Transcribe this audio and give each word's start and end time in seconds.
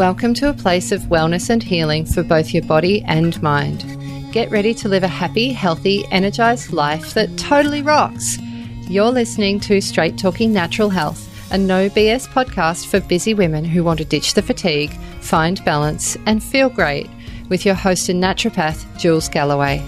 Welcome 0.00 0.32
to 0.36 0.48
a 0.48 0.54
place 0.54 0.92
of 0.92 1.02
wellness 1.02 1.50
and 1.50 1.62
healing 1.62 2.06
for 2.06 2.22
both 2.22 2.54
your 2.54 2.62
body 2.62 3.02
and 3.02 3.40
mind. 3.42 3.84
Get 4.32 4.50
ready 4.50 4.72
to 4.72 4.88
live 4.88 5.02
a 5.02 5.08
happy, 5.08 5.52
healthy, 5.52 6.06
energized 6.10 6.72
life 6.72 7.12
that 7.12 7.36
totally 7.36 7.82
rocks. 7.82 8.38
You're 8.88 9.10
listening 9.10 9.60
to 9.60 9.82
Straight 9.82 10.16
Talking 10.16 10.54
Natural 10.54 10.88
Health, 10.88 11.28
a 11.52 11.58
no 11.58 11.90
BS 11.90 12.28
podcast 12.28 12.86
for 12.86 13.00
busy 13.00 13.34
women 13.34 13.62
who 13.62 13.84
want 13.84 13.98
to 13.98 14.06
ditch 14.06 14.32
the 14.32 14.40
fatigue, 14.40 14.92
find 15.20 15.62
balance, 15.66 16.16
and 16.24 16.42
feel 16.42 16.70
great, 16.70 17.10
with 17.50 17.66
your 17.66 17.74
host 17.74 18.08
and 18.08 18.22
naturopath, 18.22 18.86
Jules 18.98 19.28
Galloway. 19.28 19.84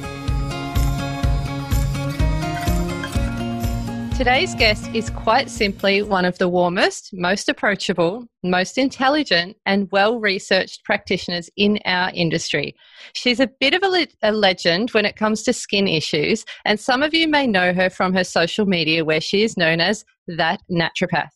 Today's 4.16 4.54
guest 4.54 4.88
is 4.94 5.08
quite 5.08 5.50
simply 5.50 6.02
one 6.02 6.24
of 6.24 6.36
the 6.36 6.48
warmest, 6.48 7.10
most 7.14 7.48
approachable, 7.48 8.26
most 8.44 8.76
intelligent, 8.76 9.56
and 9.64 9.90
well 9.90 10.20
researched 10.20 10.84
practitioners 10.84 11.50
in 11.56 11.80
our 11.86 12.12
industry. 12.14 12.76
She's 13.14 13.40
a 13.40 13.50
bit 13.58 13.74
of 13.74 13.82
a, 13.82 13.88
le- 13.88 14.06
a, 14.22 14.30
legend 14.30 14.90
when 14.90 15.06
it 15.06 15.16
comes 15.16 15.42
to 15.44 15.52
skin 15.52 15.88
issues, 15.88 16.44
and 16.64 16.78
some 16.78 17.02
of 17.02 17.14
you 17.14 17.26
may 17.26 17.46
know 17.46 17.72
her 17.72 17.88
from 17.88 18.12
her 18.12 18.22
social 18.22 18.66
media 18.66 19.04
where 19.04 19.20
she 19.20 19.42
is 19.42 19.56
known 19.56 19.80
as 19.80 20.04
that 20.28 20.60
naturopath. 20.70 21.30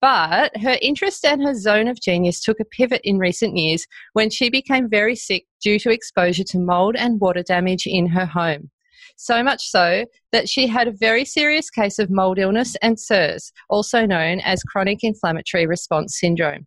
But 0.00 0.56
her 0.56 0.78
interest 0.80 1.24
and 1.24 1.42
her 1.44 1.54
zone 1.54 1.86
of 1.86 2.00
genius 2.00 2.40
took 2.40 2.58
a 2.58 2.64
pivot 2.64 3.02
in 3.04 3.18
recent 3.18 3.56
years 3.56 3.86
when 4.14 4.30
she 4.30 4.48
became 4.48 4.88
very 4.88 5.16
sick 5.16 5.44
due 5.62 5.78
to 5.80 5.90
exposure 5.90 6.44
to 6.44 6.58
mold 6.58 6.96
and 6.96 7.20
water 7.20 7.42
damage 7.42 7.86
in 7.86 8.08
her 8.08 8.26
home 8.26 8.70
so 9.16 9.42
much 9.42 9.68
so 9.68 10.04
that 10.32 10.48
she 10.48 10.66
had 10.66 10.88
a 10.88 10.92
very 10.92 11.24
serious 11.24 11.70
case 11.70 11.98
of 11.98 12.10
mold 12.10 12.38
illness 12.38 12.76
and 12.82 12.96
CIRS, 12.96 13.52
also 13.68 14.06
known 14.06 14.40
as 14.40 14.62
chronic 14.62 14.98
inflammatory 15.02 15.66
response 15.66 16.18
syndrome. 16.18 16.66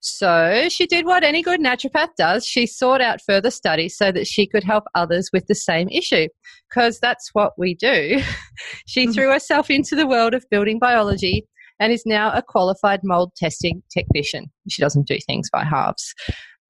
So 0.00 0.68
she 0.68 0.86
did 0.86 1.06
what 1.06 1.24
any 1.24 1.42
good 1.42 1.60
naturopath 1.60 2.10
does. 2.18 2.46
She 2.46 2.66
sought 2.66 3.00
out 3.00 3.22
further 3.26 3.50
studies 3.50 3.96
so 3.96 4.12
that 4.12 4.26
she 4.26 4.46
could 4.46 4.62
help 4.62 4.84
others 4.94 5.30
with 5.32 5.46
the 5.46 5.54
same 5.54 5.88
issue, 5.88 6.28
because 6.68 7.00
that's 7.00 7.30
what 7.32 7.52
we 7.56 7.74
do. 7.74 8.20
she 8.86 9.06
threw 9.06 9.30
herself 9.30 9.70
into 9.70 9.96
the 9.96 10.06
world 10.06 10.34
of 10.34 10.44
building 10.50 10.78
biology 10.78 11.46
and 11.80 11.92
is 11.92 12.04
now 12.04 12.30
a 12.32 12.42
qualified 12.42 13.00
mold 13.02 13.32
testing 13.36 13.82
technician. 13.90 14.46
She 14.68 14.82
doesn't 14.82 15.06
do 15.06 15.18
things 15.26 15.48
by 15.50 15.64
halves. 15.64 16.14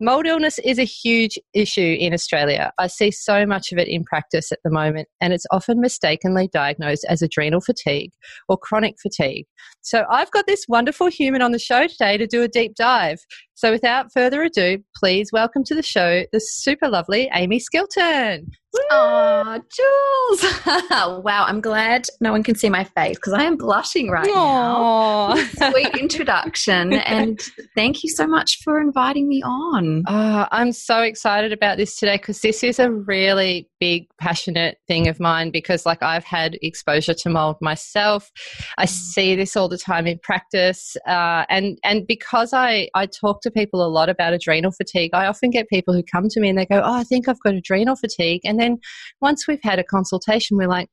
Mold 0.05 0.27
illness 0.27 0.59
is 0.59 0.79
a 0.79 0.85
huge 0.85 1.39
issue 1.55 1.97
in 1.99 2.13
Australia. 2.13 2.71
I 2.79 2.89
see 2.89 3.11
so 3.11 3.47
much 3.47 3.73
of 3.73 3.79
it 3.79 3.89
in 3.89 4.05
practice 4.05 4.53
at 4.53 4.59
the 4.63 4.69
moment, 4.69 5.09
and 5.23 5.33
it's 5.33 5.47
often 5.51 5.81
mistakenly 5.81 6.47
diagnosed 6.53 7.07
as 7.09 7.23
adrenal 7.23 7.63
fatigue 7.63 8.11
or 8.47 8.59
chronic 8.59 8.97
fatigue. 9.01 9.47
So, 9.81 10.05
I've 10.11 10.31
got 10.31 10.47
this 10.47 10.67
wonderful 10.69 11.07
human 11.07 11.41
on 11.41 11.53
the 11.53 11.59
show 11.59 11.87
today 11.87 12.19
to 12.19 12.27
do 12.27 12.43
a 12.43 12.49
deep 12.49 12.75
dive. 12.75 13.21
So, 13.55 13.71
without 13.71 14.13
further 14.13 14.43
ado, 14.43 14.85
please 14.95 15.31
welcome 15.33 15.65
to 15.65 15.75
the 15.75 15.83
show 15.83 16.27
the 16.35 16.41
super 16.41 16.91
lovely 16.91 17.31
Amie 17.31 17.59
Skilton. 17.59 18.51
Oh, 18.91 19.61
Jules. 19.71 20.65
wow, 21.25 21.45
I'm 21.47 21.61
glad 21.61 22.07
no 22.21 22.33
one 22.33 22.43
can 22.43 22.55
see 22.55 22.69
my 22.69 22.85
face 22.85 23.17
because 23.17 23.33
I 23.33 23.45
am 23.45 23.57
blushing 23.57 24.11
right 24.11 24.29
Aww. 24.29 25.37
now. 25.59 25.71
Sweet 25.71 25.97
introduction. 26.01 26.93
and 26.93 27.41
thank 27.75 28.03
you 28.03 28.11
so 28.11 28.27
much 28.27 28.59
for 28.63 28.81
inviting 28.81 29.29
me 29.29 29.43
on. 29.43 30.03
Oh, 30.07 30.47
I'm 30.51 30.73
so 30.73 31.03
excited 31.03 31.53
about 31.53 31.77
this 31.77 31.97
today 31.97 32.17
because 32.17 32.41
this 32.41 32.63
is 32.65 32.79
a 32.79 32.91
really 32.91 33.69
big, 33.81 34.09
passionate 34.19 34.79
thing 34.89 35.09
of 35.09 35.21
mine 35.21 35.51
because, 35.51 35.87
like, 35.87 36.03
I've 36.03 36.25
had 36.25 36.59
exposure 36.63 37.15
to 37.15 37.29
mold 37.29 37.57
myself. 37.61 38.31
I 38.79 38.87
mm. 38.87 38.89
see 38.89 39.37
this 39.37 39.57
all 39.57 39.69
the 39.69 39.79
time 39.79 40.07
in 40.07 40.19
practice. 40.19 40.97
Uh, 41.07 41.45
and, 41.49 41.79
and 41.85 42.07
because 42.07 42.53
I, 42.53 42.89
I 42.95 43.07
talk 43.07 43.43
to 43.43 43.51
people 43.51 43.85
a 43.85 43.89
lot 43.89 44.09
about 44.09 44.33
adrenal 44.33 44.73
fatigue, 44.73 45.11
I 45.15 45.27
often 45.27 45.51
get 45.51 45.69
people 45.69 45.95
who 45.95 46.03
come 46.03 46.29
to 46.31 46.41
me 46.41 46.49
and 46.49 46.59
they 46.59 46.67
go, 46.67 46.81
Oh, 46.83 46.95
I 46.95 47.05
think 47.05 47.29
I've 47.29 47.41
got 47.41 47.55
adrenal 47.55 47.97
fatigue. 47.97 48.41
And 48.45 48.59
then 48.65 48.79
once 49.21 49.47
we've 49.47 49.63
had 49.63 49.79
a 49.79 49.85
consultation, 49.85 50.57
we're 50.57 50.69
like, 50.69 50.89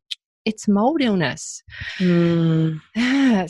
it's 0.45 0.67
mold 0.67 1.01
illness. 1.01 1.61
Mm. 1.99 2.79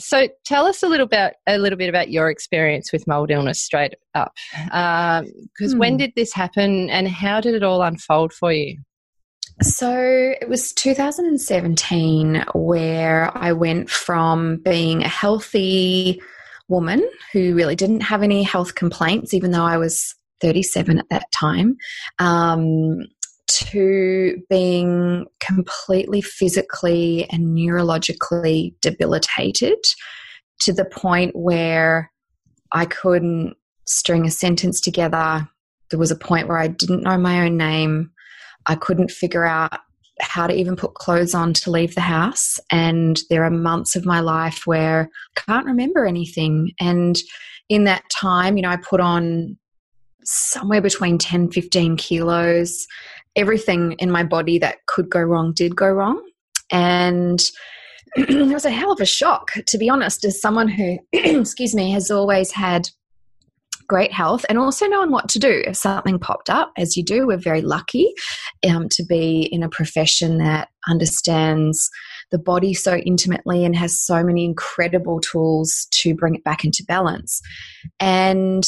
So 0.00 0.28
tell 0.44 0.66
us 0.66 0.82
a 0.82 0.88
little 0.88 1.06
bit, 1.06 1.34
a 1.46 1.58
little 1.58 1.78
bit 1.78 1.88
about 1.88 2.10
your 2.10 2.30
experience 2.30 2.92
with 2.92 3.06
mold 3.06 3.30
illness 3.30 3.60
straight 3.60 3.94
up. 4.14 4.32
Because 4.54 5.22
um, 5.72 5.76
mm. 5.76 5.78
when 5.78 5.96
did 5.96 6.12
this 6.16 6.32
happen, 6.32 6.88
and 6.90 7.08
how 7.08 7.40
did 7.40 7.54
it 7.54 7.62
all 7.62 7.82
unfold 7.82 8.32
for 8.32 8.52
you? 8.52 8.78
So 9.60 9.92
it 10.40 10.48
was 10.48 10.72
2017 10.72 12.44
where 12.54 13.36
I 13.36 13.52
went 13.52 13.90
from 13.90 14.58
being 14.58 15.02
a 15.02 15.08
healthy 15.08 16.20
woman 16.68 17.06
who 17.32 17.54
really 17.54 17.76
didn't 17.76 18.00
have 18.00 18.22
any 18.22 18.42
health 18.42 18.74
complaints, 18.74 19.34
even 19.34 19.50
though 19.50 19.64
I 19.64 19.76
was 19.76 20.14
37 20.40 20.98
at 20.98 21.08
that 21.10 21.30
time, 21.32 21.76
um, 22.18 22.98
to 23.58 24.42
being 24.48 25.26
completely 25.40 26.20
physically 26.20 27.26
and 27.30 27.56
neurologically 27.56 28.74
debilitated 28.80 29.78
to 30.60 30.72
the 30.72 30.84
point 30.84 31.34
where 31.34 32.10
I 32.72 32.86
couldn't 32.86 33.54
string 33.86 34.26
a 34.26 34.30
sentence 34.30 34.80
together. 34.80 35.48
There 35.90 35.98
was 35.98 36.10
a 36.10 36.16
point 36.16 36.48
where 36.48 36.58
I 36.58 36.68
didn't 36.68 37.02
know 37.02 37.18
my 37.18 37.44
own 37.44 37.56
name. 37.56 38.10
I 38.66 38.76
couldn't 38.76 39.10
figure 39.10 39.44
out 39.44 39.80
how 40.20 40.46
to 40.46 40.54
even 40.54 40.76
put 40.76 40.94
clothes 40.94 41.34
on 41.34 41.52
to 41.52 41.70
leave 41.70 41.94
the 41.94 42.00
house. 42.00 42.60
And 42.70 43.20
there 43.28 43.44
are 43.44 43.50
months 43.50 43.96
of 43.96 44.06
my 44.06 44.20
life 44.20 44.66
where 44.66 45.10
I 45.36 45.40
can't 45.40 45.66
remember 45.66 46.06
anything. 46.06 46.70
And 46.80 47.18
in 47.68 47.84
that 47.84 48.04
time, 48.10 48.56
you 48.56 48.62
know, 48.62 48.70
I 48.70 48.76
put 48.76 49.00
on 49.00 49.58
somewhere 50.24 50.80
between 50.80 51.18
10, 51.18 51.50
15 51.50 51.96
kilos 51.96 52.86
everything 53.36 53.92
in 53.98 54.10
my 54.10 54.22
body 54.22 54.58
that 54.58 54.78
could 54.86 55.08
go 55.10 55.20
wrong 55.20 55.52
did 55.54 55.76
go 55.76 55.88
wrong. 55.88 56.22
And 56.70 57.42
it 58.16 58.52
was 58.52 58.64
a 58.64 58.70
hell 58.70 58.92
of 58.92 59.00
a 59.00 59.06
shock, 59.06 59.52
to 59.66 59.78
be 59.78 59.88
honest, 59.88 60.24
as 60.24 60.40
someone 60.40 60.68
who, 60.68 60.98
excuse 61.12 61.74
me, 61.74 61.92
has 61.92 62.10
always 62.10 62.52
had 62.52 62.88
great 63.88 64.12
health 64.12 64.44
and 64.48 64.58
also 64.58 64.86
knowing 64.86 65.10
what 65.10 65.28
to 65.28 65.38
do 65.38 65.62
if 65.66 65.76
something 65.76 66.18
popped 66.18 66.48
up, 66.48 66.72
as 66.78 66.96
you 66.96 67.04
do. 67.04 67.26
We're 67.26 67.36
very 67.36 67.60
lucky 67.60 68.12
um, 68.68 68.88
to 68.90 69.04
be 69.04 69.48
in 69.52 69.62
a 69.62 69.68
profession 69.68 70.38
that 70.38 70.68
understands 70.88 71.90
the 72.30 72.38
body 72.38 72.74
so 72.74 72.96
intimately 72.96 73.64
and 73.64 73.76
has 73.76 74.00
so 74.00 74.24
many 74.24 74.44
incredible 74.44 75.20
tools 75.20 75.88
to 75.90 76.14
bring 76.14 76.34
it 76.34 76.44
back 76.44 76.64
into 76.64 76.84
balance. 76.86 77.40
And 78.00 78.64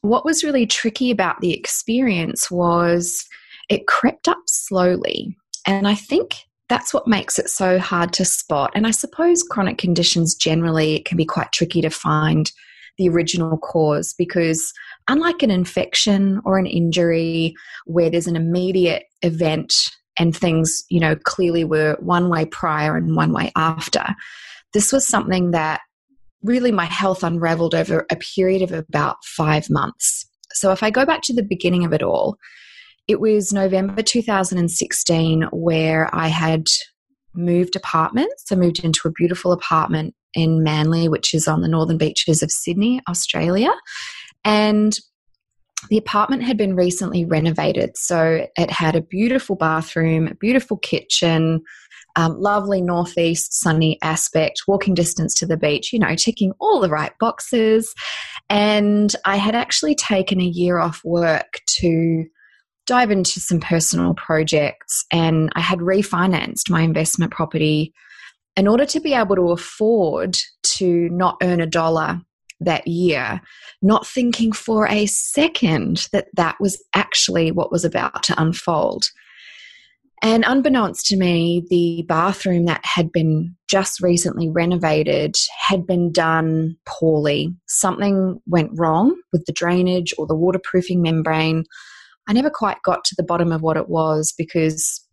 what 0.00 0.24
was 0.24 0.44
really 0.44 0.66
tricky 0.66 1.10
about 1.10 1.40
the 1.40 1.54
experience 1.54 2.50
was 2.50 3.24
it 3.68 3.86
crept 3.86 4.28
up 4.28 4.42
slowly. 4.46 5.36
And 5.66 5.86
I 5.86 5.94
think 5.94 6.36
that's 6.68 6.92
what 6.92 7.08
makes 7.08 7.38
it 7.38 7.48
so 7.48 7.78
hard 7.78 8.12
to 8.14 8.24
spot. 8.24 8.72
And 8.74 8.86
I 8.86 8.90
suppose 8.90 9.42
chronic 9.42 9.78
conditions 9.78 10.34
generally 10.34 10.96
it 10.96 11.04
can 11.04 11.16
be 11.16 11.24
quite 11.24 11.52
tricky 11.52 11.80
to 11.80 11.90
find 11.90 12.50
the 12.98 13.08
original 13.08 13.56
cause 13.58 14.14
because 14.18 14.72
unlike 15.08 15.42
an 15.42 15.50
infection 15.50 16.40
or 16.44 16.58
an 16.58 16.66
injury 16.66 17.54
where 17.86 18.10
there's 18.10 18.26
an 18.26 18.36
immediate 18.36 19.04
event 19.22 19.72
and 20.18 20.36
things, 20.36 20.84
you 20.90 21.00
know, 21.00 21.16
clearly 21.24 21.64
were 21.64 21.96
one 22.00 22.28
way 22.28 22.44
prior 22.44 22.96
and 22.96 23.14
one 23.14 23.32
way 23.32 23.52
after, 23.56 24.04
this 24.74 24.92
was 24.92 25.06
something 25.06 25.52
that 25.52 25.80
really 26.42 26.72
my 26.72 26.84
health 26.84 27.22
unraveled 27.22 27.74
over 27.74 28.04
a 28.10 28.16
period 28.16 28.62
of 28.62 28.72
about 28.72 29.16
five 29.24 29.70
months. 29.70 30.26
So 30.52 30.72
if 30.72 30.82
I 30.82 30.90
go 30.90 31.06
back 31.06 31.22
to 31.22 31.34
the 31.34 31.42
beginning 31.42 31.84
of 31.84 31.92
it 31.92 32.02
all, 32.02 32.36
it 33.08 33.20
was 33.20 33.52
November 33.52 34.02
2016 34.02 35.44
where 35.50 36.14
I 36.14 36.28
had 36.28 36.66
moved 37.34 37.74
apartments. 37.74 38.44
I 38.52 38.54
moved 38.54 38.84
into 38.84 39.08
a 39.08 39.12
beautiful 39.12 39.52
apartment 39.52 40.14
in 40.34 40.62
Manly, 40.62 41.08
which 41.08 41.32
is 41.32 41.48
on 41.48 41.62
the 41.62 41.68
northern 41.68 41.96
beaches 41.96 42.42
of 42.42 42.50
Sydney, 42.50 43.00
Australia. 43.08 43.70
And 44.44 44.96
the 45.88 45.96
apartment 45.96 46.42
had 46.42 46.58
been 46.58 46.76
recently 46.76 47.24
renovated. 47.24 47.96
So 47.96 48.46
it 48.56 48.70
had 48.70 48.94
a 48.94 49.00
beautiful 49.00 49.56
bathroom, 49.56 50.28
a 50.28 50.34
beautiful 50.34 50.76
kitchen, 50.76 51.62
um, 52.16 52.38
lovely 52.38 52.82
northeast 52.82 53.54
sunny 53.54 53.96
aspect, 54.02 54.62
walking 54.66 54.92
distance 54.92 55.32
to 55.34 55.46
the 55.46 55.56
beach, 55.56 55.92
you 55.92 55.98
know, 55.98 56.14
ticking 56.14 56.52
all 56.58 56.80
the 56.80 56.90
right 56.90 57.12
boxes. 57.20 57.94
And 58.50 59.14
I 59.24 59.36
had 59.36 59.54
actually 59.54 59.94
taken 59.94 60.40
a 60.40 60.44
year 60.44 60.78
off 60.78 61.00
work 61.04 61.60
to 61.78 62.26
dive 62.88 63.10
into 63.10 63.38
some 63.38 63.60
personal 63.60 64.14
projects 64.14 65.04
and 65.12 65.50
I 65.54 65.60
had 65.60 65.80
refinanced 65.80 66.70
my 66.70 66.80
investment 66.80 67.32
property 67.32 67.92
in 68.56 68.66
order 68.66 68.86
to 68.86 68.98
be 68.98 69.14
able 69.14 69.36
to 69.36 69.50
afford 69.50 70.38
to 70.62 71.08
not 71.10 71.36
earn 71.42 71.60
a 71.60 71.66
dollar 71.66 72.20
that 72.60 72.88
year, 72.88 73.40
not 73.82 74.06
thinking 74.06 74.52
for 74.52 74.88
a 74.88 75.06
second 75.06 76.08
that 76.12 76.26
that 76.34 76.56
was 76.58 76.82
actually 76.94 77.52
what 77.52 77.70
was 77.70 77.84
about 77.84 78.22
to 78.24 78.40
unfold. 78.40 79.04
And 80.20 80.44
unbeknownst 80.44 81.06
to 81.06 81.16
me, 81.16 81.64
the 81.70 82.04
bathroom 82.08 82.64
that 82.64 82.84
had 82.84 83.12
been 83.12 83.54
just 83.68 84.00
recently 84.00 84.48
renovated 84.48 85.36
had 85.56 85.86
been 85.86 86.10
done 86.10 86.76
poorly. 86.86 87.54
Something 87.68 88.40
went 88.46 88.72
wrong 88.74 89.14
with 89.32 89.44
the 89.44 89.52
drainage 89.52 90.12
or 90.18 90.26
the 90.26 90.34
waterproofing 90.34 91.00
membrane. 91.00 91.64
I 92.28 92.34
never 92.34 92.50
quite 92.50 92.80
got 92.84 93.04
to 93.06 93.14
the 93.16 93.24
bottom 93.24 93.50
of 93.52 93.62
what 93.62 93.76
it 93.76 93.88
was 93.88 94.32
because 94.36 95.04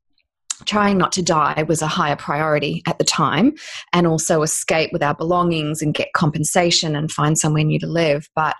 trying 0.65 0.97
not 0.97 1.11
to 1.13 1.21
die 1.21 1.65
was 1.67 1.81
a 1.81 1.87
higher 1.87 2.15
priority 2.15 2.81
at 2.87 2.97
the 2.97 3.03
time 3.03 3.53
and 3.91 4.07
also 4.07 4.41
escape 4.41 4.91
with 4.93 5.03
our 5.03 5.15
belongings 5.15 5.81
and 5.81 5.93
get 5.93 6.13
compensation 6.13 6.95
and 6.95 7.11
find 7.11 7.37
somewhere 7.37 7.63
new 7.63 7.79
to 7.79 7.87
live. 7.87 8.29
But 8.35 8.55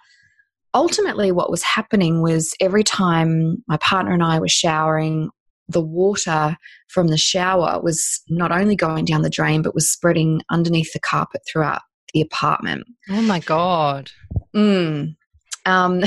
ultimately, 0.74 1.32
what 1.32 1.52
was 1.52 1.64
happening 1.64 2.22
was 2.22 2.54
every 2.60 2.84
time 2.84 3.64
my 3.68 3.78
partner 3.78 4.14
and 4.14 4.24
I 4.24 4.40
were 4.40 4.48
showering, 4.48 5.30
the 5.68 5.82
water 5.82 6.58
from 6.88 7.08
the 7.08 7.18
shower 7.18 7.82
was 7.82 8.22
not 8.30 8.52
only 8.52 8.76
going 8.76 9.06
down 9.06 9.22
the 9.22 9.30
drain, 9.30 9.62
but 9.62 9.76
was 9.76 9.90
spreading 9.90 10.42
underneath 10.50 10.94
the 10.94 11.00
carpet 11.00 11.42
throughout 11.48 11.82
the 12.14 12.22
apartment. 12.22 12.86
Oh 13.10 13.22
my 13.22 13.40
God. 13.40 14.12
Mm. 14.56 15.16
Um, 15.66 16.04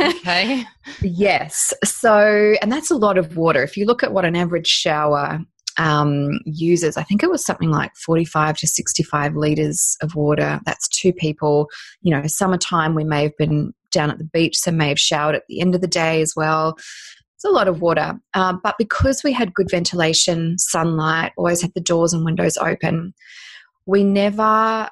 okay. 0.00 0.64
yes. 1.02 1.72
So, 1.84 2.54
and 2.62 2.72
that's 2.72 2.90
a 2.90 2.96
lot 2.96 3.18
of 3.18 3.36
water. 3.36 3.62
If 3.62 3.76
you 3.76 3.84
look 3.84 4.02
at 4.02 4.12
what 4.12 4.24
an 4.24 4.36
average 4.36 4.66
shower 4.66 5.40
um, 5.78 6.40
uses, 6.44 6.96
I 6.96 7.02
think 7.02 7.22
it 7.22 7.30
was 7.30 7.44
something 7.44 7.70
like 7.70 7.92
45 7.96 8.56
to 8.58 8.66
65 8.66 9.36
litres 9.36 9.96
of 10.00 10.14
water. 10.14 10.60
That's 10.64 10.88
two 10.88 11.12
people. 11.12 11.68
You 12.00 12.14
know, 12.14 12.26
summertime, 12.26 12.94
we 12.94 13.04
may 13.04 13.22
have 13.24 13.36
been 13.36 13.72
down 13.90 14.10
at 14.10 14.18
the 14.18 14.24
beach, 14.24 14.56
so 14.56 14.70
may 14.70 14.88
have 14.88 14.98
showered 14.98 15.34
at 15.34 15.44
the 15.48 15.60
end 15.60 15.74
of 15.74 15.82
the 15.82 15.86
day 15.86 16.22
as 16.22 16.32
well. 16.34 16.76
It's 17.34 17.44
a 17.44 17.50
lot 17.50 17.68
of 17.68 17.80
water. 17.80 18.14
Uh, 18.34 18.54
but 18.62 18.76
because 18.78 19.22
we 19.22 19.32
had 19.32 19.52
good 19.52 19.70
ventilation, 19.70 20.58
sunlight, 20.58 21.32
always 21.36 21.60
had 21.60 21.72
the 21.74 21.80
doors 21.80 22.12
and 22.12 22.24
windows 22.24 22.56
open, 22.56 23.12
we 23.84 24.04
never 24.04 24.88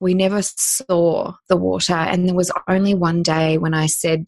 we 0.00 0.14
never 0.14 0.42
saw 0.42 1.32
the 1.48 1.56
water. 1.56 1.94
And 1.94 2.26
there 2.26 2.34
was 2.34 2.52
only 2.68 2.94
one 2.94 3.22
day 3.22 3.58
when 3.58 3.74
I 3.74 3.86
said 3.86 4.26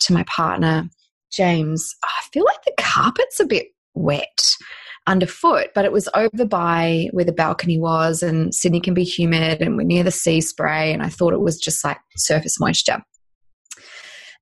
to 0.00 0.12
my 0.12 0.24
partner, 0.24 0.88
James, 1.32 1.94
I 2.04 2.22
feel 2.32 2.44
like 2.44 2.62
the 2.64 2.74
carpet's 2.78 3.40
a 3.40 3.46
bit 3.46 3.68
wet 3.94 4.56
underfoot, 5.06 5.68
but 5.74 5.84
it 5.84 5.92
was 5.92 6.08
over 6.14 6.44
by 6.44 7.08
where 7.12 7.24
the 7.24 7.32
balcony 7.32 7.78
was, 7.78 8.22
and 8.22 8.54
Sydney 8.54 8.80
can 8.80 8.94
be 8.94 9.04
humid, 9.04 9.62
and 9.62 9.76
we're 9.76 9.84
near 9.84 10.02
the 10.02 10.10
sea 10.10 10.40
spray, 10.40 10.92
and 10.92 11.02
I 11.02 11.08
thought 11.08 11.32
it 11.32 11.40
was 11.40 11.58
just 11.58 11.84
like 11.84 11.98
surface 12.16 12.58
moisture. 12.58 13.02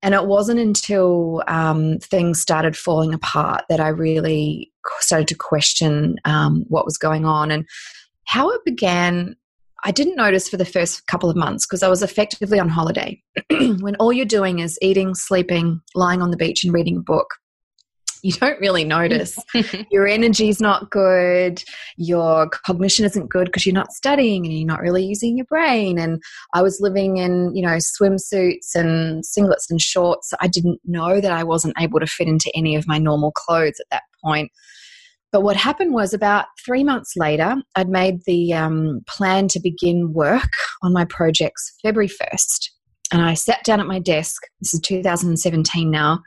And 0.02 0.14
it 0.14 0.26
wasn't 0.26 0.60
until 0.60 1.42
um, 1.48 1.98
things 1.98 2.40
started 2.40 2.76
falling 2.76 3.14
apart 3.14 3.64
that 3.70 3.80
I 3.80 3.88
really 3.88 4.70
started 5.00 5.28
to 5.28 5.34
question 5.34 6.16
um, 6.26 6.64
what 6.68 6.84
was 6.84 6.98
going 6.98 7.24
on. 7.24 7.50
And 7.50 7.66
how 8.26 8.50
it 8.50 8.60
began, 8.66 9.34
I 9.84 9.90
didn't 9.90 10.16
notice 10.16 10.48
for 10.48 10.56
the 10.56 10.64
first 10.64 11.06
couple 11.06 11.28
of 11.28 11.36
months 11.36 11.66
because 11.66 11.82
I 11.82 11.88
was 11.88 12.02
effectively 12.02 12.58
on 12.58 12.68
holiday. 12.70 13.22
when 13.50 13.96
all 13.96 14.12
you're 14.12 14.24
doing 14.24 14.60
is 14.60 14.78
eating, 14.80 15.14
sleeping, 15.14 15.80
lying 15.94 16.22
on 16.22 16.30
the 16.30 16.38
beach, 16.38 16.64
and 16.64 16.72
reading 16.72 16.96
a 16.96 17.00
book, 17.00 17.26
you 18.24 18.32
don't 18.32 18.58
really 18.58 18.84
notice. 18.84 19.36
your 19.90 20.08
energy's 20.08 20.58
not 20.58 20.90
good, 20.90 21.62
your 21.98 22.48
cognition 22.48 23.04
isn't 23.04 23.28
good 23.28 23.46
because 23.46 23.66
you're 23.66 23.74
not 23.74 23.92
studying 23.92 24.46
and 24.46 24.54
you're 24.54 24.66
not 24.66 24.80
really 24.80 25.04
using 25.04 25.36
your 25.36 25.44
brain. 25.44 25.98
And 25.98 26.22
I 26.54 26.62
was 26.62 26.80
living 26.80 27.18
in, 27.18 27.54
you 27.54 27.62
know, 27.62 27.76
swimsuits 27.76 28.74
and 28.74 29.22
singlets 29.22 29.68
and 29.68 29.78
shorts. 29.78 30.32
I 30.40 30.48
didn't 30.48 30.80
know 30.86 31.20
that 31.20 31.32
I 31.32 31.44
wasn't 31.44 31.74
able 31.78 32.00
to 32.00 32.06
fit 32.06 32.26
into 32.26 32.50
any 32.56 32.74
of 32.76 32.88
my 32.88 32.96
normal 32.96 33.30
clothes 33.32 33.78
at 33.78 33.86
that 33.90 34.02
point. 34.24 34.50
But 35.34 35.42
what 35.42 35.56
happened 35.56 35.92
was 35.92 36.14
about 36.14 36.46
three 36.64 36.84
months 36.84 37.14
later, 37.16 37.56
I'd 37.74 37.88
made 37.88 38.20
the 38.24 38.54
um, 38.54 39.00
plan 39.08 39.48
to 39.48 39.58
begin 39.58 40.12
work 40.12 40.48
on 40.80 40.92
my 40.92 41.04
projects 41.06 41.74
February 41.82 42.06
1st. 42.06 42.70
And 43.10 43.20
I 43.20 43.34
sat 43.34 43.64
down 43.64 43.80
at 43.80 43.88
my 43.88 43.98
desk, 43.98 44.40
this 44.60 44.72
is 44.72 44.80
2017 44.82 45.90
now, 45.90 46.20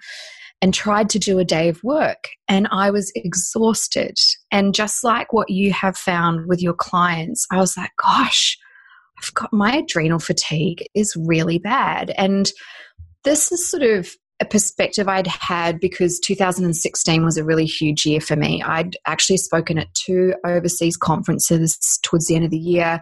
and 0.62 0.74
tried 0.74 1.10
to 1.12 1.20
do 1.20 1.40
a 1.40 1.46
day 1.46 1.70
of 1.70 1.82
work. 1.86 2.28
And 2.50 2.68
I 2.70 2.92
was 2.92 3.10
exhausted. 3.16 4.18
And 4.52 4.76
just 4.76 5.06
like 5.06 5.32
what 5.32 5.50
you 5.50 5.72
have 5.72 5.96
found 5.96 6.46
with 6.50 6.62
your 6.62 6.74
clients, 6.74 7.48
I 7.50 7.60
was 7.60 7.78
like, 7.78 7.92
gosh, 8.04 8.58
I've 9.24 9.34
got 9.36 9.54
my 9.54 9.78
adrenal 9.78 10.20
fatigue 10.20 10.86
is 10.96 11.16
really 11.16 11.60
bad. 11.60 12.14
And 12.18 12.52
this 13.24 13.54
is 13.54 13.72
sort 13.72 13.84
of 13.84 14.14
a 14.40 14.46
perspective 14.46 15.08
I'd 15.08 15.28
had 15.28 15.80
because 15.80 16.20
2016 16.20 17.26
was 17.26 17.38
a 17.38 17.44
really 17.44 17.66
huge 17.66 18.06
year 18.06 18.22
for 18.22 18.36
me. 18.36 18.62
I'd 18.62 18.96
actually 19.06 19.38
spoken 19.38 19.80
at 19.80 19.94
two 19.94 20.36
overseas 20.46 20.96
conferences 20.96 22.00
towards 22.04 22.28
the 22.28 22.36
end 22.36 22.46
of 22.46 22.52
the 22.52 22.58
year. 22.58 23.02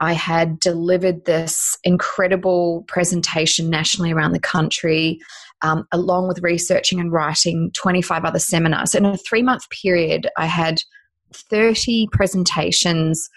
I 0.00 0.14
had 0.14 0.58
delivered 0.58 1.26
this 1.26 1.76
incredible 1.84 2.84
presentation 2.88 3.68
nationally 3.68 4.12
around 4.12 4.32
the 4.32 4.40
country 4.40 5.20
um, 5.62 5.86
along 5.92 6.28
with 6.28 6.42
researching 6.42 7.00
and 7.00 7.12
writing 7.12 7.70
25 7.74 8.24
other 8.24 8.38
seminars. 8.38 8.94
In 8.94 9.04
a 9.04 9.16
three 9.16 9.42
month 9.42 9.68
period, 9.70 10.28
I 10.36 10.46
had 10.46 10.82
30 11.32 12.08
presentations, 12.12 13.28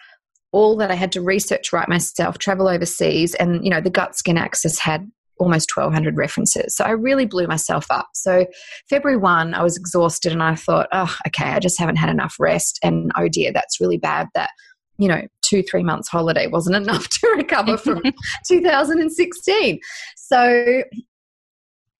all 0.51 0.77
that 0.77 0.91
I 0.91 0.95
had 0.95 1.11
to 1.13 1.21
research, 1.21 1.73
write 1.73 1.89
myself, 1.89 2.37
travel 2.37 2.67
overseas, 2.67 3.35
and 3.35 3.63
you 3.63 3.69
know 3.69 3.81
the 3.81 3.89
gut 3.89 4.15
skin 4.15 4.37
axis 4.37 4.79
had 4.79 5.11
almost 5.39 5.75
1200 5.75 6.15
references. 6.17 6.75
So 6.75 6.83
I 6.83 6.91
really 6.91 7.25
blew 7.25 7.47
myself 7.47 7.85
up. 7.89 8.09
So 8.13 8.45
February 8.89 9.17
1, 9.17 9.53
I 9.53 9.63
was 9.63 9.77
exhausted 9.77 10.31
and 10.31 10.43
I 10.43 10.55
thought, 10.55 10.87
oh, 10.91 11.15
okay, 11.27 11.45
I 11.45 11.59
just 11.59 11.79
haven't 11.79 11.97
had 11.97 12.09
enough 12.09 12.35
rest. 12.39 12.79
And 12.83 13.11
oh 13.17 13.27
dear, 13.27 13.51
that's 13.51 13.79
really 13.81 13.97
bad 13.97 14.27
that, 14.35 14.51
you 14.97 15.07
know, 15.07 15.21
two, 15.41 15.63
three 15.63 15.83
months 15.83 16.07
holiday 16.07 16.47
wasn't 16.47 16.75
enough 16.83 17.07
to 17.09 17.27
recover 17.35 17.77
from 17.77 18.01
2016. 18.47 19.79
So 20.17 20.83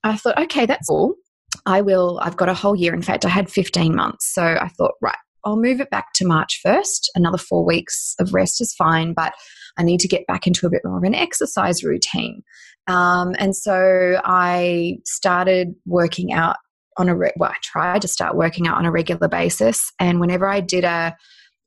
I 0.04 0.18
thought, 0.18 0.40
okay, 0.40 0.66
that's 0.66 0.90
all. 0.90 1.16
I 1.66 1.82
will, 1.82 2.20
I've 2.22 2.38
got 2.38 2.50
a 2.50 2.54
whole 2.54 2.76
year. 2.76 2.94
In 2.94 3.02
fact, 3.02 3.26
I 3.26 3.30
had 3.30 3.50
15 3.50 3.96
months. 3.96 4.34
So 4.34 4.44
I 4.44 4.70
thought, 4.78 4.94
right, 5.02 5.16
I'll 5.46 5.60
move 5.60 5.80
it 5.80 5.90
back 5.90 6.14
to 6.16 6.26
March 6.26 6.60
1st. 6.66 7.10
Another 7.16 7.38
four 7.38 7.66
weeks 7.66 8.16
of 8.20 8.34
rest 8.34 8.62
is 8.62 8.74
fine, 8.74 9.14
but 9.14 9.34
I 9.78 9.84
need 9.84 10.00
to 10.02 10.08
get 10.08 10.28
back 10.28 10.48
into 10.48 10.68
a 10.68 10.70
bit 10.70 10.82
more 10.84 10.98
of 10.98 11.04
an 11.04 11.16
exercise 11.16 11.84
routine. 11.84 12.44
Um, 12.88 13.36
and 13.40 13.56
so 13.56 14.20
I 14.24 14.98
started 15.06 15.76
working 15.86 16.34
out 16.34 16.58
on 16.98 17.10
a, 17.10 17.16
re- 17.16 17.34
well, 17.38 17.52
I 17.52 17.58
tried 17.64 18.02
to 18.04 18.08
start 18.08 18.36
working 18.36 18.68
out 18.68 18.78
on 18.78 18.86
a 18.86 18.92
regular 18.92 19.28
basis. 19.28 19.92
And 20.00 20.20
whenever 20.20 20.48
I 20.48 20.60
did 20.60 20.84
a, 20.84 21.16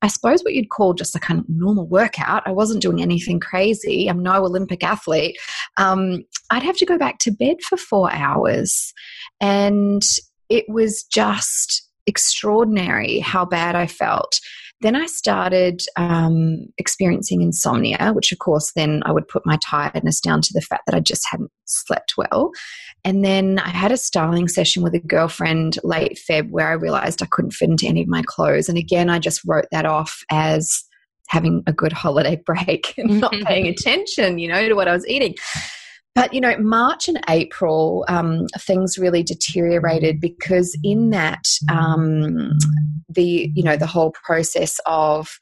I 0.03 0.09
suppose 0.09 0.43
what 0.43 0.55
you'd 0.55 0.71
call 0.71 0.95
just 0.95 1.17
a 1.17 1.21
kind 1.21 1.41
of 1.41 1.47
normal 1.49 1.87
workout. 1.87 2.43
I 2.47 2.53
wasn't 2.53 2.83
doing 2.83 3.01
anything 3.01 3.41
crazy. 3.41 4.09
I'm 4.09 4.23
no 4.23 4.45
Olympic 4.45 4.85
athlete. 4.85 5.37
Um, 5.79 6.23
I'd 6.51 6.63
have 6.63 6.77
to 6.77 6.87
go 6.87 6.99
back 6.99 7.19
to 7.21 7.33
bed 7.33 7.57
for 7.69 7.77
four 7.77 8.13
hours. 8.13 8.93
And 9.41 10.03
it 10.49 10.67
was 10.69 11.03
just 11.03 11.83
extraordinary 12.07 13.19
how 13.19 13.45
bad 13.45 13.75
I 13.75 13.87
felt. 13.87 14.39
Then 14.83 14.95
I 14.95 15.07
started 15.07 15.81
um, 15.97 16.67
experiencing 16.77 17.41
insomnia, 17.41 18.13
which, 18.13 18.31
of 18.31 18.39
course, 18.39 18.73
then 18.77 19.03
I 19.07 19.13
would 19.13 19.27
put 19.27 19.47
my 19.47 19.59
tiredness 19.65 20.21
down 20.21 20.43
to 20.43 20.53
the 20.53 20.61
fact 20.61 20.83
that 20.87 20.95
I 20.95 21.01
just 21.01 21.27
hadn't 21.31 21.51
slept 21.65 22.15
well. 22.19 22.53
And 23.05 23.25
then 23.25 23.59
I 23.59 23.71
had 23.71 23.93
a 23.93 23.97
styling 23.97 24.49
session 24.49 24.83
with 24.83 24.95
a 24.95 24.99
girlfriend 24.99 25.79
late 25.83 26.19
Feb 26.29 26.51
where 26.51 26.69
I 26.69 26.73
realized 26.73 27.23
I 27.23 27.27
couldn't 27.27 27.53
fit 27.53 27.71
into 27.71 27.87
any 27.87 28.03
of 28.03 28.09
my 28.09 28.23
clothes. 28.27 28.69
And 28.69 28.77
again, 28.77 29.09
I 29.09 29.19
just 29.19 29.41
wrote 29.47 29.67
that 29.73 29.87
off 29.87 30.23
as 30.31 30.85
having 31.29 31.63
a 31.67 31.73
good 31.73 31.93
holiday 31.93 32.41
break 32.47 32.95
and 32.99 33.21
not 33.21 33.33
paying 33.45 33.67
attention, 33.67 34.39
you 34.39 34.49
know, 34.49 34.69
to 34.69 34.75
what 34.75 34.89
I 34.89 34.93
was 34.93 35.07
eating. 35.09 35.35
But 36.17 36.33
you 36.33 36.41
know, 36.41 36.57
March 36.57 37.09
and 37.09 37.21
April, 37.29 38.07
um, 38.09 38.47
things 38.59 38.97
really 38.97 39.23
deteriorated 39.23 40.19
because 40.19 40.77
in 40.83 41.11
that, 41.11 41.45
um, 41.71 42.53
the 43.09 43.53
you 43.55 43.63
know 43.63 43.77
the 43.77 43.87
whole 43.87 44.13
process 44.25 44.81
of 44.87 45.39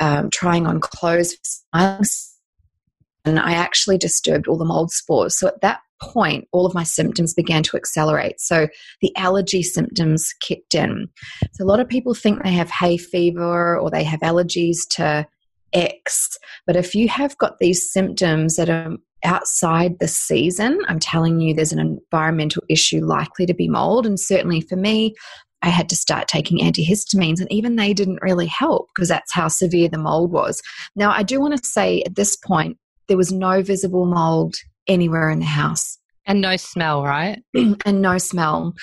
um, 0.00 0.28
trying 0.30 0.66
on 0.66 0.80
clothes, 0.80 1.34
and 1.72 3.40
I 3.40 3.52
actually 3.54 3.96
disturbed 3.96 4.46
all 4.46 4.58
the 4.58 4.66
mold 4.66 4.90
spores. 4.90 5.38
So 5.38 5.48
at 5.48 5.62
that 5.62 5.80
point, 6.02 6.46
all 6.52 6.66
of 6.66 6.74
my 6.74 6.84
symptoms 6.84 7.32
began 7.32 7.62
to 7.62 7.78
accelerate. 7.78 8.38
So 8.38 8.68
the 9.00 9.16
allergy 9.16 9.62
symptoms 9.62 10.34
kicked 10.40 10.74
in. 10.74 11.08
So 11.54 11.64
a 11.64 11.66
lot 11.66 11.80
of 11.80 11.88
people 11.88 12.12
think 12.12 12.42
they 12.42 12.52
have 12.52 12.70
hay 12.70 12.98
fever 12.98 13.78
or 13.78 13.90
they 13.90 14.04
have 14.04 14.20
allergies 14.20 14.86
to 14.90 15.26
X. 15.72 16.38
But 16.66 16.76
if 16.76 16.94
you 16.94 17.08
have 17.08 17.36
got 17.38 17.58
these 17.58 17.90
symptoms 17.90 18.56
that 18.56 18.70
are 18.70 18.96
outside 19.24 19.98
the 19.98 20.08
season, 20.08 20.78
I'm 20.88 20.98
telling 20.98 21.40
you 21.40 21.54
there's 21.54 21.72
an 21.72 21.78
environmental 21.78 22.62
issue 22.68 23.04
likely 23.04 23.46
to 23.46 23.54
be 23.54 23.68
mold. 23.68 24.06
And 24.06 24.18
certainly 24.18 24.60
for 24.60 24.76
me, 24.76 25.14
I 25.62 25.70
had 25.70 25.88
to 25.88 25.96
start 25.96 26.28
taking 26.28 26.58
antihistamines, 26.58 27.40
and 27.40 27.50
even 27.50 27.76
they 27.76 27.92
didn't 27.92 28.22
really 28.22 28.46
help 28.46 28.88
because 28.94 29.08
that's 29.08 29.34
how 29.34 29.48
severe 29.48 29.88
the 29.88 29.98
mold 29.98 30.30
was. 30.30 30.62
Now, 30.94 31.10
I 31.10 31.24
do 31.24 31.40
want 31.40 31.56
to 31.56 31.68
say 31.68 32.02
at 32.02 32.14
this 32.14 32.36
point, 32.36 32.78
there 33.08 33.16
was 33.16 33.32
no 33.32 33.62
visible 33.62 34.06
mold 34.06 34.54
anywhere 34.86 35.30
in 35.30 35.40
the 35.40 35.46
house. 35.46 35.98
And 36.26 36.40
no 36.40 36.56
smell, 36.56 37.02
right? 37.02 37.42
and 37.54 38.02
no 38.02 38.18
smell. 38.18 38.74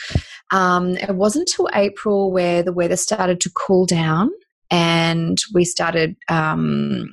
Um, 0.52 0.98
it 0.98 1.16
wasn't 1.16 1.48
until 1.50 1.70
April 1.74 2.32
where 2.32 2.64
the 2.64 2.74
weather 2.74 2.98
started 2.98 3.40
to 3.42 3.52
cool 3.52 3.86
down 3.86 4.32
and 4.72 5.38
we 5.54 5.64
started 5.64 6.16
um, 6.28 7.08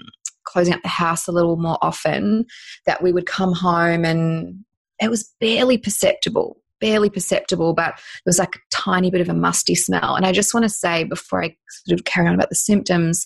closing 0.52 0.74
up 0.74 0.82
the 0.82 0.88
house 0.88 1.26
a 1.26 1.32
little 1.32 1.56
more 1.56 1.78
often 1.82 2.44
that 2.86 3.02
we 3.02 3.12
would 3.12 3.26
come 3.26 3.52
home 3.52 4.04
and 4.04 4.64
it 5.00 5.10
was 5.10 5.32
barely 5.40 5.78
perceptible 5.78 6.62
barely 6.82 7.08
perceptible, 7.08 7.72
but 7.72 7.94
it 7.94 8.26
was 8.26 8.40
like 8.40 8.56
a 8.56 8.60
tiny 8.70 9.08
bit 9.10 9.20
of 9.22 9.28
a 9.28 9.34
musty 9.34 9.74
smell. 9.74 10.16
And 10.16 10.26
I 10.26 10.32
just 10.32 10.52
want 10.52 10.64
to 10.64 10.68
say 10.68 11.04
before 11.04 11.44
I 11.44 11.56
sort 11.86 11.98
of 11.98 12.04
carry 12.04 12.26
on 12.26 12.34
about 12.34 12.50
the 12.50 12.56
symptoms, 12.56 13.24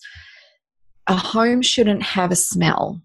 a 1.09 1.16
home 1.16 1.62
shouldn't 1.62 2.02
have 2.02 2.30
a 2.30 2.37
smell. 2.37 3.00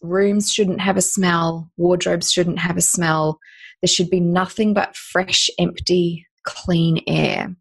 Rooms 0.00 0.52
shouldn't 0.52 0.80
have 0.80 0.96
a 0.96 1.02
smell. 1.02 1.70
Wardrobes 1.76 2.30
shouldn't 2.30 2.60
have 2.60 2.76
a 2.76 2.80
smell. 2.80 3.40
There 3.82 3.88
should 3.88 4.08
be 4.08 4.20
nothing 4.20 4.72
but 4.72 4.96
fresh, 4.96 5.50
empty, 5.58 6.24
clean 6.44 7.02
air. 7.08 7.54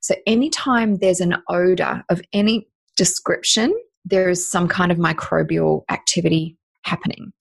So, 0.00 0.14
anytime 0.26 0.98
there's 0.98 1.20
an 1.20 1.36
odor 1.48 2.04
of 2.08 2.22
any 2.32 2.68
description, 2.96 3.74
there 4.04 4.28
is 4.28 4.50
some 4.50 4.68
kind 4.68 4.90
of 4.90 4.98
microbial 4.98 5.82
activity 5.90 6.56
happening. 6.84 7.32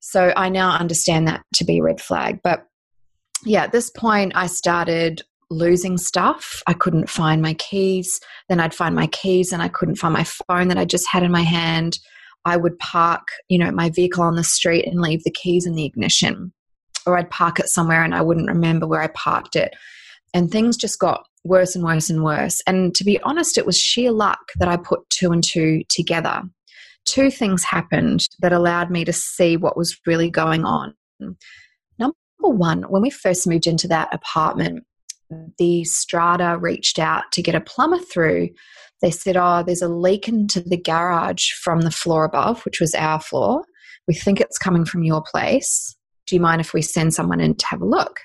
So, 0.00 0.32
I 0.36 0.48
now 0.48 0.76
understand 0.76 1.28
that 1.28 1.42
to 1.54 1.64
be 1.64 1.78
a 1.78 1.82
red 1.82 2.00
flag. 2.00 2.40
But 2.42 2.66
yeah, 3.44 3.64
at 3.64 3.72
this 3.72 3.90
point, 3.90 4.32
I 4.34 4.46
started 4.46 5.22
losing 5.50 5.98
stuff. 5.98 6.62
I 6.66 6.72
couldn't 6.72 7.10
find 7.10 7.42
my 7.42 7.54
keys. 7.54 8.20
Then 8.48 8.60
I'd 8.60 8.74
find 8.74 8.94
my 8.94 9.08
keys 9.08 9.52
and 9.52 9.62
I 9.62 9.68
couldn't 9.68 9.96
find 9.96 10.14
my 10.14 10.24
phone 10.24 10.68
that 10.68 10.78
I 10.78 10.84
just 10.84 11.08
had 11.10 11.22
in 11.22 11.32
my 11.32 11.42
hand. 11.42 11.98
I 12.44 12.56
would 12.56 12.78
park, 12.78 13.28
you 13.48 13.58
know, 13.58 13.70
my 13.70 13.90
vehicle 13.90 14.22
on 14.22 14.36
the 14.36 14.44
street 14.44 14.86
and 14.86 15.00
leave 15.00 15.24
the 15.24 15.30
keys 15.30 15.66
in 15.66 15.74
the 15.74 15.84
ignition. 15.84 16.52
Or 17.06 17.18
I'd 17.18 17.30
park 17.30 17.58
it 17.58 17.68
somewhere 17.68 18.04
and 18.04 18.14
I 18.14 18.22
wouldn't 18.22 18.48
remember 18.48 18.86
where 18.86 19.02
I 19.02 19.08
parked 19.08 19.56
it. 19.56 19.74
And 20.32 20.50
things 20.50 20.76
just 20.76 20.98
got 20.98 21.26
worse 21.44 21.74
and 21.74 21.84
worse 21.84 22.10
and 22.10 22.22
worse. 22.22 22.60
And 22.66 22.94
to 22.94 23.04
be 23.04 23.20
honest, 23.22 23.58
it 23.58 23.66
was 23.66 23.78
sheer 23.78 24.12
luck 24.12 24.38
that 24.58 24.68
I 24.68 24.76
put 24.76 25.08
two 25.10 25.32
and 25.32 25.42
two 25.42 25.82
together. 25.88 26.42
Two 27.06 27.30
things 27.30 27.64
happened 27.64 28.28
that 28.40 28.52
allowed 28.52 28.90
me 28.90 29.04
to 29.04 29.12
see 29.12 29.56
what 29.56 29.76
was 29.76 29.98
really 30.06 30.30
going 30.30 30.64
on. 30.64 30.94
Number 31.98 32.56
one, 32.56 32.82
when 32.84 33.02
we 33.02 33.10
first 33.10 33.46
moved 33.46 33.66
into 33.66 33.88
that 33.88 34.12
apartment, 34.14 34.84
the 35.58 35.84
strata 35.84 36.58
reached 36.58 36.98
out 36.98 37.24
to 37.32 37.42
get 37.42 37.54
a 37.54 37.60
plumber 37.60 37.98
through. 37.98 38.48
They 39.02 39.10
said, 39.10 39.36
Oh, 39.36 39.62
there's 39.64 39.82
a 39.82 39.88
leak 39.88 40.28
into 40.28 40.60
the 40.60 40.76
garage 40.76 41.50
from 41.62 41.82
the 41.82 41.90
floor 41.90 42.24
above, 42.24 42.64
which 42.64 42.80
was 42.80 42.94
our 42.94 43.20
floor. 43.20 43.64
We 44.08 44.14
think 44.14 44.40
it's 44.40 44.58
coming 44.58 44.84
from 44.84 45.04
your 45.04 45.22
place. 45.22 45.96
Do 46.26 46.34
you 46.34 46.40
mind 46.40 46.60
if 46.60 46.74
we 46.74 46.82
send 46.82 47.14
someone 47.14 47.40
in 47.40 47.54
to 47.56 47.66
have 47.66 47.80
a 47.80 47.86
look? 47.86 48.20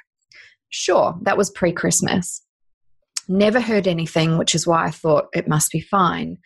Sure, 0.69 1.17
that 1.21 1.37
was 1.37 1.51
pre 1.51 1.71
Christmas. 1.71 2.41
Never 3.27 3.59
heard 3.59 3.87
anything, 3.87 4.37
which 4.37 4.53
is 4.53 4.67
why 4.67 4.85
I 4.85 4.91
thought 4.91 5.27
it 5.33 5.47
must 5.47 5.71
be 5.71 5.81
fine. 5.81 6.37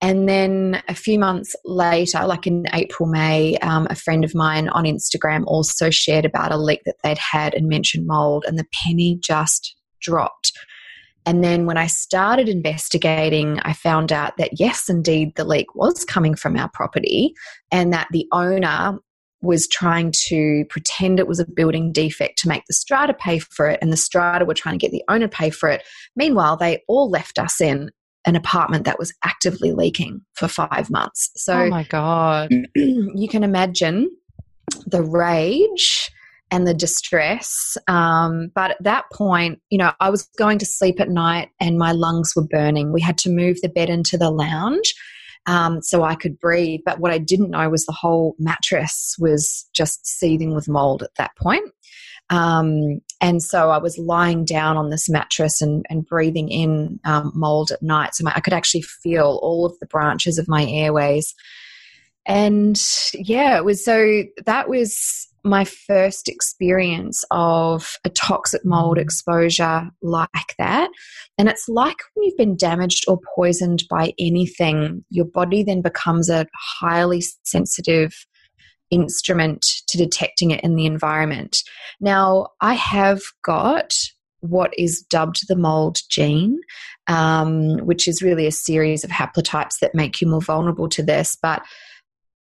And 0.00 0.28
then 0.28 0.82
a 0.88 0.94
few 0.94 1.18
months 1.18 1.54
later, 1.64 2.26
like 2.26 2.46
in 2.46 2.64
April, 2.74 3.08
May, 3.08 3.56
um, 3.58 3.86
a 3.90 3.94
friend 3.94 4.24
of 4.24 4.34
mine 4.34 4.68
on 4.68 4.84
Instagram 4.84 5.44
also 5.46 5.88
shared 5.90 6.24
about 6.24 6.52
a 6.52 6.58
leak 6.58 6.80
that 6.84 6.96
they'd 7.02 7.18
had 7.18 7.54
and 7.54 7.68
mentioned 7.68 8.06
mold, 8.06 8.44
and 8.46 8.58
the 8.58 8.66
penny 8.84 9.18
just 9.22 9.76
dropped. 10.00 10.52
And 11.26 11.42
then 11.42 11.64
when 11.64 11.78
I 11.78 11.86
started 11.86 12.50
investigating, 12.50 13.58
I 13.60 13.72
found 13.72 14.12
out 14.12 14.36
that 14.36 14.60
yes, 14.60 14.90
indeed, 14.90 15.32
the 15.36 15.44
leak 15.44 15.74
was 15.74 16.04
coming 16.04 16.34
from 16.34 16.56
our 16.56 16.68
property, 16.74 17.32
and 17.70 17.92
that 17.92 18.08
the 18.10 18.26
owner 18.32 18.98
was 19.44 19.68
trying 19.68 20.12
to 20.28 20.64
pretend 20.70 21.18
it 21.18 21.28
was 21.28 21.38
a 21.38 21.46
building 21.46 21.92
defect 21.92 22.38
to 22.38 22.48
make 22.48 22.64
the 22.66 22.74
strata 22.74 23.14
pay 23.14 23.38
for 23.38 23.68
it, 23.68 23.78
and 23.82 23.92
the 23.92 23.96
strata 23.96 24.44
were 24.44 24.54
trying 24.54 24.78
to 24.78 24.84
get 24.84 24.90
the 24.90 25.04
owner 25.08 25.28
to 25.28 25.36
pay 25.36 25.50
for 25.50 25.68
it. 25.68 25.82
Meanwhile, 26.16 26.56
they 26.56 26.82
all 26.88 27.10
left 27.10 27.38
us 27.38 27.60
in 27.60 27.90
an 28.26 28.36
apartment 28.36 28.84
that 28.84 28.98
was 28.98 29.12
actively 29.24 29.72
leaking 29.72 30.22
for 30.34 30.48
five 30.48 30.90
months. 30.90 31.30
So, 31.36 31.54
oh 31.54 31.68
my 31.68 31.84
God. 31.84 32.50
you 32.74 33.28
can 33.28 33.44
imagine 33.44 34.10
the 34.86 35.02
rage 35.02 36.10
and 36.50 36.66
the 36.66 36.74
distress. 36.74 37.76
Um, 37.88 38.50
but 38.54 38.72
at 38.72 38.82
that 38.82 39.04
point, 39.12 39.60
you 39.70 39.78
know, 39.78 39.92
I 40.00 40.10
was 40.10 40.28
going 40.38 40.58
to 40.58 40.66
sleep 40.66 41.00
at 41.00 41.08
night 41.08 41.50
and 41.60 41.78
my 41.78 41.92
lungs 41.92 42.32
were 42.36 42.46
burning. 42.46 42.92
We 42.92 43.00
had 43.00 43.18
to 43.18 43.30
move 43.30 43.60
the 43.60 43.68
bed 43.68 43.90
into 43.90 44.16
the 44.16 44.30
lounge. 44.30 44.94
Um, 45.46 45.82
so 45.82 46.02
I 46.02 46.14
could 46.14 46.38
breathe. 46.38 46.80
But 46.84 47.00
what 47.00 47.12
I 47.12 47.18
didn't 47.18 47.50
know 47.50 47.68
was 47.68 47.84
the 47.84 47.92
whole 47.92 48.34
mattress 48.38 49.14
was 49.18 49.68
just 49.74 50.06
seething 50.06 50.54
with 50.54 50.68
mold 50.68 51.02
at 51.02 51.14
that 51.18 51.36
point. 51.36 51.70
Um, 52.30 53.00
and 53.20 53.42
so 53.42 53.70
I 53.70 53.78
was 53.78 53.98
lying 53.98 54.44
down 54.44 54.76
on 54.76 54.90
this 54.90 55.08
mattress 55.08 55.60
and, 55.60 55.84
and 55.90 56.06
breathing 56.06 56.48
in 56.48 56.98
um, 57.04 57.32
mold 57.34 57.70
at 57.70 57.82
night. 57.82 58.14
So 58.14 58.24
my, 58.24 58.32
I 58.34 58.40
could 58.40 58.54
actually 58.54 58.82
feel 58.82 59.38
all 59.42 59.66
of 59.66 59.78
the 59.80 59.86
branches 59.86 60.38
of 60.38 60.48
my 60.48 60.64
airways. 60.64 61.34
And 62.26 62.80
yeah, 63.12 63.58
it 63.58 63.64
was 63.64 63.84
so 63.84 64.22
that 64.46 64.68
was 64.68 65.28
my 65.44 65.64
first 65.64 66.28
experience 66.28 67.22
of 67.30 67.96
a 68.04 68.10
toxic 68.10 68.64
mold 68.64 68.98
exposure 68.98 69.90
like 70.02 70.54
that. 70.58 70.90
And 71.38 71.48
it's 71.48 71.68
like 71.68 71.98
when 72.14 72.24
you've 72.24 72.38
been 72.38 72.56
damaged 72.56 73.04
or 73.06 73.20
poisoned 73.36 73.84
by 73.90 74.14
anything, 74.18 75.04
your 75.10 75.26
body 75.26 75.62
then 75.62 75.82
becomes 75.82 76.30
a 76.30 76.46
highly 76.80 77.22
sensitive 77.44 78.14
instrument 78.90 79.64
to 79.88 79.98
detecting 79.98 80.50
it 80.50 80.62
in 80.62 80.76
the 80.76 80.86
environment. 80.86 81.58
Now, 82.00 82.48
I 82.60 82.74
have 82.74 83.20
got 83.42 83.92
what 84.40 84.72
is 84.76 85.02
dubbed 85.02 85.48
the 85.48 85.56
mold 85.56 85.98
gene, 86.10 86.60
um, 87.06 87.78
which 87.78 88.06
is 88.06 88.22
really 88.22 88.46
a 88.46 88.52
series 88.52 89.02
of 89.02 89.10
haplotypes 89.10 89.78
that 89.80 89.94
make 89.94 90.20
you 90.20 90.28
more 90.28 90.42
vulnerable 90.42 90.88
to 90.90 91.02
this. 91.02 91.36
But 91.40 91.62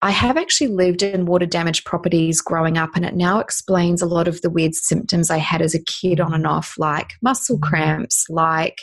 I 0.01 0.13
have 0.13 0.37
actually 0.37 0.69
lived 0.69 1.03
in 1.03 1.27
water 1.27 1.47
damaged 1.47 1.85
properties 1.85 2.41
growing 2.41 2.79
up, 2.79 2.91
and 2.95 3.05
it 3.05 3.17
now 3.17 3.41
explains 3.41 4.01
a 4.01 4.07
lot 4.07 4.29
of 4.29 4.41
the 4.43 4.51
weird 4.51 4.75
symptoms 4.75 5.29
I 5.29 5.39
had 5.39 5.61
as 5.61 5.75
a 5.75 5.83
kid 5.83 6.21
on 6.21 6.33
and 6.33 6.47
off, 6.47 6.75
like 6.79 7.15
muscle 7.21 7.59
cramps, 7.59 8.25
like 8.29 8.79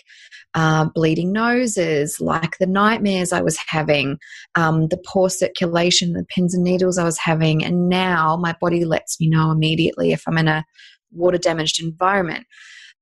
uh, 0.56 0.90
bleeding 0.94 1.32
noses, 1.32 2.20
like 2.20 2.58
the 2.58 2.66
nightmares 2.66 3.32
I 3.32 3.42
was 3.42 3.58
having, 3.66 4.18
um, 4.56 4.90
the 4.90 5.02
poor 5.06 5.30
circulation, 5.30 6.14
the 6.14 6.26
pins 6.26 6.54
and 6.54 6.66
needles 6.66 6.98
I 6.98 7.06
was 7.06 7.18
having. 7.18 7.64
And 7.64 7.88
now 7.88 8.36
my 8.36 8.54
body 8.60 8.84
lets 8.84 9.20
me 9.20 9.30
know 9.30 9.52
immediately 9.52 10.12
if 10.12 10.24
I'm 10.28 10.38
in 10.38 10.50
a 10.50 10.66
water 11.12 11.38
damaged 11.38 11.82
environment. 11.82 12.46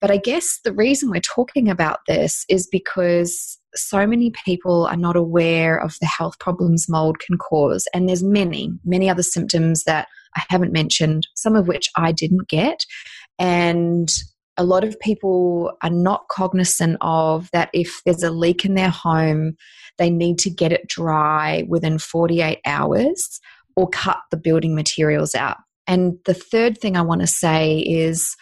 But 0.02 0.12
I 0.12 0.18
guess 0.18 0.60
the 0.64 0.74
reason 0.74 1.10
we're 1.10 1.22
talking 1.22 1.68
about 1.68 2.00
this 2.08 2.46
is 2.48 2.68
because 2.68 3.58
so 3.76 4.06
many 4.06 4.32
people 4.46 4.86
are 4.86 4.98
not 4.98 5.16
aware 5.16 5.78
of 5.78 5.96
the 6.00 6.08
health 6.08 6.40
problems 6.40 6.88
mold 6.90 7.20
can 7.20 7.38
cause. 7.38 7.88
And 7.94 8.08
there's 8.08 8.24
many, 8.24 8.72
many 8.86 9.10
other 9.10 9.24
symptoms 9.24 9.84
that 9.84 10.08
I 10.36 10.44
haven't 10.50 10.74
mentioned, 10.74 11.28
some 11.36 11.56
of 11.56 11.68
which 11.68 11.90
I 11.96 12.12
didn't 12.12 12.48
get. 12.48 12.86
And 13.40 14.12
a 14.58 14.64
lot 14.64 14.84
of 14.84 15.00
people 15.00 15.72
are 15.82 15.90
not 15.90 16.28
cognizant 16.32 16.98
of 17.02 17.50
that 17.54 17.70
if 17.74 18.02
there's 18.06 18.24
a 18.24 18.32
leak 18.32 18.66
in 18.66 18.76
their 18.76 18.90
home, 18.90 19.56
they 19.98 20.10
need 20.10 20.38
to 20.40 20.50
get 20.50 20.72
it 20.72 20.88
dry 20.88 21.66
within 21.68 21.98
48 21.98 22.60
hours 22.66 23.40
or 23.76 23.90
cut 23.90 24.20
the 24.30 24.38
building 24.38 24.76
materials 24.76 25.34
out. 25.34 25.58
And 25.88 26.18
the 26.26 26.34
third 26.34 26.78
thing 26.78 26.96
I 26.96 27.02
want 27.02 27.22
to 27.22 27.28
say 27.28 27.80
is 27.80 28.36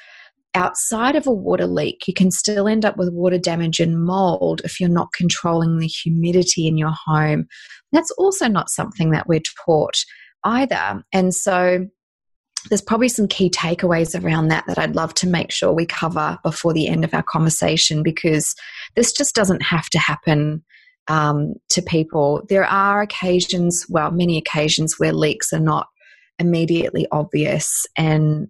outside 0.54 1.16
of 1.16 1.28
a 1.28 1.32
water 1.32 1.68
leak, 1.68 2.08
you 2.08 2.14
can 2.14 2.32
still 2.32 2.68
end 2.68 2.86
up 2.86 2.98
with 2.98 3.14
water 3.14 3.38
damage 3.38 3.80
and 3.80 4.04
mold 4.04 4.62
if 4.64 4.80
you're 4.80 4.90
not 4.90 5.14
controlling 5.14 5.80
the 5.80 5.88
humidity 5.88 6.68
in 6.68 6.78
your 6.78 6.94
home. 7.06 7.48
That's 7.92 8.12
also 8.12 8.48
not 8.48 8.70
something 8.70 9.12
that 9.12 9.28
we're 9.28 9.42
taught 9.66 9.98
either. 10.44 11.04
And 11.14 11.34
so 11.34 11.86
there's 12.70 12.82
probably 12.82 13.10
some 13.10 13.28
key 13.28 13.50
takeaways 13.50 14.22
around 14.22 14.50
that 14.50 14.66
that 14.68 14.78
I'd 14.78 14.96
love 14.96 15.14
to 15.16 15.28
make 15.28 15.52
sure 15.52 15.72
we 15.72 15.86
cover 15.86 16.38
before 16.44 16.74
the 16.74 16.88
end 16.88 17.04
of 17.04 17.14
our 17.14 17.24
conversation 17.24 18.04
because 18.04 18.56
this 18.96 19.12
just 19.12 19.34
doesn't 19.34 19.64
have 19.64 19.90
to 19.90 20.00
happen 20.00 20.64
um, 21.08 21.56
to 21.70 21.82
people. 21.82 22.44
There 22.50 22.66
are 22.66 23.02
occasions, 23.02 23.86
well, 23.90 24.12
many 24.12 24.38
occasions 24.38 25.00
where 25.00 25.14
leaks 25.14 25.52
are 25.52 25.60
not 25.60 25.88
immediately 26.40 27.08
obvious, 27.12 27.86
and 27.98 28.48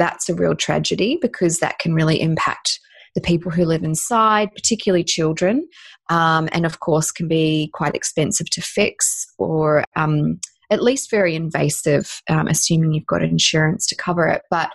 that's 0.00 0.30
a 0.30 0.34
real 0.34 0.56
tragedy 0.56 1.18
because 1.20 1.58
that 1.58 1.78
can 1.78 1.94
really 1.94 2.20
impact 2.20 2.80
the 3.14 3.20
people 3.20 3.50
who 3.52 3.64
live 3.64 3.84
inside, 3.84 4.52
particularly 4.54 5.04
children, 5.04 5.68
um, 6.08 6.48
and 6.52 6.64
of 6.64 6.80
course 6.80 7.12
can 7.12 7.28
be 7.28 7.70
quite 7.74 7.94
expensive 7.94 8.48
to 8.50 8.62
fix 8.62 9.26
or 9.38 9.84
um, 9.96 10.40
at 10.70 10.82
least 10.82 11.10
very 11.10 11.34
invasive, 11.34 12.22
um, 12.30 12.46
assuming 12.46 12.92
you've 12.92 13.06
got 13.06 13.22
insurance 13.22 13.86
to 13.88 13.96
cover 13.96 14.26
it. 14.26 14.42
But 14.50 14.70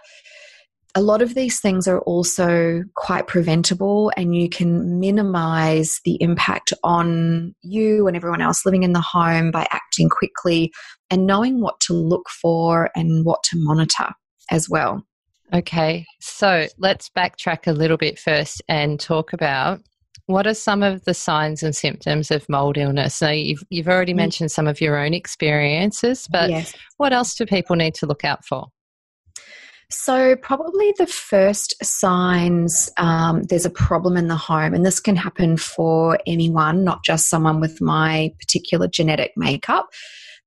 a 0.98 1.02
lot 1.02 1.22
of 1.22 1.34
these 1.34 1.60
things 1.60 1.88
are 1.88 2.00
also 2.02 2.84
quite 2.96 3.28
preventable, 3.28 4.12
and 4.16 4.36
you 4.36 4.48
can 4.48 5.00
minimize 5.00 6.00
the 6.06 6.22
impact 6.22 6.72
on 6.84 7.56
you 7.64 8.08
and 8.08 8.16
everyone 8.16 8.42
else 8.42 8.66
living 8.66 8.84
in 8.84 8.94
the 8.94 9.02
home 9.02 9.52
by 9.52 9.68
acting 9.72 10.08
quickly 10.08 10.72
and 11.10 11.26
knowing 11.26 11.62
what 11.62 11.80
to 11.82 11.94
look 11.94 12.30
for 12.30 12.90
and 12.96 13.26
what 13.26 13.44
to 13.44 13.58
monitor 13.58 14.10
as 14.50 14.70
well. 14.70 15.06
Okay, 15.54 16.06
so 16.20 16.68
let's 16.78 17.10
backtrack 17.10 17.68
a 17.68 17.72
little 17.72 17.98
bit 17.98 18.18
first 18.18 18.62
and 18.68 19.00
talk 19.00 19.32
about 19.32 19.82
what 20.28 20.48
are 20.48 20.56
some 20.56 20.82
of 20.82 21.06
the 21.06 21.14
signs 21.14 21.62
and 21.62 21.76
symptoms 21.76 22.32
of 22.32 22.50
mold 22.50 22.78
illness? 22.78 23.22
Now, 23.22 23.30
you've, 23.30 23.64
you've 23.70 23.88
already 23.88 24.14
mm. 24.14 24.18
mentioned 24.18 24.52
some 24.52 24.68
of 24.68 24.82
your 24.82 24.98
own 24.98 25.14
experiences, 25.14 26.28
but 26.32 26.50
yes. 26.50 26.74
what 26.98 27.14
else 27.14 27.36
do 27.36 27.46
people 27.46 27.76
need 27.76 27.94
to 27.96 28.08
look 28.08 28.26
out 28.26 28.44
for? 28.44 28.68
So, 29.92 30.36
probably 30.38 30.96
the 30.98 31.06
first 31.06 31.76
signs 31.86 32.92
um, 32.98 33.44
there's 33.44 33.68
a 33.68 33.70
problem 33.70 34.18
in 34.18 34.30
the 34.30 34.36
home, 34.36 34.74
and 34.74 34.84
this 34.84 35.00
can 35.00 35.16
happen 35.16 35.58
for 35.58 36.18
anyone, 36.26 36.84
not 36.84 37.04
just 37.04 37.30
someone 37.30 37.60
with 37.60 37.80
my 37.82 38.32
particular 38.40 38.88
genetic 38.88 39.34
makeup 39.38 39.90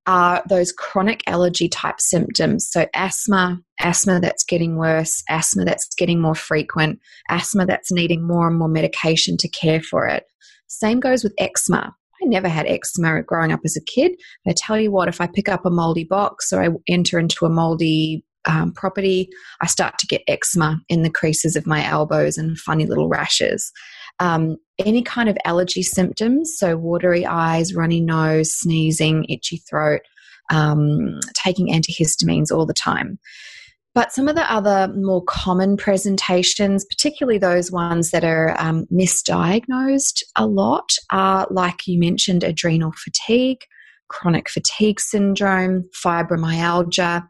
are 0.09 0.43
those 0.49 0.73
chronic 0.73 1.23
allergy 1.27 1.69
type 1.69 2.01
symptoms. 2.01 2.67
So, 2.69 2.87
asthma, 2.95 3.61
asthma 3.79 4.21
that's 4.21 4.43
getting 4.43 4.77
worse, 4.77 5.23
asthma 5.29 5.67
that's 5.67 5.87
getting 5.97 6.21
more 6.21 6.35
frequent, 6.35 6.99
asthma 7.29 7.67
that's 7.67 7.93
needing 7.93 8.27
more 8.27 8.49
and 8.49 8.59
more 8.59 8.69
medication 8.69 9.37
to 9.37 9.49
care 9.49 9.83
for 9.83 10.07
it. 10.07 10.25
Same 10.67 10.99
goes 10.99 11.23
with 11.23 11.35
eczema. 11.39 11.95
I 12.23 12.27
never 12.27 12.49
had 12.49 12.67
eczema 12.67 13.23
growing 13.23 13.53
up 13.53 13.61
as 13.67 13.77
a 13.77 13.85
kid. 13.85 14.13
I 14.47 14.55
tell 14.57 14.81
you 14.81 14.91
what, 14.91 15.09
if 15.09 15.21
I 15.21 15.29
pick 15.29 15.49
up 15.49 15.67
a 15.67 15.71
moldy 15.71 16.05
box 16.05 16.53
or 16.53 16.63
I 16.63 16.69
enter 16.89 17.19
into 17.19 17.45
a 17.45 17.51
moldy 17.51 18.25
um, 18.47 18.73
property, 18.73 19.29
I 19.61 19.67
start 19.67 19.99
to 19.99 20.07
get 20.07 20.23
eczema 20.27 20.81
in 20.89 21.03
the 21.03 21.11
creases 21.11 21.55
of 21.55 21.67
my 21.67 21.85
elbows 21.87 22.39
and 22.39 22.59
funny 22.59 22.87
little 22.87 23.09
rashes 23.09 23.71
um, 24.21 24.57
any 24.79 25.03
kind 25.03 25.29
of 25.29 25.37
allergy 25.45 25.83
symptoms, 25.83 26.55
so 26.57 26.77
watery 26.77 27.27
eyes, 27.27 27.75
runny 27.75 28.01
nose, 28.01 28.53
sneezing, 28.53 29.25
itchy 29.29 29.59
throat, 29.69 30.03
um, 30.51 31.19
taking 31.35 31.69
antihistamines 31.69 32.53
all 32.53 32.67
the 32.67 32.75
time. 32.75 33.19
But 33.95 34.13
some 34.13 34.29
of 34.29 34.37
the 34.37 34.53
other 34.53 34.93
more 34.95 35.25
common 35.25 35.77
presentations, 35.77 36.85
particularly 36.85 37.39
those 37.39 37.73
ones 37.73 38.11
that 38.11 38.23
are 38.23 38.55
um, 38.61 38.87
misdiagnosed 38.93 40.23
a 40.37 40.47
lot, 40.47 40.93
are 41.11 41.49
like 41.51 41.87
you 41.87 41.99
mentioned, 41.99 42.45
adrenal 42.45 42.93
fatigue, 42.93 43.59
chronic 44.09 44.49
fatigue 44.49 45.01
syndrome, 45.01 45.89
fibromyalgia. 46.05 47.27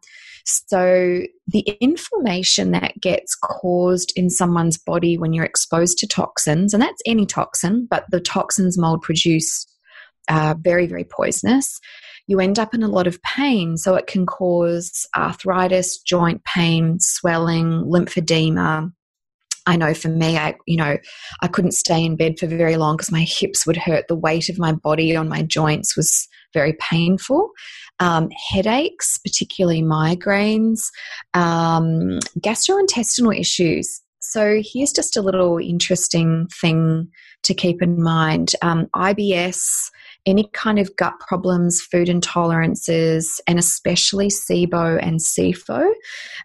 So, 0.48 1.22
the 1.46 1.60
inflammation 1.80 2.70
that 2.70 2.98
gets 3.00 3.34
caused 3.34 4.12
in 4.16 4.30
someone's 4.30 4.78
body 4.78 5.18
when 5.18 5.34
you're 5.34 5.44
exposed 5.44 5.98
to 5.98 6.06
toxins, 6.06 6.72
and 6.72 6.82
that's 6.82 7.02
any 7.04 7.26
toxin, 7.26 7.86
but 7.90 8.04
the 8.10 8.20
toxins 8.20 8.78
mold 8.78 9.02
produce 9.02 9.66
are 10.30 10.54
very, 10.54 10.86
very 10.86 11.04
poisonous. 11.04 11.78
You 12.26 12.40
end 12.40 12.58
up 12.58 12.74
in 12.74 12.82
a 12.82 12.88
lot 12.88 13.06
of 13.06 13.22
pain. 13.22 13.76
So, 13.76 13.94
it 13.94 14.06
can 14.06 14.24
cause 14.24 15.06
arthritis, 15.14 15.98
joint 15.98 16.42
pain, 16.44 16.98
swelling, 16.98 17.84
lymphedema, 17.84 18.90
I 19.68 19.76
know 19.76 19.92
for 19.92 20.08
me, 20.08 20.38
I 20.38 20.54
you 20.66 20.78
know 20.78 20.96
I 21.42 21.46
couldn't 21.48 21.72
stay 21.72 22.02
in 22.02 22.16
bed 22.16 22.38
for 22.38 22.46
very 22.46 22.76
long 22.76 22.96
because 22.96 23.12
my 23.12 23.26
hips 23.28 23.66
would 23.66 23.76
hurt. 23.76 24.08
The 24.08 24.16
weight 24.16 24.48
of 24.48 24.58
my 24.58 24.72
body 24.72 25.14
on 25.14 25.28
my 25.28 25.42
joints 25.42 25.94
was 25.94 26.26
very 26.54 26.72
painful. 26.80 27.50
Um, 28.00 28.30
headaches, 28.52 29.18
particularly 29.18 29.82
migraines, 29.82 30.80
um, 31.34 32.20
gastrointestinal 32.38 33.36
issues. 33.38 34.00
So 34.20 34.60
here's 34.64 34.92
just 34.92 35.16
a 35.16 35.22
little 35.22 35.58
interesting 35.58 36.46
thing 36.60 37.08
to 37.42 37.54
keep 37.54 37.82
in 37.82 38.00
mind. 38.02 38.52
Um, 38.62 38.86
IBS 38.94 39.90
any 40.28 40.48
kind 40.52 40.78
of 40.78 40.94
gut 40.96 41.14
problems, 41.20 41.80
food 41.80 42.08
intolerances, 42.08 43.24
and 43.46 43.58
especially 43.58 44.28
SIBO 44.28 45.02
and 45.02 45.20
SIFO, 45.20 45.90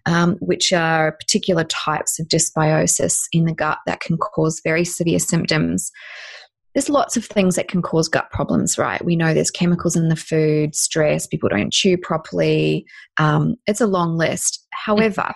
um, 0.05 0.37
which 0.39 0.71
are 0.71 1.11
particular 1.13 1.65
types 1.65 2.17
of 2.17 2.27
dysbiosis 2.27 3.17
in 3.33 3.43
the 3.43 3.53
gut 3.53 3.79
that 3.85 3.99
can 3.99 4.17
cause 4.17 4.61
very 4.63 4.85
severe 4.85 5.19
symptoms. 5.19 5.91
There's 6.73 6.89
lots 6.89 7.17
of 7.17 7.25
things 7.25 7.55
that 7.55 7.67
can 7.67 7.81
cause 7.81 8.07
gut 8.07 8.31
problems, 8.31 8.77
right? 8.77 9.03
We 9.03 9.15
know 9.15 9.33
there's 9.33 9.51
chemicals 9.51 9.95
in 9.95 10.09
the 10.09 10.15
food, 10.15 10.75
stress, 10.75 11.27
people 11.27 11.49
don't 11.49 11.71
chew 11.71 11.97
properly. 11.97 12.85
Um, 13.17 13.55
it's 13.67 13.81
a 13.81 13.87
long 13.87 14.17
list. 14.17 14.65
However, 14.71 15.33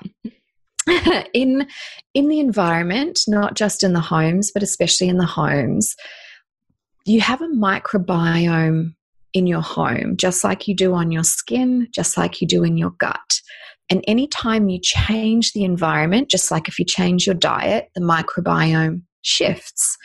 in 1.34 1.68
in 2.14 2.28
the 2.28 2.40
environment, 2.40 3.22
not 3.28 3.56
just 3.56 3.84
in 3.84 3.94
the 3.94 4.00
homes, 4.00 4.52
but 4.52 4.64
especially 4.64 5.10
in 5.10 5.18
the 5.18 5.26
homes, 5.26 5.96
you 7.06 7.22
have 7.22 7.42
a 7.42 7.48
microbiome 7.48 8.94
in 9.34 9.48
your 9.48 9.62
home, 9.62 10.18
just 10.18 10.44
like 10.44 10.68
you 10.68 10.76
do 10.76 10.94
on 10.94 11.12
your 11.12 11.24
skin, 11.24 11.88
just 11.94 12.18
like 12.18 12.42
you 12.42 12.48
do 12.48 12.64
in 12.64 12.78
your 12.78 12.92
gut. 12.92 13.42
And 13.90 14.04
anytime 14.08 14.68
you 14.68 14.80
change 14.82 15.54
the 15.54 15.64
environment, 15.64 16.30
just 16.30 16.52
like 16.52 16.68
if 16.68 16.78
you 16.80 16.86
change 16.86 17.26
your 17.26 17.36
diet, 17.36 17.90
the 17.96 18.02
microbiome 18.02 19.04
shifts. 19.22 19.98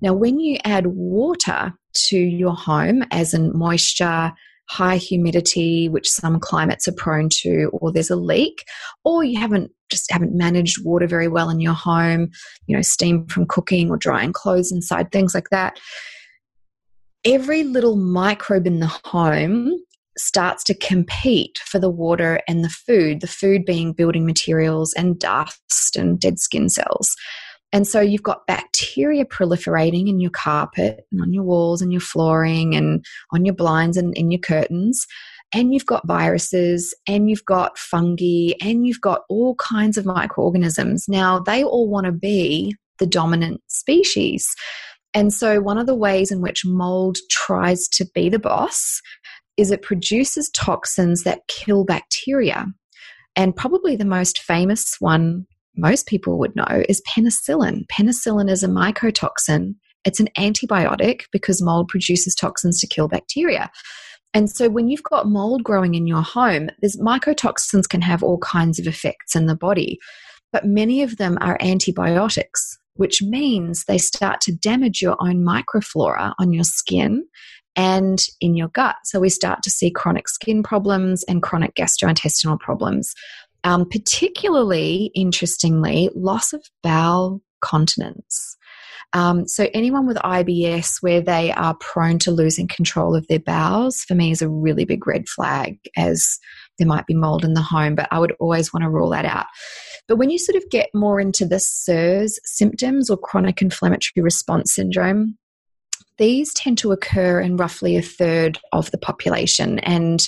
Now, 0.00 0.12
when 0.14 0.40
you 0.40 0.58
add 0.64 0.86
water 0.88 1.74
to 2.08 2.16
your 2.16 2.54
home, 2.54 3.04
as 3.10 3.34
in 3.34 3.56
moisture, 3.56 4.32
high 4.68 4.96
humidity, 4.96 5.88
which 5.88 6.08
some 6.08 6.38
climates 6.38 6.86
are 6.86 6.92
prone 6.92 7.28
to, 7.28 7.70
or 7.72 7.92
there's 7.92 8.10
a 8.10 8.16
leak, 8.16 8.64
or 9.04 9.24
you 9.24 9.38
haven't 9.38 9.72
just 9.90 10.10
haven't 10.12 10.32
managed 10.32 10.84
water 10.84 11.08
very 11.08 11.26
well 11.26 11.50
in 11.50 11.58
your 11.58 11.74
home, 11.74 12.30
you 12.66 12.76
know, 12.76 12.82
steam 12.82 13.26
from 13.26 13.46
cooking 13.46 13.90
or 13.90 13.96
drying 13.96 14.32
clothes 14.32 14.70
inside, 14.70 15.10
things 15.10 15.34
like 15.34 15.50
that, 15.50 15.80
every 17.24 17.64
little 17.64 17.96
microbe 17.96 18.66
in 18.66 18.78
the 18.78 19.00
home 19.04 19.74
starts 20.16 20.62
to 20.64 20.74
compete 20.74 21.58
for 21.64 21.78
the 21.78 21.90
water 21.90 22.40
and 22.46 22.64
the 22.64 22.68
food, 22.68 23.20
the 23.20 23.26
food 23.26 23.64
being 23.64 23.92
building 23.92 24.24
materials 24.24 24.92
and 24.94 25.18
dust 25.18 25.96
and 25.96 26.20
dead 26.20 26.38
skin 26.38 26.68
cells. 26.68 27.14
And 27.72 27.86
so 27.86 28.00
you've 28.00 28.22
got 28.22 28.46
bacteria 28.46 29.24
proliferating 29.24 30.08
in 30.08 30.20
your 30.20 30.30
carpet 30.30 31.06
and 31.12 31.20
on 31.20 31.32
your 31.32 31.44
walls 31.44 31.80
and 31.82 31.92
your 31.92 32.00
flooring 32.00 32.74
and 32.74 33.04
on 33.32 33.44
your 33.44 33.54
blinds 33.54 33.96
and 33.96 34.16
in 34.16 34.30
your 34.30 34.40
curtains. 34.40 35.06
And 35.52 35.72
you've 35.72 35.86
got 35.86 36.06
viruses 36.06 36.94
and 37.08 37.28
you've 37.28 37.44
got 37.44 37.78
fungi 37.78 38.52
and 38.60 38.86
you've 38.86 39.00
got 39.00 39.22
all 39.28 39.54
kinds 39.56 39.98
of 39.98 40.06
microorganisms. 40.06 41.06
Now, 41.08 41.40
they 41.40 41.64
all 41.64 41.88
want 41.88 42.06
to 42.06 42.12
be 42.12 42.74
the 42.98 43.06
dominant 43.06 43.60
species. 43.66 44.48
And 45.12 45.32
so, 45.32 45.60
one 45.60 45.78
of 45.78 45.86
the 45.86 45.94
ways 45.94 46.30
in 46.30 46.40
which 46.40 46.64
mold 46.64 47.18
tries 47.30 47.88
to 47.88 48.06
be 48.14 48.28
the 48.28 48.38
boss 48.38 49.00
is 49.56 49.70
it 49.70 49.82
produces 49.82 50.48
toxins 50.50 51.24
that 51.24 51.40
kill 51.48 51.84
bacteria. 51.84 52.66
And 53.34 53.56
probably 53.56 53.96
the 53.96 54.04
most 54.04 54.40
famous 54.40 54.96
one 55.00 55.46
most 55.76 56.06
people 56.06 56.38
would 56.38 56.54
know 56.56 56.82
is 56.88 57.02
penicillin. 57.08 57.86
Penicillin 57.86 58.50
is 58.50 58.62
a 58.62 58.68
mycotoxin, 58.68 59.74
it's 60.04 60.20
an 60.20 60.28
antibiotic 60.38 61.22
because 61.32 61.62
mold 61.62 61.88
produces 61.88 62.34
toxins 62.34 62.80
to 62.80 62.86
kill 62.86 63.08
bacteria. 63.08 63.70
And 64.32 64.48
so, 64.48 64.68
when 64.68 64.88
you've 64.88 65.02
got 65.02 65.26
mold 65.26 65.64
growing 65.64 65.94
in 65.94 66.06
your 66.06 66.22
home, 66.22 66.70
there's 66.80 66.96
mycotoxins 66.96 67.88
can 67.88 68.00
have 68.02 68.22
all 68.22 68.38
kinds 68.38 68.78
of 68.78 68.86
effects 68.86 69.34
in 69.34 69.46
the 69.46 69.56
body, 69.56 69.98
but 70.52 70.64
many 70.64 71.02
of 71.02 71.16
them 71.16 71.36
are 71.40 71.58
antibiotics 71.60 72.78
which 73.00 73.22
means 73.22 73.84
they 73.84 73.96
start 73.96 74.42
to 74.42 74.52
damage 74.52 75.00
your 75.00 75.16
own 75.20 75.42
microflora 75.42 76.34
on 76.38 76.52
your 76.52 76.64
skin 76.64 77.24
and 77.74 78.26
in 78.42 78.54
your 78.54 78.68
gut. 78.68 78.96
So 79.04 79.20
we 79.20 79.30
start 79.30 79.62
to 79.62 79.70
see 79.70 79.90
chronic 79.90 80.28
skin 80.28 80.62
problems 80.62 81.24
and 81.24 81.42
chronic 81.42 81.74
gastrointestinal 81.74 82.60
problems. 82.60 83.14
Um, 83.64 83.88
particularly, 83.88 85.10
interestingly, 85.14 86.10
loss 86.14 86.52
of 86.52 86.64
bowel 86.82 87.42
continence. 87.60 88.56
Um, 89.12 89.48
so, 89.48 89.68
anyone 89.74 90.06
with 90.06 90.16
IBS 90.18 90.98
where 91.00 91.20
they 91.20 91.52
are 91.52 91.74
prone 91.74 92.18
to 92.20 92.30
losing 92.30 92.68
control 92.68 93.16
of 93.16 93.26
their 93.26 93.40
bowels, 93.40 94.02
for 94.06 94.14
me, 94.14 94.30
is 94.30 94.40
a 94.40 94.48
really 94.48 94.84
big 94.84 95.06
red 95.06 95.28
flag, 95.28 95.78
as 95.96 96.38
there 96.78 96.86
might 96.86 97.06
be 97.06 97.14
mold 97.14 97.44
in 97.44 97.54
the 97.54 97.60
home, 97.60 97.94
but 97.94 98.08
I 98.10 98.18
would 98.18 98.34
always 98.38 98.72
want 98.72 98.84
to 98.84 98.90
rule 98.90 99.10
that 99.10 99.24
out. 99.24 99.46
But 100.06 100.16
when 100.16 100.30
you 100.30 100.38
sort 100.38 100.56
of 100.56 100.68
get 100.70 100.90
more 100.94 101.20
into 101.20 101.44
the 101.44 101.60
CIRS 101.60 102.38
symptoms 102.44 103.10
or 103.10 103.16
chronic 103.16 103.60
inflammatory 103.60 104.22
response 104.22 104.74
syndrome, 104.74 105.36
these 106.18 106.52
tend 106.54 106.78
to 106.78 106.92
occur 106.92 107.40
in 107.40 107.56
roughly 107.56 107.96
a 107.96 108.02
third 108.02 108.58
of 108.72 108.90
the 108.90 108.98
population. 108.98 109.78
And 109.80 110.26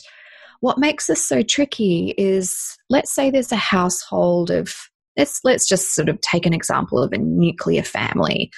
what 0.62 0.78
makes 0.78 1.06
this 1.06 1.26
so 1.26 1.42
tricky 1.42 2.14
is 2.16 2.78
let's 2.88 3.12
say 3.12 3.30
there's 3.30 3.52
a 3.52 3.56
household 3.56 4.50
of 4.50 4.74
let's 5.16 5.40
let's 5.44 5.68
just 5.68 5.94
sort 5.94 6.08
of 6.08 6.20
take 6.20 6.46
an 6.46 6.54
example 6.54 7.02
of 7.02 7.12
a 7.12 7.18
nuclear 7.18 7.82
family. 7.82 8.50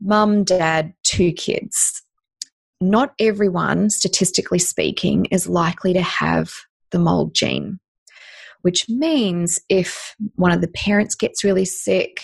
Mum, 0.00 0.44
dad, 0.44 0.92
two 1.04 1.32
kids. 1.32 2.02
Not 2.80 3.14
everyone, 3.18 3.88
statistically 3.88 4.58
speaking, 4.58 5.26
is 5.26 5.48
likely 5.48 5.92
to 5.94 6.02
have 6.02 6.52
the 6.90 6.98
mold 6.98 7.34
gene 7.34 7.78
which 8.62 8.88
means 8.88 9.60
if 9.68 10.16
one 10.34 10.50
of 10.50 10.60
the 10.60 10.66
parents 10.66 11.14
gets 11.14 11.44
really 11.44 11.64
sick 11.64 12.22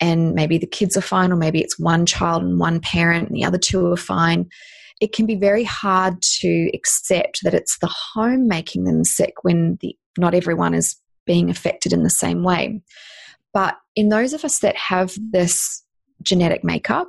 and 0.00 0.34
maybe 0.34 0.58
the 0.58 0.66
kids 0.66 0.98
are 0.98 1.00
fine, 1.00 1.32
or 1.32 1.36
maybe 1.36 1.62
it's 1.62 1.78
one 1.78 2.04
child 2.04 2.42
and 2.42 2.60
one 2.60 2.78
parent 2.78 3.28
and 3.28 3.34
the 3.34 3.42
other 3.42 3.56
two 3.56 3.90
are 3.90 3.96
fine, 3.96 4.50
it 5.00 5.12
can 5.12 5.26
be 5.26 5.36
very 5.36 5.64
hard 5.64 6.20
to 6.40 6.70
accept 6.74 7.40
that 7.42 7.54
it's 7.54 7.78
the 7.78 7.92
home 8.14 8.48
making 8.48 8.84
them 8.84 9.04
sick 9.04 9.34
when 9.42 9.78
the 9.80 9.96
not 10.16 10.34
everyone 10.34 10.74
is 10.74 10.96
being 11.26 11.50
affected 11.50 11.92
in 11.92 12.02
the 12.02 12.10
same 12.10 12.42
way. 12.42 12.80
But 13.52 13.76
in 13.94 14.08
those 14.08 14.32
of 14.32 14.44
us 14.44 14.60
that 14.60 14.76
have 14.76 15.16
this 15.30 15.82
genetic 16.22 16.64
makeup, 16.64 17.08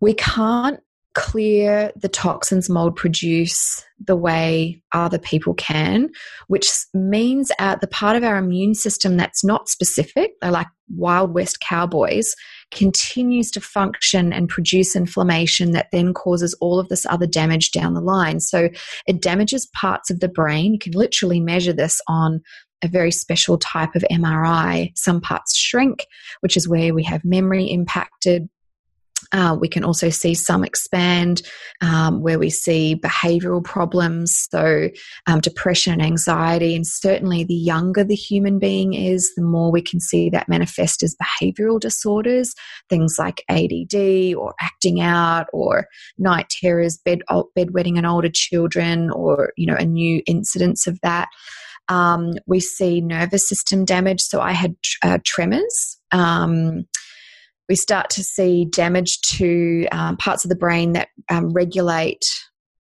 we 0.00 0.14
can't 0.14 0.80
clear 1.14 1.92
the 1.96 2.08
toxins 2.08 2.70
mold 2.70 2.94
produce 2.94 3.84
the 4.06 4.16
way 4.16 4.80
other 4.92 5.18
people 5.18 5.54
can, 5.54 6.08
which 6.46 6.70
means 6.94 7.50
at 7.58 7.80
the 7.80 7.88
part 7.88 8.16
of 8.16 8.22
our 8.22 8.36
immune 8.36 8.74
system 8.74 9.16
that's 9.16 9.44
not 9.44 9.68
specific, 9.68 10.32
they're 10.40 10.50
like 10.50 10.68
Wild 10.94 11.34
West 11.34 11.58
cowboys, 11.60 12.34
continues 12.70 13.50
to 13.50 13.60
function 13.60 14.32
and 14.32 14.48
produce 14.48 14.94
inflammation 14.94 15.72
that 15.72 15.88
then 15.92 16.14
causes 16.14 16.54
all 16.60 16.78
of 16.78 16.88
this 16.88 17.04
other 17.06 17.26
damage 17.26 17.72
down 17.72 17.94
the 17.94 18.00
line. 18.00 18.40
So 18.40 18.68
it 19.06 19.20
damages 19.20 19.66
parts 19.74 20.10
of 20.10 20.20
the 20.20 20.28
brain. 20.28 20.72
You 20.74 20.78
can 20.78 20.92
literally 20.92 21.40
measure 21.40 21.72
this 21.72 22.00
on 22.06 22.40
a 22.82 22.88
very 22.88 23.10
special 23.10 23.58
type 23.58 23.94
of 23.94 24.04
MRI. 24.10 24.96
Some 24.96 25.20
parts 25.20 25.56
shrink, 25.56 26.06
which 26.40 26.56
is 26.56 26.68
where 26.68 26.94
we 26.94 27.02
have 27.04 27.24
memory 27.24 27.66
impacted. 27.66 28.48
Uh, 29.32 29.56
we 29.58 29.68
can 29.68 29.84
also 29.84 30.10
see 30.10 30.34
some 30.34 30.64
expand 30.64 31.42
um, 31.80 32.20
where 32.20 32.38
we 32.38 32.50
see 32.50 32.96
behavioral 32.96 33.62
problems, 33.62 34.46
so 34.50 34.88
um, 35.26 35.40
depression 35.40 35.92
and 35.92 36.02
anxiety. 36.02 36.74
And 36.74 36.86
certainly, 36.86 37.44
the 37.44 37.54
younger 37.54 38.02
the 38.02 38.14
human 38.14 38.58
being 38.58 38.94
is, 38.94 39.32
the 39.36 39.42
more 39.42 39.70
we 39.70 39.82
can 39.82 40.00
see 40.00 40.30
that 40.30 40.48
manifest 40.48 41.02
as 41.02 41.16
behavioral 41.16 41.78
disorders, 41.78 42.54
things 42.88 43.16
like 43.18 43.44
ADD 43.48 44.34
or 44.34 44.54
acting 44.60 45.00
out 45.00 45.46
or 45.52 45.86
night 46.18 46.48
terrors, 46.50 46.98
bed, 47.04 47.20
bedwetting 47.30 47.96
in 47.96 48.04
older 48.04 48.30
children, 48.32 49.10
or 49.10 49.52
you 49.56 49.66
know, 49.66 49.76
a 49.76 49.84
new 49.84 50.22
incidence 50.26 50.86
of 50.86 50.98
that. 51.02 51.28
Um, 51.88 52.34
we 52.46 52.60
see 52.60 53.00
nervous 53.00 53.48
system 53.48 53.84
damage. 53.84 54.20
So 54.20 54.40
I 54.40 54.52
had 54.52 54.76
uh, 55.02 55.18
tremors. 55.24 55.98
Um, 56.12 56.84
we 57.70 57.76
start 57.76 58.10
to 58.10 58.24
see 58.24 58.66
damage 58.66 59.20
to 59.20 59.86
um, 59.92 60.16
parts 60.16 60.44
of 60.44 60.48
the 60.48 60.56
brain 60.56 60.92
that 60.92 61.08
um, 61.30 61.52
regulate 61.52 62.24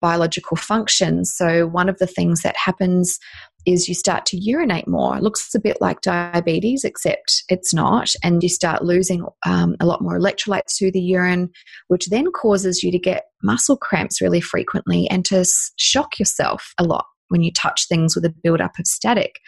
biological 0.03 0.59
functions. 0.59 1.33
So, 1.35 1.67
one 1.67 1.89
of 1.89 1.97
the 1.99 2.07
things 2.07 2.43
that 2.43 2.55
happens 2.57 3.19
is 3.65 3.89
you 3.89 3.95
start 3.95 4.27
to 4.27 4.37
urinate 4.37 4.87
more. 4.87 5.17
It 5.17 5.23
looks 5.23 5.55
a 5.55 5.59
bit 5.59 5.79
like 5.81 6.03
diabetes, 6.03 6.85
except 6.85 7.45
it's 7.49 7.73
not. 7.73 8.11
And 8.23 8.43
you 8.43 8.51
start 8.51 8.85
losing 8.85 9.25
um, 9.47 9.75
a 9.81 9.87
lot 9.87 10.03
more 10.03 10.19
electrolytes 10.19 10.79
through 10.79 10.93
the 10.93 11.01
urine, 11.01 11.49
which 11.89 12.09
then 12.11 12.31
causes 12.31 12.83
you 12.83 12.93
to 12.93 12.99
get 12.99 13.25
muscle 13.43 13.79
cramps 13.79 14.21
really 14.21 14.43
frequently 14.43 15.09
and 15.09 15.25
to 15.25 15.47
shock 15.77 16.19
yourself 16.19 16.75
a 16.79 16.85
lot 16.85 17.07
when 17.29 17.43
you 17.43 17.51
touch 17.51 17.89
things 17.89 18.15
with 18.15 18.27
a 18.27 18.35
buildup 18.43 18.79
of 18.79 18.87
static. 18.87 19.41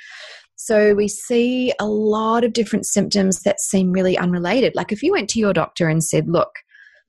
So 0.57 0.95
we 0.95 1.07
see 1.07 1.73
a 1.79 1.87
lot 1.87 2.42
of 2.45 2.53
different 2.53 2.87
symptoms 2.87 3.42
that 3.42 3.61
seem 3.61 3.92
really 3.92 4.19
unrelated. 4.19 4.75
Like 4.75 4.90
if 4.90 5.03
you 5.03 5.12
went 5.12 5.29
to 5.31 5.38
your 5.38 5.53
doctor 5.53 5.88
and 5.88 6.03
said, 6.03 6.29
Look, 6.29 6.51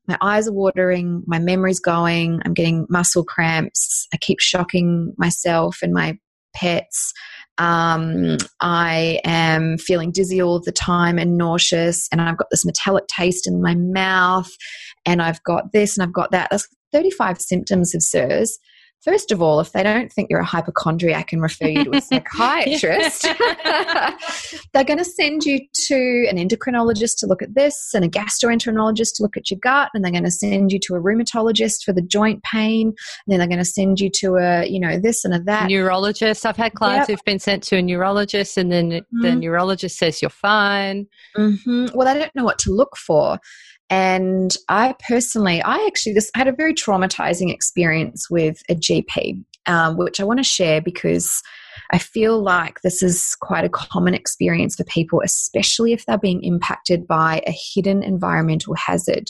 my 0.08 0.18
eyes 0.22 0.48
are 0.48 0.54
watering, 0.54 1.24
my 1.28 1.40
memory's 1.40 1.80
going, 1.80 2.42
I'm 2.46 2.54
getting 2.54 2.86
muscle 2.90 3.24
cramps, 3.24 4.08
I 4.14 4.18
keep 4.18 4.40
shocking 4.40 5.14
myself 5.18 5.80
and 5.82 5.94
my 5.94 6.18
pets. 6.54 7.14
Um, 7.58 8.38
I 8.62 9.20
am 9.26 9.78
feeling 9.78 10.12
dizzy 10.12 10.42
all 10.42 10.60
the 10.60 10.72
time 10.72 11.18
and 11.18 11.38
nauseous, 11.38 12.08
and 12.12 12.22
I've 12.22 12.38
got 12.38 12.50
this 12.52 12.66
metallic 12.66 13.08
taste 13.08 13.48
in 13.48 13.62
my 13.62 13.76
mouth, 13.76 14.50
and 15.06 15.22
I've 15.22 15.44
got 15.44 15.72
this 15.72 15.98
and 15.98 16.04
I've 16.04 16.14
got 16.14 16.32
that. 16.32 16.50
That's 16.52 16.68
35 16.94 17.42
symptoms 17.42 17.94
of 17.96 18.02
CIRS. 18.02 18.50
First 19.04 19.32
of 19.32 19.42
all, 19.42 19.60
if 19.60 19.72
they 19.72 19.84
don't 19.84 20.12
think 20.12 20.30
you're 20.30 20.40
a 20.40 20.46
hypochondriac 20.46 21.32
and 21.32 21.42
refer 21.42 21.68
you 21.68 21.84
to 21.86 21.98
a 21.98 22.02
psychiatrist, 22.02 23.22
they're 24.74 24.84
going 24.84 24.98
to 24.98 25.06
send 25.06 25.44
you 25.44 25.60
to 25.88 26.28
an 26.30 26.38
endocrinologist 26.38 27.20
to 27.20 27.28
look 27.28 27.42
at 27.42 27.54
this 27.54 27.92
and 27.94 28.04
a 28.04 28.10
gastroenterologist 28.10 29.16
to 29.16 29.24
look 29.24 29.38
at 29.38 29.52
your 29.52 29.60
gut, 29.62 29.90
and 29.94 30.04
they're 30.04 30.12
going 30.12 30.24
to 30.24 30.32
send 30.32 30.72
you 30.72 30.80
to 30.80 30.96
a 30.96 31.00
rheumatologist 31.00 31.84
for 31.84 31.94
the 31.94 32.02
joint 32.02 32.42
pain. 32.44 32.88
And 32.88 32.96
then 33.28 33.40
they're 33.40 33.48
going 33.48 33.60
to 33.60 33.66
send 33.66 34.00
you 34.00 34.10
to 34.16 34.36
a, 34.38 34.66
you 34.66 34.80
know, 34.80 35.00
this 35.00 35.24
and 35.24 35.34
a 35.34 35.40
that. 35.42 35.70
Neurologist. 35.70 36.46
I've 36.46 36.58
had 36.58 36.74
clients 36.74 37.08
yep. 37.08 37.18
who've 37.20 37.26
been 37.26 37.40
sent 37.40 37.64
to 37.64 37.78
a 37.78 37.82
neurologist, 37.82 38.58
and 38.58 38.72
then 38.72 38.90
mm-hmm. 38.90 39.22
the 39.22 39.36
neurologist 39.36 39.98
says 39.98 40.22
you're 40.22 40.30
fine. 40.30 41.08
Mm-hmm. 41.38 41.88
Well, 41.94 42.12
they 42.12 42.20
don't 42.20 42.36
know 42.36 42.44
what 42.44 42.60
to 42.60 42.72
look 42.72 42.98
for. 42.98 43.40
And 43.90 44.56
I 44.68 44.96
personally, 45.08 45.62
I 45.62 45.86
actually 45.88 46.14
just 46.14 46.36
had 46.36 46.48
a 46.48 46.52
very 46.52 46.74
traumatizing 46.74 47.54
experience 47.54 48.30
with 48.30 48.62
a 48.70 48.76
GP, 48.76 49.44
um, 49.66 49.98
which 49.98 50.20
I 50.20 50.26
want 50.26 50.40
to 50.40 50.44
share 50.44 50.82
because 50.82 51.42
I 51.92 51.98
feel 51.98 52.42
like 52.42 52.82
this 52.82 53.02
is 53.02 53.36
quite 53.40 53.64
a 53.64 53.70
common 53.70 54.14
experience 54.14 54.76
for 54.76 54.84
people, 54.84 55.22
especially 55.24 55.94
if 55.94 56.06
they're 56.06 56.18
being 56.18 56.44
impacted 56.44 57.08
by 57.08 57.42
a 57.48 57.56
hidden 57.74 58.04
environmental 58.04 58.76
hazard. 58.76 59.30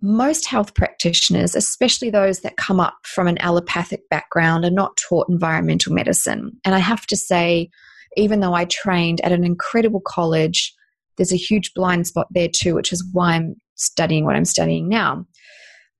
Most 0.00 0.48
health 0.48 0.74
practitioners, 0.74 1.54
especially 1.54 2.10
those 2.10 2.40
that 2.40 2.56
come 2.56 2.80
up 2.80 2.96
from 3.04 3.28
an 3.28 3.38
allopathic 3.38 4.08
background, 4.08 4.64
are 4.64 4.70
not 4.70 4.96
taught 4.96 5.28
environmental 5.28 5.92
medicine. 5.92 6.52
And 6.64 6.74
I 6.74 6.78
have 6.78 7.06
to 7.08 7.16
say, 7.16 7.68
even 8.16 8.40
though 8.40 8.54
I 8.54 8.64
trained 8.64 9.20
at 9.20 9.32
an 9.32 9.44
incredible 9.44 10.00
college, 10.00 10.74
there's 11.16 11.32
a 11.32 11.36
huge 11.36 11.72
blind 11.74 12.06
spot 12.06 12.26
there 12.30 12.48
too, 12.48 12.74
which 12.74 12.92
is 12.92 13.04
why 13.12 13.34
I'm 13.34 13.56
studying 13.74 14.24
what 14.24 14.36
I'm 14.36 14.44
studying 14.44 14.88
now. 14.88 15.26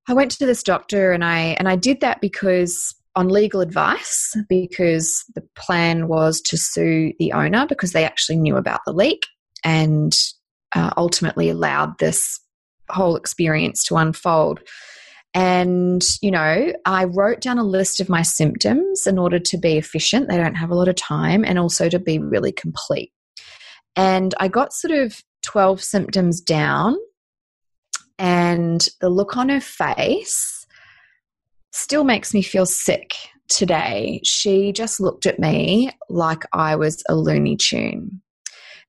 I 0.08 0.14
went 0.14 0.32
to 0.32 0.46
this 0.46 0.62
doctor 0.62 1.12
and 1.12 1.24
I 1.24 1.56
and 1.58 1.68
I 1.68 1.76
did 1.76 2.00
that 2.00 2.20
because 2.20 2.94
on 3.14 3.28
legal 3.28 3.60
advice 3.60 4.34
because 4.48 5.24
the 5.34 5.42
plan 5.56 6.08
was 6.08 6.40
to 6.40 6.56
sue 6.56 7.12
the 7.18 7.32
owner 7.32 7.66
because 7.66 7.92
they 7.92 8.04
actually 8.04 8.36
knew 8.36 8.56
about 8.56 8.80
the 8.86 8.92
leak 8.92 9.26
and 9.64 10.12
uh, 10.74 10.90
ultimately 10.96 11.50
allowed 11.50 11.98
this 11.98 12.40
whole 12.88 13.16
experience 13.16 13.84
to 13.84 13.96
unfold. 13.96 14.60
And, 15.34 16.02
you 16.20 16.30
know, 16.30 16.72
I 16.84 17.04
wrote 17.04 17.40
down 17.40 17.58
a 17.58 17.64
list 17.64 18.00
of 18.00 18.08
my 18.08 18.22
symptoms 18.22 19.06
in 19.06 19.18
order 19.18 19.38
to 19.38 19.58
be 19.58 19.78
efficient. 19.78 20.28
They 20.28 20.36
don't 20.36 20.56
have 20.56 20.70
a 20.70 20.74
lot 20.74 20.88
of 20.88 20.96
time 20.96 21.44
and 21.44 21.58
also 21.58 21.88
to 21.88 21.98
be 21.98 22.18
really 22.18 22.52
complete. 22.52 23.12
And 23.96 24.34
I 24.40 24.48
got 24.48 24.72
sort 24.72 24.92
of 24.92 25.22
12 25.42 25.82
symptoms 25.82 26.40
down, 26.40 26.96
and 28.18 28.86
the 29.00 29.08
look 29.08 29.36
on 29.36 29.48
her 29.48 29.60
face 29.60 30.66
still 31.72 32.04
makes 32.04 32.32
me 32.32 32.42
feel 32.42 32.66
sick 32.66 33.14
today. 33.48 34.20
She 34.24 34.72
just 34.72 35.00
looked 35.00 35.26
at 35.26 35.38
me 35.38 35.90
like 36.08 36.44
I 36.52 36.76
was 36.76 37.02
a 37.08 37.14
Looney 37.14 37.56
Tune. 37.56 38.22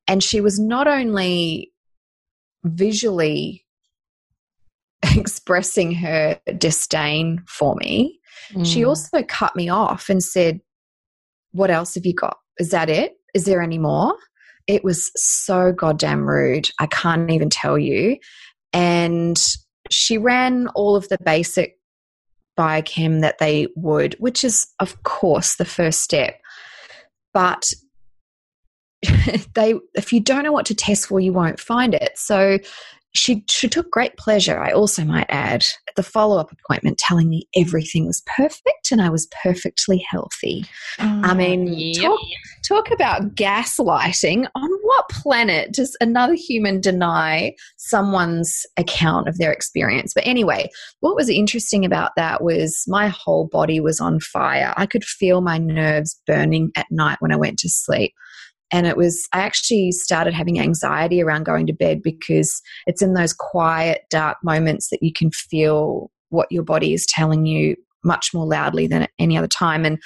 And 0.07 0.23
she 0.23 0.41
was 0.41 0.59
not 0.59 0.87
only 0.87 1.71
visually 2.63 3.65
expressing 5.15 5.93
her 5.95 6.39
disdain 6.57 7.43
for 7.47 7.75
me, 7.75 8.19
mm. 8.51 8.65
she 8.65 8.83
also 8.83 9.23
cut 9.23 9.55
me 9.55 9.69
off 9.69 10.09
and 10.09 10.21
said, 10.23 10.61
What 11.51 11.71
else 11.71 11.95
have 11.95 12.05
you 12.05 12.13
got? 12.13 12.37
Is 12.57 12.69
that 12.69 12.89
it? 12.89 13.13
Is 13.33 13.45
there 13.45 13.61
any 13.61 13.79
more? 13.79 14.15
It 14.67 14.83
was 14.83 15.11
so 15.15 15.71
goddamn 15.71 16.27
rude. 16.27 16.69
I 16.79 16.87
can't 16.87 17.31
even 17.31 17.49
tell 17.49 17.77
you. 17.77 18.17
And 18.71 19.41
she 19.91 20.17
ran 20.17 20.67
all 20.69 20.95
of 20.95 21.09
the 21.09 21.17
basic 21.23 21.77
biochem 22.57 23.21
that 23.21 23.39
they 23.39 23.67
would, 23.75 24.15
which 24.19 24.43
is, 24.43 24.67
of 24.79 25.03
course, 25.03 25.55
the 25.55 25.65
first 25.65 26.01
step. 26.01 26.39
But 27.33 27.71
they, 29.53 29.75
if 29.95 30.13
you 30.13 30.19
don't 30.19 30.43
know 30.43 30.51
what 30.51 30.65
to 30.67 30.75
test 30.75 31.07
for, 31.07 31.19
you 31.19 31.33
won't 31.33 31.59
find 31.59 31.93
it. 31.93 32.17
So 32.17 32.59
she 33.13 33.43
she 33.47 33.69
took 33.69 33.91
great 33.91 34.17
pleasure, 34.17 34.59
I 34.59 34.71
also 34.71 35.03
might 35.05 35.27
add, 35.29 35.63
at 35.87 35.95
the 35.95 36.03
follow 36.03 36.39
up 36.39 36.51
appointment, 36.51 36.97
telling 36.97 37.29
me 37.29 37.47
everything 37.55 38.07
was 38.07 38.23
perfect 38.35 38.91
and 38.91 39.01
I 39.01 39.09
was 39.09 39.27
perfectly 39.43 40.03
healthy. 40.09 40.65
I 40.97 41.33
mean, 41.33 41.67
yep. 41.67 42.03
talk, 42.03 42.19
talk 42.67 42.91
about 42.91 43.35
gaslighting. 43.35 44.47
On 44.55 44.69
what 44.81 45.09
planet 45.09 45.71
does 45.71 45.95
another 46.01 46.33
human 46.33 46.81
deny 46.81 47.55
someone's 47.77 48.65
account 48.77 49.27
of 49.27 49.37
their 49.37 49.51
experience? 49.51 50.13
But 50.13 50.25
anyway, 50.25 50.69
what 51.01 51.15
was 51.15 51.29
interesting 51.29 51.85
about 51.85 52.11
that 52.15 52.43
was 52.43 52.83
my 52.87 53.09
whole 53.09 53.47
body 53.47 53.79
was 53.79 53.99
on 53.99 54.19
fire. 54.19 54.73
I 54.75 54.87
could 54.87 55.05
feel 55.05 55.41
my 55.41 55.59
nerves 55.59 56.19
burning 56.25 56.71
at 56.75 56.87
night 56.89 57.17
when 57.19 57.31
I 57.31 57.37
went 57.37 57.59
to 57.59 57.69
sleep. 57.69 58.13
And 58.73 58.87
it 58.87 58.97
was, 58.97 59.27
I 59.31 59.41
actually 59.41 59.91
started 59.91 60.33
having 60.33 60.59
anxiety 60.59 61.21
around 61.21 61.45
going 61.45 61.67
to 61.67 61.73
bed 61.73 62.01
because 62.01 62.61
it's 62.87 63.03
in 63.03 63.13
those 63.13 63.31
quiet, 63.31 64.01
dark 64.09 64.37
moments 64.43 64.89
that 64.89 65.03
you 65.03 65.13
can 65.13 65.29
feel 65.31 66.11
what 66.29 66.51
your 66.51 66.63
body 66.63 66.93
is 66.93 67.05
telling 67.05 67.45
you 67.45 67.75
much 68.03 68.31
more 68.33 68.47
loudly 68.47 68.87
than 68.87 69.03
at 69.03 69.11
any 69.19 69.37
other 69.37 69.47
time. 69.47 69.85
And 69.85 70.01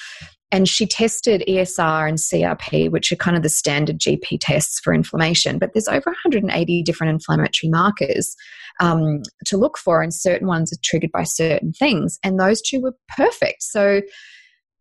and 0.49 0.67
she 0.67 0.85
tested 0.85 1.43
ESR 1.45 2.07
and 2.07 2.17
CRP, 2.17 2.89
which 2.89 3.11
are 3.11 3.17
kind 3.17 3.35
of 3.35 3.43
the 3.43 3.49
standard 3.49 3.99
GP 3.99 4.37
tests 4.39 4.79
for 4.81 4.93
inflammation. 4.93 5.59
But 5.59 5.73
there's 5.73 5.89
over 5.89 6.05
180 6.05 6.83
different 6.83 7.11
inflammatory 7.11 7.69
markers 7.69 8.33
um, 8.79 9.23
to 9.45 9.57
look 9.57 9.77
for, 9.77 10.01
and 10.01 10.13
certain 10.13 10.47
ones 10.47 10.71
are 10.71 10.79
triggered 10.85 11.11
by 11.11 11.23
certain 11.23 11.73
things. 11.73 12.17
And 12.23 12.39
those 12.39 12.61
two 12.61 12.79
were 12.79 12.95
perfect. 13.17 13.61
So 13.63 14.01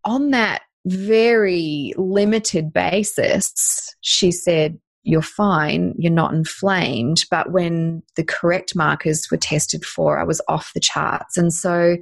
on 0.05 0.31
that 0.31 0.63
very 0.87 1.93
limited 1.97 2.73
basis, 2.73 3.95
she 4.01 4.31
said, 4.31 4.79
You're 5.03 5.23
fine, 5.23 5.95
you're 5.99 6.13
not 6.13 6.33
inflamed. 6.33 7.25
But 7.31 7.53
when 7.53 8.03
the 8.15 8.25
correct 8.25 8.75
markers 8.77 9.29
were 9.31 9.37
tested 9.37 9.85
for, 9.85 10.19
I 10.19 10.25
was 10.25 10.41
off 10.49 10.73
the 10.75 10.81
charts. 10.81 11.37
And 11.37 11.53
so, 11.53 11.97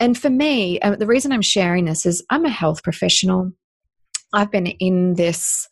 and 0.00 0.18
for 0.18 0.30
me, 0.30 0.80
uh, 0.80 0.96
the 0.96 1.06
reason 1.06 1.32
I'm 1.32 1.42
sharing 1.42 1.84
this 1.86 2.04
is 2.04 2.24
I'm 2.30 2.44
a 2.44 2.50
health 2.50 2.82
professional. 2.82 3.52
I've 4.32 4.50
been 4.50 4.66
in 4.66 5.14
this 5.14 5.68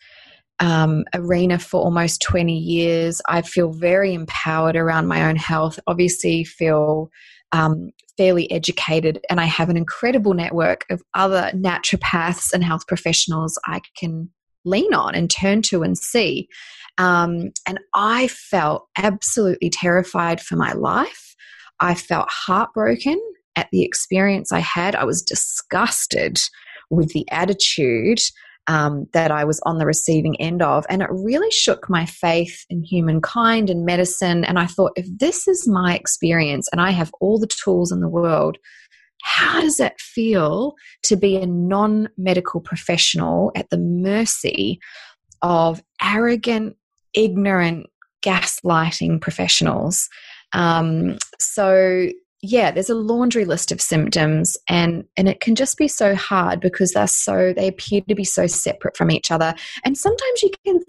um, 0.60 1.04
arena 1.14 1.58
for 1.58 1.80
almost 1.80 2.22
20 2.22 2.56
years. 2.56 3.20
I 3.28 3.42
feel 3.42 3.72
very 3.72 4.14
empowered 4.14 4.76
around 4.76 5.06
my 5.06 5.28
own 5.28 5.36
health. 5.36 5.78
Obviously, 5.86 6.44
feel 6.44 7.10
um, 7.56 7.90
fairly 8.16 8.50
educated, 8.50 9.20
and 9.30 9.40
I 9.40 9.44
have 9.44 9.70
an 9.70 9.76
incredible 9.76 10.34
network 10.34 10.84
of 10.90 11.02
other 11.14 11.50
naturopaths 11.54 12.52
and 12.52 12.62
health 12.62 12.86
professionals 12.86 13.58
I 13.66 13.80
can 13.98 14.30
lean 14.64 14.92
on 14.92 15.14
and 15.14 15.30
turn 15.30 15.62
to 15.62 15.82
and 15.82 15.96
see. 15.96 16.48
Um, 16.98 17.50
and 17.66 17.78
I 17.94 18.28
felt 18.28 18.86
absolutely 18.98 19.70
terrified 19.70 20.40
for 20.40 20.56
my 20.56 20.72
life. 20.72 21.34
I 21.80 21.94
felt 21.94 22.28
heartbroken 22.30 23.20
at 23.54 23.68
the 23.70 23.82
experience 23.82 24.52
I 24.52 24.60
had. 24.60 24.94
I 24.94 25.04
was 25.04 25.22
disgusted 25.22 26.38
with 26.90 27.12
the 27.12 27.26
attitude 27.30 28.18
um, 28.68 29.06
that 29.12 29.30
I 29.30 29.44
was 29.44 29.60
on 29.64 29.78
the 29.78 29.86
receiving 29.86 30.40
end 30.40 30.62
of. 30.62 30.84
And 30.88 31.02
it 31.02 31.08
really 31.10 31.50
shook 31.50 31.88
my 31.88 32.06
faith 32.06 32.64
in 32.68 32.82
humankind 32.82 33.70
and 33.70 33.84
medicine. 33.84 34.44
And 34.44 34.58
I 34.58 34.66
thought, 34.66 34.92
if 34.96 35.06
this 35.18 35.46
is 35.46 35.68
my 35.68 35.94
experience 35.94 36.68
and 36.72 36.80
I 36.80 36.90
have 36.90 37.12
all 37.20 37.38
the 37.38 37.46
tools 37.46 37.92
in 37.92 38.00
the 38.00 38.08
world, 38.08 38.58
how 39.22 39.60
does 39.60 39.80
it 39.80 40.00
feel 40.00 40.74
to 41.04 41.16
be 41.16 41.36
a 41.36 41.46
non 41.46 42.08
medical 42.16 42.60
professional 42.60 43.52
at 43.56 43.70
the 43.70 43.78
mercy 43.78 44.78
of 45.42 45.82
arrogant, 46.02 46.76
ignorant, 47.14 47.86
gaslighting 48.22 49.20
professionals? 49.20 50.08
Um, 50.52 51.18
so 51.40 52.08
yeah, 52.46 52.70
there's 52.70 52.90
a 52.90 52.94
laundry 52.94 53.44
list 53.44 53.72
of 53.72 53.80
symptoms 53.80 54.56
and 54.68 55.04
and 55.16 55.28
it 55.28 55.40
can 55.40 55.54
just 55.54 55.76
be 55.76 55.88
so 55.88 56.14
hard 56.14 56.60
because 56.60 56.92
they're 56.92 57.06
so 57.06 57.52
they 57.54 57.68
appear 57.68 58.00
to 58.08 58.14
be 58.14 58.24
so 58.24 58.46
separate 58.46 58.96
from 58.96 59.10
each 59.10 59.30
other. 59.30 59.54
And 59.84 59.96
sometimes 59.96 60.42
you 60.42 60.50
can 60.64 60.80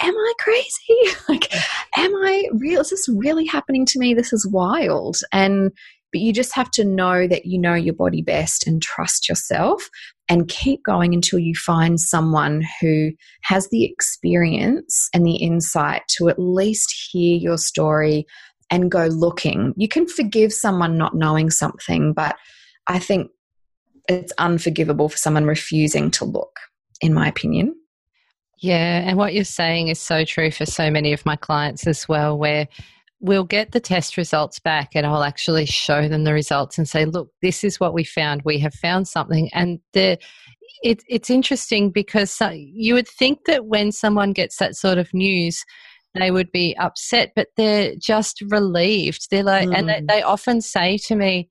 am 0.00 0.14
I 0.14 0.32
crazy? 0.40 1.16
like 1.28 1.52
am 1.96 2.14
I 2.14 2.48
real 2.54 2.80
is 2.80 2.90
this 2.90 3.08
really 3.08 3.46
happening 3.46 3.86
to 3.86 3.98
me? 3.98 4.14
This 4.14 4.32
is 4.32 4.48
wild. 4.50 5.16
And 5.32 5.70
but 6.12 6.20
you 6.20 6.32
just 6.32 6.54
have 6.54 6.70
to 6.72 6.84
know 6.84 7.26
that 7.26 7.46
you 7.46 7.58
know 7.58 7.74
your 7.74 7.94
body 7.94 8.20
best 8.20 8.66
and 8.66 8.82
trust 8.82 9.28
yourself 9.28 9.88
and 10.28 10.48
keep 10.48 10.82
going 10.84 11.14
until 11.14 11.38
you 11.38 11.54
find 11.54 11.98
someone 11.98 12.62
who 12.80 13.12
has 13.42 13.68
the 13.70 13.84
experience 13.84 15.08
and 15.14 15.26
the 15.26 15.36
insight 15.36 16.02
to 16.16 16.28
at 16.28 16.38
least 16.38 16.94
hear 17.10 17.36
your 17.36 17.56
story 17.56 18.26
and 18.72 18.90
go 18.90 19.04
looking. 19.06 19.74
You 19.76 19.86
can 19.86 20.08
forgive 20.08 20.52
someone 20.52 20.96
not 20.96 21.14
knowing 21.14 21.50
something, 21.50 22.14
but 22.14 22.34
I 22.88 22.98
think 22.98 23.30
it's 24.08 24.32
unforgivable 24.38 25.10
for 25.10 25.16
someone 25.16 25.44
refusing 25.44 26.10
to 26.12 26.24
look, 26.24 26.58
in 27.00 27.12
my 27.12 27.28
opinion. 27.28 27.76
Yeah, 28.58 29.02
and 29.06 29.18
what 29.18 29.34
you're 29.34 29.44
saying 29.44 29.88
is 29.88 30.00
so 30.00 30.24
true 30.24 30.50
for 30.50 30.64
so 30.64 30.90
many 30.90 31.12
of 31.12 31.26
my 31.26 31.36
clients 31.36 31.86
as 31.86 32.08
well, 32.08 32.38
where 32.38 32.66
we'll 33.20 33.44
get 33.44 33.72
the 33.72 33.80
test 33.80 34.16
results 34.16 34.58
back 34.58 34.92
and 34.94 35.06
I'll 35.06 35.22
actually 35.22 35.66
show 35.66 36.08
them 36.08 36.24
the 36.24 36.32
results 36.32 36.78
and 36.78 36.88
say, 36.88 37.04
look, 37.04 37.28
this 37.42 37.62
is 37.62 37.78
what 37.78 37.92
we 37.92 38.04
found. 38.04 38.42
We 38.44 38.58
have 38.60 38.74
found 38.74 39.06
something. 39.06 39.50
And 39.52 39.80
the, 39.92 40.18
it, 40.82 41.02
it's 41.08 41.30
interesting 41.30 41.90
because 41.90 42.40
uh, 42.40 42.52
you 42.54 42.94
would 42.94 43.06
think 43.06 43.40
that 43.46 43.66
when 43.66 43.92
someone 43.92 44.32
gets 44.32 44.56
that 44.56 44.76
sort 44.76 44.98
of 44.98 45.12
news, 45.12 45.64
they 46.14 46.30
would 46.30 46.50
be 46.52 46.76
upset, 46.78 47.32
but 47.34 47.48
they're 47.56 47.94
just 47.96 48.42
relieved. 48.48 49.28
They're 49.30 49.42
like, 49.42 49.68
mm. 49.68 49.76
and 49.76 49.88
they, 49.88 50.00
mm. 50.00 50.08
they 50.08 50.22
often 50.22 50.60
say 50.60 50.98
to 51.06 51.16
me, 51.16 51.48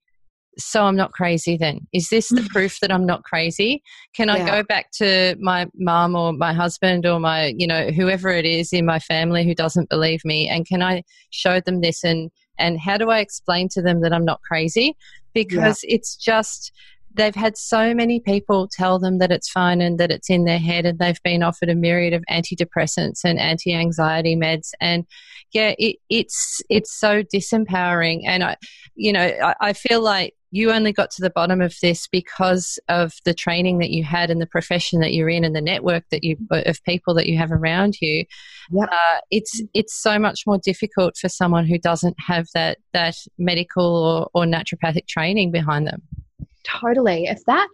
so 0.58 0.84
I'm 0.84 0.96
not 0.96 1.14
crazy 1.14 1.58
then? 1.58 1.88
Is 1.94 2.10
this 2.10 2.30
the 2.30 2.48
proof 2.52 2.80
that 2.82 2.92
I'm 2.92 3.06
not 3.06 3.24
crazy? 3.24 3.82
Can 4.16 4.30
I 4.30 4.46
go 4.46 4.64
back 4.64 4.92
to 4.98 5.36
my 5.40 5.68
mom 5.76 6.16
or 6.16 6.34
my 6.34 6.54
husband 6.54 7.06
or 7.06 7.20
my, 7.20 7.54
you 7.58 7.68
know, 7.68 7.90
whoever 7.90 8.30
it 8.30 8.46
is 8.46 8.74
in 8.74 8.86
my 8.86 9.00
family 9.00 9.46
who 9.46 9.56
doesn't 9.56 9.90
believe 9.90 10.24
me 10.26 10.50
and 10.50 10.68
can 10.68 10.82
I 10.84 11.04
show 11.30 11.60
them 11.60 11.82
this 11.82 12.04
and 12.04 12.30
and 12.58 12.80
how 12.80 12.98
do 12.98 13.10
I 13.10 13.20
explain 13.20 13.70
to 13.70 13.82
them 13.82 14.02
that 14.02 14.14
I'm 14.14 14.26
not 14.26 14.42
crazy? 14.42 14.96
Because 15.34 15.84
yeah. 15.84 15.96
it's 15.96 16.16
just 16.16 16.72
they've 17.14 17.36
had 17.36 17.58
so 17.58 17.94
many 17.94 18.20
people 18.20 18.68
tell 18.68 19.00
them 19.00 19.18
that 19.20 19.32
it's 19.32 19.50
fine 19.50 19.82
and 19.82 20.00
that 20.00 20.12
it's 20.12 20.30
in 20.30 20.46
their 20.46 20.60
head 20.60 20.86
and 20.86 21.00
they've 21.00 21.22
been 21.24 21.44
offered 21.44 21.70
a 21.70 21.76
myriad 21.76 22.14
of 22.14 22.24
antidepressants 22.30 23.24
and 23.24 23.40
anti-anxiety 23.40 24.36
meds 24.36 24.72
and 24.80 25.06
yeah 25.52 25.74
it, 25.78 25.98
it's 26.10 26.62
it's 26.70 26.98
so 26.98 27.24
disempowering 27.24 28.22
and 28.26 28.44
i 28.44 28.56
you 28.96 29.12
know 29.12 29.22
I, 29.22 29.56
I 29.62 29.74
feel 29.74 30.02
like 30.02 30.36
you 30.54 30.72
only 30.72 30.92
got 30.92 31.10
to 31.12 31.22
the 31.22 31.30
bottom 31.30 31.62
of 31.62 31.76
this 31.82 32.08
because 32.08 32.78
of 32.90 33.14
the 33.24 33.34
training 33.34 33.80
that 33.80 33.90
you 33.90 34.04
had 34.04 34.30
and 34.30 34.42
the 34.42 34.46
profession 34.46 35.00
that 35.00 35.14
you're 35.14 35.30
in 35.30 35.46
and 35.46 35.56
the 35.56 35.62
network 35.62 36.04
that 36.12 36.26
you 36.26 36.36
of 36.52 36.84
people 36.84 37.14
that 37.14 37.28
you 37.28 37.38
have 37.38 37.52
around 37.52 37.96
you. 38.02 38.26
Yep. 38.70 38.90
Uh, 38.92 39.20
it's 39.32 39.62
it's 39.74 39.94
so 39.94 40.20
much 40.20 40.42
more 40.46 40.58
difficult 40.58 41.16
for 41.16 41.30
someone 41.30 41.66
who 41.66 41.80
doesn't 41.80 42.18
have 42.20 42.48
that 42.54 42.80
that 42.92 43.16
medical 43.38 44.30
or, 44.36 44.42
or 44.42 44.46
naturopathic 44.46 45.08
training 45.08 45.52
behind 45.52 45.88
them. 45.88 46.02
Totally. 46.64 47.26
If 47.26 47.44
that, 47.46 47.68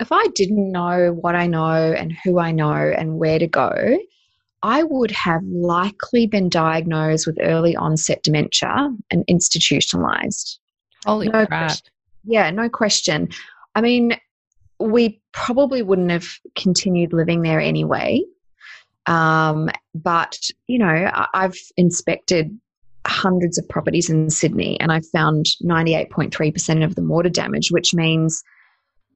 if 0.00 0.10
I 0.10 0.26
didn't 0.34 0.72
know 0.72 1.16
what 1.20 1.34
I 1.34 1.46
know 1.46 1.92
and 1.92 2.12
who 2.24 2.38
I 2.38 2.52
know 2.52 2.72
and 2.72 3.18
where 3.18 3.38
to 3.38 3.46
go, 3.46 3.98
I 4.62 4.82
would 4.82 5.10
have 5.10 5.44
likely 5.44 6.26
been 6.26 6.48
diagnosed 6.48 7.26
with 7.26 7.38
early 7.40 7.76
onset 7.76 8.22
dementia 8.22 8.90
and 9.10 9.24
institutionalized. 9.28 10.58
Holy 11.04 11.28
no 11.28 11.46
crap. 11.46 11.68
Question. 11.68 11.92
Yeah, 12.24 12.50
no 12.50 12.68
question. 12.68 13.28
I 13.74 13.82
mean, 13.82 14.16
we 14.80 15.20
probably 15.32 15.82
wouldn't 15.82 16.10
have 16.10 16.26
continued 16.56 17.12
living 17.12 17.42
there 17.42 17.60
anyway. 17.60 18.22
Um, 19.06 19.68
but, 19.94 20.38
you 20.66 20.78
know, 20.78 21.10
I've 21.34 21.58
inspected 21.76 22.58
hundreds 23.06 23.58
of 23.58 23.68
properties 23.68 24.08
in 24.08 24.30
Sydney 24.30 24.80
and 24.80 24.90
I 24.90 25.00
found 25.12 25.46
98.3% 25.62 26.84
of 26.84 26.94
them 26.94 27.08
water 27.08 27.28
damage, 27.28 27.70
which 27.70 27.94
means 27.94 28.42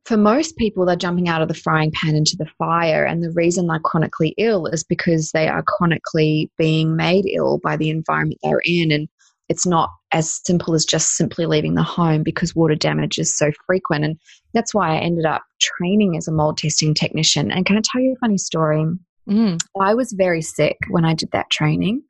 for 0.09 0.17
most 0.17 0.57
people, 0.57 0.87
they're 0.87 0.97
jumping 0.97 1.29
out 1.29 1.43
of 1.43 1.49
the 1.49 1.55
frying 1.55 1.93
pan 1.93 2.17
into 2.17 2.35
the 2.39 2.49
fire. 2.57 3.05
And 3.05 3.23
the 3.23 3.31
reason 3.33 3.67
they're 3.67 3.79
chronically 3.79 4.35
ill 4.39 4.65
is 4.65 4.83
because 4.83 5.33
they 5.33 5.49
are 5.49 5.63
chronically 5.63 6.51
being 6.57 6.97
made 6.97 7.27
ill 7.27 7.59
by 7.63 7.77
the 7.77 7.91
environment 7.91 8.41
they're 8.43 8.63
in. 8.65 8.91
And 8.91 9.07
it's 9.51 9.67
not 9.67 9.91
as 10.13 10.41
simple 10.47 10.75
as 10.75 10.87
just 10.87 11.17
simply 11.17 11.45
leaving 11.45 11.75
the 11.75 11.83
home 11.83 12.23
because 12.23 12.57
water 12.57 12.75
damage 12.75 13.19
is 13.19 13.37
so 13.37 13.51
frequent. 13.67 14.07
And 14.07 14.19
that's 14.55 14.73
why 14.73 14.95
I 14.95 15.01
ended 15.01 15.27
up 15.27 15.43
training 15.61 16.17
as 16.17 16.27
a 16.27 16.33
mold 16.33 16.57
testing 16.57 16.95
technician. 16.95 17.51
And 17.51 17.67
can 17.67 17.77
I 17.77 17.83
tell 17.85 18.01
you 18.01 18.13
a 18.13 18.19
funny 18.19 18.39
story? 18.39 18.87
Mm. 19.29 19.61
I 19.79 19.93
was 19.93 20.13
very 20.13 20.41
sick 20.41 20.79
when 20.89 21.05
I 21.05 21.13
did 21.13 21.31
that 21.33 21.51
training. 21.51 22.03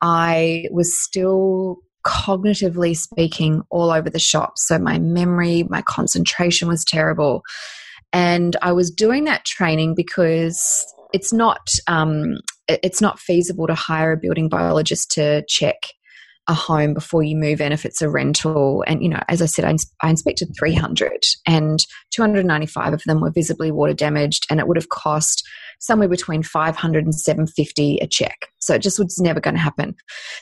I 0.00 0.66
was 0.70 1.02
still 1.02 1.78
cognitively 2.04 2.96
speaking 2.96 3.62
all 3.70 3.90
over 3.90 4.08
the 4.08 4.18
shop. 4.18 4.52
So 4.56 4.78
my 4.78 4.98
memory, 4.98 5.64
my 5.68 5.82
concentration 5.82 6.68
was 6.68 6.84
terrible. 6.84 7.42
And 8.12 8.56
I 8.62 8.72
was 8.72 8.90
doing 8.90 9.24
that 9.24 9.44
training 9.44 9.94
because 9.96 10.86
it's 11.12 11.32
not 11.32 11.68
um, 11.88 12.38
it's 12.68 13.00
not 13.00 13.18
feasible 13.18 13.66
to 13.66 13.74
hire 13.74 14.12
a 14.12 14.16
building 14.16 14.48
biologist 14.48 15.10
to 15.12 15.44
check 15.48 15.76
a 16.48 16.54
home 16.54 16.94
before 16.94 17.22
you 17.22 17.36
move 17.36 17.60
in 17.60 17.72
if 17.72 17.84
it's 17.84 18.02
a 18.02 18.08
rental. 18.08 18.84
And, 18.86 19.02
you 19.02 19.08
know, 19.08 19.20
as 19.28 19.42
I 19.42 19.46
said, 19.46 19.64
I, 19.64 19.70
ins- 19.70 19.92
I, 20.02 20.10
inspected 20.10 20.54
300 20.56 21.24
and 21.46 21.84
295 22.12 22.92
of 22.92 23.02
them 23.04 23.20
were 23.20 23.32
visibly 23.32 23.72
water 23.72 23.94
damaged 23.94 24.46
and 24.48 24.60
it 24.60 24.68
would 24.68 24.76
have 24.76 24.88
cost 24.88 25.46
somewhere 25.78 26.08
between 26.08 26.42
500 26.42 27.04
and 27.04 27.14
750 27.14 27.98
a 27.98 28.06
check. 28.06 28.48
So 28.58 28.74
it 28.74 28.82
just 28.82 28.98
was 28.98 29.18
never 29.20 29.40
going 29.40 29.54
to 29.54 29.60
happen. 29.60 29.94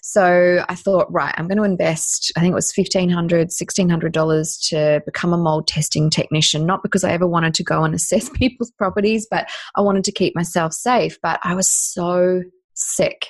So 0.02 0.64
I 0.68 0.74
thought, 0.74 1.12
right, 1.12 1.34
I'm 1.36 1.48
going 1.48 1.58
to 1.58 1.64
invest, 1.64 2.32
I 2.36 2.40
think 2.40 2.52
it 2.52 2.54
was 2.54 2.72
$1,500, 2.72 3.10
$1,600 3.12 4.68
to 4.68 5.02
become 5.04 5.32
a 5.32 5.38
mold 5.38 5.66
testing 5.66 6.10
technician, 6.10 6.66
not 6.66 6.82
because 6.82 7.04
I 7.04 7.12
ever 7.12 7.26
wanted 7.26 7.54
to 7.54 7.64
go 7.64 7.84
and 7.84 7.94
assess 7.94 8.28
people's 8.34 8.70
properties, 8.72 9.26
but 9.30 9.48
I 9.74 9.80
wanted 9.80 10.04
to 10.04 10.12
keep 10.12 10.34
myself 10.34 10.72
safe. 10.72 11.18
But 11.22 11.40
I 11.42 11.54
was 11.54 11.68
so 11.68 12.42
sick 12.74 13.28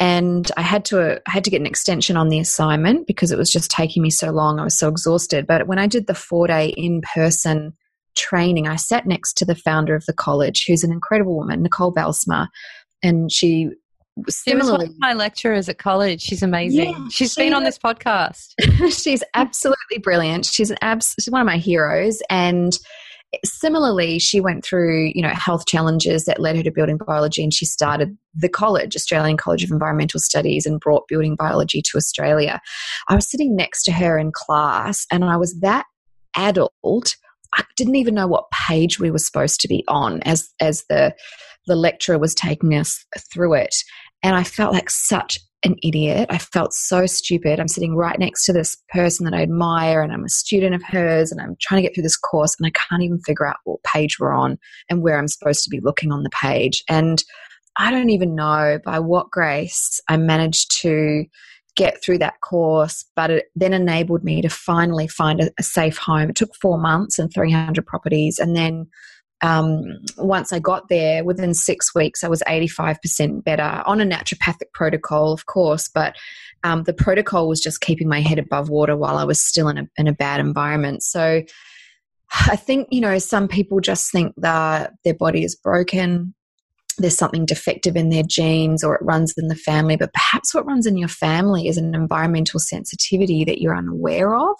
and 0.00 0.50
I 0.56 0.62
had 0.62 0.84
to 0.86 1.20
I 1.26 1.30
had 1.30 1.44
to 1.44 1.50
get 1.50 1.60
an 1.60 1.66
extension 1.66 2.16
on 2.16 2.28
the 2.28 2.38
assignment 2.38 3.06
because 3.06 3.32
it 3.32 3.38
was 3.38 3.50
just 3.50 3.70
taking 3.70 4.02
me 4.02 4.10
so 4.10 4.30
long. 4.30 4.60
I 4.60 4.64
was 4.64 4.78
so 4.78 4.88
exhausted. 4.88 5.46
But 5.46 5.66
when 5.66 5.78
I 5.78 5.86
did 5.86 6.06
the 6.06 6.14
four 6.14 6.46
day 6.46 6.68
in 6.68 7.02
person 7.14 7.76
training, 8.16 8.68
I 8.68 8.76
sat 8.76 9.06
next 9.06 9.34
to 9.38 9.44
the 9.44 9.54
founder 9.54 9.94
of 9.94 10.04
the 10.06 10.12
college, 10.12 10.64
who's 10.66 10.84
an 10.84 10.92
incredible 10.92 11.36
woman, 11.36 11.62
Nicole 11.62 11.92
Bijlsma, 11.92 12.48
and 13.02 13.30
she 13.30 13.70
similarly 14.28 14.86
she 14.86 14.94
my 14.98 15.12
lecturers 15.12 15.68
at 15.68 15.78
college. 15.78 16.20
She's 16.20 16.42
amazing. 16.42 16.90
Yeah, 16.90 17.08
she's 17.10 17.32
she, 17.34 17.42
been 17.42 17.54
on 17.54 17.64
this 17.64 17.78
podcast. 17.78 18.54
she's 18.90 19.22
absolutely 19.34 19.98
brilliant. 19.98 20.46
She's 20.46 20.70
an 20.70 20.78
abs- 20.82 21.14
she's 21.20 21.30
one 21.30 21.40
of 21.40 21.46
my 21.46 21.58
heroes, 21.58 22.20
and 22.28 22.76
similarly, 23.44 24.18
she 24.18 24.40
went 24.40 24.64
through, 24.64 25.12
you 25.14 25.22
know, 25.22 25.28
health 25.28 25.66
challenges 25.66 26.24
that 26.24 26.40
led 26.40 26.56
her 26.56 26.62
to 26.62 26.70
building 26.70 26.96
biology 26.96 27.42
and 27.42 27.52
she 27.52 27.66
started 27.66 28.16
the 28.34 28.48
college, 28.48 28.96
Australian 28.96 29.36
College 29.36 29.64
of 29.64 29.70
Environmental 29.70 30.20
Studies, 30.20 30.64
and 30.64 30.80
brought 30.80 31.08
building 31.08 31.36
biology 31.36 31.82
to 31.82 31.96
Australia. 31.96 32.60
I 33.08 33.14
was 33.14 33.30
sitting 33.30 33.54
next 33.54 33.84
to 33.84 33.92
her 33.92 34.18
in 34.18 34.32
class 34.32 35.06
and 35.12 35.24
I 35.24 35.36
was 35.36 35.58
that 35.60 35.84
adult. 36.36 37.16
I 37.54 37.64
didn't 37.76 37.96
even 37.96 38.14
know 38.14 38.26
what 38.26 38.50
page 38.68 38.98
we 38.98 39.10
were 39.10 39.18
supposed 39.18 39.60
to 39.60 39.68
be 39.68 39.84
on 39.88 40.22
as 40.22 40.48
as 40.60 40.84
the 40.88 41.14
the 41.66 41.76
lecturer 41.76 42.18
was 42.18 42.34
taking 42.34 42.74
us 42.74 43.04
through 43.32 43.54
it. 43.54 43.74
And 44.22 44.34
I 44.34 44.42
felt 44.42 44.72
like 44.72 44.90
such 44.90 45.38
an 45.64 45.76
idiot. 45.82 46.28
I 46.30 46.38
felt 46.38 46.72
so 46.72 47.06
stupid. 47.06 47.58
I'm 47.58 47.68
sitting 47.68 47.96
right 47.96 48.18
next 48.18 48.44
to 48.46 48.52
this 48.52 48.76
person 48.90 49.24
that 49.24 49.34
I 49.34 49.42
admire 49.42 50.02
and 50.02 50.12
I'm 50.12 50.24
a 50.24 50.28
student 50.28 50.74
of 50.74 50.82
hers 50.84 51.32
and 51.32 51.40
I'm 51.40 51.56
trying 51.60 51.82
to 51.82 51.86
get 51.86 51.94
through 51.94 52.04
this 52.04 52.16
course 52.16 52.54
and 52.58 52.66
I 52.66 52.70
can't 52.70 53.02
even 53.02 53.20
figure 53.20 53.46
out 53.46 53.56
what 53.64 53.82
page 53.82 54.18
we're 54.18 54.32
on 54.32 54.58
and 54.88 55.02
where 55.02 55.18
I'm 55.18 55.28
supposed 55.28 55.64
to 55.64 55.70
be 55.70 55.80
looking 55.80 56.12
on 56.12 56.22
the 56.22 56.30
page. 56.30 56.84
And 56.88 57.22
I 57.76 57.90
don't 57.90 58.10
even 58.10 58.34
know 58.34 58.78
by 58.84 58.98
what 58.98 59.30
grace 59.30 60.00
I 60.08 60.16
managed 60.16 60.80
to 60.82 61.24
get 61.78 62.02
through 62.02 62.18
that 62.18 62.40
course, 62.40 63.04
but 63.14 63.30
it 63.30 63.46
then 63.54 63.72
enabled 63.72 64.24
me 64.24 64.42
to 64.42 64.50
finally 64.50 65.06
find 65.06 65.40
a, 65.40 65.50
a 65.58 65.62
safe 65.62 65.96
home. 65.96 66.30
It 66.30 66.36
took 66.36 66.54
four 66.56 66.78
months 66.78 67.18
and 67.18 67.32
300 67.32 67.86
properties. 67.86 68.40
And 68.40 68.56
then 68.56 68.88
um, 69.40 69.84
once 70.16 70.52
I 70.52 70.58
got 70.58 70.88
there, 70.88 71.22
within 71.24 71.54
six 71.54 71.94
weeks, 71.94 72.24
I 72.24 72.28
was 72.28 72.42
85% 72.48 73.44
better 73.44 73.82
on 73.86 74.00
a 74.00 74.04
naturopathic 74.04 74.72
protocol, 74.74 75.32
of 75.32 75.46
course, 75.46 75.88
but 75.88 76.16
um, 76.64 76.82
the 76.82 76.92
protocol 76.92 77.46
was 77.46 77.60
just 77.60 77.80
keeping 77.80 78.08
my 78.08 78.20
head 78.20 78.40
above 78.40 78.68
water 78.68 78.96
while 78.96 79.16
I 79.16 79.24
was 79.24 79.40
still 79.40 79.68
in 79.68 79.78
a, 79.78 79.86
in 79.96 80.08
a 80.08 80.12
bad 80.12 80.40
environment. 80.40 81.04
So 81.04 81.42
I 82.48 82.56
think, 82.56 82.88
you 82.90 83.00
know, 83.00 83.18
some 83.18 83.46
people 83.46 83.78
just 83.78 84.10
think 84.10 84.34
that 84.38 84.94
their 85.04 85.14
body 85.14 85.44
is 85.44 85.54
broken. 85.54 86.34
There's 86.98 87.16
something 87.16 87.46
defective 87.46 87.96
in 87.96 88.10
their 88.10 88.24
genes 88.24 88.82
or 88.82 88.94
it 88.94 89.04
runs 89.04 89.32
in 89.36 89.48
the 89.48 89.54
family, 89.54 89.96
but 89.96 90.12
perhaps 90.12 90.54
what 90.54 90.66
runs 90.66 90.86
in 90.86 90.96
your 90.96 91.08
family 91.08 91.68
is 91.68 91.76
an 91.76 91.94
environmental 91.94 92.60
sensitivity 92.60 93.44
that 93.44 93.60
you're 93.60 93.76
unaware 93.76 94.34
of. 94.34 94.56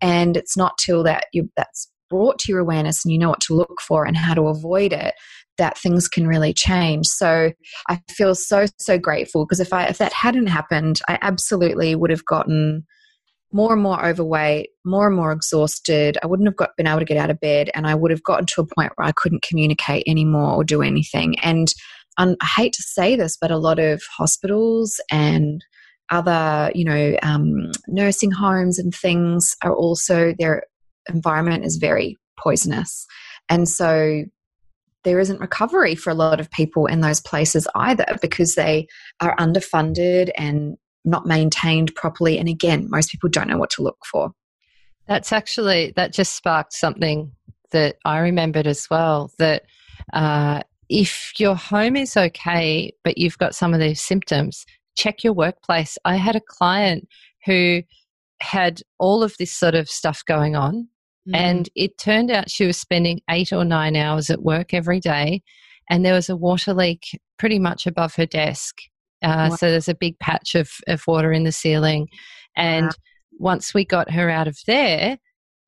And 0.00 0.36
it's 0.36 0.56
not 0.56 0.78
till 0.78 1.02
that 1.04 1.26
you 1.32 1.50
that's 1.56 1.90
brought 2.08 2.38
to 2.38 2.52
your 2.52 2.60
awareness 2.60 3.04
and 3.04 3.12
you 3.12 3.18
know 3.18 3.30
what 3.30 3.40
to 3.40 3.54
look 3.54 3.80
for 3.80 4.04
and 4.04 4.16
how 4.16 4.34
to 4.34 4.42
avoid 4.42 4.92
it 4.92 5.14
that 5.58 5.78
things 5.78 6.06
can 6.06 6.26
really 6.26 6.52
change 6.52 7.04
so 7.06 7.50
i 7.88 8.00
feel 8.10 8.34
so 8.34 8.66
so 8.78 8.98
grateful 8.98 9.44
because 9.44 9.60
if 9.60 9.72
i 9.72 9.86
if 9.86 9.98
that 9.98 10.12
hadn't 10.12 10.46
happened 10.46 11.00
i 11.08 11.18
absolutely 11.22 11.94
would 11.94 12.10
have 12.10 12.24
gotten 12.24 12.84
more 13.52 13.72
and 13.72 13.82
more 13.82 14.04
overweight 14.04 14.68
more 14.84 15.06
and 15.06 15.16
more 15.16 15.32
exhausted 15.32 16.18
i 16.22 16.26
wouldn't 16.26 16.48
have 16.48 16.56
got, 16.56 16.70
been 16.76 16.86
able 16.86 16.98
to 16.98 17.04
get 17.04 17.16
out 17.16 17.30
of 17.30 17.40
bed 17.40 17.70
and 17.74 17.86
i 17.86 17.94
would 17.94 18.10
have 18.10 18.22
gotten 18.22 18.46
to 18.46 18.60
a 18.60 18.66
point 18.66 18.92
where 18.96 19.06
i 19.06 19.12
couldn't 19.12 19.42
communicate 19.42 20.04
anymore 20.06 20.54
or 20.54 20.64
do 20.64 20.82
anything 20.82 21.38
and 21.40 21.68
um, 22.18 22.36
i 22.40 22.46
hate 22.46 22.72
to 22.72 22.82
say 22.82 23.16
this 23.16 23.36
but 23.40 23.50
a 23.50 23.58
lot 23.58 23.78
of 23.78 24.02
hospitals 24.16 25.00
and 25.10 25.64
other 26.10 26.70
you 26.74 26.84
know 26.84 27.16
um, 27.22 27.70
nursing 27.88 28.30
homes 28.30 28.78
and 28.78 28.94
things 28.94 29.56
are 29.62 29.74
also 29.74 30.32
they're 30.38 30.62
environment 31.08 31.64
is 31.64 31.76
very 31.76 32.16
poisonous. 32.38 33.06
And 33.48 33.68
so 33.68 34.24
there 35.04 35.20
isn't 35.20 35.40
recovery 35.40 35.94
for 35.94 36.10
a 36.10 36.14
lot 36.14 36.40
of 36.40 36.50
people 36.50 36.86
in 36.86 37.00
those 37.00 37.20
places 37.20 37.68
either 37.74 38.06
because 38.20 38.54
they 38.54 38.88
are 39.20 39.36
underfunded 39.36 40.30
and 40.36 40.76
not 41.06 41.26
maintained 41.26 41.94
properly. 41.94 42.38
And 42.38 42.48
again, 42.48 42.88
most 42.90 43.10
people 43.10 43.28
don't 43.28 43.48
know 43.48 43.58
what 43.58 43.70
to 43.70 43.82
look 43.82 43.98
for. 44.10 44.32
That's 45.08 45.32
actually, 45.32 45.92
that 45.96 46.12
just 46.12 46.34
sparked 46.34 46.72
something 46.72 47.32
that 47.70 47.96
I 48.04 48.18
remembered 48.18 48.66
as 48.66 48.86
well 48.90 49.30
that 49.38 49.62
uh, 50.12 50.62
if 50.88 51.32
your 51.38 51.54
home 51.54 51.96
is 51.96 52.16
okay, 52.16 52.92
but 53.04 53.18
you've 53.18 53.38
got 53.38 53.54
some 53.54 53.72
of 53.72 53.80
these 53.80 54.02
symptoms, 54.02 54.66
check 54.96 55.24
your 55.24 55.32
workplace. 55.32 55.96
I 56.04 56.16
had 56.16 56.36
a 56.36 56.40
client 56.40 57.08
who 57.44 57.82
had 58.40 58.82
all 58.98 59.22
of 59.22 59.34
this 59.38 59.52
sort 59.52 59.74
of 59.74 59.88
stuff 59.88 60.22
going 60.26 60.56
on 60.56 60.88
Mm. 61.28 61.36
And 61.36 61.68
it 61.74 61.98
turned 61.98 62.30
out 62.30 62.50
she 62.50 62.66
was 62.66 62.78
spending 62.78 63.20
eight 63.30 63.52
or 63.52 63.64
nine 63.64 63.96
hours 63.96 64.30
at 64.30 64.42
work 64.42 64.72
every 64.72 65.00
day. 65.00 65.42
And 65.90 66.04
there 66.04 66.14
was 66.14 66.28
a 66.28 66.36
water 66.36 66.74
leak 66.74 67.02
pretty 67.38 67.58
much 67.58 67.86
above 67.86 68.14
her 68.16 68.26
desk. 68.26 68.76
Uh, 69.22 69.48
wow. 69.50 69.56
So 69.56 69.70
there's 69.70 69.88
a 69.88 69.94
big 69.94 70.18
patch 70.18 70.54
of, 70.54 70.70
of 70.86 71.02
water 71.06 71.32
in 71.32 71.44
the 71.44 71.52
ceiling. 71.52 72.08
And 72.56 72.86
wow. 72.86 72.92
once 73.38 73.74
we 73.74 73.84
got 73.84 74.10
her 74.10 74.30
out 74.30 74.48
of 74.48 74.58
there, 74.66 75.18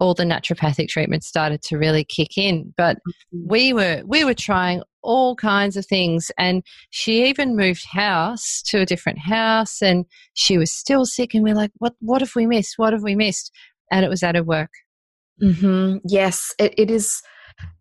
all 0.00 0.14
the 0.14 0.24
naturopathic 0.24 0.88
treatments 0.88 1.26
started 1.26 1.62
to 1.62 1.76
really 1.76 2.04
kick 2.04 2.38
in. 2.38 2.72
But 2.76 2.96
mm-hmm. 2.96 3.48
we 3.48 3.72
were 3.72 4.02
we 4.06 4.24
were 4.24 4.34
trying 4.34 4.82
all 5.02 5.34
kinds 5.37 5.76
of 5.76 5.87
things 5.87 6.30
and 6.38 6.62
she 6.90 7.26
even 7.28 7.56
moved 7.56 7.84
house 7.87 8.62
to 8.66 8.80
a 8.80 8.87
different 8.87 9.18
house 9.18 9.80
and 9.80 10.04
she 10.34 10.58
was 10.58 10.72
still 10.72 11.04
sick 11.04 11.34
and 11.34 11.42
we're 11.42 11.54
like, 11.54 11.70
What 11.78 11.94
what 12.00 12.20
have 12.20 12.34
we 12.37 12.46
missed? 12.46 12.74
What 12.76 12.92
have 12.92 13.02
we 13.02 13.14
missed? 13.14 13.50
And 13.90 14.04
it 14.04 14.08
was 14.08 14.22
at 14.22 14.34
her 14.34 14.42
work. 14.42 14.70
Mm-hmm. 15.42 15.98
Yes, 16.04 16.54
it, 16.58 16.74
it 16.76 16.90
is 16.90 17.22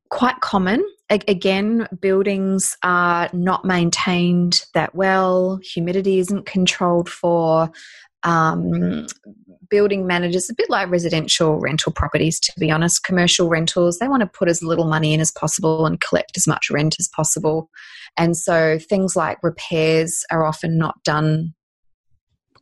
quite 0.09 0.39
common. 0.41 0.83
Again, 1.09 1.87
buildings 2.01 2.75
are 2.83 3.29
not 3.31 3.63
maintained 3.63 4.65
that 4.73 4.93
well, 4.93 5.59
humidity 5.63 6.19
isn't 6.19 6.45
controlled 6.45 7.09
for. 7.09 7.71
Um, 8.23 9.07
building 9.69 10.07
managers, 10.07 10.49
a 10.49 10.55
bit 10.55 10.69
like 10.69 10.89
residential 10.89 11.59
rental 11.59 11.91
properties, 11.91 12.39
to 12.39 12.53
be 12.59 12.71
honest, 12.71 13.03
commercial 13.03 13.49
rentals, 13.49 13.99
they 13.99 14.07
want 14.07 14.21
to 14.21 14.27
put 14.27 14.49
as 14.49 14.63
little 14.63 14.87
money 14.87 15.13
in 15.13 15.19
as 15.19 15.31
possible 15.31 15.85
and 15.85 16.01
collect 16.01 16.37
as 16.37 16.47
much 16.47 16.69
rent 16.69 16.95
as 16.99 17.09
possible. 17.09 17.69
And 18.17 18.35
so 18.35 18.79
things 18.79 19.15
like 19.15 19.37
repairs 19.43 20.25
are 20.31 20.45
often 20.45 20.77
not 20.77 21.03
done 21.03 21.53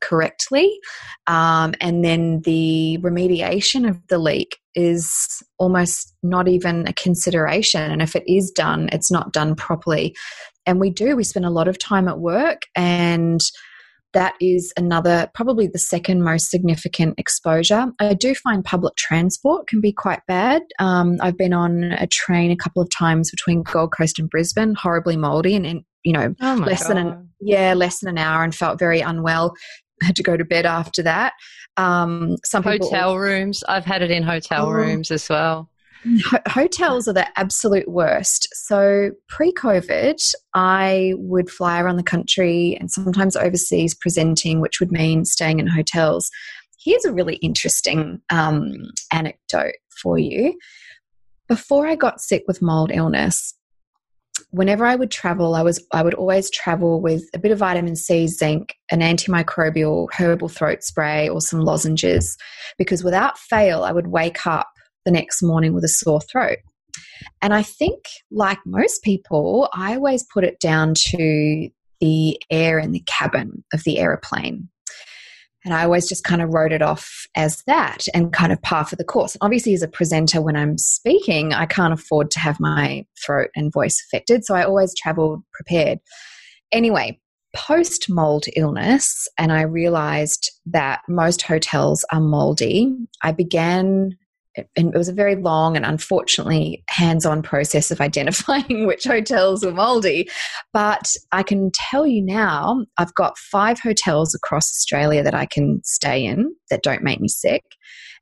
correctly. 0.01 0.79
Um, 1.27 1.73
and 1.81 2.03
then 2.03 2.41
the 2.41 2.97
remediation 3.01 3.89
of 3.89 3.99
the 4.07 4.17
leak 4.17 4.57
is 4.75 5.43
almost 5.57 6.13
not 6.23 6.47
even 6.47 6.87
a 6.87 6.93
consideration. 6.93 7.91
And 7.91 8.01
if 8.01 8.15
it 8.15 8.23
is 8.27 8.51
done, 8.51 8.89
it's 8.91 9.11
not 9.11 9.33
done 9.33 9.55
properly. 9.55 10.15
And 10.65 10.79
we 10.79 10.89
do, 10.89 11.15
we 11.15 11.23
spend 11.23 11.45
a 11.45 11.51
lot 11.51 11.67
of 11.67 11.77
time 11.77 12.07
at 12.07 12.19
work 12.19 12.63
and 12.75 13.41
that 14.15 14.33
is 14.39 14.71
another, 14.77 15.29
probably 15.33 15.67
the 15.67 15.77
second 15.77 16.23
most 16.23 16.49
significant 16.49 17.19
exposure. 17.19 17.87
I 17.99 18.13
do 18.13 18.33
find 18.33 18.63
public 18.63 18.95
transport 18.95 19.67
can 19.67 19.81
be 19.81 19.91
quite 19.91 20.21
bad. 20.25 20.61
Um, 20.79 21.17
I've 21.19 21.37
been 21.37 21.53
on 21.53 21.83
a 21.83 22.07
train 22.07 22.49
a 22.49 22.55
couple 22.55 22.81
of 22.81 22.89
times 22.89 23.29
between 23.29 23.61
Gold 23.61 23.91
Coast 23.91 24.17
and 24.17 24.29
Brisbane, 24.29 24.73
horribly 24.73 25.17
moldy, 25.17 25.53
and, 25.53 25.65
and 25.65 25.83
you 26.05 26.13
know, 26.13 26.33
oh 26.41 26.55
less 26.65 26.83
God. 26.83 26.89
than 26.89 27.07
an 27.07 27.29
yeah, 27.41 27.73
less 27.73 27.99
than 27.99 28.09
an 28.09 28.17
hour, 28.17 28.43
and 28.43 28.55
felt 28.55 28.79
very 28.79 29.01
unwell 29.01 29.53
had 30.01 30.15
to 30.15 30.23
go 30.23 30.37
to 30.37 30.45
bed 30.45 30.65
after 30.65 31.01
that. 31.03 31.33
Um, 31.77 32.37
some 32.43 32.63
hotel 32.63 33.09
also, 33.09 33.15
rooms. 33.15 33.63
I've 33.67 33.85
had 33.85 34.01
it 34.01 34.11
in 34.11 34.23
hotel 34.23 34.67
oh, 34.67 34.71
rooms 34.71 35.11
as 35.11 35.27
well. 35.29 35.69
hotels 36.47 37.07
are 37.07 37.13
the 37.13 37.27
absolute 37.37 37.87
worst. 37.87 38.47
So 38.53 39.11
pre 39.27 39.51
COVID, 39.53 40.17
I 40.53 41.13
would 41.17 41.49
fly 41.49 41.81
around 41.81 41.97
the 41.97 42.03
country 42.03 42.77
and 42.79 42.91
sometimes 42.91 43.35
overseas 43.35 43.95
presenting, 43.95 44.61
which 44.61 44.79
would 44.79 44.91
mean 44.91 45.25
staying 45.25 45.59
in 45.59 45.67
hotels. 45.67 46.29
Here's 46.83 47.05
a 47.05 47.13
really 47.13 47.37
interesting 47.37 48.21
um, 48.29 48.73
anecdote 49.11 49.75
for 50.01 50.19
you. 50.19 50.57
Before 51.47 51.87
I 51.87 51.95
got 51.95 52.21
sick 52.21 52.43
with 52.47 52.61
mold 52.61 52.91
illness, 52.93 53.54
whenever 54.55 54.85
I 54.85 54.95
would 54.95 55.11
travel, 55.11 55.53
I 55.53 55.61
was 55.61 55.85
I 55.91 56.01
would 56.01 56.13
always 56.13 56.49
travel 56.49 57.01
with 57.01 57.23
a 57.33 57.39
bit 57.39 57.51
of 57.51 57.59
vitamin 57.59 57.95
C, 57.95 58.27
zinc, 58.27 58.75
an 58.89 59.01
antimicrobial 59.01 60.07
herbal 60.13 60.49
throat 60.49 60.83
spray, 60.83 61.27
or 61.27 61.41
some 61.41 61.59
lozenges, 61.59 62.37
because 62.77 63.03
without 63.03 63.37
fail, 63.37 63.83
I 63.83 63.91
would 63.91 64.07
wake 64.07 64.47
up 64.47 64.69
the 65.03 65.11
next 65.11 65.43
morning 65.43 65.73
with 65.73 65.83
a 65.83 65.89
sore 65.89 66.21
throat. 66.21 66.59
And 67.41 67.53
I 67.53 67.63
think, 67.63 68.05
like 68.31 68.59
most 68.65 69.03
people, 69.03 69.69
I 69.73 69.95
always 69.95 70.25
put 70.33 70.43
it 70.43 70.59
down 70.59 70.93
to 70.95 71.69
the 71.99 72.41
air 72.49 72.79
in 72.79 72.91
the 72.91 73.03
cabin 73.07 73.63
of 73.73 73.83
the 73.83 73.99
aeroplane. 73.99 74.69
And 75.65 75.73
I 75.73 75.83
always 75.83 76.07
just 76.07 76.23
kind 76.23 76.41
of 76.43 76.53
wrote 76.53 76.71
it 76.71 76.83
off 76.83 77.27
as 77.35 77.63
that 77.63 78.05
and 78.13 78.31
kind 78.31 78.53
of 78.53 78.61
par 78.61 78.85
for 78.85 78.95
the 78.95 79.03
course. 79.03 79.35
Obviously, 79.41 79.73
as 79.73 79.81
a 79.81 79.87
presenter, 79.87 80.39
when 80.41 80.55
I'm 80.55 80.77
speaking, 80.77 81.53
I 81.53 81.65
can't 81.65 81.93
afford 81.93 82.29
to 82.31 82.39
have 82.39 82.59
my 82.59 83.05
throat 83.19 83.49
and 83.55 83.73
voice 83.73 84.01
affected. 84.05 84.45
So 84.45 84.53
I 84.53 84.63
always 84.63 84.93
traveled 84.95 85.43
prepared. 85.51 85.99
Anyway, 86.71 87.19
post 87.55 88.09
mold 88.09 88.45
illness, 88.55 89.27
and 89.37 89.51
I 89.51 89.61
realized 89.61 90.51
that 90.67 91.01
most 91.07 91.41
hotels 91.41 92.05
are 92.11 92.21
moldy, 92.21 92.95
I 93.23 93.31
began 93.31 94.17
and 94.75 94.93
it 94.93 94.97
was 94.97 95.09
a 95.09 95.13
very 95.13 95.35
long 95.35 95.75
and 95.75 95.85
unfortunately 95.85 96.83
hands 96.87 97.25
on 97.25 97.41
process 97.41 97.91
of 97.91 98.01
identifying 98.01 98.87
which 98.87 99.03
hotels 99.03 99.65
were 99.65 99.71
moldy. 99.71 100.29
But 100.73 101.15
I 101.31 101.43
can 101.43 101.71
tell 101.73 102.07
you 102.07 102.21
now, 102.21 102.85
I've 102.97 103.13
got 103.13 103.37
five 103.37 103.79
hotels 103.79 104.33
across 104.33 104.71
Australia 104.71 105.23
that 105.23 105.35
I 105.35 105.45
can 105.45 105.81
stay 105.83 106.25
in 106.25 106.55
that 106.69 106.83
don't 106.83 107.03
make 107.03 107.19
me 107.19 107.27
sick. 107.27 107.63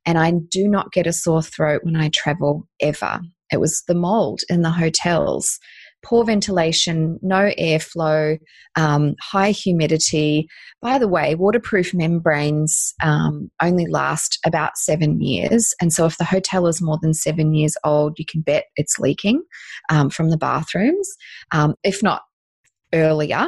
And 0.06 0.18
I 0.18 0.32
do 0.50 0.68
not 0.68 0.92
get 0.92 1.08
a 1.08 1.14
sore 1.14 1.42
throat 1.42 1.82
when 1.84 1.96
I 1.96 2.10
travel 2.10 2.68
ever. 2.80 3.22
it 3.52 3.60
was 3.60 3.84
the 3.88 3.96
mold 3.96 4.42
in 4.50 4.64
the 4.64 4.72
hotels 4.72 5.60
poor 6.04 6.26
ventilation, 6.26 7.20
no 7.22 7.52
airflow, 7.60 8.38
um, 8.76 9.16
high 9.22 9.52
humidity. 9.52 10.48
By 10.82 10.98
the 10.98 11.08
way, 11.08 11.36
waterproof 11.36 11.94
membranes 11.94 12.94
um, 13.02 13.50
only 13.62 13.86
last 13.88 14.40
about 14.46 14.78
seven 14.78 15.22
years. 15.22 15.74
And 15.82 15.94
so, 15.94 16.06
if 16.06 16.18
the 16.18 16.26
hotel 16.26 16.68
is 16.68 16.82
more 16.82 17.00
than 17.02 17.14
seven 17.14 17.54
years 17.54 17.76
old, 17.84 18.20
you 18.20 18.26
can 18.26 18.42
bet 18.42 18.66
it's 18.76 19.00
leaking 19.00 19.44
um, 19.90 20.10
from 20.10 20.30
the 20.30 20.38
bathrooms, 20.38 21.10
um, 21.52 21.76
if 21.84 22.04
not 22.04 22.22
earlier. 22.94 23.48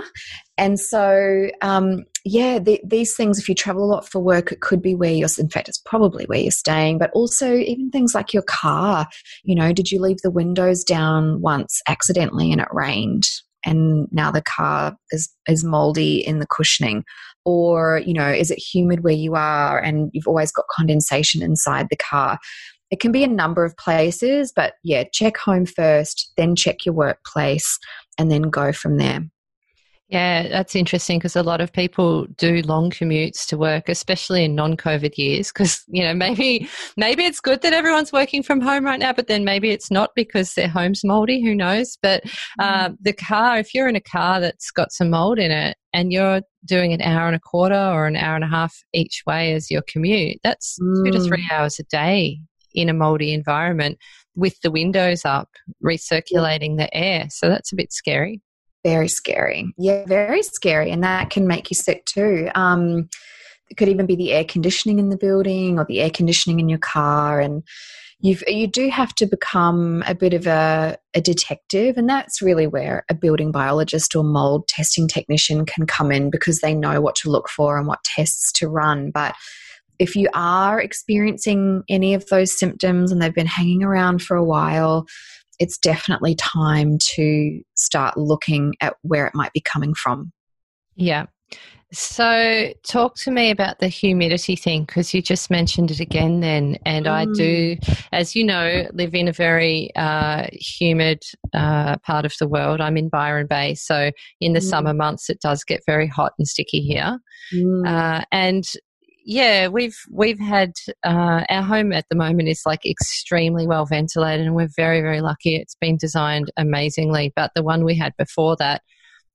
And 0.58 0.80
so, 0.80 1.50
um, 1.62 2.04
yeah, 2.28 2.58
the, 2.58 2.82
these 2.84 3.16
things, 3.16 3.38
if 3.38 3.48
you 3.48 3.54
travel 3.54 3.84
a 3.84 3.86
lot 3.86 4.10
for 4.10 4.20
work, 4.20 4.52
it 4.52 4.60
could 4.60 4.82
be 4.82 4.96
where 4.96 5.14
you're, 5.14 5.30
in 5.38 5.48
fact, 5.48 5.70
it's 5.70 5.78
probably 5.78 6.26
where 6.26 6.40
you're 6.40 6.50
staying, 6.50 6.98
but 6.98 7.12
also 7.12 7.54
even 7.54 7.92
things 7.92 8.16
like 8.16 8.34
your 8.34 8.44
car. 8.44 9.08
You 9.44 9.54
know, 9.54 9.72
did 9.72 9.92
you 9.92 10.02
leave 10.02 10.18
the 10.24 10.32
windows 10.32 10.84
down 10.84 11.40
once 11.40 11.82
accidentally 11.88 12.52
and 12.52 12.60
it 12.60 12.68
rained? 12.72 13.26
And 13.64 14.08
now 14.12 14.32
the 14.32 14.42
car 14.42 14.98
is, 15.12 15.30
is 15.48 15.64
moldy 15.64 16.18
in 16.18 16.40
the 16.40 16.48
cushioning. 16.48 17.04
Or, 17.46 18.02
you 18.04 18.14
know, 18.14 18.30
is 18.30 18.50
it 18.50 18.58
humid 18.58 19.04
where 19.04 19.14
you 19.14 19.36
are 19.36 19.80
and 19.80 20.10
you've 20.12 20.28
always 20.28 20.52
got 20.52 20.66
condensation 20.72 21.44
inside 21.44 21.88
the 21.92 21.96
car? 21.96 22.40
It 22.90 23.00
can 23.00 23.12
be 23.12 23.24
a 23.24 23.28
number 23.28 23.64
of 23.64 23.78
places, 23.78 24.52
but 24.56 24.74
yeah, 24.84 25.04
check 25.14 25.38
home 25.38 25.68
first, 25.68 26.32
then 26.38 26.56
check 26.56 26.86
your 26.86 26.96
workplace, 26.96 27.78
and 28.18 28.32
then 28.32 28.44
go 28.44 28.72
from 28.72 28.98
there. 28.98 29.22
Yeah, 30.08 30.48
that's 30.50 30.76
interesting 30.76 31.18
because 31.18 31.36
a 31.36 31.42
lot 31.42 31.62
of 31.62 31.74
people 31.74 32.28
do 32.38 32.62
long 32.62 32.92
commutes 32.92 33.48
to 33.48 33.58
work, 33.58 33.90
especially 33.90 34.46
in 34.46 34.54
non-COVID 34.54 35.18
years. 35.18 35.52
Because 35.52 35.84
you 35.88 36.04
know, 36.04 36.14
maybe 36.14 36.70
maybe 36.96 37.24
it's 37.24 37.40
good 37.40 37.64
that 37.64 37.74
everyone's 37.74 38.14
working 38.14 38.44
from 38.44 38.62
home 38.62 38.86
right 38.86 39.00
now, 39.00 39.14
but 39.14 39.28
then 39.28 39.44
maybe 39.44 39.72
it's 39.72 39.90
not 39.90 40.12
because 40.16 40.54
their 40.54 40.68
home's 40.68 41.04
moldy. 41.04 41.44
Who 41.44 41.56
knows? 41.56 41.98
But 42.04 42.24
uh, 42.60 42.92
the 43.02 43.14
car, 43.14 43.58
if 43.58 43.74
you're 43.74 43.88
in 43.88 43.96
a 43.96 44.02
car 44.02 44.40
that's 44.40 44.70
got 44.70 44.92
some 44.92 45.10
mold 45.10 45.40
in 45.40 45.50
it, 45.50 45.76
and 45.92 46.12
you're 46.12 46.42
doing 46.66 46.94
an 46.94 47.02
hour 47.02 47.26
and 47.26 47.36
a 47.36 47.40
quarter 47.40 47.74
or 47.74 48.06
an 48.06 48.16
hour 48.16 48.36
and 48.36 48.44
a 48.44 48.50
half 48.50 48.76
each 48.94 49.24
way 49.26 49.54
as 49.54 49.72
your 49.72 49.82
commute, 49.88 50.38
that's 50.44 50.78
mm. 50.80 51.06
two 51.06 51.12
to 51.12 51.20
three 51.22 51.48
mm. 51.50 51.52
hours 51.52 51.80
a 51.80 51.84
day 51.84 52.40
in 52.76 52.90
a 52.90 52.94
moldy 52.94 53.34
environment 53.34 53.98
with 54.36 54.60
the 54.62 54.70
windows 54.70 55.26
up, 55.26 55.50
recirculating 55.84 56.78
the 56.78 56.94
air. 56.94 57.28
So 57.30 57.50
that's 57.50 57.72
a 57.72 57.76
bit 57.76 57.92
scary. 57.92 58.42
Very 58.86 59.08
scary. 59.08 59.74
Yeah, 59.80 60.06
very 60.06 60.44
scary. 60.44 60.92
And 60.92 61.04
that 61.04 61.32
can 61.32 61.48
make 61.48 61.72
you 61.72 61.76
sick 61.76 62.06
too. 62.06 62.50
Um, 62.54 63.10
it 63.72 63.78
could 63.78 63.90
even 63.90 64.06
be 64.06 64.16
the 64.16 64.32
air 64.32 64.46
conditioning 64.46 65.00
in 65.00 65.10
the 65.10 65.18
building 65.18 65.80
or 65.80 65.86
the 65.86 66.02
air 66.02 66.12
conditioning 66.12 66.60
in 66.60 66.70
your 66.70 66.78
car. 66.78 67.40
And 67.40 67.64
you 68.20 68.38
you 68.48 68.68
do 68.68 68.90
have 68.92 69.16
to 69.16 69.26
become 69.26 70.04
a 70.06 70.14
bit 70.14 70.36
of 70.36 70.46
a, 70.46 71.00
a 71.16 71.22
detective. 71.22 71.98
And 71.98 72.08
that's 72.08 72.44
really 72.44 72.68
where 72.68 73.06
a 73.10 73.16
building 73.16 73.52
biologist 73.52 74.16
or 74.16 74.24
mold 74.24 74.68
testing 74.68 75.08
technician 75.08 75.66
can 75.66 75.88
come 75.88 76.12
in 76.12 76.30
because 76.30 76.60
they 76.60 76.76
know 76.76 77.02
what 77.02 77.16
to 77.16 77.32
look 77.32 77.50
for 77.50 77.80
and 77.80 77.88
what 77.88 78.04
tests 78.04 78.52
to 78.60 78.68
run. 78.68 79.10
But 79.10 79.34
if 79.98 80.16
you 80.16 80.30
are 80.36 80.80
experiencing 80.80 81.82
any 81.90 82.14
of 82.14 82.28
those 82.28 82.56
symptoms 82.56 83.12
and 83.12 83.20
they've 83.20 83.34
been 83.34 83.48
hanging 83.48 83.82
around 83.82 84.22
for 84.22 84.38
a 84.38 84.44
while, 84.44 85.08
it's 85.60 85.78
definitely 85.78 86.36
time 86.36 86.98
to 87.16 87.62
start 87.76 88.18
looking 88.18 88.74
at 88.82 88.96
where 89.02 89.28
it 89.28 89.36
might 89.36 89.54
be 89.54 89.62
coming 89.62 89.94
from. 89.94 90.32
Yeah. 90.96 91.26
So, 91.92 92.74
talk 92.86 93.16
to 93.20 93.32
me 93.32 93.52
about 93.52 93.80
the 93.80 93.88
humidity 93.88 94.56
thing 94.56 94.84
because 94.84 95.14
you 95.14 95.22
just 95.22 95.50
mentioned 95.50 95.92
it 95.92 96.00
again 96.00 96.42
then. 96.42 96.78
And 96.86 97.06
mm. 97.06 97.12
I 97.12 97.26
do, 97.34 97.78
as 98.12 98.36
you 98.36 98.44
know, 98.44 98.88
live 98.92 99.14
in 99.14 99.28
a 99.28 99.32
very 99.32 99.96
uh, 99.96 100.48
humid 100.52 101.24
uh, 101.54 101.98
part 102.00 102.26
of 102.26 102.34
the 102.40 102.50
world. 102.50 102.82
I'm 102.82 102.98
in 102.98 103.08
Byron 103.08 103.48
Bay. 103.48 103.76
So, 103.76 104.12
in 104.42 104.54
the 104.54 104.60
mm. 104.60 104.70
summer 104.70 104.94
months, 104.94 105.30
it 105.30 105.40
does 105.40 105.64
get 105.64 105.82
very 105.86 106.08
hot 106.08 106.34
and 106.38 106.48
sticky 106.48 106.82
here. 106.82 107.18
Mm. 107.54 107.88
Uh, 107.88 108.26
and 108.32 108.66
yeah, 109.26 109.68
we've 109.68 109.98
we've 110.12 110.40
had 110.40 110.74
uh, 111.04 111.44
our 111.50 111.64
home 111.64 111.92
at 111.92 112.06
the 112.10 112.16
moment 112.16 112.48
is 112.48 112.62
like 112.64 112.86
extremely 112.86 113.66
well 113.66 113.86
ventilated, 113.88 114.46
and 114.46 114.56
we're 114.56 114.70
very 114.76 115.02
very 115.02 115.20
lucky. 115.20 115.56
It's 115.56 115.76
been 115.76 115.98
designed 115.98 116.52
amazingly, 116.58 117.34
but 117.36 117.52
the 117.56 117.64
one 117.64 117.84
we 117.84 117.96
had 117.96 118.14
before 118.18 118.56
that 118.58 118.84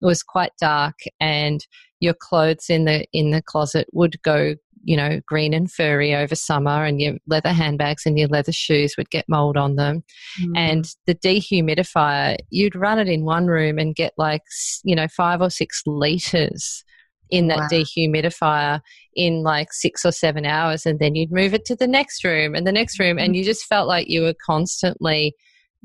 was 0.01 0.23
quite 0.23 0.53
dark, 0.61 0.95
and 1.19 1.67
your 1.99 2.15
clothes 2.15 2.71
in 2.71 2.85
the 2.85 3.05
in 3.13 3.31
the 3.31 3.43
closet 3.43 3.89
would 3.93 4.23
go 4.23 4.55
you 4.85 4.97
know 4.97 5.21
green 5.27 5.53
and 5.53 5.73
furry 5.73 6.15
over 6.15 6.37
summer, 6.37 6.85
and 6.85 7.01
your 7.01 7.15
leather 7.27 7.53
handbags 7.53 8.07
and 8.07 8.17
your 8.17 8.29
leather 8.29 8.53
shoes 8.53 8.95
would 8.97 9.11
get 9.11 9.29
mold 9.29 9.57
on 9.57 9.75
them, 9.75 10.05
mm. 10.41 10.53
and 10.55 10.95
the 11.07 11.17
dehumidifier 11.17 12.37
you'd 12.51 12.77
run 12.77 13.01
it 13.01 13.09
in 13.09 13.25
one 13.25 13.49
room 13.49 13.77
and 13.77 13.97
get 13.97 14.13
like 14.17 14.43
you 14.85 14.95
know 14.95 15.09
five 15.09 15.41
or 15.41 15.51
six 15.51 15.83
liters 15.85 16.85
in 17.31 17.47
that 17.49 17.59
wow. 17.59 17.69
dehumidifier 17.71 18.81
in 19.15 19.43
like 19.43 19.73
six 19.73 20.05
or 20.05 20.13
seven 20.13 20.45
hours 20.45 20.87
and 20.87 20.99
then 20.99 21.15
you'd 21.15 21.33
move 21.33 21.55
it 21.55 21.65
to 21.65 21.77
the 21.77 21.87
next 21.87 22.25
room 22.25 22.55
and 22.55 22.67
the 22.67 22.73
next 22.73 22.99
room 22.99 23.19
and 23.19 23.29
mm-hmm. 23.29 23.35
you 23.37 23.45
just 23.45 23.67
felt 23.67 23.89
like 23.89 24.09
you 24.09 24.23
were 24.23 24.35
constantly 24.45 25.35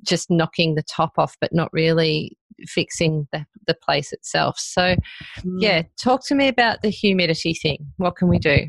just 0.04 0.30
knocking 0.30 0.76
the 0.76 0.84
top 0.84 1.14
off 1.18 1.36
but 1.40 1.54
not 1.54 1.70
really 1.72 2.38
fixing 2.68 3.28
the, 3.32 3.46
the 3.68 3.74
place 3.74 4.12
itself 4.14 4.58
so 4.58 4.96
mm. 5.40 5.58
yeah 5.60 5.82
talk 6.02 6.26
to 6.26 6.36
me 6.36 6.48
about 6.48 6.82
the 6.82 6.90
humidity 6.90 7.54
thing 7.54 7.86
what 7.98 8.16
can 8.16 8.28
we 8.28 8.40
do 8.40 8.68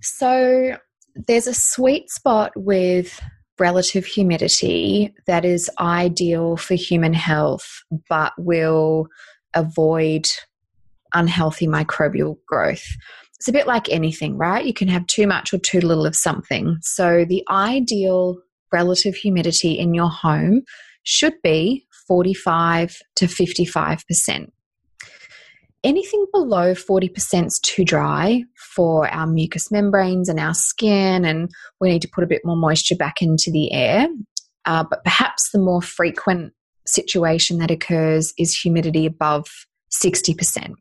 so 0.00 0.76
there's 1.14 1.46
a 1.46 1.54
sweet 1.54 2.10
spot 2.10 2.52
with 2.56 3.20
relative 3.58 4.04
humidity 4.04 5.14
that 5.26 5.44
is 5.44 5.70
ideal 5.78 6.56
for 6.56 6.74
human 6.74 7.12
health 7.12 7.82
but 8.08 8.32
will 8.38 9.06
avoid 9.54 10.26
unhealthy 11.14 11.66
microbial 11.66 12.36
growth. 12.46 12.84
It's 13.36 13.48
a 13.48 13.52
bit 13.52 13.66
like 13.66 13.88
anything, 13.90 14.36
right? 14.36 14.64
You 14.64 14.74
can 14.74 14.88
have 14.88 15.06
too 15.06 15.26
much 15.26 15.52
or 15.52 15.58
too 15.58 15.80
little 15.80 16.06
of 16.06 16.16
something. 16.16 16.78
So, 16.82 17.24
the 17.24 17.44
ideal 17.50 18.38
relative 18.72 19.14
humidity 19.14 19.72
in 19.72 19.94
your 19.94 20.08
home 20.08 20.62
should 21.04 21.34
be 21.42 21.86
45 22.08 22.98
to 23.16 23.26
55%. 23.26 24.50
Anything 25.84 26.26
below 26.32 26.72
40% 26.72 27.46
is 27.46 27.60
too 27.60 27.84
dry 27.84 28.44
for 28.56 29.06
our 29.08 29.26
mucous 29.26 29.70
membranes 29.70 30.30
and 30.30 30.40
our 30.40 30.54
skin, 30.54 31.26
and 31.26 31.50
we 31.80 31.90
need 31.90 32.02
to 32.02 32.08
put 32.08 32.24
a 32.24 32.26
bit 32.26 32.40
more 32.44 32.56
moisture 32.56 32.96
back 32.96 33.20
into 33.20 33.50
the 33.50 33.70
air. 33.72 34.08
Uh, 34.64 34.84
but 34.88 35.04
perhaps 35.04 35.50
the 35.50 35.58
more 35.58 35.82
frequent 35.82 36.54
situation 36.86 37.58
that 37.58 37.70
occurs 37.70 38.32
is 38.38 38.56
humidity 38.56 39.04
above 39.04 39.46
60%. 39.92 40.74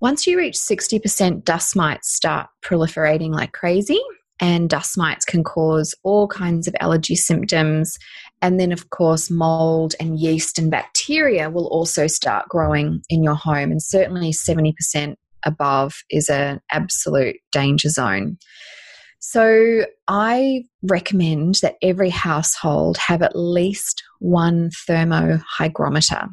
Once 0.00 0.26
you 0.26 0.38
reach 0.38 0.56
60%, 0.56 1.44
dust 1.44 1.76
mites 1.76 2.14
start 2.14 2.48
proliferating 2.64 3.32
like 3.32 3.52
crazy, 3.52 4.00
and 4.40 4.70
dust 4.70 4.96
mites 4.96 5.26
can 5.26 5.44
cause 5.44 5.94
all 6.02 6.26
kinds 6.26 6.66
of 6.66 6.74
allergy 6.80 7.14
symptoms. 7.14 7.98
And 8.40 8.58
then, 8.58 8.72
of 8.72 8.88
course, 8.88 9.30
mold 9.30 9.94
and 10.00 10.18
yeast 10.18 10.58
and 10.58 10.70
bacteria 10.70 11.50
will 11.50 11.66
also 11.66 12.06
start 12.06 12.48
growing 12.48 13.02
in 13.10 13.22
your 13.22 13.34
home. 13.34 13.70
And 13.70 13.82
certainly, 13.82 14.32
70% 14.32 15.16
above 15.44 15.96
is 16.08 16.30
an 16.30 16.60
absolute 16.70 17.36
danger 17.52 17.90
zone. 17.90 18.38
So, 19.18 19.84
I 20.08 20.64
recommend 20.82 21.56
that 21.60 21.74
every 21.82 22.08
household 22.08 22.96
have 22.96 23.20
at 23.20 23.36
least 23.36 24.02
one 24.18 24.70
thermohygrometer. 24.88 26.28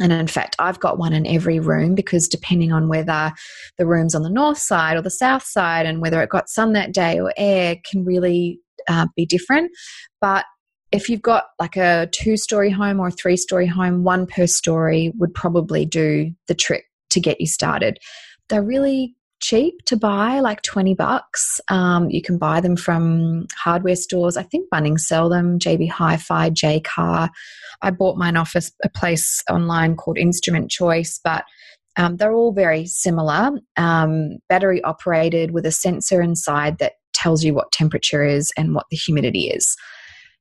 And 0.00 0.12
in 0.12 0.26
fact, 0.26 0.56
I've 0.58 0.80
got 0.80 0.98
one 0.98 1.12
in 1.12 1.26
every 1.26 1.58
room 1.58 1.94
because 1.94 2.28
depending 2.28 2.72
on 2.72 2.88
whether 2.88 3.32
the 3.78 3.86
room's 3.86 4.14
on 4.14 4.22
the 4.22 4.30
north 4.30 4.58
side 4.58 4.96
or 4.96 5.02
the 5.02 5.10
south 5.10 5.42
side 5.42 5.86
and 5.86 6.00
whether 6.00 6.22
it 6.22 6.30
got 6.30 6.48
sun 6.48 6.72
that 6.72 6.92
day 6.92 7.18
or 7.20 7.32
air 7.36 7.76
can 7.90 8.04
really 8.04 8.60
uh, 8.88 9.06
be 9.16 9.26
different. 9.26 9.70
But 10.20 10.44
if 10.92 11.08
you've 11.08 11.22
got 11.22 11.44
like 11.58 11.76
a 11.76 12.08
two 12.12 12.36
story 12.36 12.70
home 12.70 13.00
or 13.00 13.08
a 13.08 13.12
three 13.12 13.36
story 13.36 13.66
home, 13.66 14.04
one 14.04 14.26
per 14.26 14.46
story 14.46 15.12
would 15.16 15.34
probably 15.34 15.84
do 15.84 16.30
the 16.46 16.54
trick 16.54 16.84
to 17.10 17.20
get 17.20 17.40
you 17.40 17.46
started. 17.46 17.98
They're 18.48 18.62
really 18.62 19.14
cheap 19.40 19.84
to 19.86 19.96
buy, 19.96 20.40
like 20.40 20.62
20 20.62 20.94
bucks. 20.94 21.60
Um, 21.68 22.10
you 22.10 22.22
can 22.22 22.38
buy 22.38 22.60
them 22.60 22.76
from 22.76 23.46
hardware 23.56 23.96
stores. 23.96 24.36
I 24.36 24.42
think 24.42 24.68
Bunnings 24.72 25.00
sell 25.00 25.28
them, 25.28 25.58
JB 25.58 25.90
Hi 25.90 26.16
Fi, 26.16 26.50
Jaycar. 26.50 27.28
I 27.82 27.90
bought 27.90 28.18
mine 28.18 28.36
off 28.36 28.54
a, 28.54 28.62
a 28.84 28.88
place 28.88 29.42
online 29.50 29.96
called 29.96 30.18
Instrument 30.18 30.70
Choice, 30.70 31.20
but 31.22 31.44
um, 31.96 32.16
they're 32.16 32.32
all 32.32 32.52
very 32.52 32.86
similar. 32.86 33.50
Um, 33.76 34.38
battery 34.48 34.82
operated 34.84 35.50
with 35.50 35.66
a 35.66 35.72
sensor 35.72 36.22
inside 36.22 36.78
that 36.78 36.92
tells 37.12 37.42
you 37.42 37.54
what 37.54 37.72
temperature 37.72 38.24
is 38.24 38.52
and 38.56 38.74
what 38.74 38.86
the 38.90 38.96
humidity 38.96 39.48
is. 39.48 39.76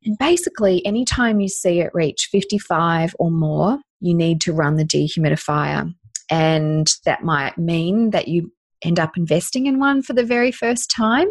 And 0.06 0.18
basically, 0.20 0.86
anytime 0.86 1.40
you 1.40 1.50
see 1.50 1.80
it 1.80 1.92
reach 1.94 2.30
55 2.32 3.16
or 3.20 3.32
more, 3.32 3.80
you 4.00 4.14
need 4.14 4.42
to 4.42 4.54
run 4.54 4.76
the 4.76 4.86
dehumidifier. 4.86 5.92
And 6.30 6.94
that 7.06 7.24
might 7.24 7.58
mean 7.58 8.12
that 8.12 8.28
you 8.28 8.52
end 8.84 9.00
up 9.00 9.18
investing 9.18 9.66
in 9.66 9.80
one 9.80 10.02
for 10.02 10.14
the 10.14 10.24
very 10.24 10.52
first 10.52 10.92
time. 10.92 11.28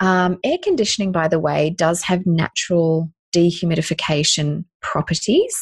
Um, 0.00 0.38
air 0.44 0.58
conditioning, 0.62 1.12
by 1.12 1.28
the 1.28 1.38
way, 1.38 1.70
does 1.70 2.02
have 2.02 2.26
natural 2.26 3.10
dehumidification 3.34 4.64
properties. 4.80 5.54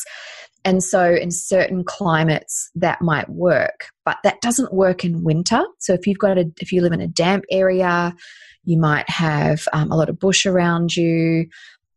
And 0.65 0.83
so, 0.83 1.15
in 1.15 1.31
certain 1.31 1.85
climates, 1.85 2.71
that 2.75 3.01
might 3.01 3.29
work, 3.31 3.87
but 4.05 4.19
that 4.25 4.41
doesn't 4.41 4.75
work 4.75 5.05
in 5.05 5.23
winter. 5.23 5.65
So, 5.79 5.95
if 5.95 6.07
you've 6.07 6.19
got 6.19 6.37
a, 6.37 6.51
if 6.61 6.73
you 6.73 6.83
live 6.83 6.93
in 6.93 7.01
a 7.01 7.07
damp 7.07 7.45
area, 7.51 8.15
you 8.65 8.79
might 8.79 9.09
have 9.09 9.63
um, 9.73 9.91
a 9.91 9.97
lot 9.97 10.09
of 10.09 10.19
bush 10.19 10.45
around 10.45 10.97
you, 10.97 11.47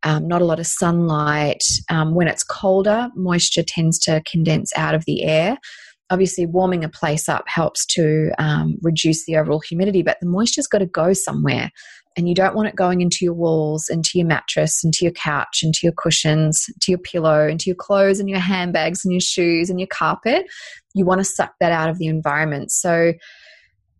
um, 0.03 0.27
not 0.27 0.41
a 0.41 0.45
lot 0.45 0.59
of 0.59 0.67
sunlight. 0.67 1.63
Um, 1.89 2.13
when 2.13 2.27
it's 2.27 2.43
colder, 2.43 3.09
moisture 3.15 3.63
tends 3.63 3.97
to 3.99 4.21
condense 4.29 4.71
out 4.77 4.95
of 4.95 5.05
the 5.05 5.23
air. 5.23 5.57
Obviously, 6.11 6.45
warming 6.45 6.83
a 6.83 6.89
place 6.89 7.27
up 7.27 7.45
helps 7.47 7.85
to 7.87 8.31
um, 8.37 8.77
reduce 8.81 9.25
the 9.25 9.37
overall 9.37 9.61
humidity, 9.61 10.03
but 10.03 10.17
the 10.19 10.27
moisture's 10.27 10.67
got 10.67 10.79
to 10.79 10.85
go 10.85 11.13
somewhere 11.13 11.71
and 12.17 12.27
you 12.27 12.35
don't 12.35 12.55
want 12.55 12.67
it 12.67 12.75
going 12.75 13.01
into 13.01 13.19
your 13.21 13.33
walls, 13.33 13.87
into 13.89 14.11
your 14.15 14.27
mattress, 14.27 14.83
into 14.83 14.99
your 15.03 15.13
couch, 15.13 15.61
into 15.63 15.79
your 15.83 15.93
cushions, 15.93 16.65
to 16.81 16.91
your 16.91 16.99
pillow, 16.99 17.47
into 17.47 17.65
your 17.67 17.75
clothes 17.75 18.19
and 18.19 18.29
your 18.29 18.39
handbags 18.39 19.05
and 19.05 19.13
your 19.13 19.21
shoes 19.21 19.69
and 19.69 19.79
your 19.79 19.87
carpet. 19.87 20.45
You 20.93 21.05
want 21.05 21.19
to 21.19 21.25
suck 21.25 21.53
that 21.59 21.71
out 21.71 21.89
of 21.89 21.97
the 21.97 22.07
environment. 22.07 22.71
So 22.71 23.13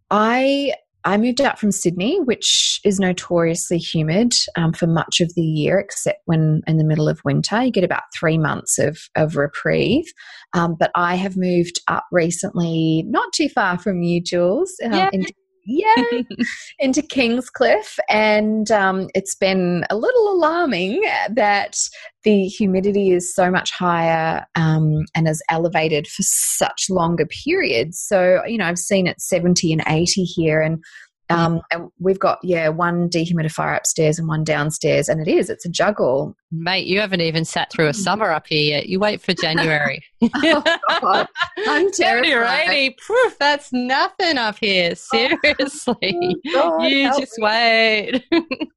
I 0.10 0.74
I 1.04 1.18
moved 1.18 1.42
out 1.42 1.60
from 1.60 1.72
Sydney, 1.72 2.20
which 2.20 2.80
is 2.84 3.00
notoriously 3.00 3.78
humid 3.78 4.34
um, 4.56 4.74
for 4.74 4.88
much 4.88 5.20
of 5.20 5.34
the 5.36 5.42
year, 5.42 5.80
except 5.80 6.20
when 6.26 6.62
in 6.68 6.78
the 6.78 6.84
middle 6.84 7.10
of 7.10 7.22
winter. 7.26 7.64
You 7.64 7.72
get 7.72 7.84
about 7.84 8.04
three 8.18 8.38
months 8.38 8.78
of, 8.78 9.00
of 9.16 9.36
reprieve. 9.36 10.06
Um, 10.54 10.76
but 10.80 10.92
I 10.96 11.16
have 11.16 11.38
moved 11.38 11.82
up 11.88 12.06
recently, 12.12 13.04
not 13.08 13.32
too 13.34 13.50
far 13.50 13.78
from 13.78 14.04
you, 14.04 14.22
Jules, 14.22 14.74
um, 14.84 14.94
yeah. 14.94 15.10
into 15.12 15.34
yeah, 15.66 16.22
into 16.80 17.02
Kingscliff. 17.02 17.98
And 18.10 18.72
um, 18.72 19.10
it's 19.14 19.36
been 19.36 19.86
a 19.90 19.96
little 19.96 20.32
alarming 20.32 21.02
that 21.30 21.78
the 22.24 22.46
humidity 22.46 23.12
is 23.12 23.34
so 23.34 23.50
much 23.50 23.72
higher 23.72 24.46
um, 24.56 25.06
and 25.16 25.28
is 25.28 25.42
elevated 25.50 26.08
for 26.08 26.24
such 26.24 26.90
longer 26.90 27.26
periods. 27.26 28.00
So, 28.00 28.42
you 28.46 28.58
know, 28.58 28.66
I've 28.66 28.78
seen 28.78 29.08
it 29.08 29.22
70 29.22 29.74
and 29.74 29.84
80 29.88 30.24
here. 30.24 30.62
And 30.62 30.84
um, 31.30 31.62
and 31.72 31.90
we've 31.98 32.20
got, 32.20 32.40
yeah, 32.44 32.68
one 32.68 33.10
dehumidifier 33.10 33.78
upstairs 33.78 34.20
and 34.20 34.28
one 34.28 34.44
downstairs. 34.44 35.08
And 35.08 35.26
it 35.26 35.32
is, 35.32 35.50
it's 35.50 35.66
a 35.66 35.70
juggle. 35.70 36.36
Mate, 36.54 36.86
you 36.86 37.00
haven't 37.00 37.22
even 37.22 37.46
sat 37.46 37.72
through 37.72 37.88
a 37.88 37.94
summer 37.94 38.30
up 38.30 38.46
here 38.48 38.62
yet. 38.62 38.90
You 38.90 39.00
wait 39.00 39.22
for 39.22 39.34
January. 39.34 40.04
oh. 40.22 40.64
I'm 41.68 41.92
terrified. 41.92 42.98
Proof 42.98 43.38
that's 43.40 43.72
nothing 43.72 44.38
up 44.38 44.58
here. 44.60 44.94
Seriously. 44.96 46.36
Oh, 46.50 46.78
God, 46.78 46.84
you 46.84 47.08
just 47.20 47.38
me. 47.38 47.44
wait. 47.44 48.24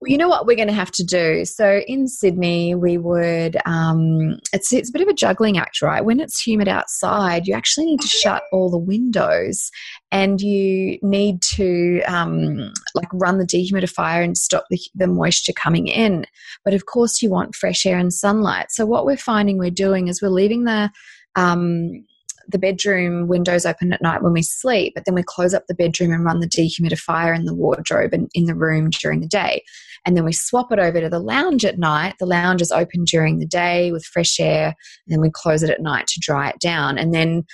you 0.04 0.16
know 0.16 0.28
what 0.28 0.46
we're 0.46 0.56
going 0.56 0.68
to 0.68 0.74
have 0.74 0.92
to 0.92 1.04
do? 1.04 1.44
So 1.44 1.82
in 1.88 2.06
Sydney, 2.06 2.76
we 2.76 2.96
would, 2.96 3.56
um, 3.66 4.38
it's, 4.52 4.72
it's 4.72 4.90
a 4.90 4.92
bit 4.92 5.02
of 5.02 5.08
a 5.08 5.14
juggling 5.14 5.58
act, 5.58 5.82
right? 5.82 6.04
When 6.04 6.20
it's 6.20 6.40
humid 6.40 6.68
outside, 6.68 7.46
you 7.46 7.54
actually 7.54 7.86
need 7.86 8.00
to 8.02 8.08
shut 8.08 8.44
all 8.52 8.70
the 8.70 8.78
windows 8.78 9.70
and 10.14 10.40
you 10.40 10.96
need 11.02 11.42
to 11.42 12.00
um, 12.02 12.72
like 12.94 13.08
run 13.12 13.38
the 13.38 13.44
dehumidifier 13.44 14.22
and 14.22 14.38
stop 14.38 14.64
the, 14.70 14.78
the 14.94 15.08
moisture 15.08 15.52
coming 15.52 15.88
in. 15.88 16.24
But 16.64 16.72
of 16.72 16.86
course, 16.86 17.20
you 17.20 17.30
want 17.30 17.56
fresh 17.64 17.86
air 17.86 17.98
and 17.98 18.12
sunlight. 18.12 18.66
So 18.68 18.84
what 18.84 19.06
we're 19.06 19.16
finding 19.16 19.56
we're 19.56 19.70
doing 19.70 20.08
is 20.08 20.20
we're 20.20 20.28
leaving 20.28 20.64
the 20.64 20.90
um, 21.34 22.04
the 22.48 22.58
bedroom 22.58 23.26
windows 23.26 23.64
open 23.64 23.90
at 23.94 24.02
night 24.02 24.22
when 24.22 24.34
we 24.34 24.42
sleep, 24.42 24.92
but 24.94 25.06
then 25.06 25.14
we 25.14 25.22
close 25.22 25.54
up 25.54 25.64
the 25.66 25.74
bedroom 25.74 26.12
and 26.12 26.26
run 26.26 26.40
the 26.40 26.46
dehumidifier 26.46 27.34
in 27.34 27.46
the 27.46 27.54
wardrobe 27.54 28.12
and 28.12 28.28
in 28.34 28.44
the 28.44 28.54
room 28.54 28.90
during 28.90 29.20
the 29.20 29.26
day. 29.26 29.62
And 30.04 30.14
then 30.14 30.26
we 30.26 30.32
swap 30.34 30.70
it 30.70 30.78
over 30.78 31.00
to 31.00 31.08
the 31.08 31.20
lounge 31.20 31.64
at 31.64 31.78
night. 31.78 32.16
The 32.20 32.26
lounge 32.26 32.60
is 32.60 32.70
open 32.70 33.04
during 33.04 33.38
the 33.38 33.46
day 33.46 33.92
with 33.92 34.04
fresh 34.04 34.38
air, 34.38 34.66
and 34.66 35.14
then 35.14 35.22
we 35.22 35.30
close 35.32 35.62
it 35.62 35.70
at 35.70 35.80
night 35.80 36.06
to 36.08 36.20
dry 36.20 36.50
it 36.50 36.58
down. 36.60 36.98
And 36.98 37.14
then 37.14 37.44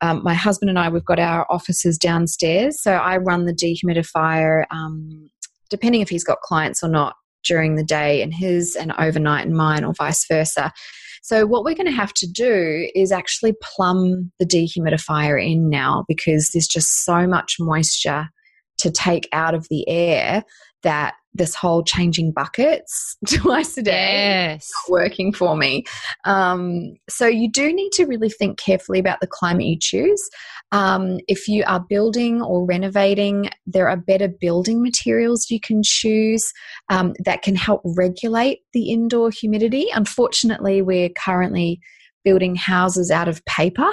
um, 0.00 0.24
my 0.24 0.34
husband 0.34 0.68
and 0.68 0.80
I, 0.80 0.88
we've 0.88 1.04
got 1.04 1.20
our 1.20 1.46
offices 1.48 1.96
downstairs. 1.96 2.82
So 2.82 2.94
I 2.94 3.18
run 3.18 3.44
the 3.44 3.54
dehumidifier, 3.54 4.64
um, 4.72 5.30
depending 5.68 6.00
if 6.00 6.08
he's 6.08 6.24
got 6.24 6.40
clients 6.40 6.82
or 6.82 6.88
not, 6.88 7.14
during 7.44 7.76
the 7.76 7.84
day 7.84 8.22
and 8.22 8.34
his 8.34 8.76
and 8.76 8.92
overnight 8.98 9.46
and 9.46 9.56
mine 9.56 9.84
or 9.84 9.94
vice 9.94 10.26
versa. 10.26 10.72
So 11.22 11.46
what 11.46 11.64
we're 11.64 11.74
going 11.74 11.86
to 11.86 11.92
have 11.92 12.14
to 12.14 12.26
do 12.26 12.88
is 12.94 13.12
actually 13.12 13.54
plumb 13.62 14.32
the 14.38 14.46
dehumidifier 14.46 15.42
in 15.42 15.68
now 15.68 16.04
because 16.08 16.50
there's 16.52 16.66
just 16.66 17.04
so 17.04 17.26
much 17.26 17.56
moisture 17.60 18.28
to 18.78 18.90
take 18.90 19.28
out 19.32 19.54
of 19.54 19.68
the 19.68 19.86
air 19.88 20.44
that 20.82 21.14
this 21.34 21.54
whole 21.54 21.84
changing 21.84 22.32
buckets 22.32 23.16
twice 23.28 23.76
a 23.76 23.82
day 23.82 24.52
yes. 24.52 24.70
not 24.88 24.92
working 24.92 25.32
for 25.32 25.56
me. 25.56 25.84
Um, 26.24 26.94
so 27.08 27.26
you 27.26 27.50
do 27.50 27.72
need 27.72 27.92
to 27.92 28.06
really 28.06 28.30
think 28.30 28.58
carefully 28.58 28.98
about 28.98 29.20
the 29.20 29.28
climate 29.28 29.66
you 29.66 29.76
choose. 29.78 30.28
Um, 30.72 31.18
if 31.26 31.48
you 31.48 31.64
are 31.66 31.84
building 31.88 32.42
or 32.42 32.64
renovating, 32.64 33.50
there 33.66 33.88
are 33.88 33.96
better 33.96 34.28
building 34.28 34.82
materials 34.82 35.50
you 35.50 35.60
can 35.60 35.82
choose 35.84 36.52
um, 36.88 37.14
that 37.24 37.42
can 37.42 37.56
help 37.56 37.82
regulate 37.84 38.60
the 38.72 38.90
indoor 38.90 39.30
humidity. 39.30 39.88
Unfortunately, 39.92 40.80
we're 40.80 41.10
currently 41.10 41.80
building 42.24 42.54
houses 42.54 43.10
out 43.10 43.28
of 43.28 43.44
paper. 43.46 43.90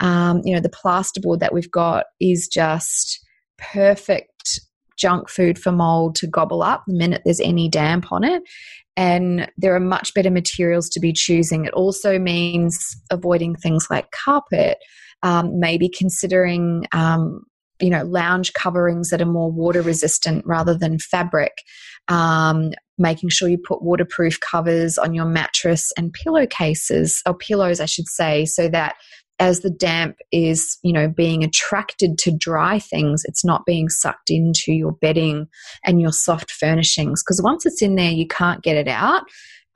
Um, 0.00 0.42
you 0.44 0.54
know, 0.54 0.60
the 0.60 0.70
plasterboard 0.70 1.40
that 1.40 1.52
we've 1.52 1.70
got 1.70 2.06
is 2.20 2.48
just 2.48 3.20
perfect 3.58 4.60
junk 4.96 5.28
food 5.28 5.58
for 5.58 5.72
mold 5.72 6.14
to 6.16 6.26
gobble 6.26 6.62
up 6.62 6.84
the 6.86 6.94
minute 6.94 7.22
there's 7.24 7.40
any 7.40 7.68
damp 7.68 8.12
on 8.12 8.22
it. 8.22 8.42
And 8.96 9.50
there 9.56 9.74
are 9.74 9.80
much 9.80 10.14
better 10.14 10.30
materials 10.30 10.88
to 10.90 11.00
be 11.00 11.12
choosing. 11.12 11.64
It 11.64 11.74
also 11.74 12.18
means 12.18 12.78
avoiding 13.10 13.56
things 13.56 13.88
like 13.90 14.12
carpet, 14.12 14.78
um, 15.24 15.58
maybe 15.58 15.88
considering 15.88 16.86
um, 16.92 17.42
you 17.80 17.90
know 17.90 18.04
lounge 18.04 18.52
coverings 18.52 19.10
that 19.10 19.20
are 19.20 19.26
more 19.26 19.50
water 19.50 19.82
resistant 19.82 20.46
rather 20.46 20.78
than 20.78 20.98
fabric 20.98 21.52
um, 22.06 22.70
making 22.98 23.28
sure 23.28 23.48
you 23.48 23.58
put 23.58 23.82
waterproof 23.82 24.38
covers 24.38 24.96
on 24.98 25.14
your 25.14 25.24
mattress 25.24 25.90
and 25.96 26.12
pillowcases 26.12 27.20
or 27.26 27.34
pillows 27.34 27.80
i 27.80 27.86
should 27.86 28.06
say 28.06 28.44
so 28.44 28.68
that 28.68 28.94
as 29.40 29.60
the 29.60 29.70
damp 29.70 30.16
is, 30.30 30.78
you 30.82 30.92
know, 30.92 31.08
being 31.08 31.42
attracted 31.42 32.18
to 32.18 32.30
dry 32.30 32.78
things, 32.78 33.24
it's 33.24 33.44
not 33.44 33.66
being 33.66 33.88
sucked 33.88 34.30
into 34.30 34.72
your 34.72 34.92
bedding 34.92 35.48
and 35.84 36.00
your 36.00 36.12
soft 36.12 36.52
furnishings. 36.52 37.22
Because 37.22 37.42
once 37.42 37.66
it's 37.66 37.82
in 37.82 37.96
there, 37.96 38.12
you 38.12 38.28
can't 38.28 38.62
get 38.62 38.76
it 38.76 38.86
out. 38.86 39.24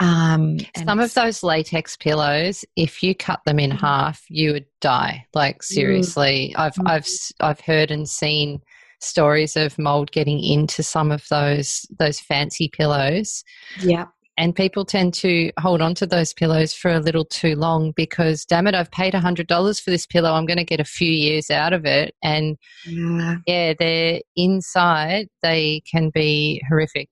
Um, 0.01 0.59
Some 0.85 1.01
of 1.01 1.13
those 1.15 1.43
latex 1.43 1.97
pillows, 1.97 2.65
if 2.77 3.03
you 3.03 3.15
cut 3.15 3.41
them 3.45 3.59
in 3.59 3.71
mm-hmm. 3.71 3.85
half, 3.85 4.25
you 4.29 4.53
would 4.53 4.67
die. 4.81 5.27
Like 5.35 5.63
seriously, 5.63 6.55
mm. 6.57 6.61
I've 6.61 6.75
mm. 6.75 6.89
I've 6.89 7.07
I've 7.41 7.61
heard 7.61 7.91
and 7.91 8.09
seen 8.09 8.61
stories 9.01 9.57
of 9.57 9.79
mold 9.79 10.11
getting 10.13 10.43
into 10.43 10.83
some 10.83 11.11
of 11.11 11.25
those 11.31 11.87
those 11.99 12.21
fancy 12.21 12.69
pillows. 12.69 13.43
Yeah 13.81 14.07
and 14.39 14.55
people 14.55 14.85
tend 14.85 15.13
to 15.13 15.51
hold 15.59 15.83
on 15.83 15.95
to 15.97 16.07
those 16.07 16.33
pillows 16.33 16.73
for 16.73 16.93
a 16.93 17.01
little 17.01 17.25
too 17.25 17.57
long 17.57 17.93
because 17.97 18.45
damn 18.47 18.67
it 18.67 18.75
i've 18.75 18.91
paid 18.91 19.13
$100 19.13 19.83
for 19.83 19.91
this 19.91 20.07
pillow 20.07 20.33
i'm 20.33 20.47
going 20.47 20.57
to 20.57 20.65
get 20.65 20.81
a 20.81 20.85
few 20.85 21.11
years 21.11 21.51
out 21.51 21.75
of 21.75 21.85
it 21.85 22.15
and 22.23 22.57
yeah, 22.87 23.37
yeah 23.47 23.75
they're 23.79 24.21
inside 24.37 25.27
they 25.43 25.83
can 25.91 26.11
be 26.15 26.63
horrific 26.69 27.11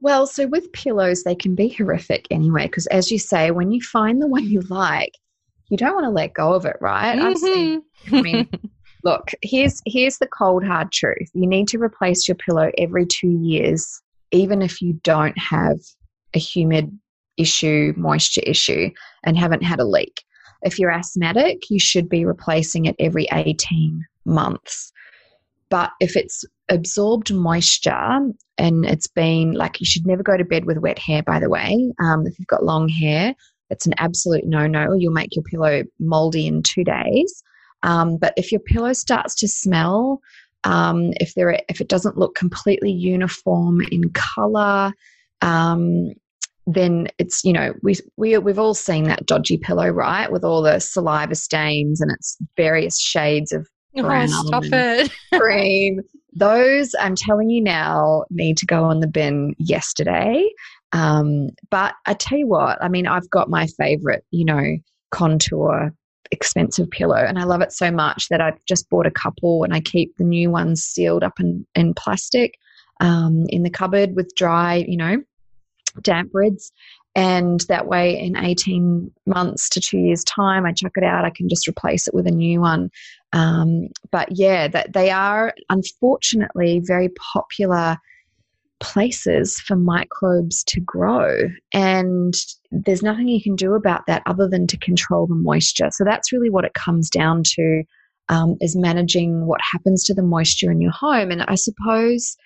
well 0.00 0.26
so 0.26 0.46
with 0.46 0.72
pillows 0.72 1.22
they 1.22 1.34
can 1.34 1.54
be 1.54 1.68
horrific 1.68 2.26
anyway 2.30 2.66
because 2.66 2.86
as 2.88 3.10
you 3.10 3.18
say 3.18 3.50
when 3.50 3.72
you 3.72 3.80
find 3.80 4.20
the 4.20 4.26
one 4.36 4.44
you 4.44 4.60
like 4.68 5.12
you 5.68 5.76
don't 5.76 5.94
want 5.94 6.04
to 6.04 6.10
let 6.10 6.34
go 6.34 6.52
of 6.52 6.64
it 6.64 6.76
right 6.80 7.18
mm-hmm. 7.18 7.34
seen 7.34 7.82
i 8.12 8.20
mean 8.22 8.48
look 9.04 9.30
here's 9.42 9.82
here's 9.86 10.18
the 10.18 10.26
cold 10.26 10.64
hard 10.64 10.90
truth 10.90 11.30
you 11.34 11.46
need 11.46 11.68
to 11.68 11.78
replace 11.78 12.26
your 12.26 12.34
pillow 12.34 12.70
every 12.78 13.06
two 13.06 13.38
years 13.42 14.02
even 14.32 14.62
if 14.62 14.82
you 14.82 14.98
don't 15.04 15.38
have 15.38 15.78
a 16.34 16.38
humid 16.38 16.90
issue, 17.36 17.92
moisture 17.96 18.42
issue, 18.46 18.90
and 19.24 19.36
haven't 19.36 19.62
had 19.62 19.80
a 19.80 19.84
leak. 19.84 20.22
If 20.62 20.78
you're 20.78 20.90
asthmatic, 20.90 21.70
you 21.70 21.78
should 21.78 22.08
be 22.08 22.24
replacing 22.24 22.86
it 22.86 22.96
every 22.98 23.26
18 23.32 24.04
months. 24.24 24.92
But 25.68 25.90
if 26.00 26.16
it's 26.16 26.44
absorbed 26.68 27.32
moisture 27.32 28.32
and 28.58 28.84
it's 28.86 29.06
been 29.06 29.52
like 29.52 29.80
you 29.80 29.86
should 29.86 30.06
never 30.06 30.22
go 30.22 30.36
to 30.36 30.44
bed 30.44 30.64
with 30.64 30.78
wet 30.78 30.98
hair, 30.98 31.22
by 31.22 31.38
the 31.38 31.48
way. 31.48 31.92
Um, 32.02 32.26
if 32.26 32.38
you've 32.38 32.48
got 32.48 32.64
long 32.64 32.88
hair, 32.88 33.34
it's 33.70 33.86
an 33.86 33.94
absolute 33.98 34.44
no 34.44 34.66
no. 34.66 34.92
You'll 34.94 35.12
make 35.12 35.34
your 35.34 35.44
pillow 35.44 35.82
moldy 35.98 36.46
in 36.46 36.62
two 36.62 36.84
days. 36.84 37.42
Um, 37.82 38.16
but 38.16 38.32
if 38.36 38.50
your 38.50 38.60
pillow 38.60 38.92
starts 38.92 39.34
to 39.36 39.48
smell, 39.48 40.20
um, 40.64 41.12
if 41.16 41.34
there 41.34 41.60
if 41.68 41.80
it 41.80 41.88
doesn't 41.88 42.16
look 42.16 42.34
completely 42.34 42.90
uniform 42.90 43.80
in 43.90 44.10
color, 44.10 44.92
um, 45.42 46.10
then 46.66 47.08
it's 47.18 47.44
you 47.44 47.52
know 47.52 47.74
we 47.82 47.96
we 48.16 48.38
we've 48.38 48.58
all 48.58 48.74
seen 48.74 49.04
that 49.04 49.26
dodgy 49.26 49.58
pillow 49.58 49.88
right 49.88 50.32
with 50.32 50.44
all 50.44 50.62
the 50.62 50.80
saliva 50.80 51.34
stains 51.34 52.00
and 52.00 52.10
its 52.10 52.36
various 52.56 52.98
shades 52.98 53.52
of 53.52 53.68
brown 54.02 54.28
oh, 54.30 54.44
stop 54.46 54.64
it. 54.64 55.10
Cream 55.34 56.00
those 56.38 56.94
i'm 57.00 57.16
telling 57.16 57.48
you 57.48 57.62
now 57.62 58.22
need 58.28 58.58
to 58.58 58.66
go 58.66 58.84
on 58.84 59.00
the 59.00 59.06
bin 59.06 59.54
yesterday. 59.58 60.46
Um, 60.92 61.50
but 61.70 61.94
I 62.06 62.14
tell 62.14 62.38
you 62.38 62.46
what, 62.46 62.82
I 62.82 62.88
mean, 62.88 63.06
I've 63.06 63.28
got 63.28 63.50
my 63.50 63.66
favorite, 63.66 64.24
you 64.30 64.44
know, 64.44 64.76
contour 65.10 65.92
expensive 66.32 66.90
pillow 66.90 67.16
and 67.16 67.38
I 67.38 67.44
love 67.44 67.60
it 67.60 67.72
so 67.72 67.90
much 67.90 68.28
that 68.28 68.40
I've 68.40 68.58
just 68.66 68.88
bought 68.90 69.06
a 69.06 69.10
couple 69.10 69.62
and 69.62 69.72
I 69.74 69.80
keep 69.80 70.16
the 70.16 70.24
new 70.24 70.50
ones 70.50 70.82
sealed 70.82 71.22
up 71.22 71.38
in, 71.38 71.66
in 71.74 71.94
plastic 71.94 72.54
um, 73.00 73.44
in 73.48 73.62
the 73.62 73.70
cupboard 73.70 74.16
with 74.16 74.34
dry, 74.36 74.84
you 74.88 74.96
know, 74.96 75.22
damp 76.02 76.30
rids. 76.32 76.72
And 77.16 77.60
that 77.70 77.86
way, 77.86 78.20
in 78.20 78.36
18 78.36 79.10
months 79.24 79.70
to 79.70 79.80
two 79.80 79.96
years' 79.96 80.22
time, 80.22 80.66
I 80.66 80.72
chuck 80.72 80.92
it 80.96 81.02
out, 81.02 81.24
I 81.24 81.30
can 81.30 81.48
just 81.48 81.66
replace 81.66 82.06
it 82.06 82.12
with 82.12 82.26
a 82.26 82.30
new 82.30 82.60
one. 82.60 82.90
Um, 83.32 83.88
but 84.12 84.28
yeah, 84.32 84.68
that 84.68 84.92
they 84.92 85.10
are 85.10 85.54
unfortunately 85.70 86.82
very 86.84 87.08
popular 87.32 87.96
places 88.80 89.58
for 89.58 89.76
microbes 89.76 90.62
to 90.64 90.80
grow. 90.80 91.48
And 91.72 92.34
there's 92.70 93.02
nothing 93.02 93.28
you 93.28 93.42
can 93.42 93.56
do 93.56 93.72
about 93.72 94.02
that 94.06 94.22
other 94.26 94.46
than 94.46 94.66
to 94.66 94.76
control 94.76 95.26
the 95.26 95.34
moisture. 95.34 95.88
So 95.92 96.04
that's 96.04 96.32
really 96.32 96.50
what 96.50 96.66
it 96.66 96.74
comes 96.74 97.08
down 97.08 97.44
to 97.54 97.82
um, 98.28 98.56
is 98.60 98.76
managing 98.76 99.46
what 99.46 99.60
happens 99.72 100.04
to 100.04 100.12
the 100.12 100.22
moisture 100.22 100.70
in 100.70 100.82
your 100.82 100.92
home. 100.92 101.30
And 101.30 101.44
I 101.48 101.54
suppose 101.54 102.36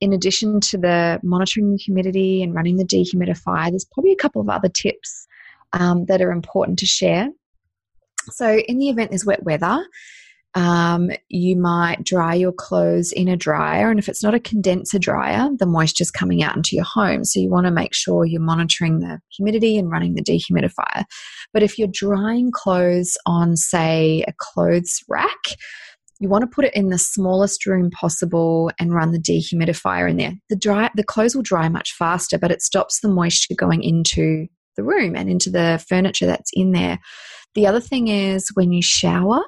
in 0.00 0.12
addition 0.12 0.60
to 0.60 0.78
the 0.78 1.20
monitoring 1.22 1.72
the 1.72 1.76
humidity 1.76 2.42
and 2.42 2.54
running 2.54 2.76
the 2.76 2.84
dehumidifier, 2.84 3.70
there's 3.70 3.86
probably 3.92 4.12
a 4.12 4.16
couple 4.16 4.40
of 4.40 4.48
other 4.48 4.68
tips 4.68 5.26
um, 5.72 6.06
that 6.06 6.22
are 6.22 6.30
important 6.30 6.78
to 6.78 6.86
share. 6.86 7.28
So, 8.30 8.58
in 8.58 8.78
the 8.78 8.88
event 8.88 9.10
there's 9.10 9.24
wet 9.24 9.42
weather, 9.42 9.84
um, 10.54 11.10
you 11.28 11.56
might 11.56 12.04
dry 12.04 12.34
your 12.34 12.52
clothes 12.52 13.12
in 13.12 13.28
a 13.28 13.36
dryer, 13.36 13.90
and 13.90 13.98
if 13.98 14.08
it's 14.08 14.22
not 14.22 14.34
a 14.34 14.40
condenser 14.40 14.98
dryer, 14.98 15.48
the 15.58 15.66
moisture's 15.66 16.10
coming 16.10 16.42
out 16.42 16.56
into 16.56 16.76
your 16.76 16.84
home. 16.84 17.24
So, 17.24 17.40
you 17.40 17.48
want 17.48 17.66
to 17.66 17.72
make 17.72 17.94
sure 17.94 18.24
you're 18.24 18.40
monitoring 18.40 19.00
the 19.00 19.20
humidity 19.34 19.78
and 19.78 19.90
running 19.90 20.14
the 20.14 20.22
dehumidifier. 20.22 21.04
But 21.52 21.62
if 21.62 21.78
you're 21.78 21.88
drying 21.90 22.50
clothes 22.52 23.16
on, 23.26 23.56
say, 23.56 24.24
a 24.28 24.32
clothes 24.36 25.02
rack, 25.08 25.56
you 26.20 26.28
want 26.28 26.42
to 26.42 26.48
put 26.48 26.64
it 26.64 26.74
in 26.74 26.88
the 26.88 26.98
smallest 26.98 27.66
room 27.66 27.90
possible 27.90 28.70
and 28.78 28.92
run 28.92 29.12
the 29.12 29.18
dehumidifier 29.18 30.10
in 30.10 30.16
there. 30.16 30.32
The 30.48 30.56
dry 30.56 30.90
the 30.94 31.04
clothes 31.04 31.34
will 31.34 31.42
dry 31.42 31.68
much 31.68 31.92
faster, 31.92 32.38
but 32.38 32.50
it 32.50 32.62
stops 32.62 33.00
the 33.00 33.08
moisture 33.08 33.54
going 33.56 33.82
into 33.82 34.46
the 34.76 34.84
room 34.84 35.16
and 35.16 35.28
into 35.28 35.50
the 35.50 35.84
furniture 35.88 36.26
that's 36.26 36.50
in 36.54 36.72
there. 36.72 36.98
The 37.54 37.66
other 37.66 37.80
thing 37.80 38.08
is 38.08 38.48
when 38.54 38.72
you 38.72 38.82
shower, 38.82 39.40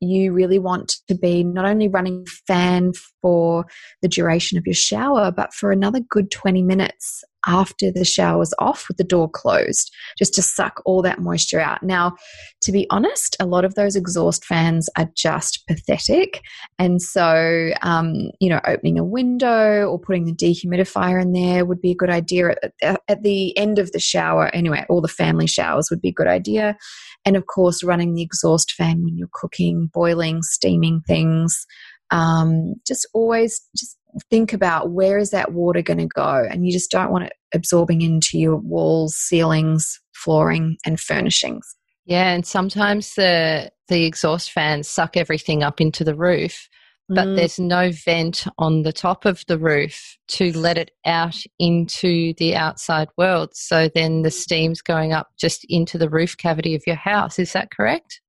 you 0.00 0.32
really 0.32 0.58
want 0.58 0.96
to 1.08 1.14
be 1.14 1.42
not 1.42 1.64
only 1.64 1.88
running 1.88 2.26
fan 2.46 2.92
for 3.22 3.66
the 4.02 4.08
duration 4.08 4.58
of 4.58 4.66
your 4.66 4.74
shower, 4.74 5.30
but 5.30 5.54
for 5.54 5.72
another 5.72 6.00
good 6.00 6.30
20 6.30 6.62
minutes 6.62 7.24
after 7.46 7.90
the 7.90 8.04
shower's 8.04 8.52
off 8.58 8.86
with 8.88 8.96
the 8.96 9.04
door 9.04 9.28
closed, 9.28 9.92
just 10.18 10.34
to 10.34 10.42
suck 10.42 10.80
all 10.84 11.02
that 11.02 11.20
moisture 11.20 11.60
out. 11.60 11.82
Now, 11.82 12.16
to 12.62 12.72
be 12.72 12.86
honest, 12.90 13.36
a 13.40 13.46
lot 13.46 13.64
of 13.64 13.74
those 13.74 13.96
exhaust 13.96 14.44
fans 14.44 14.88
are 14.96 15.08
just 15.14 15.64
pathetic. 15.66 16.42
And 16.78 17.00
so, 17.00 17.70
um, 17.82 18.30
you 18.40 18.48
know, 18.48 18.60
opening 18.66 18.98
a 18.98 19.04
window 19.04 19.86
or 19.86 19.98
putting 19.98 20.24
the 20.24 20.32
dehumidifier 20.32 21.20
in 21.20 21.32
there 21.32 21.64
would 21.64 21.80
be 21.80 21.92
a 21.92 21.96
good 21.96 22.10
idea 22.10 22.54
at, 22.82 23.00
at 23.08 23.22
the 23.22 23.56
end 23.56 23.78
of 23.78 23.92
the 23.92 24.00
shower. 24.00 24.48
Anyway, 24.54 24.84
all 24.88 25.00
the 25.00 25.08
family 25.08 25.46
showers 25.46 25.88
would 25.90 26.00
be 26.00 26.08
a 26.08 26.12
good 26.12 26.26
idea. 26.26 26.76
And 27.24 27.36
of 27.36 27.46
course, 27.46 27.82
running 27.82 28.14
the 28.14 28.22
exhaust 28.22 28.72
fan 28.72 29.02
when 29.02 29.16
you're 29.16 29.28
cooking, 29.32 29.90
boiling, 29.92 30.42
steaming 30.42 31.02
things. 31.06 31.66
Um, 32.10 32.74
just 32.86 33.06
always 33.14 33.60
just 33.76 33.96
think 34.30 34.52
about 34.52 34.90
where 34.90 35.18
is 35.18 35.30
that 35.30 35.52
water 35.52 35.82
going 35.82 35.98
to 35.98 36.06
go 36.06 36.44
and 36.48 36.66
you 36.66 36.72
just 36.72 36.90
don't 36.90 37.10
want 37.10 37.24
it 37.24 37.32
absorbing 37.54 38.02
into 38.02 38.38
your 38.38 38.56
walls 38.56 39.14
ceilings 39.16 40.00
flooring 40.14 40.76
and 40.84 40.98
furnishings. 41.00 41.76
Yeah 42.04 42.32
and 42.32 42.46
sometimes 42.46 43.14
the 43.14 43.70
the 43.88 44.04
exhaust 44.04 44.52
fans 44.52 44.88
suck 44.88 45.16
everything 45.16 45.62
up 45.62 45.80
into 45.80 46.04
the 46.04 46.14
roof 46.14 46.68
but 47.08 47.28
mm. 47.28 47.36
there's 47.36 47.58
no 47.58 47.92
vent 47.92 48.46
on 48.58 48.82
the 48.82 48.92
top 48.92 49.24
of 49.26 49.44
the 49.46 49.58
roof 49.58 50.18
to 50.28 50.56
let 50.58 50.76
it 50.76 50.90
out 51.04 51.36
into 51.60 52.34
the 52.38 52.56
outside 52.56 53.08
world. 53.16 53.50
So 53.52 53.88
then 53.94 54.22
the 54.22 54.30
steam's 54.30 54.82
going 54.82 55.12
up 55.12 55.28
just 55.38 55.64
into 55.68 55.98
the 55.98 56.08
roof 56.08 56.36
cavity 56.36 56.74
of 56.74 56.82
your 56.84 56.96
house. 56.96 57.38
Is 57.38 57.52
that 57.52 57.70
correct 57.70 58.20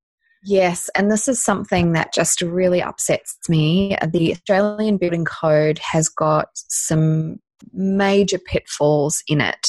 Yes, 0.50 0.90
and 0.96 1.12
this 1.12 1.28
is 1.28 1.44
something 1.44 1.92
that 1.92 2.14
just 2.14 2.42
really 2.42 2.82
upsets 2.82 3.38
me. 3.50 3.98
The 4.14 4.32
Australian 4.32 4.96
Building 4.96 5.26
Code 5.26 5.78
has 5.80 6.08
got 6.08 6.48
some 6.70 7.40
major 7.74 8.40
pitfalls 8.40 9.22
in 9.28 9.42
it. 9.42 9.68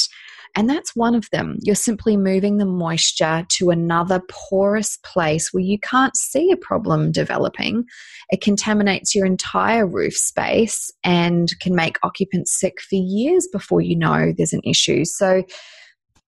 And 0.55 0.71
that's 0.71 0.95
one 0.95 1.17
of 1.17 1.29
them. 1.33 1.57
You're 1.63 1.75
simply 1.75 2.17
moving 2.17 2.59
the 2.59 2.65
moisture 2.65 3.45
to 3.59 3.71
another 3.71 4.23
porous 4.31 4.99
place 5.05 5.53
where 5.53 5.65
you 5.65 5.81
can't 5.81 6.17
see 6.17 6.53
a 6.53 6.57
problem 6.57 7.11
developing. 7.11 7.85
It 8.31 8.41
contaminates 8.41 9.17
your 9.17 9.27
entire 9.27 9.85
roof 9.85 10.15
space 10.15 10.93
and 11.03 11.49
can 11.61 11.75
make 11.75 11.99
occupants 12.05 12.57
sick 12.59 12.81
for 12.89 12.95
years 12.97 13.49
before 13.53 13.81
you 13.81 13.97
know 13.97 14.33
there's 14.37 14.53
an 14.53 14.63
issue. 14.65 15.05
So, 15.05 15.43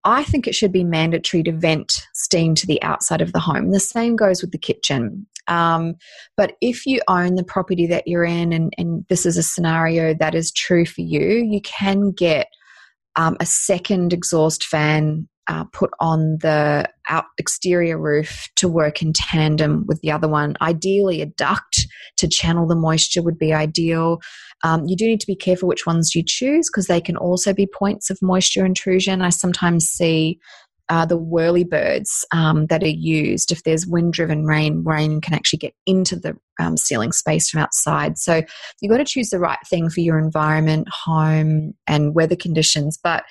I 0.04 0.24
think 0.24 0.46
it 0.46 0.54
should 0.54 0.72
be 0.72 0.84
mandatory 0.84 1.42
to 1.42 1.52
vent 1.52 2.06
steam 2.14 2.54
to 2.56 2.66
the 2.66 2.82
outside 2.82 3.20
of 3.20 3.32
the 3.32 3.40
home. 3.40 3.70
The 3.70 3.80
same 3.80 4.16
goes 4.16 4.40
with 4.40 4.50
the 4.50 4.58
kitchen. 4.58 5.26
Um, 5.46 5.96
but 6.36 6.54
if 6.60 6.86
you 6.86 7.00
own 7.08 7.34
the 7.34 7.44
property 7.44 7.86
that 7.88 8.06
you're 8.06 8.24
in, 8.24 8.52
and, 8.52 8.72
and, 8.78 9.04
this 9.08 9.26
is 9.26 9.36
a 9.36 9.42
scenario 9.42 10.14
that 10.14 10.34
is 10.34 10.52
true 10.52 10.86
for 10.86 11.00
you, 11.00 11.20
you 11.20 11.60
can 11.62 12.12
get 12.12 12.46
um, 13.16 13.36
a 13.40 13.46
second 13.46 14.12
exhaust 14.12 14.64
fan 14.64 15.28
uh, 15.50 15.64
put 15.72 15.90
on 15.98 16.38
the 16.40 16.88
out 17.08 17.24
exterior 17.36 17.98
roof 17.98 18.48
to 18.54 18.68
work 18.68 19.02
in 19.02 19.12
tandem 19.12 19.84
with 19.88 20.00
the 20.00 20.12
other 20.12 20.28
one. 20.28 20.54
Ideally, 20.62 21.20
a 21.22 21.26
duct 21.26 21.88
to 22.18 22.28
channel 22.28 22.68
the 22.68 22.76
moisture 22.76 23.20
would 23.20 23.36
be 23.36 23.52
ideal. 23.52 24.20
Um, 24.62 24.84
you 24.86 24.96
do 24.96 25.06
need 25.06 25.18
to 25.20 25.26
be 25.26 25.34
careful 25.34 25.68
which 25.68 25.86
ones 25.86 26.14
you 26.14 26.22
choose 26.24 26.70
because 26.70 26.86
they 26.86 27.00
can 27.00 27.16
also 27.16 27.52
be 27.52 27.66
points 27.66 28.10
of 28.10 28.18
moisture 28.22 28.64
intrusion. 28.64 29.22
I 29.22 29.30
sometimes 29.30 29.86
see 29.86 30.38
uh, 30.88 31.04
the 31.04 31.18
whirlybirds 31.18 32.24
um, 32.32 32.66
that 32.66 32.84
are 32.84 32.88
used. 32.88 33.50
If 33.50 33.64
there's 33.64 33.88
wind 33.88 34.12
driven 34.12 34.44
rain, 34.44 34.84
rain 34.84 35.20
can 35.20 35.34
actually 35.34 35.58
get 35.58 35.74
into 35.84 36.14
the 36.14 36.36
um, 36.60 36.76
ceiling 36.76 37.10
space 37.10 37.50
from 37.50 37.60
outside. 37.60 38.18
So 38.18 38.42
you've 38.80 38.90
got 38.90 38.98
to 38.98 39.04
choose 39.04 39.30
the 39.30 39.40
right 39.40 39.58
thing 39.68 39.90
for 39.90 40.00
your 40.00 40.18
environment, 40.20 40.86
home, 40.90 41.74
and 41.88 42.14
weather 42.14 42.36
conditions. 42.36 42.98
But 43.02 43.24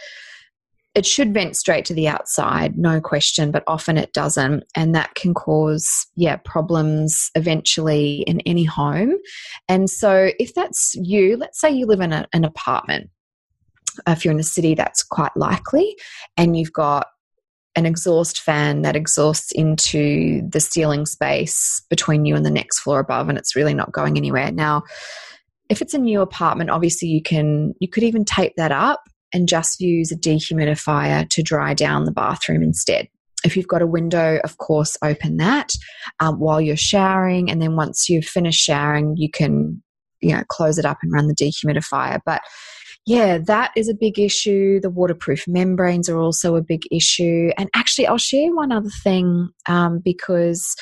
it 1.00 1.06
should 1.06 1.34
vent 1.34 1.56
straight 1.56 1.86
to 1.86 1.94
the 1.94 2.10
outside, 2.10 2.78
no 2.78 3.00
question, 3.00 3.52
but 3.52 3.64
often 3.68 3.98
it 3.98 4.12
doesn't. 4.12 4.66
And 4.76 4.94
that 4.96 5.16
can 5.16 5.34
cause, 5.34 5.88
yeah, 6.18 6.36
problems 6.44 7.32
eventually 7.36 8.26
in 8.28 8.42
any 8.42 8.66
home. 8.66 9.14
And 9.70 9.90
so 9.90 10.32
if 10.40 10.54
that's 10.54 10.94
you, 10.96 11.38
let's 11.38 11.62
say 11.62 11.72
you 11.72 11.86
live 11.86 12.02
in 12.02 12.12
a, 12.12 12.28
an 12.34 12.44
apartment. 12.44 13.10
Uh, 14.06 14.12
if 14.12 14.26
you're 14.26 14.34
in 14.34 14.42
a 14.42 14.44
city, 14.44 14.76
that's 14.76 15.02
quite 15.02 15.36
likely. 15.38 15.96
And 16.36 16.58
you've 16.58 16.74
got 16.74 17.08
an 17.78 17.86
exhaust 17.86 18.42
fan 18.42 18.82
that 18.82 18.98
exhausts 18.98 19.54
into 19.54 20.42
the 20.50 20.60
ceiling 20.60 21.06
space 21.06 21.82
between 21.90 22.26
you 22.26 22.36
and 22.36 22.46
the 22.46 22.52
next 22.52 22.80
floor 22.80 23.00
above, 23.00 23.30
and 23.30 23.38
it's 23.38 23.56
really 23.56 23.74
not 23.74 23.94
going 23.94 24.18
anywhere. 24.18 24.52
Now, 24.52 24.84
if 25.70 25.82
it's 25.82 25.94
a 25.94 26.00
new 26.00 26.20
apartment, 26.20 26.72
obviously 26.72 27.08
you 27.08 27.22
can 27.22 27.74
you 27.80 27.88
could 27.88 28.04
even 28.04 28.26
tape 28.26 28.54
that 28.58 28.74
up 28.74 29.02
and 29.34 29.48
just 29.48 29.80
use 29.80 30.12
a 30.12 30.18
dehumidifier 30.18 31.30
to 31.30 31.44
dry 31.44 31.74
down 31.74 32.06
the 32.06 32.12
bathroom 32.12 32.64
instead. 32.64 33.08
If 33.44 33.56
you've 33.56 33.68
got 33.68 33.82
a 33.82 33.88
window, 33.88 34.40
of 34.44 34.58
course, 34.58 34.98
open 35.02 35.38
that 35.38 35.72
um, 36.20 36.40
while 36.40 36.60
you're 36.60 36.76
showering, 36.76 37.50
and 37.50 37.62
then 37.62 37.76
once 37.76 38.10
you've 38.10 38.26
finished 38.26 38.62
showering, 38.62 39.16
you 39.18 39.30
can, 39.32 39.82
you 40.22 40.36
know, 40.36 40.44
close 40.50 40.78
it 40.78 40.86
up 40.86 40.98
and 41.02 41.14
run 41.14 41.28
the 41.28 41.36
dehumidifier. 41.36 42.20
But 42.26 42.42
yeah, 43.06 43.38
that 43.38 43.72
is 43.76 43.88
a 43.88 43.94
big 43.94 44.20
issue. 44.20 44.80
The 44.82 44.90
waterproof 44.90 45.48
membranes 45.48 46.10
are 46.10 46.20
also 46.20 46.56
a 46.56 46.62
big 46.62 46.82
issue. 46.92 47.50
And 47.58 47.70
actually, 47.74 48.08
I'll 48.08 48.18
share 48.18 48.54
one 48.54 48.72
other 48.72 48.90
thing 49.04 49.50
um, 49.68 50.00
because 50.04 50.76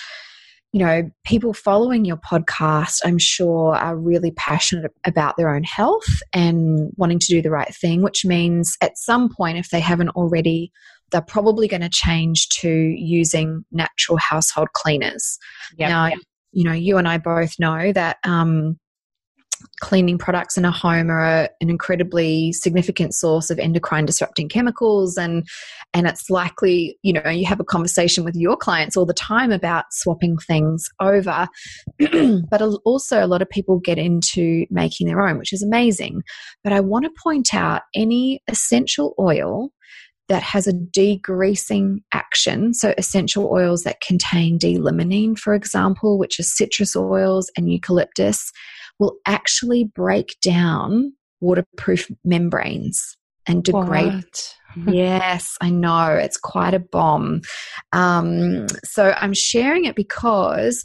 you 0.74 0.86
know, 0.86 1.10
people 1.26 1.54
following 1.54 2.06
your 2.06 2.18
podcast, 2.18 3.00
I'm 3.06 3.18
sure, 3.18 3.76
are 3.76 3.96
really 3.96 4.32
passionate 4.32 4.92
about 5.06 5.38
their 5.38 5.54
own 5.54 5.64
health 5.64 6.22
and 6.34 6.92
wanting 6.98 7.20
to 7.20 7.28
do 7.28 7.42
the 7.42 7.52
right 7.52 7.74
thing, 7.74 8.02
which 8.02 8.26
means 8.26 8.76
at 8.82 8.98
some 8.98 9.30
point, 9.30 9.58
if 9.58 9.70
they 9.70 9.80
haven't 9.80 10.10
already, 10.10 10.72
they're 11.12 11.22
probably 11.22 11.68
going 11.68 11.82
to 11.82 11.90
change 11.90 12.50
to 12.50 12.70
using 12.70 13.64
natural 13.72 14.18
household 14.18 14.68
cleaners. 14.74 15.38
Yep. 15.78 15.90
Now, 15.90 16.12
you 16.52 16.64
know, 16.64 16.74
you 16.74 16.98
and 16.98 17.08
I 17.08 17.18
both 17.18 17.54
know 17.60 17.94
that 17.94 18.18
um, 18.26 18.78
cleaning 19.82 20.18
products 20.18 20.58
in 20.58 20.66
a 20.66 20.72
home 20.72 21.10
are 21.10 21.50
an 21.62 21.70
incredibly 21.70 22.52
significant 22.54 23.14
source 23.14 23.50
of 23.50 23.60
endocrine 23.60 24.06
disrupting 24.06 24.50
chemicals. 24.50 25.18
And 25.18 25.48
and 25.94 26.08
it's 26.08 26.30
likely 26.30 26.98
you 27.04 27.14
know 27.14 27.30
you 27.30 27.46
have 27.46 27.60
a 27.60 27.66
conversation 27.66 28.24
with 28.24 28.36
your 28.36 28.58
clients 28.58 28.98
all 28.98 29.06
the 29.06 29.14
time 29.14 29.52
about 29.52 29.86
swapping 29.92 30.38
things 30.38 30.90
over. 31.00 31.48
But 32.50 32.62
also 32.86 33.24
a 33.24 33.28
lot 33.28 33.42
of 33.42 33.50
people 33.50 33.80
get 33.80 33.98
into 33.98 34.66
making 34.70 35.08
their 35.08 35.22
own 35.22 35.38
which 35.38 35.54
is 35.54 35.64
amazing. 35.64 36.22
But 36.64 36.74
i 36.74 36.80
want 36.80 37.06
to 37.06 37.12
point 37.22 37.54
out 37.54 37.82
any 37.96 38.42
essential 38.48 39.14
oil 39.20 39.72
that 40.30 40.44
has 40.44 40.68
a 40.68 40.74
degreasing 40.74 41.98
action. 42.14 42.74
So, 42.74 42.94
essential 42.98 43.50
oils 43.52 43.84
that 43.84 44.02
contain 44.02 44.58
D-limonene, 44.58 45.38
for 45.38 45.54
example, 45.54 46.18
which 46.18 46.40
is 46.40 46.56
citrus 46.56 46.96
oils 46.96 47.50
and 47.56 47.72
eucalyptus, 47.72 48.52
will 49.00 49.18
actually 49.26 49.84
break 49.84 50.36
down 50.42 51.14
waterproof 51.40 52.10
membranes 52.24 53.18
and 53.46 53.64
degrade. 53.64 54.24
yes, 54.88 55.58
I 55.62 55.70
know 55.70 56.10
it's 56.12 56.38
quite 56.38 56.74
a 56.74 56.80
bomb. 56.80 57.42
Um, 57.94 58.68
so 58.84 59.14
I'm 59.18 59.34
sharing 59.34 59.86
it 59.86 59.96
because 59.96 60.84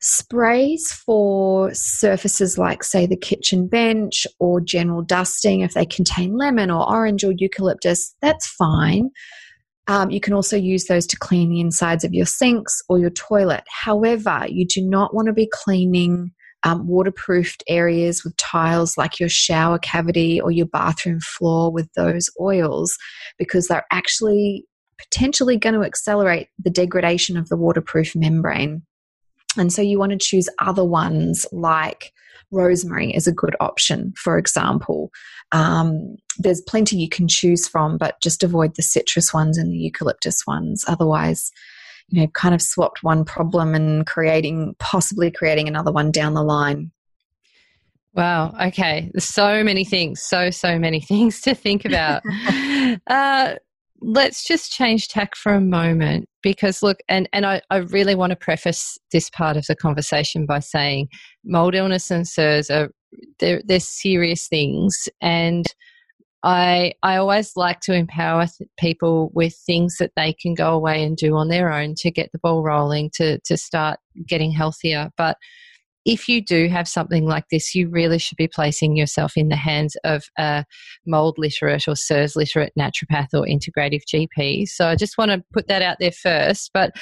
sprays 0.00 0.90
for 0.92 1.72
surfaces 1.74 2.58
like, 2.58 2.82
say, 2.82 3.06
the 3.06 3.16
kitchen 3.16 3.68
bench 3.68 4.26
or 4.40 4.60
general 4.60 5.02
dusting, 5.02 5.60
if 5.60 5.74
they 5.74 5.86
contain 5.86 6.36
lemon 6.36 6.70
or 6.70 6.88
orange 6.90 7.24
or 7.24 7.32
eucalyptus, 7.36 8.14
that's 8.20 8.46
fine. 8.46 9.10
Um, 9.88 10.10
you 10.10 10.20
can 10.20 10.32
also 10.32 10.56
use 10.56 10.84
those 10.84 11.06
to 11.08 11.16
clean 11.16 11.50
the 11.50 11.60
insides 11.60 12.04
of 12.04 12.14
your 12.14 12.26
sinks 12.26 12.80
or 12.88 12.98
your 12.98 13.10
toilet. 13.10 13.64
However, 13.68 14.46
you 14.48 14.66
do 14.66 14.80
not 14.80 15.14
want 15.14 15.26
to 15.26 15.32
be 15.32 15.48
cleaning 15.52 16.32
um, 16.64 16.86
waterproofed 16.86 17.62
areas 17.68 18.24
with 18.24 18.36
tiles 18.36 18.96
like 18.96 19.18
your 19.18 19.28
shower 19.28 19.78
cavity 19.78 20.40
or 20.40 20.50
your 20.50 20.66
bathroom 20.66 21.20
floor 21.20 21.72
with 21.72 21.88
those 21.94 22.30
oils 22.40 22.96
because 23.38 23.66
they're 23.66 23.86
actually 23.90 24.64
potentially 24.98 25.56
going 25.56 25.74
to 25.74 25.82
accelerate 25.82 26.48
the 26.62 26.70
degradation 26.70 27.36
of 27.36 27.48
the 27.48 27.56
waterproof 27.56 28.14
membrane. 28.14 28.82
And 29.56 29.72
so 29.72 29.82
you 29.82 29.98
want 29.98 30.12
to 30.12 30.18
choose 30.18 30.48
other 30.60 30.84
ones 30.84 31.46
like 31.52 32.12
rosemary 32.50 33.10
is 33.10 33.26
a 33.26 33.32
good 33.32 33.56
option, 33.60 34.12
for 34.16 34.38
example. 34.38 35.10
Um, 35.52 36.16
there's 36.38 36.62
plenty 36.62 36.96
you 36.96 37.08
can 37.08 37.26
choose 37.28 37.66
from, 37.66 37.98
but 37.98 38.16
just 38.22 38.42
avoid 38.42 38.76
the 38.76 38.82
citrus 38.82 39.34
ones 39.34 39.58
and 39.58 39.72
the 39.72 39.76
eucalyptus 39.76 40.46
ones. 40.46 40.84
Otherwise, 40.86 41.50
you 42.12 42.20
know 42.20 42.28
kind 42.28 42.54
of 42.54 42.62
swapped 42.62 43.02
one 43.02 43.24
problem 43.24 43.74
and 43.74 44.06
creating 44.06 44.76
possibly 44.78 45.30
creating 45.30 45.66
another 45.66 45.90
one 45.90 46.10
down 46.10 46.34
the 46.34 46.42
line. 46.42 46.92
Wow. 48.14 48.54
Okay. 48.60 49.10
There's 49.14 49.24
so 49.24 49.64
many 49.64 49.84
things. 49.84 50.20
So 50.22 50.50
so 50.50 50.78
many 50.78 51.00
things 51.10 51.40
to 51.42 51.54
think 51.54 51.84
about. 51.84 52.22
Uh, 53.06 53.54
let's 54.02 54.44
just 54.44 54.70
change 54.70 55.08
tack 55.08 55.34
for 55.34 55.54
a 55.54 55.60
moment 55.60 56.28
because 56.42 56.82
look 56.82 56.98
and, 57.08 57.26
and 57.32 57.46
I, 57.46 57.62
I 57.70 57.76
really 57.76 58.14
want 58.14 58.30
to 58.30 58.36
preface 58.36 58.98
this 59.12 59.30
part 59.30 59.56
of 59.56 59.64
the 59.66 59.74
conversation 59.74 60.44
by 60.44 60.58
saying 60.58 61.08
mold 61.42 61.74
illness 61.74 62.10
and 62.10 62.26
CIRS 62.26 62.70
are 62.70 62.90
they're, 63.38 63.62
they're 63.64 63.80
serious 63.80 64.46
things. 64.46 65.08
And 65.20 65.64
I 66.42 66.94
I 67.02 67.16
always 67.16 67.52
like 67.56 67.80
to 67.80 67.94
empower 67.94 68.46
people 68.78 69.30
with 69.34 69.54
things 69.54 69.96
that 69.98 70.12
they 70.16 70.32
can 70.32 70.54
go 70.54 70.72
away 70.72 71.04
and 71.04 71.16
do 71.16 71.36
on 71.36 71.48
their 71.48 71.72
own 71.72 71.94
to 71.98 72.10
get 72.10 72.30
the 72.32 72.38
ball 72.38 72.62
rolling 72.62 73.10
to 73.14 73.38
to 73.40 73.56
start 73.56 73.98
getting 74.26 74.50
healthier. 74.50 75.10
But 75.16 75.36
if 76.04 76.28
you 76.28 76.44
do 76.44 76.66
have 76.66 76.88
something 76.88 77.26
like 77.26 77.44
this, 77.52 77.76
you 77.76 77.88
really 77.88 78.18
should 78.18 78.36
be 78.36 78.48
placing 78.48 78.96
yourself 78.96 79.36
in 79.36 79.48
the 79.48 79.56
hands 79.56 79.96
of 80.02 80.24
a 80.36 80.64
mold 81.06 81.36
literate 81.38 81.86
or 81.86 81.94
CIRS 81.94 82.34
literate 82.34 82.72
naturopath 82.76 83.28
or 83.34 83.46
integrative 83.46 84.02
GP. 84.12 84.66
So 84.66 84.88
I 84.88 84.96
just 84.96 85.16
want 85.16 85.30
to 85.30 85.44
put 85.52 85.68
that 85.68 85.80
out 85.80 85.98
there 86.00 86.10
first. 86.10 86.70
But 86.74 86.92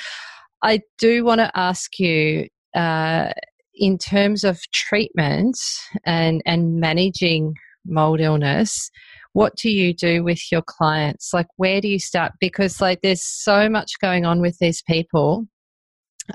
I 0.62 0.80
do 0.98 1.24
want 1.24 1.40
to 1.40 1.50
ask 1.54 1.98
you. 1.98 2.48
Uh, 2.74 3.32
in 3.74 3.96
terms 3.96 4.44
of 4.44 4.60
treatment 4.72 5.56
and, 6.04 6.42
and 6.44 6.78
managing 6.80 7.54
mold 7.86 8.20
illness, 8.20 8.90
what 9.32 9.54
do 9.56 9.70
you 9.70 9.94
do 9.94 10.24
with 10.24 10.40
your 10.50 10.62
clients? 10.62 11.32
Like, 11.32 11.46
where 11.56 11.80
do 11.80 11.88
you 11.88 11.98
start? 11.98 12.32
Because, 12.40 12.80
like, 12.80 13.00
there's 13.02 13.24
so 13.24 13.68
much 13.68 13.92
going 14.00 14.24
on 14.24 14.40
with 14.40 14.58
these 14.58 14.82
people. 14.82 15.46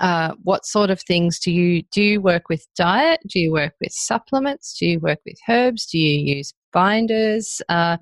Uh, 0.00 0.34
what 0.42 0.66
sort 0.66 0.90
of 0.90 1.00
things 1.02 1.38
do 1.38 1.50
you 1.50 1.82
do? 1.92 2.02
You 2.02 2.20
work 2.20 2.48
with 2.48 2.66
diet? 2.76 3.20
Do 3.28 3.38
you 3.38 3.52
work 3.52 3.74
with 3.80 3.92
supplements? 3.92 4.76
Do 4.78 4.86
you 4.86 4.98
work 5.00 5.18
with 5.24 5.36
herbs? 5.48 5.86
Do 5.86 5.98
you 5.98 6.36
use 6.36 6.52
binders? 6.72 7.62
Uh, 7.68 7.96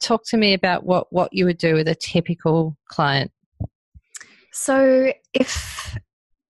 talk 0.00 0.22
to 0.28 0.36
me 0.36 0.54
about 0.54 0.84
what 0.84 1.06
what 1.10 1.32
you 1.32 1.44
would 1.44 1.58
do 1.58 1.74
with 1.74 1.88
a 1.88 1.94
typical 1.94 2.76
client. 2.88 3.30
So, 4.52 5.12
if 5.34 5.96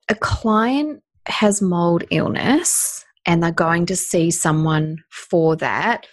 a 0.08 0.14
client 0.14 1.02
has 1.26 1.60
mold 1.60 2.04
illness 2.10 3.04
and 3.26 3.42
they're 3.42 3.52
going 3.52 3.84
to 3.86 3.96
see 3.96 4.30
someone 4.30 4.98
for 5.10 5.56
that, 5.56 6.06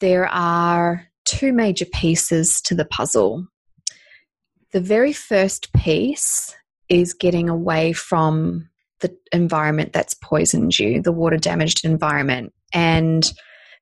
there 0.00 0.26
are 0.26 1.06
two 1.24 1.52
major 1.52 1.86
pieces 1.86 2.60
to 2.62 2.74
the 2.74 2.84
puzzle. 2.84 3.46
The 4.72 4.80
very 4.80 5.12
first 5.12 5.72
piece 5.72 6.54
is 6.88 7.14
getting 7.14 7.48
away 7.48 7.92
from 7.92 8.68
the 9.00 9.16
environment 9.32 9.92
that's 9.92 10.14
poisoned 10.14 10.78
you, 10.78 11.02
the 11.02 11.12
water 11.12 11.36
damaged 11.36 11.84
environment. 11.84 12.52
And 12.72 13.30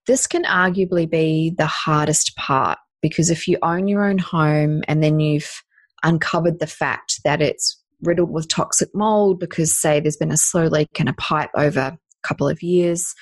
this 0.06 0.26
can 0.26 0.44
arguably 0.44 1.08
be 1.08 1.54
the 1.56 1.66
hardest 1.66 2.36
part 2.36 2.78
because 3.00 3.30
if 3.30 3.46
you 3.46 3.58
own 3.62 3.88
your 3.88 4.04
own 4.04 4.18
home 4.18 4.82
and 4.88 5.02
then 5.02 5.20
you've 5.20 5.62
uncovered 6.02 6.58
the 6.58 6.66
fact 6.66 7.20
that 7.24 7.40
it's 7.40 7.80
riddled 8.02 8.30
with 8.30 8.48
toxic 8.48 8.90
mold 8.94 9.40
because, 9.40 9.76
say, 9.76 10.00
there's 10.00 10.16
been 10.16 10.32
a 10.32 10.36
slow 10.36 10.66
leak 10.66 10.88
in 10.98 11.08
a 11.08 11.14
pipe 11.14 11.50
over 11.56 11.80
a 11.80 11.98
couple 12.22 12.48
of 12.48 12.62
years, 12.62 13.14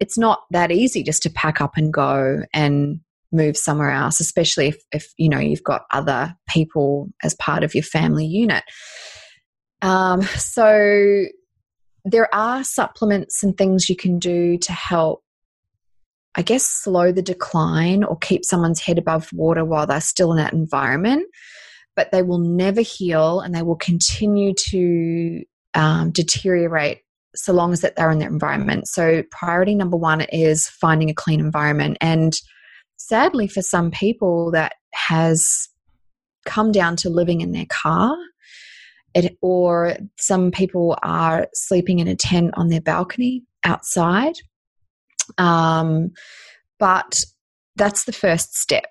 it's 0.00 0.18
not 0.18 0.40
that 0.50 0.70
easy 0.70 1.02
just 1.02 1.22
to 1.22 1.30
pack 1.30 1.60
up 1.60 1.76
and 1.76 1.92
go 1.92 2.42
and 2.52 3.00
move 3.32 3.56
somewhere 3.56 3.90
else, 3.90 4.20
especially 4.20 4.68
if, 4.68 4.76
if 4.92 5.12
you 5.16 5.28
know 5.28 5.38
you've 5.38 5.62
got 5.62 5.82
other 5.92 6.34
people 6.48 7.08
as 7.22 7.34
part 7.34 7.64
of 7.64 7.74
your 7.74 7.82
family 7.82 8.26
unit. 8.26 8.64
Um, 9.82 10.22
so 10.22 11.24
there 12.04 12.32
are 12.34 12.64
supplements 12.64 13.42
and 13.42 13.56
things 13.56 13.88
you 13.88 13.96
can 13.96 14.18
do 14.18 14.58
to 14.58 14.72
help, 14.72 15.22
I 16.36 16.42
guess, 16.42 16.64
slow 16.64 17.12
the 17.12 17.22
decline 17.22 18.04
or 18.04 18.16
keep 18.16 18.44
someone's 18.44 18.80
head 18.80 18.98
above 18.98 19.28
water 19.32 19.64
while 19.64 19.86
they're 19.86 20.00
still 20.00 20.30
in 20.32 20.38
that 20.38 20.52
environment. 20.52 21.26
But 21.96 22.12
they 22.12 22.22
will 22.22 22.38
never 22.38 22.82
heal 22.82 23.40
and 23.40 23.54
they 23.54 23.62
will 23.62 23.76
continue 23.76 24.52
to 24.70 25.42
um, 25.74 26.10
deteriorate 26.10 27.00
so 27.36 27.52
long 27.52 27.72
as 27.72 27.80
that 27.82 27.96
they're 27.96 28.10
in 28.10 28.18
their 28.18 28.28
environment. 28.28 28.88
So 28.88 29.22
priority 29.30 29.74
number 29.74 29.96
one 29.96 30.22
is 30.22 30.68
finding 30.68 31.10
a 31.10 31.14
clean 31.14 31.40
environment. 31.40 31.98
And 32.00 32.34
sadly, 32.96 33.46
for 33.46 33.62
some 33.62 33.90
people, 33.90 34.50
that 34.52 34.74
has 34.94 35.68
come 36.44 36.72
down 36.72 36.96
to 36.96 37.10
living 37.10 37.40
in 37.40 37.52
their 37.52 37.66
car. 37.68 38.16
It, 39.14 39.38
or 39.40 39.96
some 40.18 40.50
people 40.50 40.98
are 41.02 41.48
sleeping 41.54 42.00
in 42.00 42.08
a 42.08 42.16
tent 42.16 42.52
on 42.54 42.68
their 42.68 42.82
balcony 42.82 43.44
outside. 43.64 44.34
Um, 45.38 46.10
but 46.78 47.24
that's 47.76 48.04
the 48.04 48.12
first 48.12 48.54
step. 48.54 48.86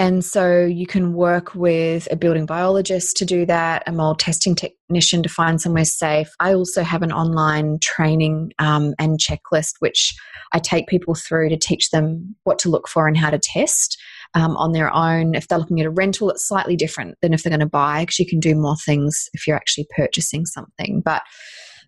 And 0.00 0.24
so 0.24 0.64
you 0.64 0.86
can 0.86 1.12
work 1.12 1.54
with 1.54 2.08
a 2.10 2.16
building 2.16 2.46
biologist 2.46 3.18
to 3.18 3.26
do 3.26 3.44
that, 3.44 3.82
a 3.86 3.92
mold 3.92 4.18
testing 4.18 4.54
technician 4.54 5.22
to 5.22 5.28
find 5.28 5.60
somewhere 5.60 5.84
safe. 5.84 6.30
I 6.40 6.54
also 6.54 6.82
have 6.82 7.02
an 7.02 7.12
online 7.12 7.80
training 7.82 8.52
um, 8.58 8.94
and 8.98 9.20
checklist, 9.20 9.74
which 9.80 10.14
I 10.54 10.58
take 10.58 10.88
people 10.88 11.14
through 11.14 11.50
to 11.50 11.58
teach 11.58 11.90
them 11.90 12.34
what 12.44 12.58
to 12.60 12.70
look 12.70 12.88
for 12.88 13.06
and 13.06 13.16
how 13.16 13.28
to 13.28 13.38
test. 13.38 13.98
Um, 14.32 14.56
on 14.58 14.70
their 14.70 14.94
own. 14.94 15.34
If 15.34 15.48
they're 15.48 15.58
looking 15.58 15.80
at 15.80 15.86
a 15.86 15.90
rental, 15.90 16.30
it's 16.30 16.46
slightly 16.46 16.76
different 16.76 17.16
than 17.20 17.34
if 17.34 17.42
they're 17.42 17.50
going 17.50 17.58
to 17.58 17.66
buy 17.66 18.02
because 18.02 18.20
you 18.20 18.26
can 18.26 18.38
do 18.38 18.54
more 18.54 18.76
things 18.76 19.28
if 19.32 19.44
you're 19.44 19.56
actually 19.56 19.88
purchasing 19.96 20.46
something. 20.46 21.02
But 21.04 21.22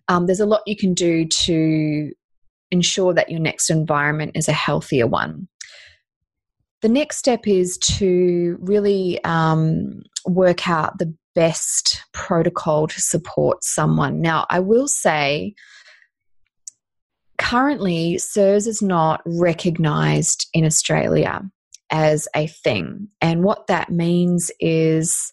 um, 0.09 0.25
there's 0.25 0.41
a 0.41 0.45
lot 0.45 0.59
you 0.65 0.75
can 0.75 0.93
do 0.93 1.25
to 1.25 2.11
ensure 2.69 3.13
that 3.13 3.29
your 3.29 3.39
next 3.39 3.69
environment 3.69 4.31
is 4.35 4.49
a 4.49 4.51
healthier 4.51 5.07
one. 5.07 5.47
The 6.83 6.89
next 6.89 7.15
step 7.15 7.47
is 7.47 7.77
to 7.97 8.57
really 8.59 9.23
um, 9.23 10.03
work 10.25 10.69
out 10.69 10.99
the 10.99 11.15
best 11.33 12.03
protocol 12.11 12.87
to 12.87 13.01
support 13.01 13.63
someone. 13.63 14.19
Now, 14.19 14.45
I 14.49 14.59
will 14.59 14.89
say, 14.89 15.55
currently, 17.37 18.17
CIRS 18.17 18.67
is 18.67 18.81
not 18.81 19.21
recognized 19.25 20.47
in 20.53 20.65
Australia 20.65 21.49
as 21.89 22.27
a 22.35 22.47
thing. 22.47 23.07
And 23.21 23.45
what 23.45 23.67
that 23.67 23.89
means 23.89 24.51
is 24.59 25.31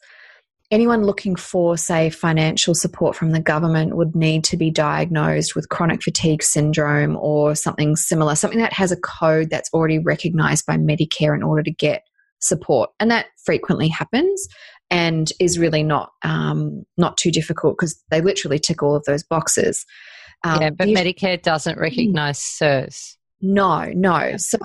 anyone 0.70 1.02
looking 1.02 1.36
for, 1.36 1.76
say, 1.76 2.10
financial 2.10 2.74
support 2.74 3.16
from 3.16 3.32
the 3.32 3.40
government 3.40 3.96
would 3.96 4.14
need 4.14 4.44
to 4.44 4.56
be 4.56 4.70
diagnosed 4.70 5.56
with 5.56 5.68
chronic 5.68 6.02
fatigue 6.02 6.42
syndrome 6.42 7.16
or 7.16 7.54
something 7.54 7.96
similar, 7.96 8.34
something 8.34 8.60
that 8.60 8.72
has 8.72 8.92
a 8.92 8.96
code 8.96 9.50
that's 9.50 9.70
already 9.72 9.98
recognized 9.98 10.66
by 10.66 10.76
Medicare 10.76 11.34
in 11.34 11.42
order 11.42 11.62
to 11.62 11.72
get 11.72 12.04
support. 12.40 12.90
And 13.00 13.10
that 13.10 13.26
frequently 13.44 13.88
happens 13.88 14.46
and 14.90 15.30
is 15.38 15.58
really 15.58 15.82
not 15.82 16.12
um, 16.22 16.84
not 16.96 17.16
too 17.16 17.30
difficult 17.30 17.76
because 17.78 18.02
they 18.10 18.20
literally 18.20 18.58
tick 18.58 18.82
all 18.82 18.96
of 18.96 19.04
those 19.04 19.22
boxes. 19.22 19.84
Um, 20.44 20.62
yeah, 20.62 20.70
but 20.70 20.88
Medicare 20.88 21.40
doesn't 21.40 21.78
recognize 21.78 22.38
CIRS. 22.38 23.16
No, 23.42 23.84
no. 23.94 24.36
So, 24.36 24.58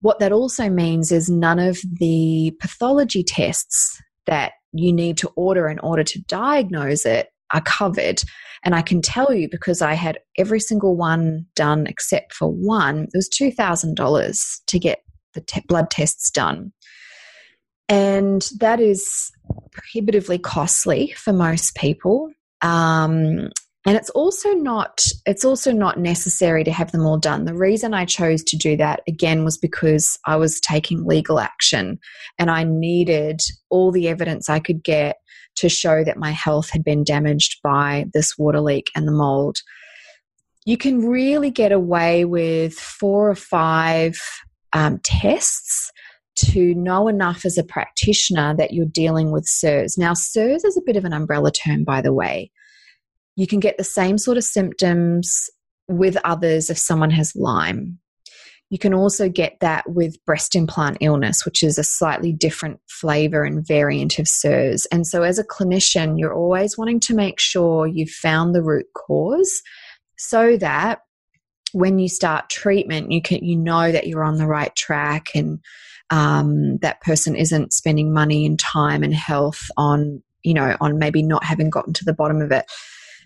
what 0.00 0.18
that 0.18 0.32
also 0.32 0.68
means 0.68 1.10
is 1.10 1.30
none 1.30 1.58
of 1.58 1.78
the 1.98 2.54
pathology 2.60 3.22
tests 3.22 4.00
that 4.26 4.52
you 4.72 4.92
need 4.92 5.16
to 5.18 5.28
order 5.36 5.68
in 5.68 5.78
order 5.80 6.04
to 6.04 6.22
diagnose 6.22 7.04
it 7.04 7.28
are 7.52 7.60
covered. 7.60 8.22
And 8.64 8.74
I 8.74 8.82
can 8.82 9.02
tell 9.02 9.32
you 9.32 9.48
because 9.48 9.82
I 9.82 9.94
had 9.94 10.18
every 10.38 10.60
single 10.60 10.96
one 10.96 11.46
done 11.54 11.86
except 11.86 12.34
for 12.34 12.48
one, 12.48 13.04
it 13.04 13.10
was 13.14 13.28
$2,000 13.28 14.60
to 14.66 14.78
get 14.78 15.00
the 15.34 15.40
te- 15.40 15.64
blood 15.66 15.90
tests 15.90 16.30
done. 16.30 16.72
And 17.88 18.48
that 18.60 18.80
is 18.80 19.32
prohibitively 19.72 20.38
costly 20.38 21.12
for 21.16 21.32
most 21.32 21.74
people. 21.74 22.30
Um, 22.62 23.50
and 23.86 23.96
it's 23.96 24.10
also 24.10 24.50
not 24.50 25.00
it's 25.26 25.44
also 25.44 25.72
not 25.72 25.98
necessary 25.98 26.64
to 26.64 26.72
have 26.72 26.92
them 26.92 27.06
all 27.06 27.18
done 27.18 27.44
the 27.44 27.54
reason 27.54 27.94
i 27.94 28.04
chose 28.04 28.42
to 28.42 28.56
do 28.56 28.76
that 28.76 29.00
again 29.08 29.44
was 29.44 29.56
because 29.56 30.18
i 30.26 30.36
was 30.36 30.60
taking 30.60 31.04
legal 31.04 31.40
action 31.40 31.98
and 32.38 32.50
i 32.50 32.64
needed 32.64 33.40
all 33.70 33.90
the 33.90 34.08
evidence 34.08 34.48
i 34.48 34.58
could 34.58 34.82
get 34.82 35.16
to 35.56 35.68
show 35.68 36.04
that 36.04 36.16
my 36.16 36.30
health 36.30 36.70
had 36.70 36.84
been 36.84 37.04
damaged 37.04 37.58
by 37.62 38.06
this 38.14 38.36
water 38.38 38.60
leak 38.60 38.90
and 38.94 39.06
the 39.06 39.12
mold 39.12 39.58
you 40.64 40.76
can 40.76 41.06
really 41.06 41.50
get 41.50 41.72
away 41.72 42.24
with 42.24 42.74
four 42.74 43.30
or 43.30 43.34
five 43.34 44.20
um, 44.72 45.00
tests 45.02 45.90
to 46.36 46.74
know 46.74 47.08
enough 47.08 47.44
as 47.44 47.58
a 47.58 47.64
practitioner 47.64 48.54
that 48.56 48.72
you're 48.72 48.86
dealing 48.86 49.30
with 49.30 49.44
CIRS. 49.44 49.98
Now, 49.98 50.12
CIRS 50.12 50.64
is 50.64 50.76
a 50.76 50.82
bit 50.82 50.96
of 50.96 51.04
an 51.04 51.12
umbrella 51.12 51.50
term, 51.50 51.84
by 51.84 52.00
the 52.00 52.12
way. 52.12 52.50
You 53.36 53.46
can 53.46 53.60
get 53.60 53.78
the 53.78 53.84
same 53.84 54.18
sort 54.18 54.36
of 54.36 54.44
symptoms 54.44 55.48
with 55.88 56.16
others 56.24 56.70
if 56.70 56.78
someone 56.78 57.10
has 57.10 57.34
Lyme. 57.34 57.98
You 58.70 58.78
can 58.78 58.94
also 58.94 59.28
get 59.28 59.58
that 59.60 59.90
with 59.90 60.24
breast 60.24 60.54
implant 60.54 60.98
illness, 61.00 61.44
which 61.44 61.64
is 61.64 61.76
a 61.76 61.82
slightly 61.82 62.32
different 62.32 62.78
flavor 62.88 63.42
and 63.42 63.66
variant 63.66 64.20
of 64.20 64.26
CIRS. 64.26 64.86
And 64.92 65.04
so, 65.06 65.24
as 65.24 65.40
a 65.40 65.44
clinician, 65.44 66.18
you're 66.18 66.32
always 66.32 66.78
wanting 66.78 67.00
to 67.00 67.14
make 67.14 67.40
sure 67.40 67.88
you've 67.88 68.10
found 68.10 68.54
the 68.54 68.62
root 68.62 68.86
cause 68.94 69.60
so 70.16 70.56
that 70.58 71.00
when 71.72 71.98
you 71.98 72.08
start 72.08 72.48
treatment, 72.48 73.10
you 73.10 73.20
can 73.20 73.44
you 73.44 73.56
know 73.56 73.90
that 73.90 74.06
you're 74.06 74.24
on 74.24 74.36
the 74.36 74.46
right 74.46 74.74
track 74.76 75.28
and 75.34 75.58
um, 76.10 76.78
that 76.78 77.00
person 77.00 77.34
isn't 77.34 77.72
spending 77.72 78.12
money 78.12 78.46
and 78.46 78.58
time 78.58 79.02
and 79.02 79.14
health 79.14 79.62
on 79.76 80.22
you 80.42 80.54
know 80.54 80.76
on 80.80 80.98
maybe 80.98 81.22
not 81.22 81.44
having 81.44 81.70
gotten 81.70 81.92
to 81.94 82.04
the 82.04 82.14
bottom 82.14 82.40
of 82.40 82.52
it. 82.52 82.66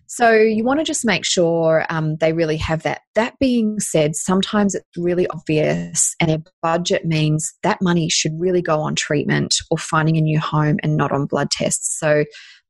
So 0.06 0.32
you 0.32 0.64
want 0.64 0.80
to 0.80 0.84
just 0.84 1.04
make 1.04 1.24
sure 1.24 1.86
um, 1.88 2.16
they 2.16 2.32
really 2.32 2.56
have 2.58 2.82
that. 2.82 3.02
That 3.14 3.38
being 3.38 3.80
said, 3.80 4.14
sometimes 4.14 4.74
it's 4.74 4.84
really 4.96 5.26
obvious, 5.28 6.14
and 6.20 6.30
a 6.30 6.42
budget 6.62 7.04
means 7.04 7.52
that 7.62 7.82
money 7.82 8.08
should 8.08 8.32
really 8.38 8.62
go 8.62 8.80
on 8.80 8.94
treatment 8.94 9.54
or 9.70 9.78
finding 9.78 10.16
a 10.16 10.20
new 10.20 10.38
home 10.38 10.78
and 10.82 10.96
not 10.96 11.12
on 11.12 11.26
blood 11.26 11.50
tests. 11.50 11.98
So 11.98 12.24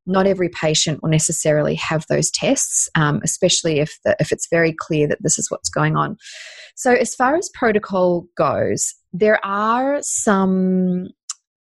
not 0.06 0.26
every 0.26 0.50
patient 0.50 1.02
will 1.02 1.10
necessarily 1.10 1.74
have 1.76 2.04
those 2.08 2.30
tests, 2.30 2.88
um, 2.94 3.20
especially 3.24 3.80
if 3.80 3.98
the, 4.04 4.14
if 4.20 4.32
it's 4.32 4.48
very 4.50 4.74
clear 4.78 5.08
that 5.08 5.22
this 5.22 5.38
is 5.38 5.50
what's 5.50 5.70
going 5.70 5.96
on. 5.96 6.16
So 6.76 6.92
as 6.92 7.14
far 7.14 7.36
as 7.36 7.50
protocol 7.54 8.26
goes, 8.36 8.94
there 9.12 9.44
are 9.44 9.98
some 10.02 11.08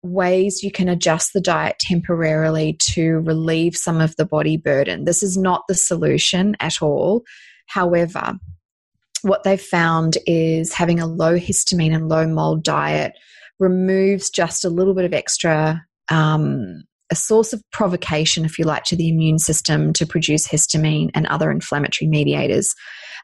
ways 0.04 0.62
you 0.62 0.72
can 0.72 0.89
adjust 0.89 1.32
the 1.34 1.41
diet 1.41 1.78
temporarily 1.80 2.78
to 2.91 3.20
relieve 3.20 3.76
some 3.76 4.01
of 4.01 4.16
the 4.18 4.26
body 4.26 4.58
burden. 4.58 5.06
This 5.06 5.24
is 5.24 5.38
not 5.38 5.64
the 5.68 5.76
solution 5.76 6.56
at 6.60 6.82
all. 6.82 7.24
However, 7.68 8.34
what 9.22 9.43
they've 9.43 9.60
found 9.60 10.18
is 10.28 10.74
having 10.74 10.99
a 10.99 11.08
low 11.08 11.38
histamine 11.38 11.95
and 11.95 12.10
low 12.10 12.28
mold 12.28 12.64
diet 12.64 13.14
removes 13.60 14.30
just 14.30 14.66
a 14.66 14.70
little 14.70 14.93
bit 14.93 15.06
of 15.06 15.14
extra 15.14 15.86
um, 16.10 16.84
a 17.10 17.16
source 17.16 17.54
of 17.54 17.62
provocation, 17.72 18.43
if 18.43 18.58
you 18.58 18.66
like, 18.66 18.84
to 18.86 18.95
the 18.95 19.08
immune 19.08 19.38
system 19.38 19.93
to 19.93 20.06
produce 20.06 20.47
histamine 20.47 21.12
and 21.14 21.28
other 21.28 21.51
inflammatory 21.51 22.10
mediators. 22.10 22.74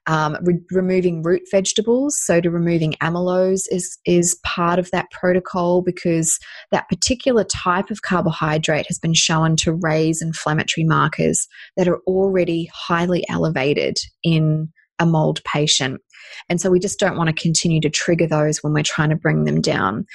Um, 0.07 0.37
re- 0.41 0.61
removing 0.71 1.21
root 1.21 1.43
vegetables, 1.51 2.17
so 2.19 2.41
to 2.41 2.49
removing 2.49 2.93
amylose 3.01 3.63
is 3.69 3.97
is 4.05 4.39
part 4.43 4.79
of 4.79 4.89
that 4.91 5.11
protocol 5.11 5.81
because 5.81 6.39
that 6.71 6.89
particular 6.89 7.43
type 7.43 7.91
of 7.91 8.01
carbohydrate 8.01 8.87
has 8.87 8.97
been 8.97 9.13
shown 9.13 9.55
to 9.57 9.73
raise 9.73 10.21
inflammatory 10.21 10.85
markers 10.85 11.47
that 11.77 11.87
are 11.87 11.99
already 12.07 12.69
highly 12.73 13.23
elevated 13.29 13.97
in 14.23 14.69
a 14.99 15.05
mold 15.05 15.41
patient. 15.43 16.01
And 16.49 16.59
so 16.59 16.69
we 16.69 16.79
just 16.79 16.99
don't 16.99 17.17
want 17.17 17.27
to 17.27 17.41
continue 17.41 17.81
to 17.81 17.89
trigger 17.89 18.27
those 18.27 18.59
when 18.59 18.73
we're 18.73 18.83
trying 18.83 19.09
to 19.09 19.15
bring 19.15 19.45
them 19.45 19.61
down. 19.61 20.05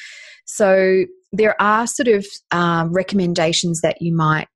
So 0.44 1.04
there 1.32 1.60
are 1.60 1.86
sort 1.86 2.08
of 2.08 2.26
um, 2.50 2.92
recommendations 2.92 3.80
that 3.80 4.00
you 4.00 4.14
might 4.14 4.48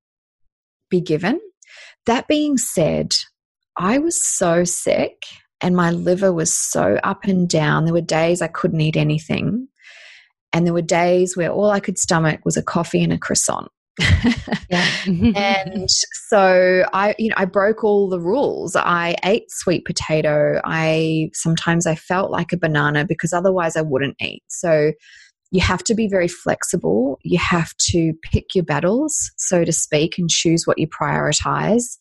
be 0.90 1.00
given. 1.00 1.40
That 2.06 2.28
being 2.28 2.56
said, 2.56 3.14
I 3.78 3.98
was 3.98 4.22
so 4.22 4.64
sick 4.64 5.22
and 5.60 5.76
my 5.76 5.90
liver 5.90 6.32
was 6.32 6.52
so 6.52 6.98
up 7.04 7.24
and 7.24 7.48
down. 7.48 7.84
There 7.84 7.94
were 7.94 8.00
days 8.00 8.42
I 8.42 8.48
couldn't 8.48 8.80
eat 8.80 8.96
anything. 8.96 9.68
And 10.52 10.66
there 10.66 10.74
were 10.74 10.82
days 10.82 11.36
where 11.36 11.50
all 11.50 11.70
I 11.70 11.80
could 11.80 11.98
stomach 11.98 12.40
was 12.44 12.56
a 12.56 12.62
coffee 12.62 13.02
and 13.02 13.12
a 13.12 13.18
croissant. 13.18 13.68
and 14.70 15.90
so 16.28 16.84
I, 16.92 17.14
you 17.18 17.28
know, 17.28 17.34
I 17.36 17.44
broke 17.44 17.84
all 17.84 18.08
the 18.08 18.20
rules. 18.20 18.76
I 18.76 19.16
ate 19.24 19.50
sweet 19.50 19.84
potato. 19.84 20.60
I 20.64 21.30
sometimes 21.34 21.86
I 21.86 21.96
felt 21.96 22.30
like 22.30 22.52
a 22.52 22.56
banana 22.56 23.04
because 23.04 23.32
otherwise 23.32 23.76
I 23.76 23.82
wouldn't 23.82 24.16
eat. 24.20 24.42
So 24.48 24.92
you 25.50 25.60
have 25.60 25.82
to 25.84 25.94
be 25.94 26.08
very 26.08 26.28
flexible. 26.28 27.18
You 27.22 27.38
have 27.38 27.74
to 27.90 28.12
pick 28.22 28.54
your 28.54 28.64
battles, 28.64 29.32
so 29.36 29.64
to 29.64 29.72
speak, 29.72 30.18
and 30.18 30.28
choose 30.28 30.64
what 30.64 30.78
you 30.78 30.86
prioritize. 30.86 31.96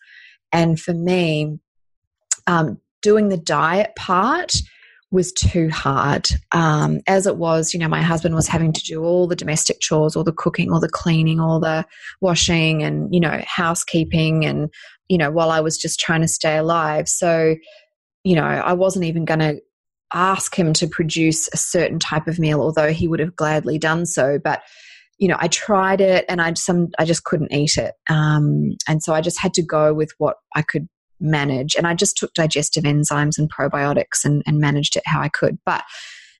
And 0.51 0.79
for 0.79 0.93
me, 0.93 1.59
um, 2.47 2.79
doing 3.01 3.29
the 3.29 3.37
diet 3.37 3.91
part 3.95 4.55
was 5.11 5.31
too 5.31 5.69
hard. 5.69 6.27
Um, 6.51 6.99
as 7.07 7.27
it 7.27 7.37
was, 7.37 7.73
you 7.73 7.79
know, 7.79 7.87
my 7.87 8.01
husband 8.01 8.35
was 8.35 8.47
having 8.47 8.73
to 8.73 8.81
do 8.81 9.03
all 9.03 9.27
the 9.27 9.35
domestic 9.35 9.79
chores, 9.79 10.15
all 10.15 10.23
the 10.23 10.33
cooking, 10.33 10.71
all 10.71 10.81
the 10.81 10.89
cleaning, 10.89 11.39
all 11.39 11.59
the 11.59 11.85
washing, 12.19 12.83
and, 12.83 13.13
you 13.13 13.19
know, 13.19 13.41
housekeeping, 13.45 14.45
and, 14.45 14.69
you 15.07 15.17
know, 15.17 15.31
while 15.31 15.51
I 15.51 15.61
was 15.61 15.77
just 15.77 15.99
trying 15.99 16.21
to 16.21 16.27
stay 16.27 16.57
alive. 16.57 17.07
So, 17.07 17.55
you 18.23 18.35
know, 18.35 18.43
I 18.43 18.73
wasn't 18.73 19.05
even 19.05 19.23
going 19.23 19.39
to 19.39 19.61
ask 20.13 20.55
him 20.55 20.73
to 20.73 20.87
produce 20.87 21.47
a 21.53 21.57
certain 21.57 21.99
type 21.99 22.27
of 22.27 22.39
meal, 22.39 22.61
although 22.61 22.91
he 22.91 23.07
would 23.07 23.19
have 23.19 23.35
gladly 23.35 23.77
done 23.77 24.05
so. 24.05 24.39
But 24.43 24.61
you 25.17 25.27
know, 25.27 25.37
I 25.39 25.47
tried 25.47 25.99
it 25.99 26.25
and 26.29 26.41
I 26.41 26.51
just 26.51 26.69
I 26.99 27.05
just 27.05 27.23
couldn't 27.23 27.51
eat 27.51 27.77
it, 27.77 27.95
um, 28.09 28.75
and 28.87 29.01
so 29.01 29.13
I 29.13 29.21
just 29.21 29.39
had 29.39 29.53
to 29.55 29.63
go 29.63 29.93
with 29.93 30.11
what 30.19 30.35
I 30.55 30.61
could 30.61 30.87
manage. 31.19 31.75
And 31.75 31.87
I 31.87 31.93
just 31.93 32.17
took 32.17 32.33
digestive 32.33 32.83
enzymes 32.83 33.37
and 33.37 33.51
probiotics 33.51 34.23
and, 34.23 34.43
and 34.45 34.59
managed 34.59 34.95
it 34.95 35.03
how 35.05 35.21
I 35.21 35.29
could. 35.29 35.57
But 35.65 35.83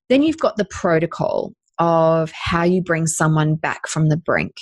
then 0.10 0.24
you've 0.24 0.40
got 0.40 0.58
the 0.58 0.66
protocol 0.66 1.54
of 1.80 2.32
how 2.32 2.64
you 2.64 2.82
bring 2.82 3.08
someone 3.08 3.56
back 3.56 3.88
from 3.88 4.10
the 4.10 4.18
brink. 4.18 4.56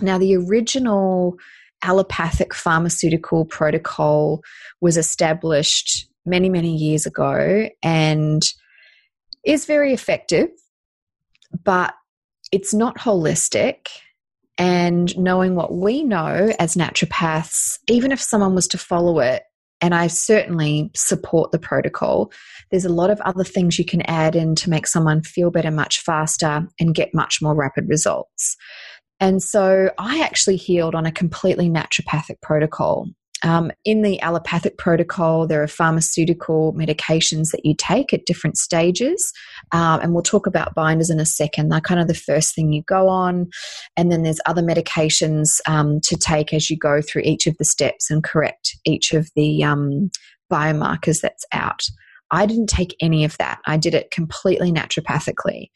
Now, 0.00 0.18
the 0.18 0.36
original 0.36 1.36
allopathic 1.82 2.54
pharmaceutical 2.54 3.44
protocol 3.44 4.42
was 4.80 4.96
established 4.96 6.06
many, 6.24 6.48
many 6.48 6.76
years 6.76 7.06
ago 7.06 7.68
and 7.82 8.42
is 9.44 9.66
very 9.66 9.92
effective, 9.92 10.48
but 11.64 11.94
it's 12.52 12.72
not 12.72 12.98
holistic. 12.98 13.88
And 14.58 15.16
knowing 15.16 15.54
what 15.54 15.74
we 15.74 16.04
know 16.04 16.52
as 16.58 16.74
naturopaths, 16.74 17.78
even 17.88 18.12
if 18.12 18.20
someone 18.20 18.54
was 18.54 18.68
to 18.68 18.78
follow 18.78 19.18
it, 19.20 19.42
and 19.80 19.94
I 19.94 20.06
certainly 20.06 20.90
support 20.94 21.50
the 21.50 21.58
protocol, 21.58 22.30
there's 22.70 22.84
a 22.84 22.92
lot 22.92 23.10
of 23.10 23.20
other 23.22 23.42
things 23.42 23.78
you 23.78 23.84
can 23.84 24.02
add 24.02 24.36
in 24.36 24.54
to 24.56 24.70
make 24.70 24.86
someone 24.86 25.22
feel 25.22 25.50
better 25.50 25.72
much 25.72 26.00
faster 26.00 26.66
and 26.78 26.94
get 26.94 27.12
much 27.12 27.42
more 27.42 27.54
rapid 27.54 27.88
results. 27.88 28.56
And 29.18 29.42
so 29.42 29.90
I 29.98 30.20
actually 30.20 30.56
healed 30.56 30.94
on 30.94 31.04
a 31.04 31.12
completely 31.12 31.68
naturopathic 31.68 32.40
protocol. 32.42 33.08
Um, 33.42 33.72
in 33.84 34.02
the 34.02 34.20
allopathic 34.20 34.78
protocol, 34.78 35.46
there 35.46 35.62
are 35.62 35.68
pharmaceutical 35.68 36.72
medications 36.74 37.50
that 37.50 37.64
you 37.64 37.74
take 37.76 38.12
at 38.12 38.26
different 38.26 38.56
stages. 38.56 39.32
Um, 39.72 40.00
and 40.00 40.12
we'll 40.12 40.22
talk 40.22 40.46
about 40.46 40.74
binders 40.74 41.10
in 41.10 41.18
a 41.18 41.26
second. 41.26 41.68
They're 41.68 41.80
kind 41.80 42.00
of 42.00 42.08
the 42.08 42.14
first 42.14 42.54
thing 42.54 42.72
you 42.72 42.82
go 42.82 43.08
on. 43.08 43.48
And 43.96 44.12
then 44.12 44.22
there's 44.22 44.40
other 44.46 44.62
medications 44.62 45.60
um, 45.66 46.00
to 46.02 46.16
take 46.16 46.54
as 46.54 46.70
you 46.70 46.76
go 46.76 47.00
through 47.02 47.22
each 47.24 47.46
of 47.46 47.56
the 47.58 47.64
steps 47.64 48.10
and 48.10 48.22
correct 48.22 48.76
each 48.84 49.12
of 49.12 49.30
the 49.34 49.64
um, 49.64 50.10
biomarkers 50.50 51.20
that's 51.20 51.44
out. 51.52 51.82
I 52.30 52.46
didn't 52.46 52.68
take 52.68 52.96
any 53.00 53.24
of 53.24 53.36
that. 53.38 53.58
I 53.66 53.76
did 53.76 53.94
it 53.94 54.10
completely 54.10 54.72
naturopathically. 54.72 55.70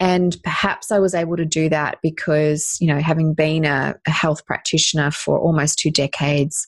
And 0.00 0.36
perhaps 0.42 0.90
I 0.90 0.98
was 0.98 1.14
able 1.14 1.36
to 1.36 1.44
do 1.44 1.68
that 1.68 1.98
because, 2.02 2.76
you 2.80 2.88
know, 2.88 2.98
having 2.98 3.34
been 3.34 3.64
a, 3.64 3.94
a 4.06 4.10
health 4.10 4.44
practitioner 4.46 5.12
for 5.12 5.38
almost 5.38 5.78
two 5.78 5.92
decades, 5.92 6.66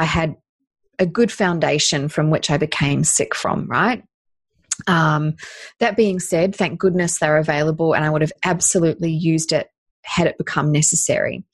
I 0.00 0.04
had 0.04 0.34
a 0.98 1.04
good 1.04 1.30
foundation 1.30 2.08
from 2.08 2.30
which 2.30 2.50
I 2.50 2.56
became 2.56 3.04
sick 3.04 3.34
from, 3.34 3.66
right? 3.68 4.02
Um, 4.86 5.34
that 5.78 5.94
being 5.94 6.20
said, 6.20 6.56
thank 6.56 6.80
goodness 6.80 7.18
they're 7.18 7.36
available, 7.36 7.92
and 7.92 8.02
I 8.02 8.08
would 8.08 8.22
have 8.22 8.32
absolutely 8.42 9.10
used 9.10 9.52
it 9.52 9.68
had 10.04 10.26
it 10.26 10.38
become 10.38 10.72
necessary. 10.72 11.44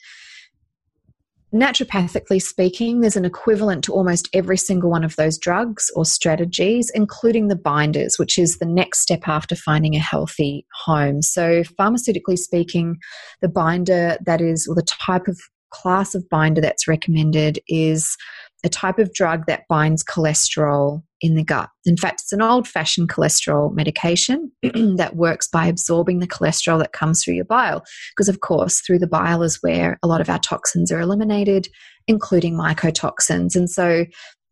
Naturopathically 1.53 2.41
speaking, 2.41 3.01
there's 3.01 3.17
an 3.17 3.25
equivalent 3.25 3.83
to 3.85 3.93
almost 3.93 4.29
every 4.33 4.57
single 4.57 4.91
one 4.91 5.03
of 5.03 5.17
those 5.17 5.39
drugs 5.39 5.91
or 5.97 6.05
strategies, 6.05 6.89
including 6.95 7.49
the 7.49 7.57
binders, 7.57 8.17
which 8.19 8.39
is 8.39 8.59
the 8.59 8.67
next 8.67 9.01
step 9.01 9.27
after 9.27 9.57
finding 9.57 9.97
a 9.97 10.01
healthy 10.01 10.67
home. 10.85 11.21
So, 11.21 11.63
pharmaceutically 11.81 12.39
speaking, 12.39 12.99
the 13.41 13.49
binder 13.49 14.19
that 14.25 14.41
is, 14.41 14.69
or 14.69 14.77
the 14.77 14.83
type 14.83 15.27
of 15.27 15.37
class 15.83 16.15
of 16.15 16.29
binder 16.29 16.61
that's 16.61 16.89
recommended 16.89 17.59
is 17.69 18.17
a 18.65 18.69
type 18.69 18.99
of 18.99 19.13
drug 19.13 19.47
that 19.47 19.65
binds 19.69 20.03
cholesterol 20.03 21.03
in 21.21 21.35
the 21.35 21.45
gut. 21.45 21.69
In 21.85 21.97
fact, 21.97 22.21
it's 22.23 22.33
an 22.33 22.43
old 22.43 22.67
fashioned 22.67 23.09
cholesterol 23.09 23.73
medication 23.75 24.51
that 24.97 25.17
works 25.17 25.49
by 25.49 25.67
absorbing 25.67 26.19
the 26.19 26.27
cholesterol 26.27 26.79
that 26.79 26.93
comes 26.93 27.23
through 27.23 27.35
your 27.35 27.45
bile. 27.45 27.85
Because, 28.13 28.29
of 28.29 28.41
course, 28.41 28.81
through 28.81 28.99
the 28.99 29.07
bile 29.07 29.43
is 29.43 29.63
where 29.63 29.99
a 30.03 30.09
lot 30.09 30.21
of 30.21 30.29
our 30.29 30.39
toxins 30.39 30.91
are 30.91 31.01
eliminated, 31.01 31.69
including 32.07 32.55
mycotoxins. 32.55 33.55
And 33.55 33.71
so 33.71 34.05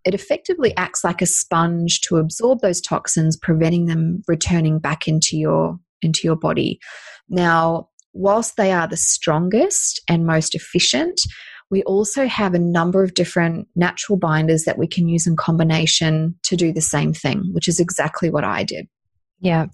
it 0.04 0.14
effectively 0.14 0.76
acts 0.76 1.02
like 1.02 1.22
a 1.22 1.26
sponge 1.26 2.00
to 2.02 2.16
absorb 2.16 2.60
those 2.60 2.80
toxins, 2.80 3.36
preventing 3.36 3.86
them 3.86 4.22
returning 4.28 4.78
back 4.78 5.08
into 5.08 5.36
your 5.36 5.78
into 6.02 6.20
your 6.26 6.36
body. 6.36 6.78
Now, 7.28 7.88
whilst 8.14 8.56
they 8.56 8.72
are 8.72 8.88
the 8.88 8.96
strongest 8.96 10.00
and 10.08 10.26
most 10.26 10.54
efficient, 10.54 11.20
we 11.70 11.82
also 11.82 12.26
have 12.26 12.54
a 12.54 12.58
number 12.58 13.02
of 13.02 13.14
different 13.14 13.68
natural 13.74 14.16
binders 14.16 14.64
that 14.64 14.78
we 14.78 14.86
can 14.86 15.08
use 15.08 15.26
in 15.26 15.36
combination 15.36 16.36
to 16.44 16.56
do 16.56 16.72
the 16.72 16.80
same 16.80 17.12
thing, 17.12 17.50
which 17.52 17.68
is 17.68 17.80
exactly 17.80 18.30
what 18.30 18.44
I 18.44 18.64
did. 18.64 18.86
Yeah. 19.40 19.66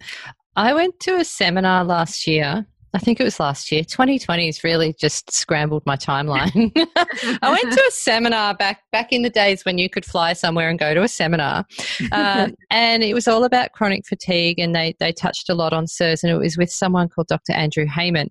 I 0.56 0.72
went 0.74 0.98
to 1.00 1.16
a 1.16 1.24
seminar 1.24 1.84
last 1.84 2.26
year 2.26 2.66
I 2.92 2.98
think 2.98 3.20
it 3.20 3.24
was 3.24 3.38
last 3.38 3.70
year. 3.70 3.84
2020 3.84 4.46
has 4.46 4.64
really 4.64 4.92
just 4.92 5.32
scrambled 5.32 5.84
my 5.86 5.96
timeline. 5.96 6.72
I 7.42 7.50
went 7.50 7.72
to 7.72 7.84
a 7.88 7.90
seminar 7.92 8.54
back 8.54 8.82
back 8.90 9.12
in 9.12 9.22
the 9.22 9.30
days 9.30 9.64
when 9.64 9.78
you 9.78 9.88
could 9.88 10.04
fly 10.04 10.32
somewhere 10.32 10.68
and 10.68 10.78
go 10.78 10.92
to 10.92 11.02
a 11.02 11.08
seminar, 11.08 11.64
um, 12.10 12.54
and 12.70 13.02
it 13.02 13.14
was 13.14 13.28
all 13.28 13.44
about 13.44 13.72
chronic 13.72 14.06
fatigue, 14.06 14.58
and 14.58 14.74
they 14.74 14.96
they 14.98 15.12
touched 15.12 15.48
a 15.48 15.54
lot 15.54 15.72
on 15.72 15.86
CIRS, 15.86 16.22
and 16.22 16.32
it 16.32 16.38
was 16.38 16.56
with 16.56 16.70
someone 16.70 17.08
called 17.08 17.28
Dr. 17.28 17.52
Andrew 17.52 17.86
Heyman. 17.86 18.28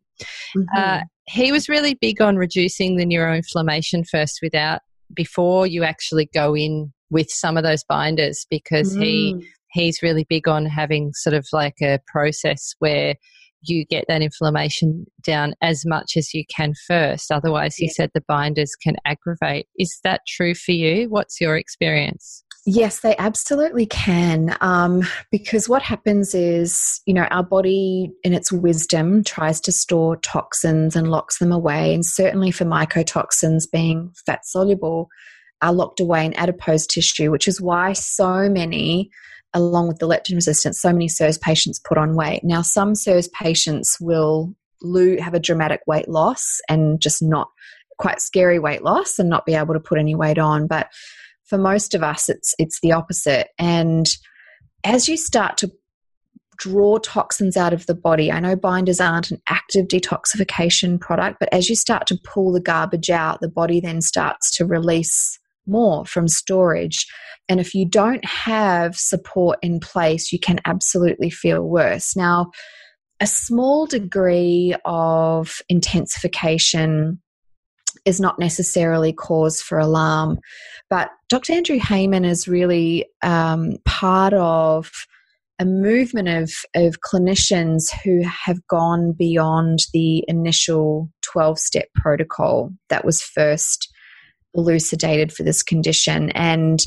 Mm-hmm. 0.56 0.64
Uh, 0.76 1.02
he 1.28 1.52
was 1.52 1.70
really 1.70 1.94
big 1.94 2.22
on 2.22 2.36
reducing 2.36 2.98
the 2.98 3.06
neuroinflammation 3.06 4.06
first, 4.08 4.40
without 4.42 4.82
before 5.14 5.68
you 5.68 5.84
actually 5.84 6.30
go 6.34 6.56
in 6.56 6.92
with 7.10 7.30
some 7.30 7.56
of 7.56 7.64
those 7.64 7.84
binders, 7.86 8.46
because 8.50 8.96
mm. 8.96 9.04
he 9.04 9.48
he's 9.72 10.02
really 10.02 10.26
big 10.28 10.48
on 10.48 10.66
having 10.66 11.14
sort 11.14 11.34
of 11.34 11.48
like 11.54 11.76
a 11.82 12.00
process 12.08 12.74
where 12.80 13.16
you 13.62 13.86
get 13.86 14.06
that 14.08 14.22
inflammation 14.22 15.06
down 15.24 15.54
as 15.62 15.86
much 15.86 16.14
as 16.18 16.34
you 16.34 16.44
can 16.54 16.74
first. 16.88 17.32
Otherwise, 17.32 17.76
he 17.76 17.86
yeah. 17.86 17.92
said 17.96 18.12
the 18.14 18.24
binders 18.28 18.76
can 18.76 18.96
aggravate. 19.06 19.68
Is 19.78 20.00
that 20.04 20.22
true 20.28 20.56
for 20.56 20.72
you? 20.72 21.10
What's 21.10 21.42
your 21.42 21.58
experience? 21.58 22.44
Yes, 22.66 23.00
they 23.00 23.16
absolutely 23.18 23.86
can. 23.86 24.56
Um, 24.62 25.04
because 25.32 25.68
what 25.68 25.82
happens 25.82 26.36
is, 26.36 27.02
you 27.06 27.14
know, 27.14 27.24
our 27.32 27.44
body, 27.44 28.12
in 28.24 28.34
its 28.34 28.52
wisdom, 28.52 29.24
tries 29.24 29.60
to 29.62 29.72
store 29.72 30.18
toxins 30.18 30.96
and 30.96 31.10
locks 31.10 31.40
them 31.40 31.52
away. 31.52 31.94
And 31.94 32.06
certainly 32.06 32.52
for 32.52 32.66
mycotoxins 32.66 33.64
being 33.72 34.12
fat 34.26 34.46
soluble, 34.46 35.10
are 35.62 35.74
locked 35.74 36.00
away 36.00 36.26
in 36.26 36.34
adipose 36.36 36.86
tissue, 36.86 37.32
which 37.32 37.48
is 37.48 37.60
why 37.60 37.94
so 37.94 38.50
many 38.50 39.10
along 39.54 39.88
with 39.88 40.00
the 40.00 40.08
leptin 40.08 40.36
resistance, 40.36 40.80
so 40.80 40.92
many 40.92 41.08
CIRS 41.08 41.40
patients 41.40 41.80
put 41.80 41.98
on 41.98 42.16
weight. 42.16 42.44
Now, 42.44 42.62
some 42.62 42.94
CIRS 42.94 43.30
patients 43.32 43.98
will 44.00 44.54
lose, 44.82 45.22
have 45.22 45.34
a 45.34 45.40
dramatic 45.40 45.82
weight 45.88 46.08
loss 46.08 46.60
and 46.70 47.02
just 47.02 47.22
not 47.22 47.50
quite 47.98 48.22
scary 48.22 48.60
weight 48.60 48.84
loss 48.84 49.20
and 49.20 49.30
not 49.30 49.46
be 49.46 49.54
able 49.54 49.74
to 49.74 49.80
put 49.80 50.00
any 50.00 50.16
weight 50.16 50.38
on. 50.38 50.68
But 50.68 50.88
for 51.44 51.58
most 51.58 51.96
of 51.96 52.04
us, 52.04 52.30
it's 52.30 52.54
it's 52.60 52.80
the 52.82 52.92
opposite. 52.92 53.50
And 53.58 54.08
as 54.84 55.10
you 55.10 55.18
start 55.18 55.58
to 55.58 55.72
draw 56.58 56.98
toxins 56.98 57.58
out 57.58 57.74
of 57.74 57.86
the 57.86 57.96
body, 57.96 58.32
I 58.32 58.40
know 58.40 58.56
binders 58.56 59.00
aren't 59.00 59.32
an 59.32 59.42
active 59.50 59.88
detoxification 59.88 61.00
product, 61.00 61.38
but 61.40 61.50
as 61.54 61.70
you 61.70 61.76
start 61.76 62.06
to 62.08 62.20
pull 62.24 62.52
the 62.52 62.62
garbage 62.62 63.10
out, 63.10 63.42
the 63.42 63.50
body 63.50 63.80
then 63.80 64.02
starts 64.02 64.56
to 64.58 64.66
release 64.66 65.40
more 65.70 66.06
from 66.06 66.28
storage. 66.28 67.06
And 67.48 67.60
if 67.60 67.74
you 67.74 67.88
don't 67.88 68.24
have 68.26 68.96
support 68.98 69.60
in 69.62 69.80
place, 69.80 70.32
you 70.32 70.40
can 70.40 70.60
absolutely 70.66 71.30
feel 71.30 71.64
worse. 71.64 72.16
Now, 72.16 72.52
a 73.20 73.28
small 73.28 73.86
degree 73.86 74.76
of 74.86 75.62
intensification 75.68 77.22
is 78.06 78.20
not 78.20 78.40
necessarily 78.40 79.12
cause 79.12 79.62
for 79.62 79.78
alarm. 79.78 80.40
But 80.90 81.12
Dr. 81.28 81.54
Andrew 81.54 81.80
Heyman 81.80 82.26
is 82.26 82.48
really 82.48 83.08
um, 83.22 83.78
part 83.86 84.34
of 84.34 84.92
a 85.60 85.66
movement 85.66 86.30
of, 86.30 86.52
of 86.76 87.02
clinicians 87.02 87.92
who 88.04 88.22
have 88.24 88.66
gone 88.68 89.12
beyond 89.12 89.80
the 89.92 90.24
initial 90.28 91.12
12 91.22 91.60
step 91.60 91.88
protocol 91.96 92.72
that 92.90 93.04
was 93.04 93.22
first 93.22 93.94
elucidated 94.56 95.32
for 95.32 95.44
this 95.44 95.64
condition. 95.64 96.30
And 96.32 96.80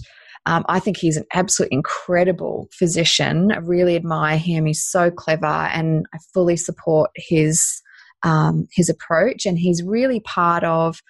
um, 0.47 0.65
I 0.69 0.81
think 0.81 0.97
he's 0.97 1.17
an 1.17 1.25
absolutely 1.35 1.77
incredible 1.77 2.69
physician. 2.73 3.53
I 3.53 3.59
really 3.59 3.95
admire 3.95 4.39
him. 4.39 4.67
He's 4.67 4.85
so 4.85 5.11
clever, 5.11 5.47
and 5.47 6.05
I 6.13 6.19
fully 6.35 6.57
support 6.57 7.11
his 7.15 7.81
um, 8.25 8.67
his 8.73 8.89
approach. 8.89 9.47
And 9.47 9.59
he's 9.59 9.83
really 9.83 10.21
part 10.21 10.65
of 10.65 11.01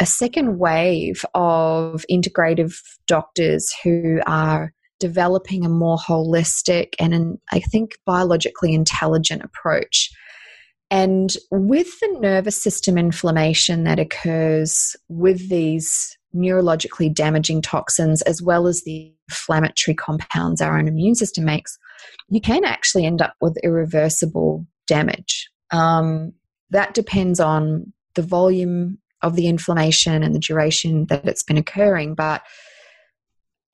a 0.00 0.06
second 0.06 0.58
wave 0.58 1.24
of 1.34 2.04
integrative 2.10 2.76
doctors 3.06 3.72
who 3.82 4.20
are 4.26 4.72
developing 4.98 5.64
a 5.64 5.68
more 5.68 5.98
holistic 5.98 6.94
and 6.98 7.14
an, 7.14 7.40
I 7.52 7.60
think 7.60 7.92
biologically 8.06 8.74
intelligent 8.74 9.42
approach 9.42 10.10
and 10.90 11.36
with 11.50 11.98
the 12.00 12.18
nervous 12.20 12.56
system 12.56 12.98
inflammation 12.98 13.84
that 13.84 13.98
occurs 13.98 14.94
with 15.08 15.48
these 15.48 16.16
neurologically 16.34 17.12
damaging 17.12 17.62
toxins, 17.62 18.22
as 18.22 18.42
well 18.42 18.66
as 18.66 18.82
the 18.82 19.12
inflammatory 19.28 19.94
compounds 19.94 20.60
our 20.60 20.78
own 20.78 20.88
immune 20.88 21.14
system 21.14 21.44
makes, 21.44 21.78
you 22.28 22.40
can 22.40 22.64
actually 22.64 23.06
end 23.06 23.22
up 23.22 23.34
with 23.40 23.56
irreversible 23.62 24.66
damage. 24.86 25.48
Um, 25.70 26.32
that 26.70 26.94
depends 26.94 27.40
on 27.40 27.92
the 28.14 28.22
volume 28.22 28.98
of 29.22 29.36
the 29.36 29.46
inflammation 29.46 30.22
and 30.22 30.34
the 30.34 30.40
duration 30.40 31.06
that 31.06 31.26
it's 31.26 31.42
been 31.42 31.56
occurring. 31.56 32.14
But 32.14 32.42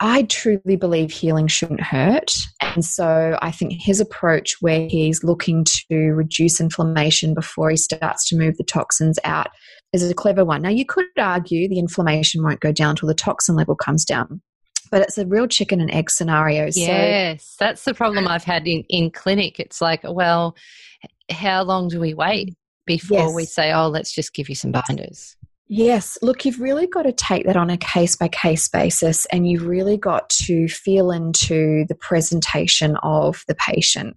I 0.01 0.23
truly 0.23 0.77
believe 0.77 1.11
healing 1.11 1.47
shouldn't 1.47 1.83
hurt. 1.83 2.33
And 2.63 2.85
so 2.85 3.39
I 3.43 3.51
think 3.51 3.75
his 3.75 4.01
approach, 4.01 4.57
where 4.61 4.89
he's 4.89 5.23
looking 5.23 5.65
to 5.89 5.97
reduce 5.97 6.59
inflammation 6.61 7.35
before 7.35 7.71
he 7.71 7.77
starts 7.77 8.27
to 8.31 8.37
move 8.37 8.57
the 8.57 8.65
toxins 8.65 9.19
out, 9.25 9.49
is 9.93 10.09
a 10.09 10.15
clever 10.15 10.45
one. 10.45 10.63
Now, 10.63 10.71
you 10.71 10.87
could 10.87 11.05
argue 11.19 11.69
the 11.69 11.79
inflammation 11.79 12.43
won't 12.43 12.61
go 12.61 12.73
down 12.73 12.97
till 12.97 13.09
the 13.09 13.15
toxin 13.15 13.57
level 13.57 13.77
comes 13.77 14.05
down. 14.05 14.41
But 14.91 15.03
it's 15.03 15.19
a 15.19 15.27
real 15.27 15.47
chicken 15.47 15.81
and 15.81 15.91
egg 15.91 16.11
scenario. 16.11 16.69
Yes, 16.73 17.45
so, 17.45 17.65
that's 17.65 17.85
the 17.85 17.95
problem 17.95 18.27
I've 18.27 18.45
had 18.45 18.67
in, 18.67 18.85
in 18.89 19.11
clinic. 19.11 19.61
It's 19.61 19.81
like, 19.81 20.01
well, 20.03 20.57
how 21.31 21.63
long 21.63 21.89
do 21.89 22.01
we 22.01 22.15
wait 22.15 22.57
before 22.87 23.19
yes. 23.19 23.35
we 23.35 23.45
say, 23.45 23.73
oh, 23.73 23.89
let's 23.89 24.13
just 24.13 24.35
give 24.35 24.49
you 24.49 24.55
some 24.55 24.73
binders? 24.73 25.37
Yes, 25.73 26.19
look, 26.21 26.45
you've 26.45 26.59
really 26.59 26.89
got 26.89 27.03
to 27.03 27.13
take 27.13 27.47
that 27.47 27.57
on 27.57 27.71
a 27.71 27.77
case 27.77 28.17
by 28.17 28.27
case 28.27 28.67
basis 28.67 29.25
and 29.27 29.47
you've 29.47 29.69
really 29.69 29.97
got 29.97 30.29
to 30.31 30.67
feel 30.67 31.13
into 31.13 31.85
the 31.87 31.95
presentation 31.95 32.97
of 33.05 33.45
the 33.47 33.55
patient. 33.55 34.17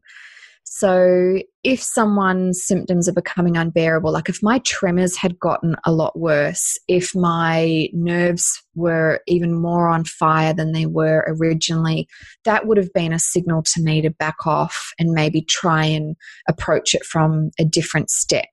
So, 0.63 1.37
if 1.63 1.79
someone's 1.79 2.63
symptoms 2.63 3.07
are 3.07 3.13
becoming 3.13 3.55
unbearable, 3.55 4.11
like 4.11 4.29
if 4.29 4.41
my 4.41 4.57
tremors 4.65 5.15
had 5.15 5.39
gotten 5.39 5.75
a 5.85 5.91
lot 5.91 6.17
worse, 6.17 6.79
if 6.87 7.13
my 7.13 7.87
nerves 7.93 8.59
were 8.73 9.21
even 9.27 9.53
more 9.53 9.87
on 9.89 10.05
fire 10.05 10.55
than 10.55 10.71
they 10.71 10.87
were 10.87 11.23
originally, 11.27 12.07
that 12.45 12.65
would 12.65 12.77
have 12.77 12.91
been 12.93 13.13
a 13.13 13.19
signal 13.19 13.61
to 13.61 13.83
me 13.83 14.01
to 14.01 14.09
back 14.09 14.47
off 14.47 14.91
and 14.97 15.11
maybe 15.11 15.43
try 15.43 15.85
and 15.85 16.15
approach 16.49 16.95
it 16.95 17.05
from 17.05 17.51
a 17.59 17.63
different 17.63 18.09
step. 18.09 18.47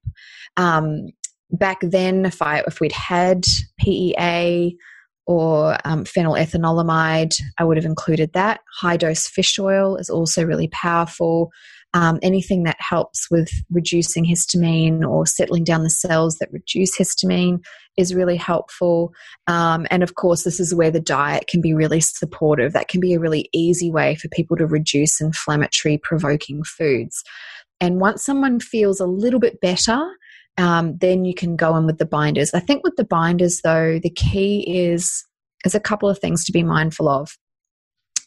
Um, 0.59 1.07
back 1.53 1.78
then, 1.82 2.24
if 2.26 2.42
I 2.42 2.62
if 2.66 2.80
we'd 2.80 2.92
had 2.92 3.44
PEA 3.78 4.76
or 5.26 5.76
um, 5.84 6.05
phenylethanolamide, 6.05 7.34
I 7.59 7.64
would 7.64 7.76
have 7.76 7.86
included 7.86 8.32
that. 8.32 8.61
High 8.80 8.96
dose 8.96 9.26
fish 9.26 9.59
oil 9.59 9.96
is 9.96 10.11
also 10.11 10.44
really 10.44 10.68
powerful. 10.68 11.51
Um, 11.92 12.20
anything 12.22 12.62
that 12.64 12.76
helps 12.78 13.28
with 13.30 13.51
reducing 13.70 14.24
histamine 14.24 15.05
or 15.09 15.26
settling 15.26 15.64
down 15.64 15.82
the 15.82 15.90
cells 15.90 16.36
that 16.38 16.53
reduce 16.53 16.96
histamine 16.96 17.61
is 17.96 18.14
really 18.14 18.36
helpful. 18.36 19.12
Um, 19.48 19.86
and 19.90 20.03
of 20.03 20.14
course, 20.14 20.44
this 20.44 20.61
is 20.61 20.74
where 20.74 20.90
the 20.90 21.01
diet 21.01 21.48
can 21.48 21.61
be 21.61 21.74
really 21.74 22.01
supportive. 22.01 22.72
That 22.72 22.88
can 22.88 23.01
be 23.01 23.14
a 23.14 23.20
really 23.20 23.48
easy 23.53 23.90
way 23.90 24.14
for 24.14 24.28
people 24.28 24.57
to 24.57 24.66
reduce 24.66 25.20
inflammatory 25.20 25.98
provoking 25.98 26.62
foods. 26.62 27.22
And 27.80 28.01
once 28.01 28.24
someone 28.24 28.61
feels 28.61 29.01
a 29.01 29.07
little 29.07 29.40
bit 29.40 29.61
better, 29.61 30.01
um, 30.61 30.98
then 30.98 31.24
you 31.24 31.34
can 31.34 31.56
go 31.56 31.76
in 31.76 31.86
with 31.86 31.98
the 31.98 32.06
binders. 32.06 32.52
I 32.52 32.61
think 32.61 32.84
with 32.84 32.96
the 32.96 33.04
binders, 33.04 33.61
though, 33.62 33.98
the 33.98 34.11
key 34.11 34.64
is 34.68 35.24
there's 35.64 35.74
a 35.74 35.80
couple 35.80 36.08
of 36.08 36.18
things 36.18 36.44
to 36.44 36.52
be 36.52 36.62
mindful 36.62 37.08
of. 37.08 37.36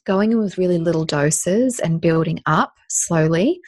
Going 0.05 0.31
in 0.31 0.39
with 0.39 0.57
really 0.57 0.79
little 0.79 1.05
doses 1.05 1.79
and 1.79 2.01
building 2.01 2.41
up 2.45 2.73
slowly. 2.89 3.59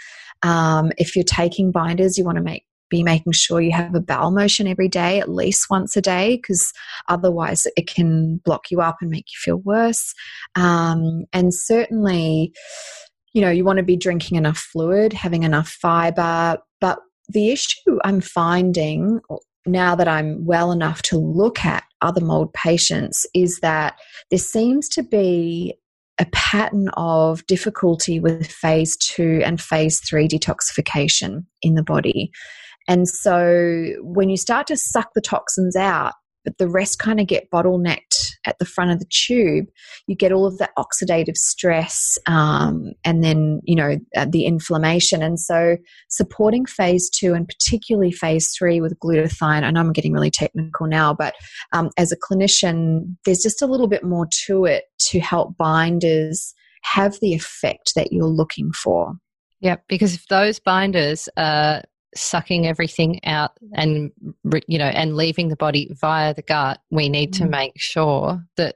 Um, 0.44 0.92
if 0.98 1.16
you're 1.16 1.24
taking 1.24 1.72
binders, 1.72 2.18
you 2.18 2.26
want 2.26 2.38
to 2.38 2.44
make 2.44 2.66
be 2.90 3.02
making 3.02 3.34
sure 3.34 3.62
you 3.62 3.72
have 3.72 3.96
a 3.96 4.00
bowel 4.00 4.30
motion 4.30 4.68
every 4.68 4.88
day, 4.88 5.20
at 5.20 5.28
least 5.28 5.72
once 5.72 5.98
a 5.98 6.02
day, 6.02 6.36
because 6.36 6.72
otherwise 7.10 7.66
it 7.76 7.88
can 7.88 8.38
block 8.46 8.70
you 8.70 8.80
up 8.80 8.98
and 9.02 9.10
make 9.10 9.26
you 9.26 9.38
feel 9.40 9.58
worse. 9.58 10.14
Um, 10.56 11.26
and 11.34 11.52
certainly, 11.52 12.54
you 13.34 13.42
know, 13.42 13.50
you 13.50 13.66
want 13.66 13.78
to 13.78 13.84
be 13.84 13.98
drinking 13.98 14.38
enough 14.38 14.58
fluid, 14.58 15.14
having 15.14 15.42
enough 15.42 15.68
fiber. 15.68 16.60
But 16.80 17.00
the 17.30 17.52
issue 17.52 17.98
I'm 18.04 18.22
finding 18.22 19.22
now 19.66 19.96
that 19.96 20.08
I'm 20.08 20.46
well 20.46 20.72
enough 20.72 21.02
to 21.04 21.18
look 21.18 21.66
at 21.66 21.84
other 22.02 22.22
mold 22.22 22.54
patients 22.54 23.26
is 23.34 23.60
that 23.60 23.98
there 24.30 24.40
seems 24.40 24.88
to 24.90 25.04
be 25.04 25.76
a 26.20 26.26
pattern 26.32 26.90
of 26.96 27.46
difficulty 27.48 28.20
with 28.20 28.48
phase 28.48 28.96
two 28.98 29.42
and 29.44 29.60
phase 29.60 30.00
three 30.00 30.28
detoxification 30.28 31.46
in 31.62 31.76
the 31.76 31.84
body. 31.84 32.32
And 32.88 33.08
so 33.08 33.94
when 34.02 34.30
you 34.30 34.38
start 34.38 34.68
to 34.68 34.78
suck 34.78 35.10
the 35.16 35.22
toxins 35.22 35.76
out, 35.76 36.14
but 36.44 36.58
the 36.58 36.70
rest 36.70 37.00
kind 37.00 37.20
of 37.20 37.28
get 37.28 37.50
bottlenecked 37.52 38.25
at 38.46 38.58
the 38.60 38.66
front 38.66 38.92
of 38.92 39.00
the 39.00 39.08
tube, 39.10 39.66
you 40.08 40.16
get 40.16 40.32
all 40.32 40.46
of 40.46 40.58
that 40.58 40.72
oxidative 40.78 41.38
stress 41.38 42.18
um, 42.28 42.94
and 43.04 43.24
then, 43.24 43.62
you 43.64 43.76
know, 43.76 43.98
uh, 44.16 44.26
the 44.30 44.46
inflammation. 44.46 45.22
And 45.22 45.40
so 45.40 45.78
supporting 46.10 46.66
phase 46.66 47.10
two 47.10 47.34
and 47.34 47.48
particularly 47.48 48.12
phase 48.12 48.54
three 48.58 48.82
with 48.82 49.00
glutathione, 49.00 49.64
I 49.64 49.72
know 49.72 49.80
I'm 49.80 49.94
getting 49.94 50.14
really 50.14 50.32
technical 50.32 50.88
now, 50.88 51.14
but 51.14 51.34
um, 51.74 51.90
as 51.98 52.12
a 52.12 52.18
clinician, 52.18 53.16
there's 53.26 53.42
just 53.42 53.62
a 53.62 53.68
little 53.68 53.88
bit 53.88 54.04
more 54.04 54.28
to 54.46 54.66
it 54.66 54.86
to 55.00 55.20
help 55.20 55.58
binders 55.58 56.54
have 56.84 57.20
the 57.20 57.34
effect 57.34 57.94
that 57.96 58.12
you're 58.12 58.26
looking 58.26 58.72
for. 58.72 59.14
Yeah, 59.60 59.78
because 59.88 60.14
if 60.14 60.28
those 60.28 60.60
binders 60.60 61.28
are 61.38 61.84
sucking 62.16 62.66
everything 62.66 63.24
out 63.26 63.52
and 63.74 64.12
you 64.68 64.78
know 64.78 64.86
and 64.86 65.16
leaving 65.16 65.50
the 65.50 65.56
body 65.56 65.94
via 66.00 66.34
the 66.34 66.42
gut 66.42 66.80
we 66.90 67.10
need 67.10 67.34
mm. 67.34 67.38
to 67.38 67.46
make 67.46 67.74
sure 67.76 68.42
that 68.58 68.76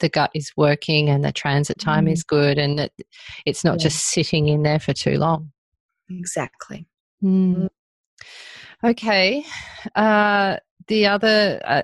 the 0.00 0.08
gut 0.10 0.30
is 0.34 0.52
working 0.56 1.08
and 1.08 1.24
the 1.24 1.32
transit 1.32 1.78
time 1.78 2.04
mm. 2.04 2.12
is 2.12 2.22
good 2.22 2.58
and 2.58 2.78
that 2.78 2.92
it's 3.46 3.64
not 3.64 3.78
yeah. 3.78 3.84
just 3.84 4.06
sitting 4.10 4.48
in 4.48 4.62
there 4.62 4.78
for 4.78 4.92
too 4.92 5.16
long 5.16 5.50
exactly 6.10 6.86
mm. 7.24 7.68
okay 8.84 9.44
uh, 9.94 10.56
the 10.88 11.06
other 11.06 11.60
uh, 11.64 11.82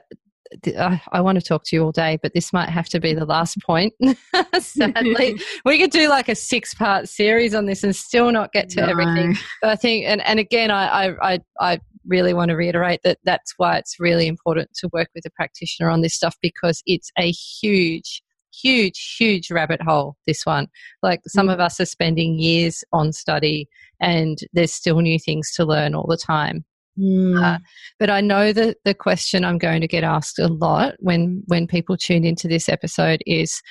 I 1.12 1.20
want 1.20 1.38
to 1.38 1.44
talk 1.44 1.64
to 1.64 1.76
you 1.76 1.84
all 1.84 1.92
day, 1.92 2.18
but 2.22 2.34
this 2.34 2.52
might 2.52 2.68
have 2.68 2.88
to 2.90 3.00
be 3.00 3.14
the 3.14 3.24
last 3.24 3.60
point. 3.60 3.94
Sadly, 4.58 5.40
we 5.64 5.78
could 5.78 5.90
do 5.90 6.08
like 6.08 6.28
a 6.28 6.34
six-part 6.34 7.08
series 7.08 7.54
on 7.54 7.66
this 7.66 7.84
and 7.84 7.94
still 7.94 8.30
not 8.32 8.52
get 8.52 8.68
to 8.70 8.82
no. 8.82 8.88
everything. 8.88 9.36
But 9.60 9.70
I 9.70 9.76
think, 9.76 10.06
and, 10.06 10.20
and 10.26 10.38
again, 10.38 10.70
I, 10.70 11.14
I 11.22 11.40
I 11.60 11.80
really 12.06 12.34
want 12.34 12.48
to 12.48 12.56
reiterate 12.56 13.00
that 13.04 13.18
that's 13.24 13.54
why 13.56 13.76
it's 13.76 14.00
really 14.00 14.26
important 14.26 14.70
to 14.74 14.88
work 14.92 15.08
with 15.14 15.24
a 15.24 15.30
practitioner 15.30 15.88
on 15.88 16.00
this 16.00 16.14
stuff 16.14 16.36
because 16.42 16.82
it's 16.86 17.10
a 17.18 17.30
huge 17.30 18.22
huge, 18.52 19.16
huge 19.18 19.50
rabbit 19.50 19.80
hole, 19.80 20.16
this 20.26 20.44
one. 20.44 20.68
Like 21.02 21.20
some 21.26 21.48
mm. 21.48 21.54
of 21.54 21.60
us 21.60 21.80
are 21.80 21.86
spending 21.86 22.38
years 22.38 22.84
on 22.92 23.12
study 23.12 23.68
and 24.00 24.38
there's 24.52 24.72
still 24.72 25.00
new 25.00 25.18
things 25.18 25.52
to 25.54 25.64
learn 25.64 25.94
all 25.94 26.06
the 26.06 26.16
time. 26.16 26.64
Mm. 26.98 27.42
Uh, 27.42 27.58
but 27.98 28.10
I 28.10 28.20
know 28.20 28.52
that 28.52 28.78
the 28.84 28.94
question 28.94 29.44
I'm 29.44 29.58
going 29.58 29.80
to 29.80 29.88
get 29.88 30.04
asked 30.04 30.38
a 30.38 30.48
lot 30.48 30.94
when 30.98 31.42
when 31.46 31.66
people 31.66 31.96
tune 31.96 32.24
into 32.24 32.48
this 32.48 32.68
episode 32.68 33.22
is 33.26 33.62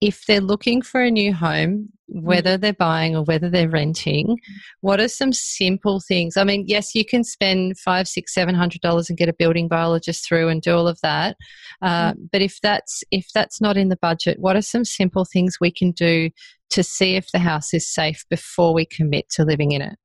if 0.00 0.26
they're 0.26 0.40
looking 0.40 0.82
for 0.82 1.00
a 1.02 1.10
new 1.10 1.32
home, 1.32 1.88
whether 2.08 2.58
mm. 2.58 2.60
they're 2.60 2.72
buying 2.74 3.16
or 3.16 3.22
whether 3.22 3.48
they're 3.48 3.68
renting, 3.68 4.36
what 4.80 5.00
are 5.00 5.08
some 5.08 5.32
simple 5.32 6.00
things? 6.06 6.36
I 6.36 6.44
mean, 6.44 6.64
yes, 6.66 6.94
you 6.94 7.04
can 7.04 7.24
spend 7.24 7.78
five, 7.78 8.06
six, 8.08 8.34
seven 8.34 8.54
hundred 8.54 8.80
dollars 8.80 9.08
and 9.08 9.18
get 9.18 9.28
a 9.28 9.34
building 9.34 9.68
biologist 9.68 10.26
through 10.26 10.48
and 10.48 10.60
do 10.60 10.74
all 10.74 10.88
of 10.88 10.98
that. 11.02 11.36
Uh, 11.80 12.12
mm. 12.12 12.28
But 12.32 12.42
if 12.42 12.60
that's 12.62 13.02
if 13.10 13.28
that's 13.34 13.60
not 13.60 13.76
in 13.76 13.88
the 13.88 13.96
budget, 13.96 14.38
what 14.40 14.56
are 14.56 14.62
some 14.62 14.84
simple 14.84 15.24
things 15.24 15.56
we 15.60 15.70
can 15.70 15.92
do 15.92 16.30
to 16.70 16.82
see 16.82 17.16
if 17.16 17.30
the 17.32 17.38
house 17.38 17.72
is 17.72 17.86
safe 17.86 18.24
before 18.28 18.74
we 18.74 18.84
commit 18.84 19.28
to 19.30 19.44
living 19.44 19.72
in 19.72 19.82
it? 19.82 19.96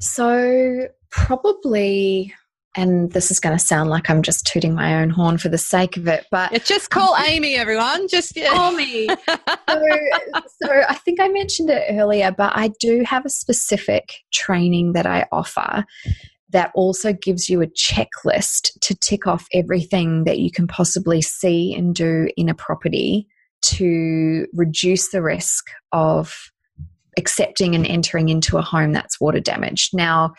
So 0.00 0.88
probably 1.14 2.34
and 2.76 3.12
this 3.12 3.30
is 3.30 3.38
going 3.38 3.56
to 3.56 3.64
sound 3.64 3.88
like 3.88 4.10
I'm 4.10 4.20
just 4.20 4.46
tooting 4.46 4.74
my 4.74 5.00
own 5.00 5.08
horn 5.08 5.38
for 5.38 5.48
the 5.48 5.56
sake 5.56 5.96
of 5.96 6.08
it, 6.08 6.26
but 6.32 6.50
yeah, 6.50 6.58
just 6.58 6.90
call 6.90 7.14
Amie, 7.14 7.54
everyone. 7.54 8.08
Just 8.08 8.36
yeah. 8.36 8.48
call 8.48 8.72
me. 8.72 9.06
so, 9.06 9.16
so, 9.68 10.82
I 10.88 10.94
think 11.04 11.20
I 11.20 11.28
mentioned 11.28 11.70
it 11.70 11.84
earlier, 11.90 12.34
but 12.36 12.50
I 12.56 12.72
do 12.80 13.04
have 13.04 13.24
a 13.24 13.30
specific 13.30 14.14
training 14.32 14.94
that 14.94 15.06
I 15.06 15.24
offer 15.30 15.84
that 16.50 16.72
also 16.74 17.12
gives 17.12 17.48
you 17.48 17.62
a 17.62 17.68
checklist 17.68 18.72
to 18.80 18.96
tick 18.96 19.28
off 19.28 19.46
everything 19.52 20.24
that 20.24 20.40
you 20.40 20.50
can 20.50 20.66
possibly 20.66 21.22
see 21.22 21.72
and 21.76 21.94
do 21.94 22.28
in 22.36 22.48
a 22.48 22.54
property 22.54 23.28
to 23.66 24.48
reduce 24.52 25.10
the 25.10 25.22
risk 25.22 25.64
of 25.92 26.50
accepting 27.16 27.76
and 27.76 27.86
entering 27.86 28.30
into 28.30 28.58
a 28.58 28.62
home 28.62 28.92
that's 28.92 29.20
water 29.20 29.38
damaged. 29.40 29.94
Now 29.94 30.34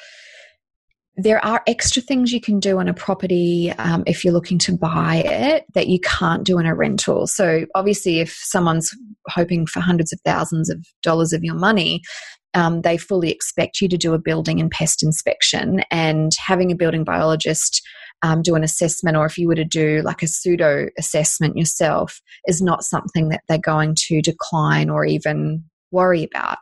there 1.17 1.43
are 1.43 1.61
extra 1.67 2.01
things 2.01 2.31
you 2.31 2.41
can 2.41 2.59
do 2.59 2.79
on 2.79 2.89
a 2.89 2.93
property 2.93 3.71
um, 3.77 4.03
if 4.05 4.23
you're 4.23 4.33
looking 4.33 4.59
to 4.59 4.77
buy 4.77 5.23
it 5.25 5.65
that 5.73 5.87
you 5.87 5.99
can't 5.99 6.43
do 6.43 6.59
in 6.59 6.65
a 6.65 6.75
rental. 6.75 7.27
So, 7.27 7.65
obviously, 7.73 8.19
if 8.19 8.33
someone's 8.43 8.91
hoping 9.27 9.65
for 9.65 9.79
hundreds 9.79 10.11
of 10.11 10.19
thousands 10.25 10.69
of 10.69 10.85
dollars 11.01 11.33
of 11.33 11.43
your 11.43 11.55
money, 11.55 12.01
um, 12.53 12.81
they 12.81 12.97
fully 12.97 13.31
expect 13.31 13.81
you 13.81 13.87
to 13.89 13.97
do 13.97 14.13
a 14.13 14.19
building 14.19 14.59
and 14.59 14.71
pest 14.71 15.03
inspection. 15.03 15.81
And 15.91 16.31
having 16.37 16.71
a 16.71 16.75
building 16.75 17.03
biologist 17.03 17.81
um, 18.21 18.41
do 18.41 18.55
an 18.55 18.63
assessment, 18.63 19.17
or 19.17 19.25
if 19.25 19.37
you 19.37 19.47
were 19.47 19.55
to 19.55 19.65
do 19.65 20.01
like 20.03 20.23
a 20.23 20.27
pseudo 20.27 20.87
assessment 20.97 21.57
yourself, 21.57 22.19
is 22.47 22.61
not 22.61 22.83
something 22.83 23.29
that 23.29 23.41
they're 23.47 23.57
going 23.57 23.95
to 24.07 24.21
decline 24.21 24.89
or 24.89 25.05
even 25.05 25.63
worry 25.91 26.23
about. 26.23 26.57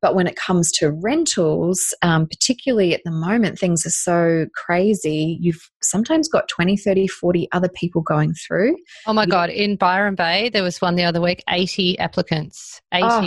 But 0.00 0.14
when 0.14 0.26
it 0.26 0.36
comes 0.36 0.70
to 0.72 0.90
rentals, 0.90 1.94
um, 2.02 2.26
particularly 2.26 2.94
at 2.94 3.00
the 3.04 3.10
moment, 3.10 3.58
things 3.58 3.84
are 3.84 3.90
so 3.90 4.46
crazy. 4.54 5.38
You've 5.40 5.70
sometimes 5.82 6.28
got 6.28 6.48
20, 6.48 6.76
30, 6.76 7.08
40 7.08 7.48
other 7.52 7.68
people 7.68 8.02
going 8.02 8.34
through. 8.34 8.76
Oh 9.06 9.12
my 9.12 9.26
God. 9.26 9.50
In 9.50 9.76
Byron 9.76 10.14
Bay, 10.14 10.50
there 10.50 10.62
was 10.62 10.80
one 10.80 10.94
the 10.94 11.04
other 11.04 11.20
week 11.20 11.42
80 11.48 11.98
applicants. 11.98 12.80
80. 12.92 13.06
Oh, 13.06 13.26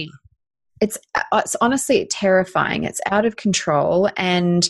it's, 0.79 0.97
uh, 1.13 1.21
it's 1.33 1.55
honestly 1.61 2.07
terrifying. 2.09 2.85
It's 2.85 3.01
out 3.05 3.25
of 3.25 3.35
control. 3.35 4.09
And 4.17 4.67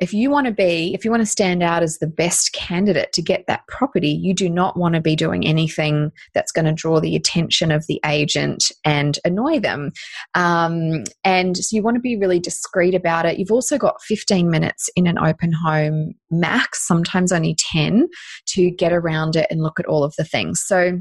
if 0.00 0.12
you 0.12 0.30
want 0.30 0.46
to 0.46 0.52
be, 0.52 0.92
if 0.94 1.04
you 1.04 1.10
want 1.10 1.22
to 1.22 1.26
stand 1.26 1.62
out 1.62 1.82
as 1.82 1.98
the 1.98 2.06
best 2.06 2.52
candidate 2.52 3.12
to 3.12 3.22
get 3.22 3.44
that 3.46 3.66
property, 3.68 4.10
you 4.10 4.34
do 4.34 4.48
not 4.48 4.76
want 4.76 4.94
to 4.94 5.00
be 5.00 5.14
doing 5.14 5.46
anything 5.46 6.10
that's 6.34 6.52
going 6.52 6.64
to 6.64 6.72
draw 6.72 7.00
the 7.00 7.14
attention 7.14 7.70
of 7.70 7.86
the 7.86 8.00
agent 8.04 8.72
and 8.84 9.18
annoy 9.24 9.60
them. 9.60 9.92
Um, 10.34 11.04
and 11.22 11.56
so 11.56 11.76
you 11.76 11.82
want 11.82 11.96
to 11.96 12.00
be 12.00 12.16
really 12.16 12.40
discreet 12.40 12.94
about 12.94 13.26
it. 13.26 13.38
You've 13.38 13.52
also 13.52 13.78
got 13.78 14.02
15 14.02 14.50
minutes 14.50 14.90
in 14.96 15.06
an 15.06 15.18
open 15.18 15.52
home 15.52 16.14
max, 16.30 16.86
sometimes 16.86 17.32
only 17.32 17.56
10, 17.72 18.08
to 18.46 18.70
get 18.70 18.92
around 18.92 19.36
it 19.36 19.46
and 19.50 19.62
look 19.62 19.78
at 19.78 19.86
all 19.86 20.02
of 20.02 20.14
the 20.18 20.24
things. 20.24 20.62
So 20.64 21.00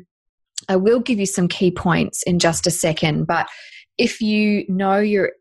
I 0.69 0.75
will 0.75 0.99
give 0.99 1.19
you 1.19 1.25
some 1.25 1.47
key 1.47 1.71
points 1.71 2.23
in 2.23 2.39
just 2.39 2.67
a 2.67 2.71
second, 2.71 3.25
but 3.25 3.47
if 3.97 4.21
you 4.21 4.65
know 4.67 4.97
you're 4.97 5.31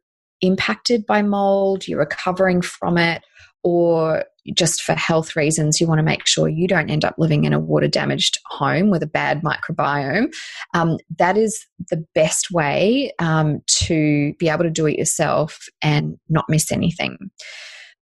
impacted 0.42 1.06
by 1.06 1.22
mold, 1.22 1.88
you're 1.88 2.00
recovering 2.00 2.60
from 2.60 2.98
it, 2.98 3.22
or 3.62 4.24
just 4.54 4.82
for 4.82 4.94
health 4.94 5.36
reasons, 5.36 5.80
you 5.80 5.86
want 5.86 6.00
to 6.00 6.04
make 6.04 6.26
sure 6.26 6.48
you 6.48 6.66
don't 6.66 6.90
end 6.90 7.04
up 7.04 7.14
living 7.16 7.44
in 7.44 7.52
a 7.52 7.60
water 7.60 7.86
damaged 7.86 8.38
home 8.46 8.90
with 8.90 9.02
a 9.02 9.06
bad 9.06 9.42
microbiome. 9.42 10.32
Um, 10.74 10.98
that 11.18 11.36
is 11.36 11.64
the 11.90 12.04
best 12.14 12.50
way 12.50 13.12
um, 13.20 13.60
to 13.84 14.34
be 14.38 14.48
able 14.48 14.64
to 14.64 14.70
do 14.70 14.86
it 14.86 14.98
yourself 14.98 15.60
and 15.80 16.18
not 16.28 16.44
miss 16.48 16.72
anything. 16.72 17.16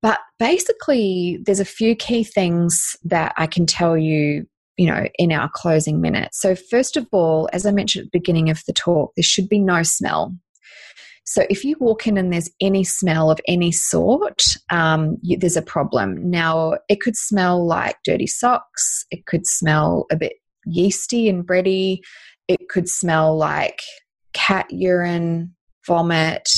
But 0.03 0.19
basically, 0.39 1.39
there's 1.45 1.61
a 1.61 1.65
few 1.65 1.95
key 1.95 2.25
things 2.25 2.97
that 3.05 3.35
I 3.37 3.47
can 3.47 3.67
tell 3.67 3.99
you 3.99 4.47
you 4.81 4.87
know, 4.87 5.07
in 5.19 5.31
our 5.31 5.51
closing 5.53 6.01
minutes. 6.01 6.41
So, 6.41 6.55
first 6.55 6.97
of 6.97 7.07
all, 7.13 7.51
as 7.53 7.67
I 7.67 7.71
mentioned 7.71 8.07
at 8.07 8.13
the 8.13 8.19
beginning 8.19 8.49
of 8.49 8.63
the 8.67 8.73
talk, 8.73 9.13
there 9.15 9.23
should 9.23 9.47
be 9.47 9.59
no 9.59 9.83
smell. 9.83 10.35
So, 11.25 11.45
if 11.49 11.65
you 11.65 11.77
walk 11.79 12.07
in 12.07 12.19
and 12.19 12.33
there's 12.33 12.51
any 12.61 12.85
smell 12.85 13.31
of 13.31 13.41
any 13.47 13.73
sort, 13.73 14.43
um, 14.71 15.19
you, 15.23 15.37
there's 15.37 15.57
a 15.57 15.63
problem. 15.63 16.31
Now, 16.31 16.79
it 16.89 17.01
could 17.01 17.17
smell 17.17 17.65
like 17.67 17.97
dirty 18.05 18.27
socks, 18.27 19.05
it 19.11 19.27
could 19.27 19.47
smell 19.47 20.07
a 20.11 20.17
bit 20.17 20.35
yeasty 20.67 21.29
and 21.29 21.47
bready, 21.47 21.99
it 22.49 22.69
could 22.69 22.89
smell 22.89 23.37
like 23.37 23.81
cat 24.33 24.67
urine, 24.71 25.55
vomit, 25.87 26.49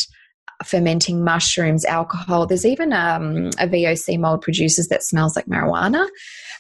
fermenting 0.65 1.25
mushrooms, 1.25 1.85
alcohol. 1.85 2.47
There's 2.47 2.67
even 2.67 2.93
um, 2.93 3.47
a 3.59 3.67
VOC 3.67 4.19
mold 4.19 4.43
producers 4.43 4.89
that 4.89 5.03
smells 5.03 5.37
like 5.37 5.47
marijuana. 5.47 6.07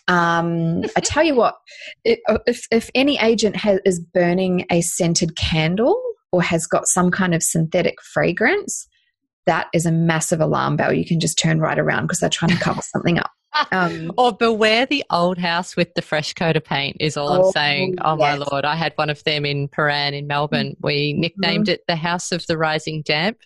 Um, 0.09 0.83
I 0.97 1.01
tell 1.01 1.23
you 1.23 1.35
what, 1.35 1.57
if, 2.05 2.67
if 2.71 2.91
any 2.95 3.19
agent 3.19 3.57
has, 3.57 3.81
is 3.85 4.01
burning 4.01 4.67
a 4.71 4.81
scented 4.81 5.37
candle 5.37 6.01
or 6.33 6.43
has 6.43 6.67
got 6.67 6.89
some 6.89 7.11
kind 7.11 7.35
of 7.35 7.43
synthetic 7.43 8.01
fragrance, 8.03 8.89
that 9.47 9.69
is 9.73 9.87
a 9.87 9.93
massive 9.93 10.41
alarm 10.41 10.77
bell. 10.77 10.93
You 10.93 11.05
can 11.05 11.21
just 11.21 11.39
turn 11.39 11.61
right 11.61 11.79
around 11.79 12.05
because 12.05 12.21
they're 12.21 12.31
trying 12.31 12.57
to 12.57 12.63
cover 12.63 12.83
something 12.83 13.19
up. 13.19 13.31
Um, 13.71 14.13
or 14.17 14.33
beware 14.33 14.87
the 14.87 15.05
old 15.11 15.37
house 15.37 15.77
with 15.77 15.93
the 15.93 16.01
fresh 16.01 16.33
coat 16.33 16.57
of 16.57 16.65
paint 16.65 16.97
is 17.01 17.19
all 17.19 17.29
oh, 17.29 17.47
I'm 17.47 17.53
saying. 17.53 17.97
Oh 18.01 18.17
yes. 18.17 18.19
my 18.19 18.45
lord, 18.47 18.65
I 18.65 18.75
had 18.75 18.95
one 18.97 19.11
of 19.11 19.23
them 19.25 19.45
in 19.45 19.69
Prahran 19.69 20.15
in 20.15 20.27
Melbourne. 20.27 20.69
Mm-hmm. 20.69 20.87
We 20.87 21.13
nicknamed 21.13 21.67
mm-hmm. 21.67 21.75
it 21.75 21.85
the 21.87 21.97
House 21.97 22.33
of 22.33 22.47
the 22.47 22.57
Rising 22.57 23.03
Damp. 23.03 23.37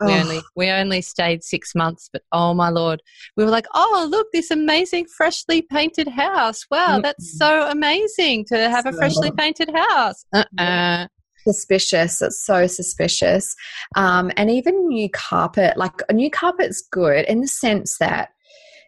We 0.00 0.12
oh. 0.12 0.18
only 0.20 0.40
we 0.54 0.70
only 0.70 1.02
stayed 1.02 1.42
six 1.42 1.74
months, 1.74 2.08
but 2.12 2.22
oh 2.30 2.54
my 2.54 2.68
lord, 2.68 3.02
we 3.36 3.44
were 3.44 3.50
like, 3.50 3.66
oh 3.74 4.06
look, 4.08 4.28
this 4.32 4.52
amazing 4.52 5.06
freshly 5.06 5.62
painted 5.62 6.06
house. 6.06 6.64
Wow, 6.70 6.86
mm-hmm. 6.86 7.02
that's 7.02 7.36
so 7.36 7.68
amazing 7.68 8.44
to 8.46 8.70
have 8.70 8.84
so. 8.84 8.90
a 8.90 8.92
freshly 8.92 9.32
painted 9.32 9.74
house. 9.74 10.24
Uh-uh 10.32 11.08
suspicious. 11.46 12.20
It's 12.20 12.44
so 12.44 12.66
suspicious. 12.66 13.54
Um, 13.96 14.30
and 14.36 14.50
even 14.50 14.88
new 14.88 15.08
carpet, 15.10 15.76
like 15.76 16.02
a 16.08 16.12
new 16.12 16.30
carpet's 16.30 16.82
good 16.90 17.24
in 17.26 17.40
the 17.40 17.48
sense 17.48 17.98
that 17.98 18.30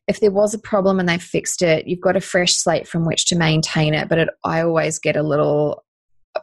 if 0.08 0.20
there 0.20 0.30
was 0.30 0.54
a 0.54 0.58
problem 0.58 0.98
and 0.98 1.08
they 1.08 1.18
fixed 1.18 1.62
it, 1.62 1.86
you've 1.86 2.00
got 2.00 2.16
a 2.16 2.20
fresh 2.20 2.54
slate 2.54 2.88
from 2.88 3.06
which 3.06 3.26
to 3.26 3.36
maintain 3.36 3.94
it. 3.94 4.08
But 4.08 4.18
it, 4.18 4.28
I 4.42 4.62
always 4.62 4.98
get 4.98 5.16
a 5.16 5.22
little 5.22 5.84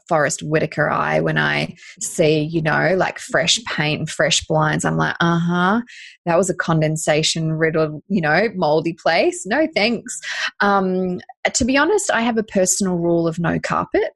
Forest 0.07 0.43
Whitaker 0.43 0.89
eye 0.89 1.19
when 1.19 1.37
I 1.37 1.75
see, 1.99 2.41
you 2.41 2.61
know, 2.61 2.95
like 2.97 3.17
fresh 3.17 3.63
paint 3.65 3.99
and 3.99 4.09
fresh 4.09 4.45
blinds. 4.45 4.85
I'm 4.85 4.97
like, 4.97 5.15
uh 5.19 5.39
huh, 5.39 5.81
that 6.25 6.37
was 6.37 6.49
a 6.49 6.55
condensation 6.55 7.53
riddled, 7.53 8.03
you 8.07 8.21
know, 8.21 8.49
moldy 8.55 8.93
place. 8.93 9.45
No 9.45 9.67
thanks. 9.75 10.19
Um, 10.59 11.19
to 11.53 11.65
be 11.65 11.77
honest, 11.77 12.11
I 12.11 12.21
have 12.21 12.37
a 12.37 12.43
personal 12.43 12.97
rule 12.97 13.27
of 13.27 13.39
no 13.39 13.59
carpet 13.59 14.11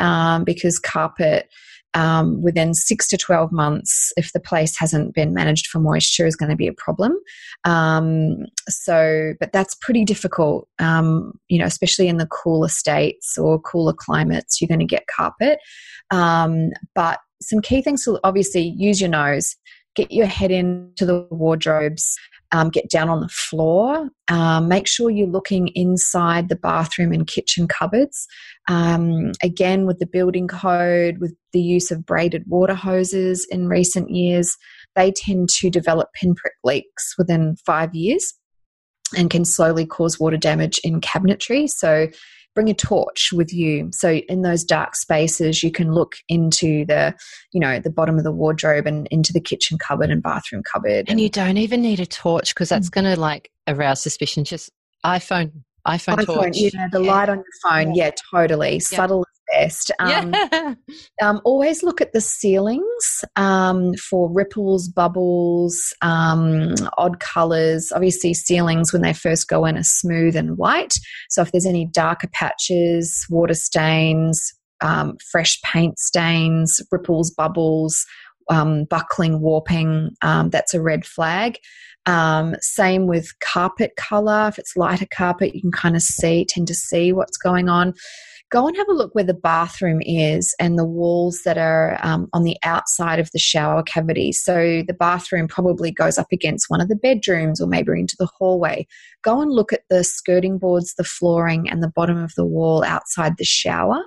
um, 0.00 0.44
because 0.44 0.78
carpet 0.78 1.48
um, 1.94 2.42
within 2.42 2.72
six 2.74 3.08
to 3.08 3.16
12 3.16 3.50
months, 3.52 4.12
if 4.16 4.32
the 4.32 4.40
place 4.40 4.78
hasn't 4.78 5.14
been 5.14 5.34
managed 5.34 5.66
for 5.66 5.80
moisture, 5.80 6.26
is 6.26 6.36
going 6.36 6.50
to 6.50 6.56
be 6.56 6.68
a 6.68 6.72
problem. 6.72 7.16
Um, 7.64 8.46
so, 8.68 9.34
but 9.40 9.52
that's 9.52 9.74
pretty 9.80 10.04
difficult, 10.04 10.68
um, 10.78 11.32
you 11.48 11.58
know, 11.58 11.64
especially 11.64 12.08
in 12.08 12.18
the 12.18 12.28
cooler 12.28 12.68
states 12.68 13.36
or 13.36 13.60
cooler 13.60 13.92
climates, 13.92 14.60
you're 14.60 14.68
going 14.68 14.80
to 14.80 14.86
get 14.86 15.08
carpet. 15.14 15.58
Um, 16.10 16.70
but 16.94 17.18
some 17.42 17.60
key 17.60 17.82
things 17.82 18.04
to 18.04 18.20
obviously 18.22 18.74
use 18.76 19.00
your 19.00 19.10
nose, 19.10 19.56
get 19.96 20.12
your 20.12 20.26
head 20.26 20.50
into 20.50 21.04
the 21.04 21.26
wardrobes, 21.30 22.16
um, 22.52 22.70
get 22.70 22.90
down 22.90 23.08
on 23.08 23.20
the 23.20 23.28
floor. 23.28 24.08
Um, 24.28 24.68
make 24.68 24.86
sure 24.86 25.10
you're 25.10 25.26
looking 25.26 25.68
inside 25.68 26.48
the 26.48 26.56
bathroom 26.56 27.12
and 27.12 27.26
kitchen 27.26 27.68
cupboards. 27.68 28.26
Um, 28.68 29.32
again, 29.42 29.86
with 29.86 29.98
the 29.98 30.06
building 30.06 30.48
code, 30.48 31.18
with 31.18 31.34
the 31.52 31.60
use 31.60 31.90
of 31.90 32.06
braided 32.06 32.44
water 32.46 32.74
hoses 32.74 33.46
in 33.50 33.68
recent 33.68 34.10
years, 34.10 34.56
they 34.96 35.12
tend 35.12 35.48
to 35.60 35.70
develop 35.70 36.08
pinprick 36.14 36.54
leaks 36.64 37.14
within 37.16 37.56
five 37.64 37.94
years 37.94 38.34
and 39.16 39.30
can 39.30 39.44
slowly 39.44 39.86
cause 39.86 40.20
water 40.20 40.36
damage 40.36 40.80
in 40.84 41.00
cabinetry. 41.00 41.68
So 41.68 42.08
bring 42.60 42.68
a 42.68 42.74
torch 42.74 43.30
with 43.32 43.54
you 43.54 43.88
so 43.90 44.16
in 44.28 44.42
those 44.42 44.62
dark 44.62 44.94
spaces 44.94 45.62
you 45.62 45.70
can 45.70 45.94
look 45.94 46.16
into 46.28 46.84
the 46.84 47.14
you 47.52 47.60
know 47.60 47.80
the 47.80 47.88
bottom 47.88 48.18
of 48.18 48.24
the 48.24 48.30
wardrobe 48.30 48.86
and 48.86 49.08
into 49.10 49.32
the 49.32 49.40
kitchen 49.40 49.78
cupboard 49.78 50.10
and 50.10 50.22
bathroom 50.22 50.62
cupboard 50.70 51.08
and, 51.08 51.12
and 51.12 51.20
you 51.22 51.30
don't 51.30 51.56
even 51.56 51.80
need 51.80 51.98
a 52.00 52.04
torch 52.04 52.54
because 52.54 52.68
that's 52.68 52.90
mm. 52.90 52.92
going 52.92 53.06
to 53.06 53.18
like 53.18 53.50
arouse 53.66 54.02
suspicion 54.02 54.44
just 54.44 54.68
iphone 55.06 55.50
iphone, 55.88 56.18
iPhone 56.18 56.26
torch 56.26 56.58
yeah 56.58 56.86
the 56.92 57.00
yeah. 57.00 57.10
light 57.10 57.30
on 57.30 57.38
your 57.38 57.44
phone 57.62 57.94
yeah, 57.94 58.04
yeah 58.04 58.10
totally 58.30 58.72
yeah. 58.74 58.78
subtle 58.78 59.24
best. 59.52 59.90
Um, 60.00 60.32
yeah. 60.32 60.74
um, 61.22 61.40
always 61.44 61.82
look 61.82 62.00
at 62.00 62.12
the 62.12 62.22
ceilings 62.22 63.24
um, 63.36 63.92
for 63.94 64.32
ripples, 64.32 64.88
bubbles, 64.88 65.92
um, 66.00 66.74
odd 66.96 67.20
colors. 67.20 67.92
Obviously, 67.94 68.32
ceilings 68.32 68.92
when 68.92 69.02
they 69.02 69.12
first 69.12 69.46
go 69.46 69.66
in 69.66 69.76
are 69.76 69.82
smooth 69.82 70.36
and 70.36 70.56
white. 70.56 70.94
So 71.28 71.42
if 71.42 71.52
there's 71.52 71.66
any 71.66 71.86
darker 71.86 72.28
patches, 72.32 73.26
water 73.28 73.54
stains, 73.54 74.54
um, 74.80 75.18
fresh 75.30 75.60
paint 75.62 75.98
stains, 75.98 76.80
ripples, 76.90 77.30
bubbles, 77.30 78.06
um, 78.48 78.84
buckling, 78.84 79.40
warping, 79.40 80.10
that's 80.22 80.72
a 80.72 80.80
red 80.80 81.04
flag. 81.04 81.58
Um, 82.06 82.56
same 82.60 83.06
with 83.06 83.38
carpet 83.40 83.92
color. 83.96 84.48
If 84.48 84.58
it's 84.58 84.76
lighter 84.76 85.06
carpet, 85.14 85.54
you 85.54 85.60
can 85.60 85.72
kind 85.72 85.94
of 85.94 86.02
see, 86.02 86.46
tend 86.48 86.66
to 86.68 86.74
see 86.74 87.12
what's 87.12 87.36
going 87.36 87.68
on 87.68 87.94
go 88.50 88.66
and 88.66 88.76
have 88.76 88.88
a 88.88 88.92
look 88.92 89.14
where 89.14 89.24
the 89.24 89.32
bathroom 89.32 90.00
is 90.02 90.54
and 90.58 90.78
the 90.78 90.84
walls 90.84 91.42
that 91.44 91.56
are 91.56 91.98
um, 92.02 92.28
on 92.32 92.42
the 92.42 92.56
outside 92.64 93.18
of 93.20 93.30
the 93.32 93.38
shower 93.38 93.82
cavity. 93.82 94.32
So 94.32 94.82
the 94.86 94.96
bathroom 94.98 95.46
probably 95.46 95.92
goes 95.92 96.18
up 96.18 96.26
against 96.32 96.68
one 96.68 96.80
of 96.80 96.88
the 96.88 96.96
bedrooms 96.96 97.60
or 97.60 97.68
maybe 97.68 97.92
into 97.92 98.16
the 98.18 98.26
hallway. 98.26 98.86
Go 99.22 99.40
and 99.40 99.52
look 99.52 99.72
at 99.72 99.84
the 99.88 100.02
skirting 100.02 100.58
boards, 100.58 100.94
the 100.94 101.04
flooring, 101.04 101.68
and 101.68 101.82
the 101.82 101.92
bottom 101.94 102.18
of 102.18 102.34
the 102.36 102.44
wall 102.44 102.84
outside 102.84 103.36
the 103.38 103.44
shower. 103.44 104.02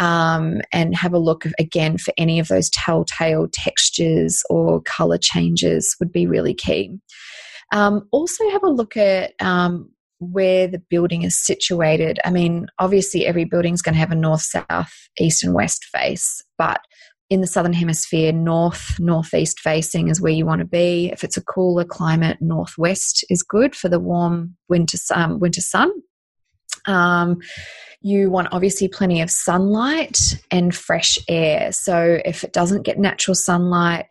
Um, 0.00 0.60
and 0.72 0.94
have 0.94 1.12
a 1.12 1.18
look 1.18 1.44
again 1.58 1.98
for 1.98 2.14
any 2.16 2.38
of 2.38 2.46
those 2.46 2.70
telltale 2.70 3.48
textures 3.52 4.44
or 4.48 4.80
color 4.82 5.18
changes 5.18 5.96
would 5.98 6.12
be 6.12 6.24
really 6.24 6.54
key. 6.54 6.96
Um, 7.72 8.06
also, 8.12 8.48
have 8.50 8.62
a 8.62 8.70
look 8.70 8.96
at 8.96 9.32
um, 9.40 9.90
where 10.18 10.66
the 10.66 10.82
building 10.90 11.22
is 11.22 11.38
situated. 11.38 12.18
I 12.24 12.30
mean, 12.30 12.66
obviously, 12.78 13.26
every 13.26 13.44
building 13.44 13.74
is 13.74 13.82
going 13.82 13.94
to 13.94 14.00
have 14.00 14.10
a 14.10 14.16
north, 14.16 14.42
south, 14.42 14.92
east, 15.18 15.44
and 15.44 15.54
west 15.54 15.84
face, 15.84 16.42
but 16.56 16.80
in 17.30 17.40
the 17.40 17.46
southern 17.46 17.74
hemisphere, 17.74 18.32
north, 18.32 18.98
northeast 18.98 19.60
facing 19.60 20.08
is 20.08 20.20
where 20.20 20.32
you 20.32 20.46
want 20.46 20.60
to 20.60 20.64
be. 20.64 21.10
If 21.12 21.24
it's 21.24 21.36
a 21.36 21.44
cooler 21.44 21.84
climate, 21.84 22.38
northwest 22.40 23.24
is 23.28 23.42
good 23.42 23.76
for 23.76 23.88
the 23.88 24.00
warm 24.00 24.56
winter, 24.68 24.96
um, 25.14 25.38
winter 25.38 25.60
sun. 25.60 25.90
Um, 26.86 27.38
you 28.00 28.30
want 28.30 28.48
obviously 28.52 28.88
plenty 28.88 29.20
of 29.20 29.30
sunlight 29.30 30.18
and 30.50 30.74
fresh 30.74 31.18
air. 31.28 31.72
So 31.72 32.18
if 32.24 32.44
it 32.44 32.52
doesn't 32.52 32.82
get 32.82 32.98
natural 32.98 33.34
sunlight, 33.34 34.06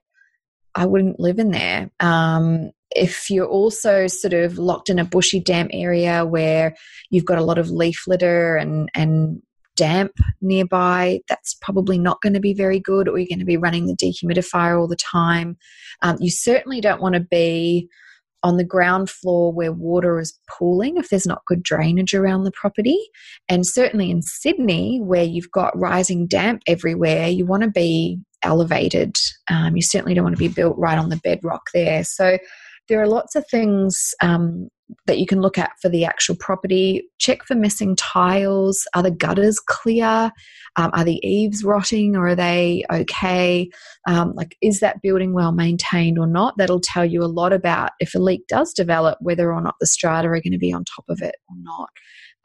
I 0.76 0.86
wouldn't 0.86 1.20
live 1.20 1.40
in 1.40 1.52
there. 1.52 1.90
Um, 2.00 2.72
if 2.92 3.30
you're 3.30 3.48
also 3.48 4.08
sort 4.08 4.34
of 4.34 4.58
locked 4.58 4.90
in 4.90 5.00
a 5.00 5.06
bushy 5.06 5.40
damp 5.40 5.70
area 5.74 6.26
where 6.26 6.76
you've 7.10 7.26
got 7.26 7.38
a 7.38 7.44
lot 7.44 7.58
of 7.58 7.70
leaf 7.70 8.04
litter 8.08 8.56
and, 8.56 8.90
and 8.96 9.42
damp 9.76 10.12
nearby, 10.42 11.20
that's 11.30 11.56
probably 11.62 11.98
not 11.98 12.22
going 12.22 12.34
to 12.34 12.40
be 12.40 12.54
very 12.54 12.80
good, 12.80 13.08
or 13.08 13.18
you're 13.18 13.28
going 13.28 13.40
to 13.40 13.46
be 13.46 13.58
running 13.58 13.86
the 13.86 13.96
dehumidifier 13.96 14.80
all 14.80 14.88
the 14.88 14.96
time. 14.96 15.58
Um, 16.02 16.18
you 16.20 16.32
certainly 16.32 16.82
don't 16.82 17.02
want 17.02 17.16
to 17.16 17.22
be 17.22 17.88
on 18.44 18.58
the 18.58 18.64
ground 18.64 19.10
floor 19.10 19.52
where 19.52 19.72
water 19.72 20.20
is 20.20 20.38
pooling 20.48 20.98
if 20.98 21.10
there's 21.10 21.26
not 21.26 21.46
good 21.48 21.64
drainage 21.64 22.14
around 22.14 22.44
the 22.44 22.52
property. 22.52 22.98
And 23.50 23.66
certainly 23.66 24.12
in 24.12 24.22
Sydney, 24.22 25.00
where 25.02 25.24
you've 25.24 25.52
got 25.52 25.78
rising 25.78 26.28
damp 26.28 26.62
everywhere, 26.68 27.28
you 27.28 27.46
want 27.46 27.64
to 27.64 27.70
be 27.70 28.20
elevated. 28.44 29.18
Um, 29.50 29.76
you 29.76 29.82
certainly 29.82 30.14
don't 30.14 30.24
want 30.24 30.36
to 30.36 30.40
be 30.40 30.48
built 30.48 30.78
right 30.78 31.00
on 31.00 31.10
the 31.10 31.20
bedrock 31.24 31.64
there. 31.74 32.04
So 32.04 32.38
there 32.90 33.02
are 33.02 33.08
lots 33.08 33.36
of 33.36 33.46
things 33.50 34.14
um, 34.22 34.70
that 35.06 35.20
you 35.20 35.26
can 35.26 35.42
look 35.42 35.58
at 35.58 35.72
for 35.82 35.90
the 35.90 36.06
actual 36.06 36.36
property. 36.36 37.04
Check 37.18 37.44
for 37.44 37.56
missing 37.56 37.96
tiles. 37.96 38.88
Are 38.94 39.04
the 39.04 39.12
gutters 39.12 39.60
clear? 39.60 40.32
Um, 40.76 40.92
are 40.94 41.04
the 41.04 41.20
eaves 41.28 41.64
rotting 41.64 42.16
or 42.16 42.28
are 42.28 42.36
they 42.36 42.84
okay? 42.92 43.70
Um, 44.08 44.34
like, 44.36 44.56
is 44.62 44.80
that 44.80 45.02
building 45.02 45.34
well 45.34 45.52
maintained 45.52 46.18
or 46.18 46.28
not? 46.28 46.56
That'll 46.58 46.80
tell 46.80 47.06
you 47.06 47.24
a 47.24 47.26
lot 47.26 47.52
about 47.52 47.92
if 48.00 48.16
a 48.16 48.20
leak 48.20 48.48
does 48.48 48.74
develop, 48.74 49.18
whether 49.22 49.52
or 49.52 49.62
not 49.62 49.76
the 49.80 49.88
strata 49.88 50.28
are 50.28 50.42
going 50.42 50.52
to 50.52 50.58
be 50.58 50.74
on 50.74 50.86
top 50.86 51.06
of 51.10 51.22
it 51.22 51.36
or 51.50 51.56
not. 51.60 51.90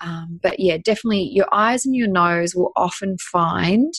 Um, 0.01 0.41
but 0.43 0.59
yeah, 0.59 0.79
definitely 0.79 1.31
your 1.33 1.47
eyes 1.53 1.87
and 1.87 1.95
your 1.95 2.09
nose 2.09 2.55
will 2.55 2.73
often 2.75 3.19
find 3.19 3.93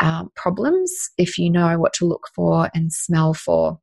um, 0.00 0.30
problems 0.34 0.92
if 1.16 1.38
you 1.38 1.50
know 1.50 1.78
what 1.78 1.92
to 1.94 2.06
look 2.06 2.28
for 2.34 2.70
and 2.74 2.92
smell 2.92 3.34
for. 3.34 3.78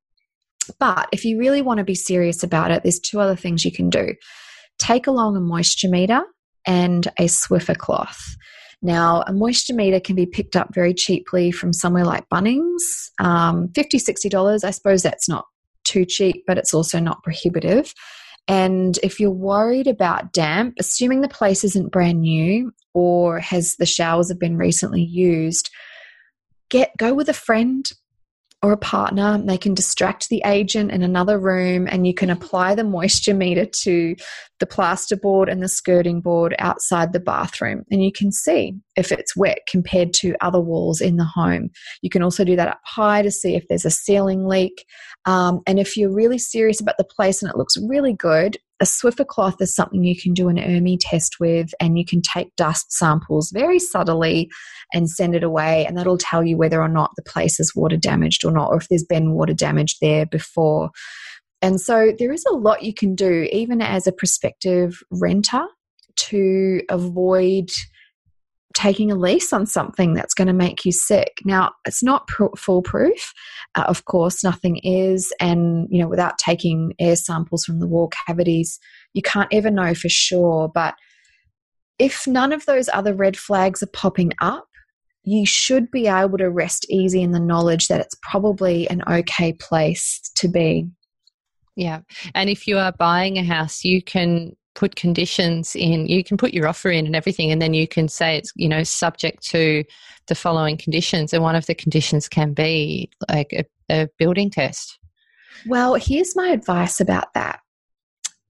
But 0.80 1.08
if 1.12 1.26
you 1.26 1.40
really 1.40 1.62
want 1.62 1.80
to 1.80 1.84
be 1.84 1.96
serious 1.96 2.44
about 2.44 2.72
it, 2.72 2.84
there's 2.84 3.00
two 3.00 3.20
other 3.20 3.36
things 3.36 3.66
you 3.66 3.72
can 3.72 3.90
do. 3.90 4.16
Take 4.78 5.08
along 5.08 5.36
a 5.36 5.42
moisture 5.42 5.90
meter 5.90 6.24
and 6.66 7.08
a 7.20 7.26
Swiffer 7.26 7.78
cloth. 7.78 8.36
Now, 8.82 9.24
a 9.26 9.34
moisture 9.34 9.74
meter 9.74 10.00
can 10.00 10.16
be 10.16 10.26
picked 10.26 10.56
up 10.56 10.74
very 10.74 10.94
cheaply 10.94 11.52
from 11.52 11.74
somewhere 11.74 12.06
like 12.06 12.30
Bunnings, 12.30 13.10
um, 13.20 13.70
$50, 13.70 14.02
$60. 14.04 14.64
I 14.64 14.72
suppose 14.72 15.02
that's 15.02 15.30
not 15.30 15.46
too 15.86 16.06
cheap, 16.06 16.44
but 16.46 16.58
it's 16.58 16.74
also 16.74 17.00
not 17.00 17.24
prohibitive. 17.24 17.94
And 18.48 19.00
if 19.02 19.20
you're 19.20 19.32
worried 19.32 19.88
about 19.88 20.34
damp, 20.34 20.76
assuming 20.80 21.22
the 21.22 21.28
place 21.28 21.64
isn't 21.64 21.92
brand 21.92 22.22
new 22.22 22.72
or 22.94 23.40
has 23.40 23.76
the 23.78 23.86
showers 23.86 24.30
have 24.30 24.40
been 24.40 24.58
recently 24.58 25.02
used, 25.02 25.70
get 26.70 26.92
go 26.98 27.14
with 27.14 27.30
a 27.30 27.34
friend 27.34 27.90
or 28.66 28.72
a 28.72 28.78
partner. 28.78 29.40
They 29.46 29.60
can 29.60 29.76
distract 29.76 30.30
the 30.30 30.42
agent 30.44 30.90
in 30.90 31.04
another 31.04 31.40
room 31.40 31.88
and 31.88 32.08
you 32.08 32.16
can 32.16 32.32
apply 32.32 32.74
the 32.74 32.84
moisture 32.84 33.36
meter 33.36 33.68
to 33.84 34.16
the 34.60 34.66
plasterboard 34.66 35.52
and 35.52 35.62
the 35.62 35.70
skirting 35.70 36.20
board 36.20 36.56
outside 36.58 37.14
the 37.14 37.20
bathroom. 37.20 37.84
And 37.92 38.04
you 38.04 38.12
can 38.12 38.32
see 38.32 38.74
if 38.96 39.12
it's 39.12 39.38
wet 39.38 39.60
compared 39.70 40.14
to 40.16 40.36
other 40.42 40.60
walls 40.60 41.00
in 41.00 41.18
the 41.18 41.26
home. 41.26 41.70
You 42.02 42.10
can 42.10 42.24
also 42.24 42.44
do 42.44 42.56
that 42.56 42.70
up 42.70 42.80
high 42.86 43.22
to 43.22 43.30
see 43.30 43.56
if 43.56 43.68
there's 43.70 43.86
a 43.86 43.92
ceiling 43.92 44.48
leak. 44.48 44.84
Um, 45.26 45.60
and 45.68 45.78
if 45.78 45.96
you're 45.96 46.14
really 46.14 46.40
serious 46.40 46.82
about 46.82 46.98
the 46.98 47.04
place 47.04 47.44
and 47.44 47.52
it 47.52 47.58
looks 47.58 47.78
really 47.88 48.14
good, 48.14 48.58
a 48.82 48.86
Swiffer 48.86 49.26
cloth 49.26 49.62
is 49.62 49.74
something 49.74 50.04
you 50.04 50.20
can 50.20 50.34
do 50.34 50.50
an 50.50 50.58
ERMI 50.58 50.98
test 51.00 51.40
with, 51.40 51.74
and 51.80 51.98
you 51.98 52.06
can 52.06 52.22
take 52.22 52.56
dust 52.56 52.92
samples 52.92 53.52
very 53.52 53.80
subtly 53.80 54.50
and 54.94 55.10
send 55.10 55.36
it 55.36 55.44
away, 55.44 55.86
and 55.86 55.98
that'll 55.98 56.18
tell 56.18 56.44
you 56.44 56.58
whether 56.58 56.82
or 56.82 56.90
not 56.90 57.12
the 57.16 57.24
place 57.24 57.60
is 57.60 57.76
water 57.76 57.98
damaged 57.98 58.44
or 58.44 58.52
not, 58.52 58.70
or 58.70 58.78
if 58.78 58.88
there's 58.90 59.06
been 59.06 59.32
water 59.32 59.54
damage 59.54 59.98
there 60.00 60.26
before. 60.26 60.90
And 61.62 61.80
so 61.80 62.12
there 62.20 62.34
is 62.34 62.46
a 62.46 62.54
lot 62.54 62.84
you 62.84 62.94
can 62.94 63.16
do, 63.16 63.48
even 63.52 63.82
as 63.82 64.08
a 64.08 64.12
prospective 64.12 65.00
renter, 65.10 65.66
to 66.18 66.82
avoid 66.90 67.70
taking 68.76 69.12
a 69.12 69.16
lease 69.16 69.52
on 69.54 69.66
something 69.66 70.14
that's 70.14 70.34
going 70.34 70.48
to 70.48 70.54
make 70.54 70.86
you 70.86 70.92
sick. 70.92 71.40
Now, 71.46 71.72
it's 71.86 72.04
not 72.04 72.30
foolproof. 72.58 73.34
Uh, 73.74 73.86
of 73.88 74.06
course, 74.06 74.44
nothing 74.44 74.78
is. 74.84 75.34
And, 75.40 75.88
you 75.90 76.02
know, 76.02 76.08
without 76.08 76.38
taking 76.38 76.94
air 77.00 77.16
samples 77.16 77.64
from 77.64 77.80
the 77.80 77.88
wall 77.88 78.12
cavities, 78.28 78.78
you 79.14 79.22
can't 79.22 79.50
ever 79.52 79.72
know 79.72 79.96
for 79.96 80.10
sure. 80.10 80.70
But 80.70 80.96
if 81.98 82.28
none 82.28 82.52
of 82.52 82.66
those 82.66 82.90
other 82.90 83.16
red 83.16 83.38
flags 83.38 83.82
are 83.82 83.88
popping 83.88 84.34
up, 84.42 84.68
you 85.24 85.46
should 85.46 85.90
be 85.90 86.08
able 86.08 86.38
to 86.38 86.52
rest 86.52 86.86
easy 86.90 87.22
in 87.22 87.32
the 87.32 87.40
knowledge 87.40 87.88
that 87.88 88.02
it's 88.02 88.16
probably 88.22 88.88
an 88.90 89.02
okay 89.10 89.54
place 89.54 90.20
to 90.36 90.48
be. 90.48 90.88
Yeah. 91.76 92.02
And 92.36 92.50
if 92.50 92.68
you 92.68 92.78
are 92.78 92.92
buying 92.92 93.38
a 93.38 93.44
house, 93.44 93.84
you 93.84 94.04
can 94.04 94.56
put 94.76 94.96
conditions 94.96 95.76
in. 95.76 96.06
You 96.08 96.24
can 96.24 96.38
put 96.38 96.54
your 96.54 96.68
offer 96.68 96.92
in 96.92 97.06
and 97.06 97.16
everything 97.16 97.52
and 97.52 97.62
then 97.62 97.74
you 97.74 97.88
can 97.88 98.08
say 98.08 98.38
it's 98.38 98.52
you 98.56 98.70
know 98.70 98.84
subject 98.84 99.44
to 99.48 99.84
the 100.28 100.36
following 100.36 100.78
conditions 100.78 101.34
and 101.34 101.42
one 101.42 101.56
of 101.56 101.66
the 101.66 101.76
conditions 101.76 102.28
can 102.30 102.54
be 102.54 103.10
like 103.30 103.52
a, 103.54 103.66
a 103.90 104.10
building 104.20 104.50
test. 104.50 105.00
Well 105.66 105.96
here's 105.96 106.36
my 106.36 106.50
advice 106.50 107.00
about 107.00 107.34
that. 107.34 107.60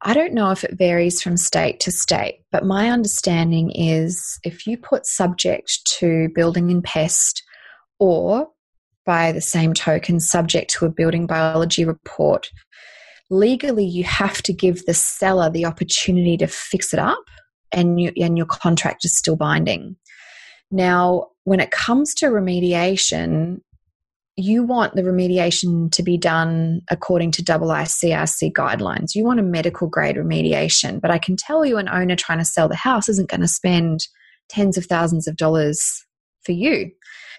I 0.02 0.14
don't 0.14 0.34
know 0.34 0.52
if 0.52 0.64
it 0.64 0.77
varies 0.77 1.22
from 1.22 1.38
state 1.38 1.80
to 1.81 1.91
state, 1.91 2.41
but 2.52 2.65
my 2.65 2.89
understanding 2.89 3.72
is 3.72 4.39
if 4.43 4.68
you 4.68 4.77
put 4.77 5.06
subject 5.06 5.80
to 5.99 6.30
building 6.35 6.69
and 6.69 6.84
pest 6.84 7.41
or 7.97 8.49
by 9.06 9.31
the 9.31 9.41
same 9.41 9.73
token 9.73 10.19
subject 10.19 10.72
to 10.72 10.85
a 10.85 10.91
building 10.91 11.27
biology 11.27 11.85
report, 11.85 12.52
legally 13.30 13.85
you 13.85 14.03
have 14.03 14.41
to 14.43 14.53
give 14.53 14.85
the 14.85 14.93
seller 14.93 15.49
the 15.49 15.65
opportunity 15.65 16.38
to 16.38 16.47
fix 16.47 16.93
it 16.93 16.99
up 16.99 17.23
and 17.72 17.99
you, 17.99 18.11
and 18.18 18.38
your 18.38 18.45
contract 18.45 19.06
is 19.06 19.18
still 19.18 19.35
binding. 19.35 19.95
Now, 20.72 21.27
when 21.43 21.60
it 21.60 21.72
comes 21.72 22.14
to 22.15 22.27
remediation, 22.27 23.60
you 24.38 24.64
want 24.64 24.95
the 24.95 25.02
remediation 25.02 25.91
to 25.91 26.03
be 26.03 26.18
done 26.18 26.81
according 26.89 27.31
to 27.31 27.43
IICRC 27.43 28.52
guidelines. 28.52 29.15
You 29.15 29.23
want 29.23 29.39
a 29.39 29.43
medical 29.43 29.88
grade 29.88 30.18
remediation, 30.18 30.99
but 30.99 31.11
I 31.11 31.18
can 31.18 31.38
tell 31.38 31.65
you 31.65 31.77
an 31.77 31.88
owner 31.88 32.15
trying 32.15 32.39
to 32.39 32.45
sell 32.45 32.68
the 32.68 32.76
house 32.76 33.07
isn't 33.07 33.30
going 33.30 33.41
to 33.41 33.47
spend 33.47 34.07
tens 34.49 34.77
of 34.77 34.85
thousands 34.85 35.27
of 35.27 35.38
dollars 35.38 36.03
for 36.43 36.52
you 36.52 36.91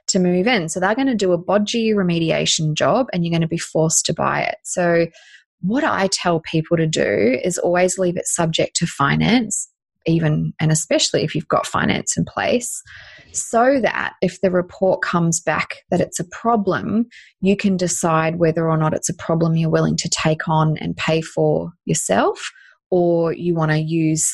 to 0.09 0.19
move 0.19 0.47
in. 0.47 0.69
So 0.69 0.81
they're 0.81 0.95
going 0.95 1.07
to 1.09 1.15
do 1.15 1.33
a 1.33 1.43
bodgy 1.43 1.93
remediation 1.93 2.75
job 2.75 3.09
and 3.13 3.25
you're 3.25 3.33
going 3.33 3.41
to 3.43 3.49
be 3.49 3.59
forced 3.59 4.07
to 4.07 4.15
buy 4.15 4.43
it. 4.43 4.57
So 4.65 5.07
what 5.67 5.85
I 5.85 6.09
tell 6.13 6.41
people 6.41 6.77
to 6.77 6.87
do 6.87 7.39
is 7.43 7.59
always 7.59 7.99
leave 7.99 8.17
it 8.17 8.27
subject 8.27 8.77
to 8.77 8.87
finance, 8.87 9.69
even 10.07 10.53
and 10.61 10.71
especially 10.71 11.25
if 11.25 11.35
you've 11.35 11.49
got 11.49 11.67
finance 11.67 12.17
in 12.17 12.25
place, 12.25 12.83
so 13.33 13.81
that 13.81 14.15
if 14.23 14.41
the 14.41 14.51
report 14.51 15.03
comes 15.03 15.41
back 15.41 15.79
that 15.91 16.01
it's 16.01 16.21
a 16.21 16.29
problem, 16.31 17.07
you 17.41 17.57
can 17.57 17.77
decide 17.77 18.39
whether 18.39 18.69
or 18.69 18.77
not 18.77 18.95
it's 18.95 19.09
a 19.09 19.15
problem 19.15 19.57
you're 19.57 19.69
willing 19.71 19.97
to 19.97 20.09
take 20.09 20.49
on 20.49 20.77
and 20.79 20.97
pay 20.97 21.21
for 21.21 21.73
yourself, 21.85 22.51
or 22.91 23.33
you 23.33 23.55
want 23.55 23.73
to 23.73 23.79
use 23.79 24.31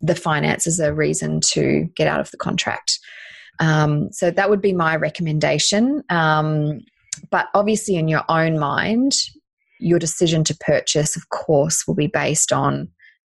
the 0.00 0.14
finance 0.14 0.66
as 0.66 0.78
a 0.78 0.94
reason 0.94 1.40
to 1.40 1.88
get 1.96 2.06
out 2.06 2.20
of 2.20 2.30
the 2.30 2.36
contract. 2.36 3.00
Um, 3.58 4.12
so 4.12 4.30
that 4.30 4.48
would 4.48 4.62
be 4.62 4.72
my 4.72 4.94
recommendation. 4.94 6.04
Um, 6.08 6.78
but 7.30 7.48
obviously, 7.54 7.96
in 7.96 8.06
your 8.06 8.22
own 8.28 8.60
mind, 8.60 9.12
your 9.80 9.98
decision 9.98 10.44
to 10.44 10.56
purchase, 10.56 11.16
of 11.16 11.28
course, 11.30 11.86
will 11.86 11.94
be 11.94 12.06
based 12.06 12.52
on 12.52 12.88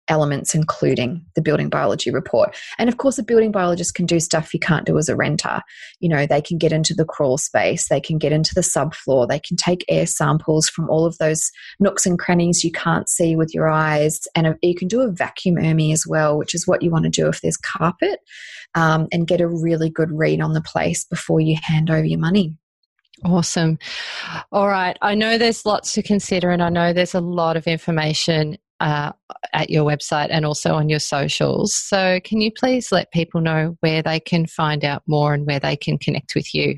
elements 0.09 0.55
including 0.55 1.23
the 1.35 1.41
building 1.41 1.69
biology 1.69 2.11
report. 2.11 2.55
And 2.77 2.89
of 2.89 2.97
course, 2.97 3.17
a 3.17 3.23
building 3.23 3.51
biologist 3.51 3.93
can 3.95 4.05
do 4.05 4.19
stuff 4.19 4.53
you 4.53 4.59
can't 4.59 4.85
do 4.85 4.97
as 4.97 5.07
a 5.07 5.15
renter. 5.15 5.61
You 5.99 6.09
know, 6.09 6.25
they 6.25 6.41
can 6.41 6.57
get 6.57 6.73
into 6.73 6.93
the 6.93 7.05
crawl 7.05 7.37
space, 7.37 7.87
they 7.87 8.01
can 8.01 8.17
get 8.17 8.33
into 8.33 8.53
the 8.53 8.61
subfloor, 8.61 9.27
they 9.27 9.39
can 9.39 9.55
take 9.55 9.85
air 9.87 10.07
samples 10.07 10.67
from 10.67 10.89
all 10.89 11.05
of 11.05 11.17
those 11.19 11.51
nooks 11.79 12.05
and 12.05 12.19
crannies 12.19 12.63
you 12.63 12.71
can't 12.71 13.07
see 13.07 13.35
with 13.35 13.53
your 13.53 13.69
eyes. 13.69 14.27
And 14.35 14.55
you 14.61 14.75
can 14.75 14.87
do 14.87 15.01
a 15.01 15.11
vacuum 15.11 15.55
ERMI 15.55 15.93
as 15.93 16.05
well, 16.07 16.37
which 16.37 16.55
is 16.55 16.67
what 16.67 16.81
you 16.81 16.89
want 16.89 17.03
to 17.03 17.09
do 17.09 17.27
if 17.27 17.41
there's 17.41 17.57
carpet, 17.57 18.19
um, 18.75 19.07
and 19.11 19.27
get 19.27 19.41
a 19.41 19.47
really 19.47 19.89
good 19.89 20.11
read 20.11 20.41
on 20.41 20.53
the 20.53 20.61
place 20.61 21.05
before 21.05 21.39
you 21.39 21.57
hand 21.61 21.89
over 21.89 22.05
your 22.05 22.19
money. 22.19 22.57
Awesome. 23.25 23.77
All 24.51 24.67
right. 24.67 24.97
I 25.01 25.15
know 25.15 25.37
there's 25.37 25.65
lots 25.65 25.93
to 25.93 26.03
consider, 26.03 26.51
and 26.51 26.63
I 26.63 26.69
know 26.69 26.93
there's 26.93 27.15
a 27.15 27.21
lot 27.21 27.57
of 27.57 27.67
information 27.67 28.57
uh, 28.79 29.11
at 29.53 29.69
your 29.69 29.83
website 29.83 30.27
and 30.29 30.45
also 30.45 30.73
on 30.73 30.89
your 30.89 30.99
socials. 30.99 31.75
So, 31.75 32.19
can 32.23 32.41
you 32.41 32.51
please 32.51 32.91
let 32.91 33.11
people 33.11 33.41
know 33.41 33.75
where 33.81 34.01
they 34.01 34.19
can 34.19 34.45
find 34.45 34.85
out 34.85 35.03
more 35.07 35.33
and 35.33 35.45
where 35.45 35.59
they 35.59 35.75
can 35.75 35.97
connect 35.97 36.35
with 36.35 36.53
you? 36.53 36.75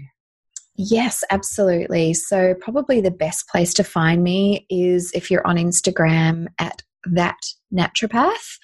Yes, 0.76 1.24
absolutely. 1.30 2.14
So, 2.14 2.56
probably 2.60 3.02
the 3.02 3.12
best 3.12 3.48
place 3.50 3.74
to 3.76 3.84
find 3.84 4.24
me 4.24 4.66
is 4.70 5.12
if 5.14 5.30
you're 5.30 5.46
on 5.46 5.58
Instagram 5.58 6.48
at 6.58 6.82
that 7.06 7.38
naturopath. 7.74 8.58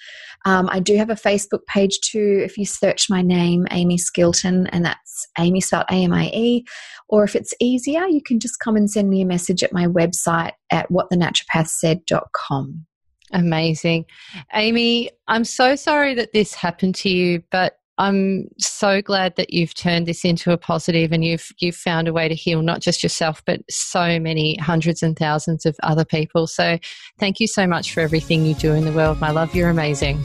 Um, 0.44 0.68
I 0.70 0.80
do 0.80 0.96
have 0.96 1.10
a 1.10 1.14
Facebook 1.14 1.64
page 1.66 1.98
too. 2.00 2.40
If 2.44 2.56
you 2.56 2.64
search 2.64 3.10
my 3.10 3.22
name, 3.22 3.66
Amie 3.70 3.98
Skilton, 3.98 4.68
and 4.70 4.84
that's 4.84 5.26
Amie 5.38 5.60
spelled 5.60 5.86
A 5.90 6.04
M 6.04 6.12
I 6.12 6.30
E, 6.32 6.64
or 7.08 7.24
if 7.24 7.34
it's 7.34 7.54
easier, 7.60 8.06
you 8.06 8.22
can 8.22 8.38
just 8.40 8.60
come 8.60 8.76
and 8.76 8.90
send 8.90 9.10
me 9.10 9.20
a 9.20 9.26
message 9.26 9.62
at 9.62 9.72
my 9.72 9.86
website 9.86 10.52
at 10.70 10.88
whatthenaturopathsaid.com. 10.90 12.86
Amazing. 13.32 14.06
Amie, 14.54 15.10
I'm 15.26 15.44
so 15.44 15.76
sorry 15.76 16.14
that 16.14 16.32
this 16.32 16.54
happened 16.54 16.94
to 16.96 17.10
you, 17.10 17.42
but 17.50 17.77
I'm 17.98 18.46
so 18.58 19.02
glad 19.02 19.34
that 19.36 19.52
you've 19.52 19.74
turned 19.74 20.06
this 20.06 20.24
into 20.24 20.52
a 20.52 20.56
positive 20.56 21.10
and 21.10 21.24
you've 21.24 21.52
you've 21.58 21.74
found 21.74 22.06
a 22.06 22.12
way 22.12 22.28
to 22.28 22.34
heal 22.34 22.62
not 22.62 22.80
just 22.80 23.02
yourself 23.02 23.42
but 23.44 23.60
so 23.68 24.20
many 24.20 24.56
hundreds 24.56 25.02
and 25.02 25.18
thousands 25.18 25.66
of 25.66 25.76
other 25.82 26.04
people. 26.04 26.46
So 26.46 26.78
thank 27.18 27.40
you 27.40 27.48
so 27.48 27.66
much 27.66 27.92
for 27.92 28.00
everything 28.00 28.46
you 28.46 28.54
do 28.54 28.72
in 28.72 28.84
the 28.84 28.92
world. 28.92 29.20
My 29.20 29.32
love, 29.32 29.52
you're 29.52 29.68
amazing. 29.68 30.22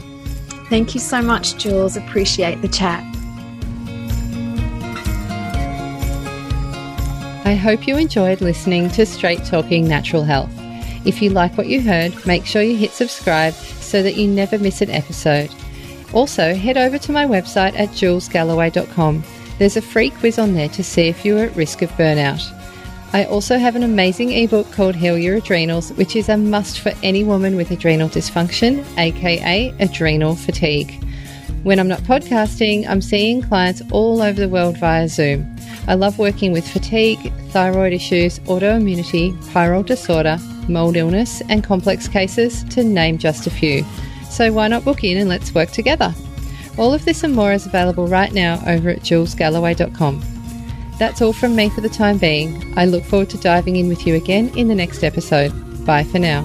Thank 0.68 0.94
you 0.94 1.00
so 1.00 1.20
much, 1.20 1.56
Jules. 1.56 1.96
Appreciate 1.96 2.62
the 2.62 2.68
chat. 2.68 3.02
I 7.44 7.54
hope 7.54 7.88
you 7.88 7.96
enjoyed 7.96 8.40
listening 8.40 8.88
to 8.90 9.04
Straight 9.04 9.44
Talking 9.44 9.86
Natural 9.88 10.22
Health. 10.22 10.52
If 11.04 11.20
you 11.20 11.30
like 11.30 11.58
what 11.58 11.66
you 11.66 11.82
heard, 11.82 12.24
make 12.24 12.46
sure 12.46 12.62
you 12.62 12.76
hit 12.76 12.92
subscribe 12.92 13.52
so 13.52 14.00
that 14.02 14.14
you 14.16 14.28
never 14.28 14.58
miss 14.58 14.80
an 14.80 14.90
episode. 14.90 15.50
Also, 16.14 16.54
head 16.54 16.76
over 16.76 16.96
to 16.96 17.10
my 17.10 17.26
website 17.26 17.76
at 17.76 17.88
julesgalloway.com. 17.88 19.24
There's 19.58 19.76
a 19.76 19.82
free 19.82 20.10
quiz 20.10 20.38
on 20.38 20.54
there 20.54 20.68
to 20.68 20.84
see 20.84 21.08
if 21.08 21.24
you're 21.24 21.44
at 21.44 21.56
risk 21.56 21.82
of 21.82 21.90
burnout. 21.92 22.42
I 23.12 23.24
also 23.24 23.58
have 23.58 23.74
an 23.74 23.82
amazing 23.82 24.30
ebook 24.30 24.70
called 24.70 24.94
Heal 24.94 25.18
Your 25.18 25.36
Adrenals, 25.36 25.92
which 25.92 26.14
is 26.14 26.28
a 26.28 26.36
must 26.36 26.78
for 26.78 26.92
any 27.02 27.24
woman 27.24 27.56
with 27.56 27.72
adrenal 27.72 28.08
dysfunction, 28.08 28.84
aka 28.96 29.74
adrenal 29.80 30.36
fatigue. 30.36 31.04
When 31.64 31.80
I'm 31.80 31.88
not 31.88 32.00
podcasting, 32.00 32.88
I'm 32.88 33.00
seeing 33.00 33.42
clients 33.42 33.82
all 33.90 34.22
over 34.22 34.40
the 34.40 34.48
world 34.48 34.78
via 34.78 35.08
Zoom. 35.08 35.56
I 35.88 35.94
love 35.94 36.18
working 36.18 36.52
with 36.52 36.66
fatigue, 36.68 37.32
thyroid 37.50 37.92
issues, 37.92 38.38
autoimmunity, 38.40 39.32
pyrrole 39.52 39.84
disorder, 39.84 40.38
mold 40.68 40.96
illness, 40.96 41.42
and 41.48 41.64
complex 41.64 42.06
cases, 42.06 42.62
to 42.64 42.84
name 42.84 43.18
just 43.18 43.46
a 43.46 43.50
few. 43.50 43.84
So 44.34 44.52
why 44.52 44.66
not 44.66 44.84
book 44.84 45.04
in 45.04 45.16
and 45.16 45.28
let's 45.28 45.54
work 45.54 45.70
together? 45.70 46.12
All 46.76 46.92
of 46.92 47.04
this 47.04 47.22
and 47.22 47.32
more 47.32 47.52
is 47.52 47.66
available 47.66 48.08
right 48.08 48.32
now 48.32 48.60
over 48.66 48.90
at 48.90 48.98
julesgalloway.com. 48.98 50.22
That's 50.98 51.22
all 51.22 51.32
from 51.32 51.54
me 51.54 51.68
for 51.70 51.82
the 51.82 51.88
time 51.88 52.18
being. 52.18 52.76
I 52.76 52.84
look 52.86 53.04
forward 53.04 53.30
to 53.30 53.38
diving 53.38 53.76
in 53.76 53.88
with 53.88 54.08
you 54.08 54.16
again 54.16 54.48
in 54.56 54.66
the 54.66 54.74
next 54.74 55.04
episode. 55.04 55.52
Bye 55.86 56.02
for 56.02 56.18
now. 56.18 56.44